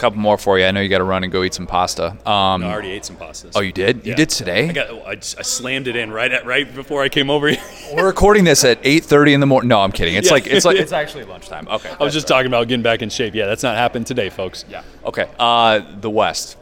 Couple 0.01 0.19
more 0.19 0.39
for 0.39 0.59
you. 0.59 0.65
I 0.65 0.71
know 0.71 0.81
you 0.81 0.89
got 0.89 0.99
to 0.99 1.05
run 1.05 1.23
and 1.25 1.33
go 1.33 1.43
eat 1.45 1.55
some 1.55 1.67
pasta. 1.67 2.11
Um, 2.29 2.65
I 2.65 2.73
already 2.73 2.91
ate 2.91 3.05
some 3.05 3.17
pastas. 3.17 3.53
oh, 3.55 3.61
you 3.61 3.73
did? 3.73 4.05
You 4.07 4.15
did 4.15 4.31
today? 4.31 4.69
I 4.69 4.73
got. 4.73 5.07
I, 5.07 5.15
just- 5.15 5.39
I 5.39 5.43
slammed 5.43 5.87
it 5.89 5.97
in 5.97 6.11
right 6.11 6.33
at 6.33 6.45
right 6.47 6.73
before 6.75 7.03
I 7.03 7.09
came 7.09 7.31
over 7.31 7.49
here. 7.49 7.63
We're 7.95 8.07
recording 8.07 8.45
this 8.45 8.65
at 8.65 8.83
8:30 8.83 9.35
in 9.35 9.41
the 9.41 9.47
morning. 9.47 9.69
No, 9.69 9.81
I'm 9.81 9.93
kidding. 9.93 10.15
It's 10.15 10.29
Yeah. 10.29 10.33
like 10.35 10.47
it's 10.47 10.65
like 10.65 10.77
it's 10.85 10.93
actually 10.93 11.25
lunchtime. 11.25 11.69
Okay. 11.69 11.91
I 11.99 12.03
was 12.03 12.13
just 12.15 12.27
talking 12.27 12.47
about 12.47 12.67
getting 12.69 12.83
back 12.83 13.03
in 13.03 13.11
shape. 13.11 13.35
Yeah, 13.35 13.47
that's 13.47 13.63
not 13.63 13.77
happened 13.77 14.07
today, 14.07 14.31
folks. 14.31 14.65
Yeah. 14.69 14.83
Okay. 15.05 15.29
Uh, 15.39 15.81
the 16.01 16.11
West, 16.11 16.57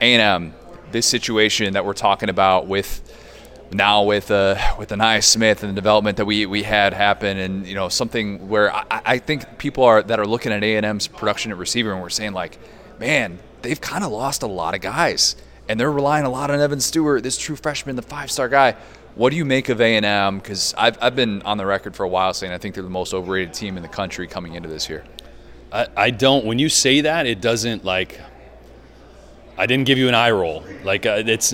A 0.00 0.14
and 0.14 0.22
M. 0.22 0.54
This 0.90 1.06
situation 1.06 1.74
that 1.74 1.84
we're 1.84 1.92
talking 1.92 2.28
about 2.30 2.66
with 2.66 3.02
now 3.72 4.02
with 4.02 4.30
uh, 4.30 4.56
with 4.78 4.90
Ainias 4.90 5.24
Smith 5.24 5.62
and 5.62 5.70
the 5.70 5.74
development 5.74 6.16
that 6.16 6.24
we, 6.24 6.46
we 6.46 6.62
had 6.62 6.92
happen, 6.92 7.36
and 7.36 7.66
you 7.66 7.74
know 7.74 7.88
something 7.88 8.48
where 8.48 8.74
I, 8.74 8.84
I 8.90 9.18
think 9.18 9.58
people 9.58 9.84
are 9.84 10.02
that 10.02 10.18
are 10.18 10.26
looking 10.26 10.52
at 10.52 10.62
A 10.62 10.76
and 10.76 10.86
M's 10.86 11.06
production 11.06 11.52
at 11.52 11.58
receiver, 11.58 11.92
and 11.92 12.00
we're 12.00 12.08
saying 12.08 12.32
like, 12.32 12.58
man, 12.98 13.38
they've 13.62 13.80
kind 13.80 14.04
of 14.04 14.10
lost 14.10 14.42
a 14.42 14.46
lot 14.46 14.74
of 14.74 14.80
guys, 14.80 15.36
and 15.68 15.78
they're 15.78 15.92
relying 15.92 16.24
a 16.24 16.30
lot 16.30 16.50
on 16.50 16.60
Evan 16.60 16.80
Stewart, 16.80 17.22
this 17.22 17.36
true 17.36 17.56
freshman, 17.56 17.96
the 17.96 18.02
five 18.02 18.30
star 18.30 18.48
guy. 18.48 18.76
What 19.14 19.30
do 19.30 19.36
you 19.36 19.44
make 19.44 19.68
of 19.68 19.80
A 19.80 19.96
and 19.96 20.06
M? 20.06 20.38
Because 20.38 20.74
I've, 20.78 20.96
I've 21.02 21.16
been 21.16 21.42
on 21.42 21.58
the 21.58 21.66
record 21.66 21.96
for 21.96 22.04
a 22.04 22.08
while 22.08 22.32
saying 22.32 22.52
I 22.52 22.58
think 22.58 22.74
they're 22.74 22.84
the 22.84 22.90
most 22.90 23.12
overrated 23.12 23.52
team 23.52 23.76
in 23.76 23.82
the 23.82 23.88
country 23.88 24.28
coming 24.28 24.54
into 24.54 24.68
this 24.68 24.88
year. 24.88 25.04
I, 25.72 25.88
I 25.96 26.10
don't. 26.10 26.44
When 26.44 26.58
you 26.58 26.68
say 26.68 27.02
that, 27.02 27.26
it 27.26 27.40
doesn't 27.40 27.84
like. 27.84 28.20
I 29.56 29.66
didn't 29.66 29.86
give 29.86 29.98
you 29.98 30.08
an 30.08 30.14
eye 30.14 30.30
roll. 30.30 30.64
Like 30.84 31.04
uh, 31.04 31.22
it's 31.26 31.52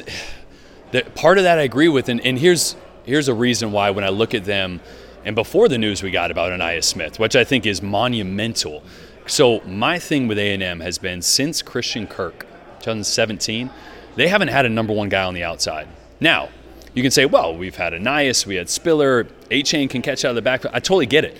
that 0.94 1.12
part 1.16 1.38
of 1.38 1.44
that 1.44 1.58
I 1.58 1.62
agree 1.62 1.88
with, 1.88 2.08
and, 2.08 2.20
and 2.24 2.38
here's 2.38 2.76
here's 3.04 3.26
a 3.26 3.34
reason 3.34 3.72
why 3.72 3.90
when 3.90 4.04
I 4.04 4.10
look 4.10 4.32
at 4.32 4.44
them, 4.44 4.80
and 5.24 5.34
before 5.34 5.68
the 5.68 5.76
news 5.76 6.04
we 6.04 6.12
got 6.12 6.30
about 6.30 6.52
Ainias 6.52 6.84
Smith, 6.84 7.18
which 7.18 7.34
I 7.34 7.42
think 7.42 7.66
is 7.66 7.82
monumental. 7.82 8.80
So 9.26 9.60
my 9.62 9.98
thing 9.98 10.28
with 10.28 10.38
A 10.38 10.54
and 10.54 10.62
M 10.62 10.78
has 10.80 10.98
been 10.98 11.20
since 11.20 11.62
Christian 11.62 12.06
Kirk, 12.06 12.46
2017, 12.78 13.70
they 14.14 14.28
haven't 14.28 14.48
had 14.48 14.66
a 14.66 14.68
number 14.68 14.92
one 14.92 15.08
guy 15.08 15.24
on 15.24 15.34
the 15.34 15.42
outside. 15.42 15.88
Now, 16.20 16.50
you 16.94 17.02
can 17.02 17.10
say, 17.10 17.26
well, 17.26 17.56
we've 17.56 17.74
had 17.74 17.92
Ainias, 17.92 18.46
we 18.46 18.54
had 18.54 18.70
Spiller, 18.70 19.24
Achane 19.50 19.90
can 19.90 20.00
catch 20.00 20.24
out 20.24 20.28
of 20.28 20.36
the 20.36 20.42
back. 20.42 20.64
I 20.66 20.78
totally 20.78 21.06
get 21.06 21.24
it. 21.24 21.36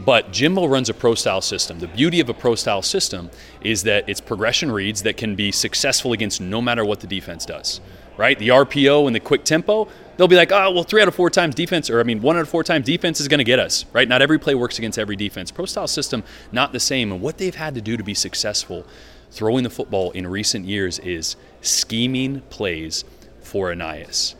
But 0.00 0.32
Jimbo 0.32 0.66
runs 0.66 0.88
a 0.88 0.94
pro 0.94 1.14
style 1.14 1.42
system. 1.42 1.78
The 1.78 1.88
beauty 1.88 2.20
of 2.20 2.30
a 2.30 2.34
pro 2.34 2.54
style 2.54 2.80
system 2.80 3.30
is 3.60 3.82
that 3.82 4.08
it's 4.08 4.22
progression 4.22 4.72
reads 4.72 5.02
that 5.02 5.18
can 5.18 5.34
be 5.34 5.52
successful 5.52 6.14
against 6.14 6.40
no 6.40 6.62
matter 6.62 6.86
what 6.86 7.00
the 7.00 7.06
defense 7.06 7.44
does. 7.44 7.82
Right? 8.16 8.38
The 8.38 8.48
RPO 8.48 9.06
and 9.06 9.14
the 9.14 9.20
quick 9.20 9.44
tempo, 9.44 9.88
they'll 10.16 10.28
be 10.28 10.36
like, 10.36 10.52
oh, 10.52 10.70
well, 10.70 10.84
three 10.84 11.02
out 11.02 11.08
of 11.08 11.14
four 11.14 11.30
times 11.30 11.54
defense, 11.54 11.90
or 11.90 12.00
I 12.00 12.04
mean, 12.04 12.22
one 12.22 12.36
out 12.36 12.42
of 12.42 12.48
four 12.48 12.62
times 12.62 12.86
defense 12.86 13.20
is 13.20 13.28
going 13.28 13.38
to 13.38 13.44
get 13.44 13.58
us. 13.58 13.84
Right? 13.92 14.08
Not 14.08 14.22
every 14.22 14.38
play 14.38 14.54
works 14.54 14.78
against 14.78 14.98
every 14.98 15.16
defense. 15.16 15.50
Pro 15.50 15.66
style 15.66 15.88
system, 15.88 16.22
not 16.52 16.72
the 16.72 16.80
same. 16.80 17.12
And 17.12 17.20
what 17.20 17.38
they've 17.38 17.54
had 17.54 17.74
to 17.74 17.80
do 17.80 17.96
to 17.96 18.04
be 18.04 18.14
successful 18.14 18.86
throwing 19.30 19.64
the 19.64 19.70
football 19.70 20.12
in 20.12 20.26
recent 20.26 20.64
years 20.64 21.00
is 21.00 21.34
scheming 21.60 22.40
plays 22.42 23.04
for 23.42 23.74
Ainias 23.74 24.34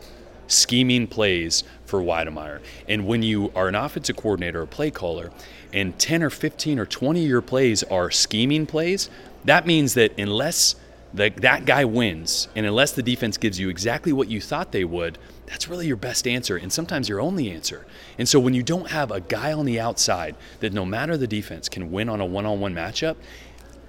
scheming 0.47 1.07
plays 1.07 1.63
for 1.85 2.01
Wydermyer. 2.01 2.61
And 2.87 3.07
when 3.07 3.23
you 3.23 3.51
are 3.55 3.67
an 3.67 3.75
offensive 3.75 4.15
coordinator 4.15 4.61
or 4.61 4.65
play 4.65 4.91
caller, 4.91 5.31
and 5.73 5.97
10 5.99 6.23
or 6.23 6.29
15 6.29 6.79
or 6.79 6.85
20 6.85 7.23
of 7.23 7.29
your 7.29 7.41
plays 7.41 7.83
are 7.83 8.11
scheming 8.11 8.65
plays, 8.65 9.09
that 9.43 9.67
means 9.67 9.93
that 9.95 10.17
unless 10.17 10.75
the, 11.15 11.29
that 11.37 11.65
guy 11.65 11.85
wins, 11.85 12.49
and 12.55 12.65
unless 12.65 12.91
the 12.91 13.01
defense 13.01 13.37
gives 13.37 13.59
you 13.59 13.69
exactly 13.69 14.11
what 14.11 14.27
you 14.27 14.41
thought 14.41 14.71
they 14.71 14.83
would, 14.83 15.17
that's 15.47 15.67
really 15.67 15.87
your 15.87 15.95
best 15.95 16.27
answer, 16.27 16.57
and 16.57 16.71
sometimes 16.71 17.07
your 17.07 17.21
only 17.21 17.49
answer. 17.49 17.85
And 18.17 18.27
so 18.27 18.39
when 18.39 18.53
you 18.53 18.63
don't 18.63 18.89
have 18.89 19.11
a 19.11 19.21
guy 19.21 19.53
on 19.53 19.65
the 19.65 19.79
outside 19.79 20.35
that 20.59 20.73
no 20.73 20.85
matter 20.85 21.17
the 21.17 21.27
defense 21.27 21.69
can 21.69 21.91
win 21.91 22.09
on 22.09 22.19
a 22.19 22.25
one-on-one 22.25 22.73
matchup, 22.73 23.15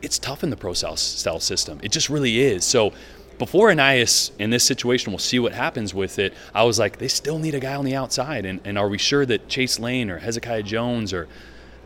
it's 0.03 0.19
tough 0.19 0.45
in 0.45 0.51
the 0.51 0.57
pro 0.57 0.73
style 0.73 0.97
style 0.97 1.41
system. 1.41 1.81
It 1.83 1.91
just 1.91 2.09
really 2.11 2.41
is. 2.41 2.65
So 2.65 2.93
before 3.39 3.71
Ainias 3.71 4.31
in 4.39 4.51
this 4.51 4.65
situation, 4.65 5.13
we'll 5.13 5.19
see 5.19 5.39
what 5.39 5.53
happens 5.53 5.93
with 5.93 6.19
it. 6.19 6.33
I 6.55 6.65
was 6.65 6.79
like, 6.79 6.99
they 6.99 7.09
still 7.09 7.39
need 7.39 7.55
a 7.55 7.61
guy 7.61 7.75
on 7.75 7.85
the 7.85 7.97
outside, 7.97 8.47
and, 8.47 8.61
and 8.65 8.79
are 8.79 8.89
we 8.89 8.99
sure 8.99 9.27
that 9.27 9.49
Chase 9.49 9.79
Lane 9.79 10.11
or 10.11 10.19
Hezekiah 10.19 10.63
Jones 10.63 11.13
or 11.13 11.29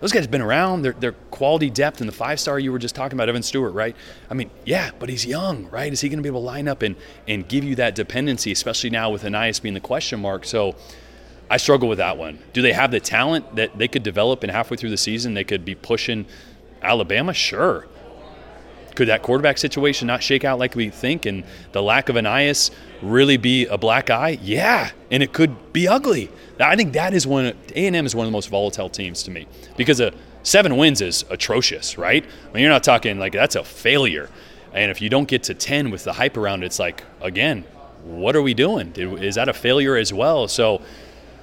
those 0.00 0.12
guys 0.12 0.22
have 0.22 0.30
been 0.30 0.40
around? 0.40 0.82
They're, 0.82 0.92
they're 0.92 1.12
quality 1.12 1.70
depth, 1.70 2.00
and 2.00 2.08
the 2.08 2.14
five 2.14 2.40
star 2.40 2.58
you 2.58 2.72
were 2.72 2.78
just 2.78 2.94
talking 2.94 3.16
about, 3.16 3.28
Evan 3.28 3.42
Stewart, 3.42 3.74
right? 3.74 3.94
I 4.30 4.34
mean, 4.34 4.50
yeah, 4.64 4.90
but 4.98 5.08
he's 5.08 5.26
young, 5.26 5.68
right? 5.70 5.92
Is 5.92 6.00
he 6.00 6.08
going 6.08 6.18
to 6.18 6.22
be 6.22 6.28
able 6.28 6.40
to 6.40 6.46
line 6.46 6.68
up 6.68 6.82
and 6.82 6.96
and 7.28 7.46
give 7.46 7.64
you 7.64 7.76
that 7.76 7.94
dependency, 7.94 8.52
especially 8.52 8.90
now 8.90 9.10
with 9.10 9.22
Ainias 9.22 9.60
being 9.60 9.74
the 9.74 9.80
question 9.80 10.20
mark? 10.20 10.44
So. 10.44 10.76
I 11.52 11.56
struggle 11.56 11.88
with 11.88 11.98
that 11.98 12.16
one. 12.16 12.38
Do 12.52 12.62
they 12.62 12.72
have 12.72 12.92
the 12.92 13.00
talent 13.00 13.56
that 13.56 13.76
they 13.76 13.88
could 13.88 14.04
develop 14.04 14.44
and 14.44 14.52
halfway 14.52 14.76
through 14.76 14.90
the 14.90 14.96
season 14.96 15.34
they 15.34 15.42
could 15.42 15.64
be 15.64 15.74
pushing 15.74 16.26
Alabama? 16.80 17.34
Sure. 17.34 17.88
Could 18.94 19.08
that 19.08 19.22
quarterback 19.22 19.58
situation 19.58 20.06
not 20.06 20.22
shake 20.22 20.44
out 20.44 20.58
like 20.58 20.74
we 20.76 20.90
think 20.90 21.26
and 21.26 21.44
the 21.72 21.82
lack 21.82 22.08
of 22.08 22.16
Ainias 22.16 22.70
really 23.02 23.36
be 23.36 23.66
a 23.66 23.78
black 23.78 24.10
eye? 24.10 24.38
Yeah, 24.42 24.90
and 25.10 25.22
it 25.22 25.32
could 25.32 25.72
be 25.72 25.88
ugly. 25.88 26.30
I 26.60 26.76
think 26.76 26.92
that 26.92 27.14
is 27.14 27.26
one 27.26 27.54
A&M 27.74 28.06
is 28.06 28.14
one 28.14 28.26
of 28.26 28.30
the 28.30 28.36
most 28.36 28.48
volatile 28.48 28.88
teams 28.88 29.22
to 29.24 29.30
me 29.30 29.46
because 29.76 30.00
a 30.00 30.12
seven 30.42 30.76
wins 30.76 31.00
is 31.00 31.24
atrocious, 31.30 31.96
right? 31.96 32.24
I 32.24 32.52
mean, 32.52 32.62
you're 32.62 32.72
not 32.72 32.84
talking 32.84 33.18
like 33.18 33.32
that's 33.32 33.56
a 33.56 33.64
failure. 33.64 34.28
And 34.72 34.90
if 34.90 35.00
you 35.00 35.08
don't 35.08 35.26
get 35.26 35.44
to 35.44 35.54
10 35.54 35.90
with 35.90 36.04
the 36.04 36.12
hype 36.12 36.36
around 36.36 36.62
it's 36.62 36.78
like, 36.78 37.02
again, 37.20 37.64
what 38.04 38.36
are 38.36 38.42
we 38.42 38.54
doing? 38.54 38.92
Is 38.96 39.34
that 39.34 39.48
a 39.48 39.52
failure 39.52 39.96
as 39.96 40.12
well? 40.12 40.48
So 40.48 40.80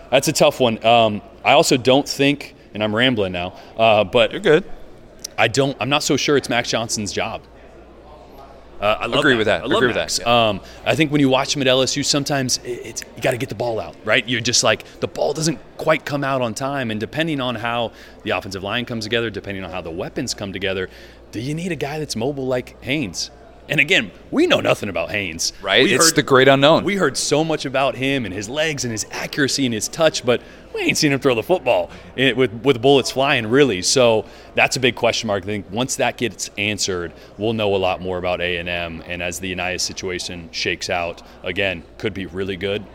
that's 0.09 0.27
a 0.27 0.33
tough 0.33 0.59
one. 0.59 0.83
Um, 0.85 1.21
I 1.43 1.53
also 1.53 1.77
don't 1.77 2.07
think, 2.07 2.55
and 2.73 2.83
I'm 2.83 2.95
rambling 2.95 3.33
now, 3.33 3.53
uh, 3.77 4.03
but 4.03 4.31
You're 4.31 4.41
good. 4.41 4.63
I 5.37 5.47
don't. 5.47 5.77
I'm 5.79 5.89
not 5.89 6.03
so 6.03 6.17
sure 6.17 6.35
it's 6.35 6.49
Max 6.49 6.69
Johnson's 6.69 7.11
job. 7.11 7.43
Uh, 8.79 8.97
I 8.99 9.05
Agree 9.05 9.33
Max. 9.33 9.37
with 9.39 9.47
that. 9.47 9.61
I 9.63 9.65
Agree 9.65 9.87
with 9.87 9.95
Max. 9.95 10.17
that, 10.19 10.27
Um, 10.27 10.61
I 10.85 10.95
think 10.95 11.11
when 11.11 11.19
you 11.21 11.29
watch 11.29 11.55
him 11.55 11.61
at 11.63 11.67
LSU, 11.67 12.03
sometimes 12.05 12.59
it's 12.63 13.01
you 13.15 13.21
got 13.21 13.31
to 13.31 13.37
get 13.37 13.49
the 13.49 13.55
ball 13.55 13.79
out, 13.79 13.95
right? 14.05 14.27
You're 14.27 14.41
just 14.41 14.63
like 14.63 14.83
the 14.99 15.07
ball 15.07 15.33
doesn't 15.33 15.59
quite 15.77 16.05
come 16.05 16.23
out 16.23 16.41
on 16.41 16.53
time, 16.53 16.91
and 16.91 16.99
depending 16.99 17.41
on 17.41 17.55
how 17.55 17.91
the 18.23 18.31
offensive 18.31 18.61
line 18.63 18.85
comes 18.85 19.05
together, 19.05 19.29
depending 19.29 19.63
on 19.63 19.71
how 19.71 19.81
the 19.81 19.91
weapons 19.91 20.33
come 20.33 20.53
together, 20.53 20.89
do 21.31 21.39
you 21.39 21.53
need 21.55 21.71
a 21.71 21.75
guy 21.75 21.97
that's 21.99 22.15
mobile 22.15 22.45
like 22.45 22.81
Haynes? 22.83 23.31
And 23.69 23.79
again, 23.81 24.11
we 24.31 24.47
know 24.47 24.61
nothing 24.61 24.87
about 24.87 25.11
Haynes, 25.11 25.51
Right? 25.61 25.83
We 25.83 25.93
It's 25.93 26.13
the 26.13 26.23
great 26.23 26.47
unknown. 26.47 26.85
We 26.85 26.95
heard 26.95 27.17
so 27.17 27.43
much 27.43 27.65
about 27.65 27.95
him 27.95 28.23
and 28.23 28.33
his 28.33 28.47
legs 28.47 28.85
and 28.85 28.91
his 28.93 29.05
accuracy 29.11 29.65
and 29.65 29.73
his 29.73 29.89
touch, 29.89 30.25
but 30.25 30.41
we 30.73 30.81
ain't 30.81 30.97
seen 30.97 31.11
him 31.11 31.19
throw 31.19 31.35
the 31.35 31.43
football 31.43 31.89
with 32.15 32.53
with 32.63 32.81
bullets 32.81 33.11
flying, 33.11 33.47
really. 33.47 33.81
So 33.81 34.25
that's 34.55 34.77
a 34.77 34.79
big 34.79 34.95
question 34.95 35.27
mark. 35.27 35.43
I 35.43 35.45
think 35.47 35.65
once 35.69 35.97
that 35.97 36.17
gets 36.17 36.49
answered, 36.57 37.11
we'll 37.37 37.53
know 37.53 37.75
a 37.75 37.77
lot 37.77 37.99
more 37.99 38.17
about 38.17 38.39
A 38.39 38.57
and 38.57 39.21
as 39.21 39.39
the 39.39 39.53
Ainias 39.53 39.81
situation 39.81 40.49
shakes 40.51 40.89
out, 40.89 41.21
again, 41.43 41.83
could 41.97 42.13
be 42.13 42.25
really 42.25 42.55
good, 42.55 42.85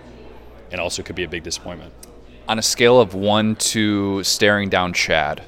and 0.70 0.80
also 0.80 1.02
could 1.02 1.16
be 1.16 1.24
a 1.24 1.28
big 1.28 1.42
disappointment. 1.42 1.92
on 2.48 2.58
a 2.58 2.62
scale 2.62 3.00
of 3.00 3.14
one 3.14 3.56
to 3.56 4.22
staring 4.24 4.68
down 4.68 4.92
Chad, 4.92 5.42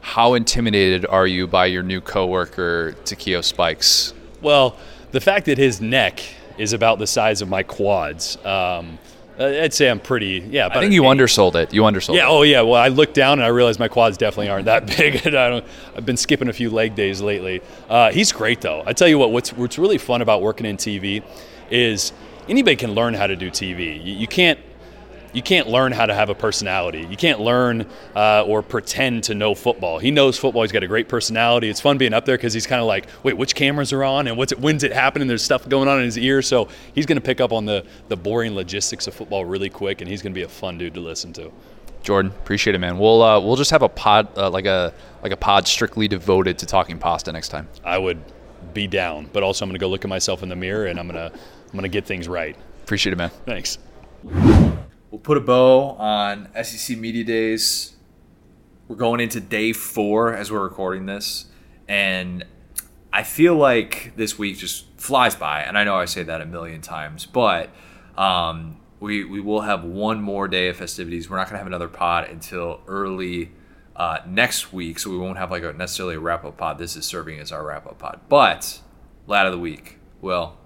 how 0.00 0.34
intimidated 0.34 1.06
are 1.06 1.26
you 1.26 1.46
by 1.46 1.66
your 1.66 1.82
new 1.82 2.00
coworker 2.00 2.92
Takeo 3.04 3.40
Spikes? 3.40 4.14
Well, 4.44 4.76
the 5.10 5.20
fact 5.20 5.46
that 5.46 5.58
his 5.58 5.80
neck 5.80 6.22
is 6.58 6.72
about 6.72 6.98
the 6.98 7.06
size 7.06 7.42
of 7.42 7.48
my 7.48 7.62
quads, 7.62 8.36
um, 8.44 8.98
I'd 9.38 9.74
say 9.74 9.90
I'm 9.90 9.98
pretty. 9.98 10.46
Yeah, 10.48 10.68
I 10.70 10.78
think 10.78 10.92
you 10.92 11.04
eight. 11.04 11.08
undersold 11.08 11.56
it. 11.56 11.74
You 11.74 11.84
undersold 11.84 12.16
it. 12.16 12.20
Yeah. 12.20 12.26
it. 12.28 12.30
Oh, 12.30 12.42
yeah. 12.42 12.60
Well, 12.60 12.80
I 12.80 12.86
looked 12.88 13.14
down 13.14 13.40
and 13.40 13.44
I 13.44 13.48
realized 13.48 13.80
my 13.80 13.88
quads 13.88 14.16
definitely 14.16 14.50
aren't 14.50 14.66
that 14.66 14.86
big. 14.98 15.26
and 15.26 15.34
I 15.34 15.48
don't, 15.48 15.64
I've 15.96 16.06
been 16.06 16.16
skipping 16.16 16.48
a 16.48 16.52
few 16.52 16.70
leg 16.70 16.94
days 16.94 17.20
lately. 17.20 17.60
Uh, 17.88 18.12
he's 18.12 18.30
great 18.30 18.60
though. 18.60 18.84
I 18.86 18.92
tell 18.92 19.08
you 19.08 19.18
what. 19.18 19.32
What's 19.32 19.52
what's 19.52 19.76
really 19.78 19.98
fun 19.98 20.22
about 20.22 20.40
working 20.42 20.66
in 20.66 20.76
TV 20.76 21.24
is 21.70 22.12
anybody 22.48 22.76
can 22.76 22.92
learn 22.94 23.14
how 23.14 23.26
to 23.26 23.34
do 23.34 23.50
TV. 23.50 23.96
You, 24.04 24.14
you 24.14 24.26
can't. 24.28 24.60
You 25.34 25.42
can't 25.42 25.68
learn 25.68 25.92
how 25.92 26.06
to 26.06 26.14
have 26.14 26.30
a 26.30 26.34
personality. 26.34 27.06
You 27.10 27.16
can't 27.16 27.40
learn 27.40 27.86
uh, 28.14 28.44
or 28.46 28.62
pretend 28.62 29.24
to 29.24 29.34
know 29.34 29.54
football. 29.54 29.98
He 29.98 30.10
knows 30.10 30.38
football. 30.38 30.62
He's 30.62 30.72
got 30.72 30.84
a 30.84 30.86
great 30.86 31.08
personality. 31.08 31.68
It's 31.68 31.80
fun 31.80 31.98
being 31.98 32.14
up 32.14 32.24
there 32.24 32.36
because 32.36 32.54
he's 32.54 32.66
kind 32.66 32.80
of 32.80 32.86
like, 32.86 33.06
wait, 33.24 33.36
which 33.36 33.54
cameras 33.54 33.92
are 33.92 34.04
on 34.04 34.28
and 34.28 34.36
what's 34.36 34.52
it, 34.52 34.60
when's 34.60 34.84
it 34.84 34.92
happening? 34.92 35.26
There's 35.26 35.42
stuff 35.42 35.68
going 35.68 35.88
on 35.88 35.98
in 35.98 36.04
his 36.04 36.16
ear, 36.16 36.40
so 36.40 36.68
he's 36.94 37.04
going 37.04 37.16
to 37.16 37.22
pick 37.22 37.40
up 37.40 37.52
on 37.52 37.64
the 37.64 37.84
the 38.08 38.16
boring 38.16 38.54
logistics 38.54 39.06
of 39.06 39.14
football 39.14 39.44
really 39.44 39.68
quick, 39.68 40.00
and 40.00 40.08
he's 40.08 40.22
going 40.22 40.32
to 40.32 40.38
be 40.38 40.44
a 40.44 40.48
fun 40.48 40.78
dude 40.78 40.94
to 40.94 41.00
listen 41.00 41.32
to. 41.34 41.52
Jordan, 42.04 42.32
appreciate 42.32 42.76
it, 42.76 42.78
man. 42.78 42.98
We'll 42.98 43.22
uh, 43.22 43.40
we'll 43.40 43.56
just 43.56 43.70
have 43.72 43.82
a 43.82 43.88
pod 43.88 44.28
uh, 44.38 44.50
like 44.50 44.66
a 44.66 44.94
like 45.22 45.32
a 45.32 45.36
pod 45.36 45.66
strictly 45.66 46.06
devoted 46.06 46.58
to 46.58 46.66
talking 46.66 46.98
pasta 46.98 47.32
next 47.32 47.48
time. 47.48 47.68
I 47.82 47.98
would 47.98 48.22
be 48.72 48.86
down, 48.86 49.28
but 49.32 49.42
also 49.42 49.64
I'm 49.64 49.70
going 49.70 49.78
to 49.78 49.80
go 49.80 49.88
look 49.88 50.04
at 50.04 50.08
myself 50.08 50.42
in 50.42 50.48
the 50.48 50.56
mirror 50.56 50.86
and 50.86 51.00
I'm 51.00 51.08
going 51.08 51.30
to 51.30 51.36
I'm 51.36 51.72
going 51.72 51.82
to 51.82 51.88
get 51.88 52.06
things 52.06 52.28
right. 52.28 52.56
Appreciate 52.82 53.12
it, 53.12 53.16
man. 53.16 53.30
Thanks. 53.46 53.78
We'll 55.14 55.20
put 55.20 55.36
a 55.36 55.40
bow 55.40 55.90
on 55.90 56.48
SEC 56.60 56.98
Media 56.98 57.22
Days. 57.22 57.94
We're 58.88 58.96
going 58.96 59.20
into 59.20 59.38
day 59.38 59.72
four 59.72 60.34
as 60.34 60.50
we're 60.50 60.64
recording 60.64 61.06
this. 61.06 61.46
And 61.86 62.44
I 63.12 63.22
feel 63.22 63.54
like 63.54 64.14
this 64.16 64.40
week 64.40 64.58
just 64.58 64.86
flies 64.96 65.36
by. 65.36 65.62
And 65.62 65.78
I 65.78 65.84
know 65.84 65.94
I 65.94 66.06
say 66.06 66.24
that 66.24 66.40
a 66.40 66.46
million 66.46 66.80
times, 66.80 67.26
but 67.26 67.70
um, 68.18 68.80
we, 68.98 69.22
we 69.22 69.40
will 69.40 69.60
have 69.60 69.84
one 69.84 70.20
more 70.20 70.48
day 70.48 70.66
of 70.66 70.78
festivities. 70.78 71.30
We're 71.30 71.36
not 71.36 71.46
going 71.46 71.54
to 71.54 71.58
have 71.58 71.68
another 71.68 71.86
pod 71.86 72.28
until 72.28 72.80
early 72.88 73.52
uh, 73.94 74.18
next 74.26 74.72
week. 74.72 74.98
So 74.98 75.10
we 75.10 75.16
won't 75.16 75.38
have 75.38 75.52
like 75.52 75.62
a, 75.62 75.72
necessarily 75.74 76.16
a 76.16 76.20
wrap 76.20 76.44
up 76.44 76.56
pod. 76.56 76.78
This 76.78 76.96
is 76.96 77.04
serving 77.04 77.38
as 77.38 77.52
our 77.52 77.64
wrap 77.64 77.86
up 77.86 78.00
pod. 78.00 78.18
But, 78.28 78.80
lad 79.28 79.46
of 79.46 79.52
the 79.52 79.60
week. 79.60 80.00
Well, 80.20 80.56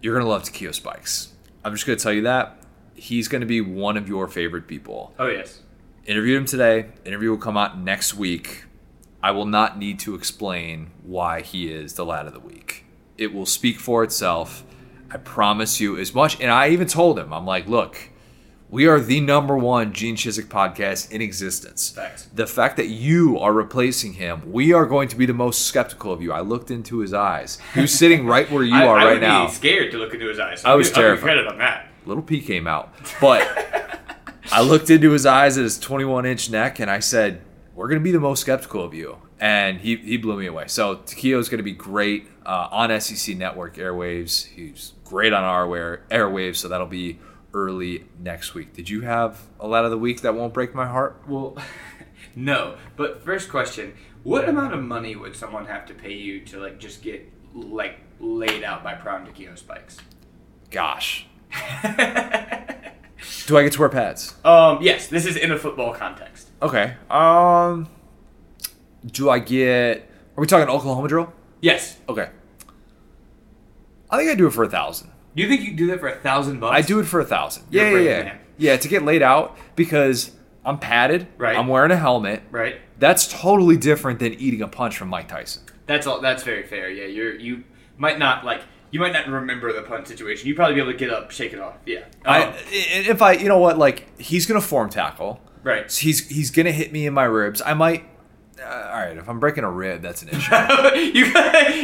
you're 0.00 0.14
going 0.14 0.24
to 0.24 0.30
love 0.30 0.44
Takeo 0.44 0.70
Spikes. 0.70 1.32
I'm 1.64 1.72
just 1.72 1.84
going 1.84 1.98
to 1.98 2.02
tell 2.02 2.12
you 2.12 2.22
that 2.22 2.60
he's 2.94 3.28
going 3.28 3.40
to 3.40 3.46
be 3.46 3.60
one 3.60 3.96
of 3.96 4.08
your 4.08 4.28
favorite 4.28 4.66
people. 4.66 5.14
Oh 5.18 5.26
yes. 5.28 5.60
Interviewed 6.06 6.36
him 6.38 6.44
today. 6.46 6.86
Interview 7.04 7.30
will 7.30 7.38
come 7.38 7.56
out 7.56 7.78
next 7.78 8.14
week. 8.14 8.64
I 9.22 9.30
will 9.30 9.46
not 9.46 9.78
need 9.78 9.98
to 10.00 10.14
explain 10.14 10.90
why 11.02 11.40
he 11.40 11.72
is 11.72 11.94
the 11.94 12.04
lad 12.04 12.26
of 12.26 12.34
the 12.34 12.40
week. 12.40 12.84
It 13.16 13.32
will 13.32 13.46
speak 13.46 13.78
for 13.78 14.04
itself. 14.04 14.64
I 15.10 15.16
promise 15.16 15.80
you 15.80 15.96
as 15.96 16.14
much. 16.14 16.38
And 16.40 16.50
I 16.50 16.68
even 16.70 16.88
told 16.88 17.18
him, 17.18 17.32
I'm 17.32 17.46
like, 17.46 17.66
look, 17.66 18.10
we 18.68 18.86
are 18.86 19.00
the 19.00 19.20
number 19.20 19.56
one 19.56 19.92
Gene 19.94 20.16
Chizik 20.16 20.46
podcast 20.48 21.10
in 21.10 21.22
existence. 21.22 21.90
Facts. 21.90 22.28
The 22.34 22.46
fact 22.46 22.76
that 22.76 22.88
you 22.88 23.38
are 23.38 23.52
replacing 23.52 24.14
him, 24.14 24.50
we 24.52 24.72
are 24.74 24.84
going 24.84 25.08
to 25.08 25.16
be 25.16 25.24
the 25.24 25.32
most 25.32 25.66
skeptical 25.66 26.12
of 26.12 26.20
you. 26.20 26.32
I 26.32 26.40
looked 26.40 26.70
into 26.70 26.98
his 26.98 27.14
eyes. 27.14 27.58
He 27.72 27.80
was 27.80 27.96
sitting 27.96 28.26
right 28.26 28.50
where 28.50 28.64
you 28.64 28.74
I, 28.82 28.86
are 28.86 28.98
I 28.98 29.04
right 29.04 29.12
would 29.14 29.22
now. 29.22 29.46
be 29.46 29.52
scared 29.52 29.92
to 29.92 29.98
look 29.98 30.12
into 30.12 30.26
his 30.28 30.38
eyes. 30.40 30.64
I 30.64 30.74
was 30.74 30.88
I'll 30.88 30.94
give- 30.94 30.98
I'll 30.98 31.02
give 31.14 31.20
terrified. 31.20 31.22
Credit 31.22 31.46
on 31.46 31.58
that. 31.58 31.88
Little 32.06 32.22
P 32.22 32.40
came 32.40 32.66
out. 32.66 32.92
But 33.20 33.46
I 34.52 34.62
looked 34.62 34.90
into 34.90 35.10
his 35.10 35.26
eyes 35.26 35.58
at 35.58 35.64
his 35.64 35.78
21 35.78 36.26
inch 36.26 36.50
neck 36.50 36.78
and 36.80 36.90
I 36.90 37.00
said, 37.00 37.42
We're 37.74 37.88
going 37.88 38.00
to 38.00 38.04
be 38.04 38.12
the 38.12 38.20
most 38.20 38.40
skeptical 38.40 38.84
of 38.84 38.94
you. 38.94 39.18
And 39.40 39.80
he, 39.80 39.96
he 39.96 40.16
blew 40.16 40.38
me 40.38 40.46
away. 40.46 40.68
So 40.68 40.96
Takeo 40.96 41.38
is 41.38 41.48
going 41.48 41.58
to 41.58 41.64
be 41.64 41.72
great 41.72 42.28
uh, 42.46 42.68
on 42.70 43.00
SEC 43.00 43.36
Network 43.36 43.76
airwaves. 43.76 44.46
He's 44.46 44.92
great 45.04 45.32
on 45.32 45.42
our 45.42 45.76
air- 45.76 46.04
airwaves. 46.10 46.56
So 46.56 46.68
that'll 46.68 46.86
be 46.86 47.18
early 47.52 48.04
next 48.18 48.54
week. 48.54 48.74
Did 48.74 48.88
you 48.88 49.02
have 49.02 49.42
a 49.60 49.66
lot 49.66 49.84
of 49.84 49.90
the 49.90 49.98
week 49.98 50.20
that 50.22 50.34
won't 50.34 50.54
break 50.54 50.74
my 50.74 50.86
heart? 50.86 51.22
Well, 51.26 51.56
no. 52.36 52.76
But 52.96 53.22
first 53.24 53.48
question: 53.48 53.94
What 54.22 54.48
amount 54.48 54.74
of 54.74 54.82
money 54.82 55.16
would 55.16 55.36
someone 55.36 55.66
have 55.66 55.86
to 55.86 55.94
pay 55.94 56.12
you 56.12 56.40
to 56.46 56.60
like 56.60 56.78
just 56.78 57.02
get 57.02 57.30
like 57.54 57.98
laid 58.20 58.64
out 58.64 58.82
by 58.82 58.94
Prime 58.94 59.26
Takeo 59.26 59.54
Spikes? 59.54 59.98
Gosh. 60.70 61.26
Do 63.46 63.58
I 63.58 63.62
get 63.62 63.72
to 63.74 63.80
wear 63.80 63.88
pads? 63.90 64.34
Um, 64.44 64.78
yes, 64.80 65.08
this 65.08 65.26
is 65.26 65.36
in 65.36 65.52
a 65.52 65.58
football 65.58 65.92
context. 65.94 66.48
Okay. 66.62 66.94
Um, 67.10 67.88
do 69.04 69.28
I 69.28 69.38
get. 69.38 70.08
Are 70.36 70.40
we 70.40 70.46
talking 70.46 70.68
Oklahoma 70.68 71.08
drill? 71.08 71.32
Yes. 71.60 71.98
Okay. 72.08 72.30
I 74.10 74.16
think 74.16 74.30
I 74.30 74.34
do 74.34 74.46
it 74.46 74.52
for 74.52 74.64
a 74.64 74.68
thousand. 74.70 75.10
Do 75.36 75.42
you 75.42 75.48
think 75.48 75.62
you 75.62 75.74
do 75.74 75.88
that 75.88 76.00
for 76.00 76.08
a 76.08 76.16
thousand 76.16 76.60
bucks? 76.60 76.74
I 76.74 76.80
do 76.80 77.00
it 77.00 77.04
for 77.04 77.20
a 77.20 77.24
thousand. 77.24 77.64
You're 77.70 77.84
Yeah, 77.84 77.90
a 77.98 78.02
yeah, 78.02 78.10
yeah. 78.18 78.24
man. 78.24 78.38
Yeah, 78.56 78.76
to 78.76 78.88
get 78.88 79.02
laid 79.02 79.22
out 79.22 79.56
because 79.76 80.30
I'm 80.64 80.78
padded. 80.78 81.26
Right. 81.36 81.56
I'm 81.56 81.66
wearing 81.68 81.90
a 81.90 81.96
helmet. 81.96 82.42
Right. 82.50 82.76
That's 82.98 83.26
totally 83.26 83.76
different 83.76 84.20
than 84.20 84.34
eating 84.34 84.62
a 84.62 84.68
punch 84.68 84.96
from 84.96 85.08
Mike 85.08 85.28
Tyson. 85.28 85.64
That's 85.86 86.06
all. 86.06 86.20
That's 86.20 86.42
very 86.44 86.62
fair. 86.62 86.88
Yeah, 86.88 87.06
you're 87.06 87.34
you 87.34 87.64
might 87.98 88.18
not 88.18 88.44
like 88.44 88.62
you 88.94 89.00
might 89.00 89.12
not 89.12 89.26
remember 89.26 89.72
the 89.72 89.82
punt 89.82 90.06
situation. 90.06 90.46
You'd 90.46 90.54
probably 90.54 90.76
be 90.76 90.80
able 90.80 90.92
to 90.92 90.96
get 90.98 91.10
up, 91.10 91.32
shake 91.32 91.52
it 91.52 91.58
off. 91.58 91.74
Yeah. 91.84 92.04
I, 92.24 92.44
Um, 92.44 92.54
if 92.70 93.20
I, 93.20 93.32
you 93.32 93.48
know 93.48 93.58
what, 93.58 93.76
like 93.76 94.06
he's 94.20 94.46
gonna 94.46 94.60
form 94.60 94.88
tackle. 94.88 95.40
right. 95.64 95.90
So 95.90 96.02
he's 96.02 96.28
he's 96.28 96.50
gonna 96.52 96.70
hit 96.70 96.92
me 96.92 97.04
in 97.06 97.12
my 97.12 97.24
ribs. 97.24 97.60
I 97.60 97.74
might. 97.74 98.04
Uh, 98.64 98.66
all 98.92 99.00
right, 99.00 99.16
if 99.16 99.28
I'm 99.28 99.40
breaking 99.40 99.64
a 99.64 99.70
rib, 99.70 100.00
that's 100.00 100.22
an 100.22 100.28
issue. 100.28 100.54
you 100.94 101.26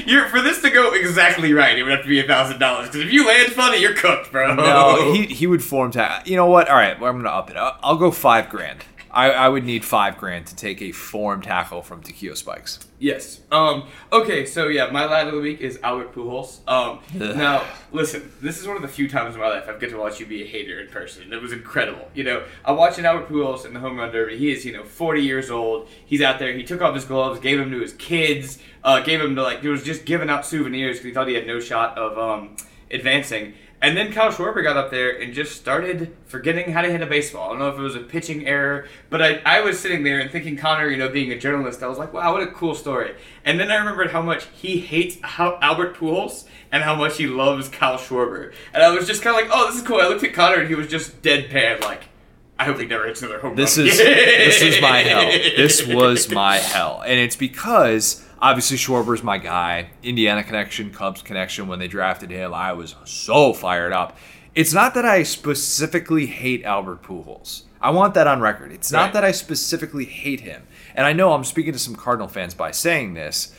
you're 0.07 0.29
for 0.29 0.41
this 0.41 0.63
to 0.63 0.71
go 0.71 0.95
exactly 0.95 1.53
right. 1.53 1.77
It 1.77 1.83
would 1.83 1.91
have 1.93 2.03
to 2.05 2.09
be 2.09 2.21
a 2.21 2.27
thousand 2.27 2.61
dollars 2.61 2.87
because 2.87 3.03
if 3.03 3.13
you 3.13 3.27
land 3.27 3.53
funny, 3.53 3.79
you're 3.81 3.95
cooked, 3.97 4.31
bro. 4.31 4.55
no, 4.55 5.13
he 5.13 5.27
he 5.41 5.49
would 5.49 5.65
form 5.65 5.91
tackle. 5.91 6.31
You 6.31 6.37
know 6.37 6.47
what? 6.47 6.69
All 6.69 6.77
right, 6.77 6.99
well, 7.01 7.11
I'm 7.11 7.17
gonna 7.19 7.29
up 7.37 7.51
it. 7.51 7.57
I'll, 7.57 7.77
I'll 7.83 7.97
go 7.97 8.13
five 8.13 8.49
grand. 8.49 8.85
I, 9.13 9.31
I 9.31 9.49
would 9.49 9.65
need 9.65 9.85
five 9.85 10.19
grand 10.19 10.47
to 10.47 10.57
take 10.57 10.81
a 10.81 10.93
form 10.93 11.43
tackle 11.43 11.83
from 11.83 12.03
Takeo 12.03 12.35
Spikes. 12.35 12.79
Yes. 12.99 13.41
Um. 13.51 13.89
Okay. 14.13 14.47
So 14.47 14.69
yeah, 14.69 14.91
my 14.91 15.07
lad 15.07 15.27
of 15.27 15.35
the 15.35 15.41
week 15.41 15.61
is 15.61 15.79
Albert 15.83 16.15
Pujols. 16.15 16.61
Um. 16.69 17.01
Now, 17.15 17.65
listen. 17.93 18.31
This 18.41 18.61
is 18.61 18.67
one 18.67 18.77
of 18.77 18.83
the 18.83 18.89
few 18.89 19.09
times 19.09 19.35
in 19.35 19.41
my 19.41 19.49
life 19.49 19.65
I've 19.69 19.81
get 19.81 19.91
to 19.91 19.97
watch 19.97 20.21
you 20.21 20.27
be 20.27 20.43
a 20.43 20.47
hater 20.47 20.81
in 20.81 20.89
person. 20.89 21.33
It 21.33 21.41
was 21.43 21.53
incredible. 21.53 22.09
You 22.15 22.25
know, 22.25 22.45
I'm 22.65 22.77
watching 22.77 23.05
Albert 23.05 23.29
Pujols 23.29 23.65
in 23.65 23.75
the 23.75 23.81
home 23.81 23.97
run 23.97 24.13
derby. 24.13 24.37
He 24.39 24.53
is, 24.53 24.65
you 24.65 24.73
know, 24.73 24.85
40 24.85 25.23
years 25.23 25.51
old. 25.51 25.89
He's 26.05 26.21
out 26.21 26.39
there. 26.39 26.53
He 26.53 26.63
took 26.63 26.83
off 26.83 26.95
his 26.95 27.05
gloves, 27.05 27.41
gave 27.41 27.59
them 27.59 27.71
to 27.71 27.81
his 27.81 27.95
kids. 27.95 28.59
Uh, 28.85 29.01
gave 29.01 29.21
them 29.21 29.35
to 29.35 29.43
like. 29.43 29.61
He 29.63 29.69
was 29.69 29.83
just 29.83 30.05
giving 30.05 30.31
out 30.31 30.47
souvenirs 30.47 30.97
because 30.97 31.05
he 31.05 31.13
thought 31.13 31.29
he 31.29 31.35
had 31.35 31.47
no 31.47 31.61
shot 31.61 31.99
of 31.99 32.17
um 32.19 32.57
advancing. 32.91 33.55
And 33.83 33.97
then 33.97 34.13
Kyle 34.13 34.31
Schwarber 34.31 34.63
got 34.63 34.77
up 34.77 34.91
there 34.91 35.11
and 35.19 35.33
just 35.33 35.57
started 35.57 36.15
forgetting 36.27 36.73
how 36.73 36.83
to 36.83 36.91
hit 36.91 37.01
a 37.01 37.07
baseball. 37.07 37.47
I 37.47 37.49
don't 37.53 37.59
know 37.61 37.69
if 37.71 37.79
it 37.79 37.83
was 37.83 37.97
a 37.97 38.01
pitching 38.01 38.47
error, 38.47 38.87
but 39.09 39.23
I, 39.23 39.41
I 39.47 39.63
was 39.63 39.81
sitting 39.81 40.03
there 40.03 40.19
and 40.21 40.31
thinking 40.31 40.59
Connor, 40.59 40.89
you 40.89 40.99
know, 40.99 41.09
being 41.09 41.33
a 41.33 41.39
journalist, 41.39 41.83
I 41.83 41.87
was 41.87 41.97
like, 41.97 42.13
wow, 42.13 42.35
what 42.35 42.43
a 42.43 42.49
cool 42.49 42.75
story. 42.75 43.15
And 43.45 43.59
then 43.59 43.71
I 43.71 43.77
remembered 43.77 44.11
how 44.11 44.21
much 44.21 44.47
he 44.53 44.81
hates 44.81 45.17
how 45.23 45.59
Albert 45.63 45.97
Pujols 45.97 46.45
and 46.71 46.83
how 46.83 46.95
much 46.95 47.17
he 47.17 47.27
loves 47.27 47.71
Kyle 47.71 47.97
Schwarber. 47.97 48.53
And 48.75 48.83
I 48.83 48.91
was 48.91 49.07
just 49.07 49.23
kind 49.23 49.35
of 49.35 49.43
like, 49.43 49.51
oh, 49.59 49.69
this 49.71 49.81
is 49.81 49.87
cool. 49.87 49.99
I 49.99 50.09
looked 50.09 50.25
at 50.25 50.35
Connor 50.35 50.57
and 50.61 50.69
he 50.69 50.75
was 50.75 50.87
just 50.89 51.23
deadpan, 51.23 51.81
like, 51.81 52.03
I 52.59 52.65
hope 52.65 52.79
he 52.79 52.85
never 52.85 53.07
hits 53.07 53.23
another 53.23 53.41
home 53.41 53.57
This 53.57 53.79
run. 53.79 53.87
is 53.87 53.97
this 53.97 54.61
is 54.61 54.83
my 54.83 54.99
hell. 54.99 55.23
This 55.57 55.87
was 55.87 56.31
my 56.31 56.57
hell, 56.59 57.01
and 57.07 57.19
it's 57.19 57.35
because 57.35 58.23
obviously 58.41 58.77
Schwarber's 58.77 59.23
my 59.23 59.39
guy. 59.39 59.91
Indiana 60.03 60.43
connection, 60.43 60.91
Cubs 60.91 61.23
connection. 61.23 61.69
When 61.69 61.79
they 61.79 61.89
drafted 61.89 62.31
him, 62.31 62.55
I 62.55 62.73
was 62.73 62.95
so 63.05 63.53
fired 63.53 63.93
up. 63.93 64.17
It's 64.55 64.73
not 64.73 64.95
that 64.95 65.05
I 65.05 65.23
specifically 65.23 66.27
hate 66.27 66.65
Albert 66.65 67.03
Pujols. 67.03 67.63
I 67.81 67.91
want 67.91 68.15
that 68.15 68.27
on 68.27 68.41
record. 68.41 68.73
It's 68.73 68.93
not 68.93 69.05
Right. 69.05 69.13
that 69.15 69.25
I 69.25 69.31
specifically 69.33 70.05
hate 70.05 70.41
him, 70.41 70.63
and 70.95 71.07
I 71.07 71.13
know 71.13 71.33
I'm 71.33 71.45
speaking 71.45 71.73
to 71.73 71.79
some 71.79 71.95
Cardinal 71.95 72.29
fans 72.29 72.53
by 72.53 72.73
saying 72.73 73.15
this. 73.15 73.55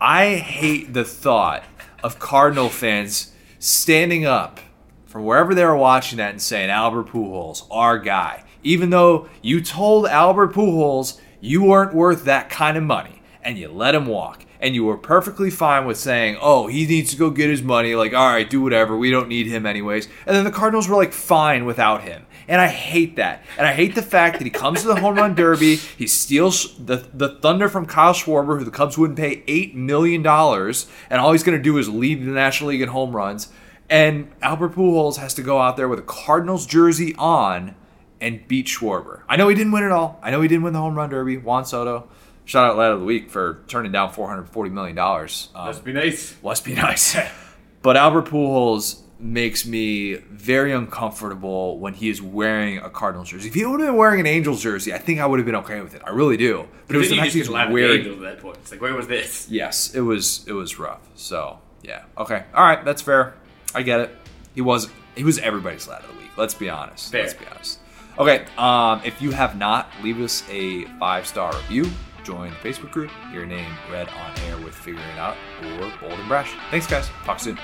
I 0.00 0.34
hate 0.36 0.94
the 0.94 1.04
thought 1.04 1.62
of 2.02 2.18
Cardinal 2.18 2.68
fans 2.68 3.30
standing 3.60 4.24
up 4.26 4.58
from 5.06 5.24
wherever 5.24 5.54
they 5.54 5.64
were 5.64 5.76
watching 5.76 6.16
that 6.16 6.30
and 6.30 6.42
saying 6.42 6.70
Albert 6.70 7.08
Pujols, 7.08 7.64
our 7.70 7.98
guy, 7.98 8.42
even 8.64 8.90
though 8.90 9.28
you 9.42 9.60
told 9.60 10.06
Albert 10.06 10.54
Pujols 10.54 11.20
you 11.40 11.62
weren't 11.62 11.94
worth 11.94 12.24
that 12.24 12.50
kind 12.50 12.76
of 12.76 12.82
money 12.82 13.21
and 13.42 13.58
you 13.58 13.68
let 13.68 13.94
him 13.94 14.06
walk. 14.06 14.44
And 14.60 14.74
you 14.74 14.84
were 14.84 14.96
perfectly 14.96 15.50
fine 15.50 15.86
with 15.86 15.98
saying, 15.98 16.38
oh, 16.40 16.68
he 16.68 16.86
needs 16.86 17.10
to 17.10 17.16
go 17.16 17.30
get 17.30 17.50
his 17.50 17.62
money. 17.62 17.96
Like, 17.96 18.14
all 18.14 18.28
right, 18.28 18.48
do 18.48 18.60
whatever. 18.60 18.96
We 18.96 19.10
don't 19.10 19.28
need 19.28 19.48
him 19.48 19.66
anyways. 19.66 20.06
And 20.24 20.36
then 20.36 20.44
the 20.44 20.52
Cardinals 20.52 20.88
were 20.88 20.96
like, 20.96 21.12
fine 21.12 21.64
without 21.64 22.02
him. 22.02 22.26
And 22.46 22.60
I 22.60 22.68
hate 22.68 23.16
that. 23.16 23.42
And 23.56 23.66
I 23.66 23.72
hate 23.72 23.94
the 23.94 24.02
fact 24.02 24.38
that 24.38 24.44
he 24.44 24.50
comes 24.50 24.82
to 24.82 24.88
the 24.88 25.00
home 25.00 25.16
run 25.16 25.34
derby, 25.34 25.76
he 25.76 26.06
steals 26.06 26.76
the, 26.76 27.08
the 27.12 27.40
thunder 27.40 27.68
from 27.68 27.86
Kyle 27.86 28.14
Schwarber, 28.14 28.58
who 28.58 28.64
the 28.64 28.70
Cubs 28.70 28.98
wouldn't 28.98 29.18
pay 29.18 29.42
$8 29.42 29.74
million, 29.74 30.26
and 30.26 31.20
all 31.20 31.32
he's 31.32 31.42
going 31.42 31.56
to 31.56 31.62
do 31.62 31.78
is 31.78 31.88
lead 31.88 32.20
the 32.20 32.30
National 32.30 32.70
League 32.70 32.82
in 32.82 32.88
home 32.88 33.14
runs. 33.14 33.48
And 33.88 34.30
Albert 34.40 34.74
Pujols 34.74 35.16
has 35.16 35.34
to 35.34 35.42
go 35.42 35.60
out 35.60 35.76
there 35.76 35.88
with 35.88 35.98
a 35.98 36.02
Cardinals 36.02 36.66
jersey 36.66 37.14
on 37.16 37.74
and 38.20 38.46
beat 38.48 38.66
Schwarber. 38.66 39.22
I 39.28 39.36
know 39.36 39.48
he 39.48 39.54
didn't 39.54 39.72
win 39.72 39.84
it 39.84 39.92
all. 39.92 40.18
I 40.22 40.30
know 40.30 40.40
he 40.40 40.48
didn't 40.48 40.62
win 40.62 40.72
the 40.72 40.78
home 40.78 40.94
run 40.94 41.10
derby. 41.10 41.36
Juan 41.36 41.64
Soto, 41.64 42.08
shout 42.44 42.70
out 42.70 42.76
lad 42.76 42.92
of 42.92 43.00
the 43.00 43.06
week 43.06 43.30
for 43.30 43.60
turning 43.68 43.92
down 43.92 44.12
four 44.12 44.28
hundred 44.28 44.48
forty 44.48 44.70
million 44.70 44.96
dollars. 44.96 45.48
Um, 45.54 45.66
Must 45.66 45.84
be 45.84 45.92
nice. 45.92 46.36
must 46.42 46.64
be 46.64 46.74
nice. 46.74 47.16
but 47.82 47.96
Albert 47.96 48.26
Pujols 48.26 49.00
makes 49.18 49.64
me 49.64 50.14
very 50.16 50.72
uncomfortable 50.72 51.78
when 51.78 51.94
he 51.94 52.08
is 52.08 52.20
wearing 52.20 52.78
a 52.78 52.90
Cardinals 52.90 53.28
jersey. 53.30 53.48
If 53.48 53.54
he 53.54 53.64
would 53.64 53.78
have 53.80 53.88
been 53.90 53.96
wearing 53.96 54.18
an 54.18 54.26
Angels 54.26 54.60
jersey, 54.62 54.92
I 54.92 54.98
think 54.98 55.20
I 55.20 55.26
would 55.26 55.38
have 55.38 55.46
been 55.46 55.54
okay 55.56 55.80
with 55.80 55.94
it. 55.94 56.02
I 56.04 56.10
really 56.10 56.36
do. 56.36 56.66
But 56.88 56.96
it 56.96 56.98
was 56.98 57.08
the 57.10 57.16
fact 57.18 57.32
he's 57.32 57.46
get 57.46 57.52
laughed 57.52 57.66
at 57.66 57.68
the 57.68 57.74
wearing. 57.74 57.98
Angels 58.00 58.16
at 58.16 58.22
that 58.22 58.40
point. 58.40 58.56
It's 58.62 58.72
like, 58.72 58.80
where 58.80 58.94
was 58.94 59.06
this? 59.06 59.48
Yes, 59.48 59.94
it 59.94 60.00
was. 60.00 60.44
It 60.48 60.52
was 60.52 60.78
rough. 60.78 61.00
So 61.14 61.58
yeah. 61.82 62.02
Okay. 62.18 62.42
All 62.54 62.64
right. 62.64 62.84
That's 62.84 63.00
fair. 63.02 63.34
I 63.74 63.82
get 63.82 64.00
it. 64.00 64.10
He 64.54 64.60
was. 64.60 64.88
He 65.14 65.24
was 65.24 65.38
everybody's 65.38 65.86
lad 65.86 66.02
of 66.02 66.08
the 66.08 66.18
week. 66.18 66.36
Let's 66.36 66.54
be 66.54 66.68
honest. 66.68 67.12
Fair. 67.12 67.22
Let's 67.22 67.34
be 67.34 67.46
honest. 67.46 67.78
Okay. 68.18 68.44
Um, 68.58 69.00
if 69.04 69.22
you 69.22 69.30
have 69.30 69.56
not, 69.56 69.88
leave 70.02 70.20
us 70.20 70.42
a 70.50 70.84
five 70.98 71.26
star 71.26 71.52
review. 71.54 71.86
Join 72.24 72.50
the 72.50 72.56
Facebook 72.56 72.90
group. 72.90 73.10
Your 73.32 73.46
name 73.46 73.70
read 73.90 74.08
on 74.08 74.38
air 74.46 74.58
with 74.58 74.74
figuring 74.74 75.08
it 75.08 75.18
out 75.18 75.36
or 75.64 75.92
bold 76.00 76.18
and 76.18 76.28
brash. 76.28 76.54
Thanks, 76.70 76.86
guys. 76.86 77.08
Talk 77.24 77.40
soon. 77.40 77.58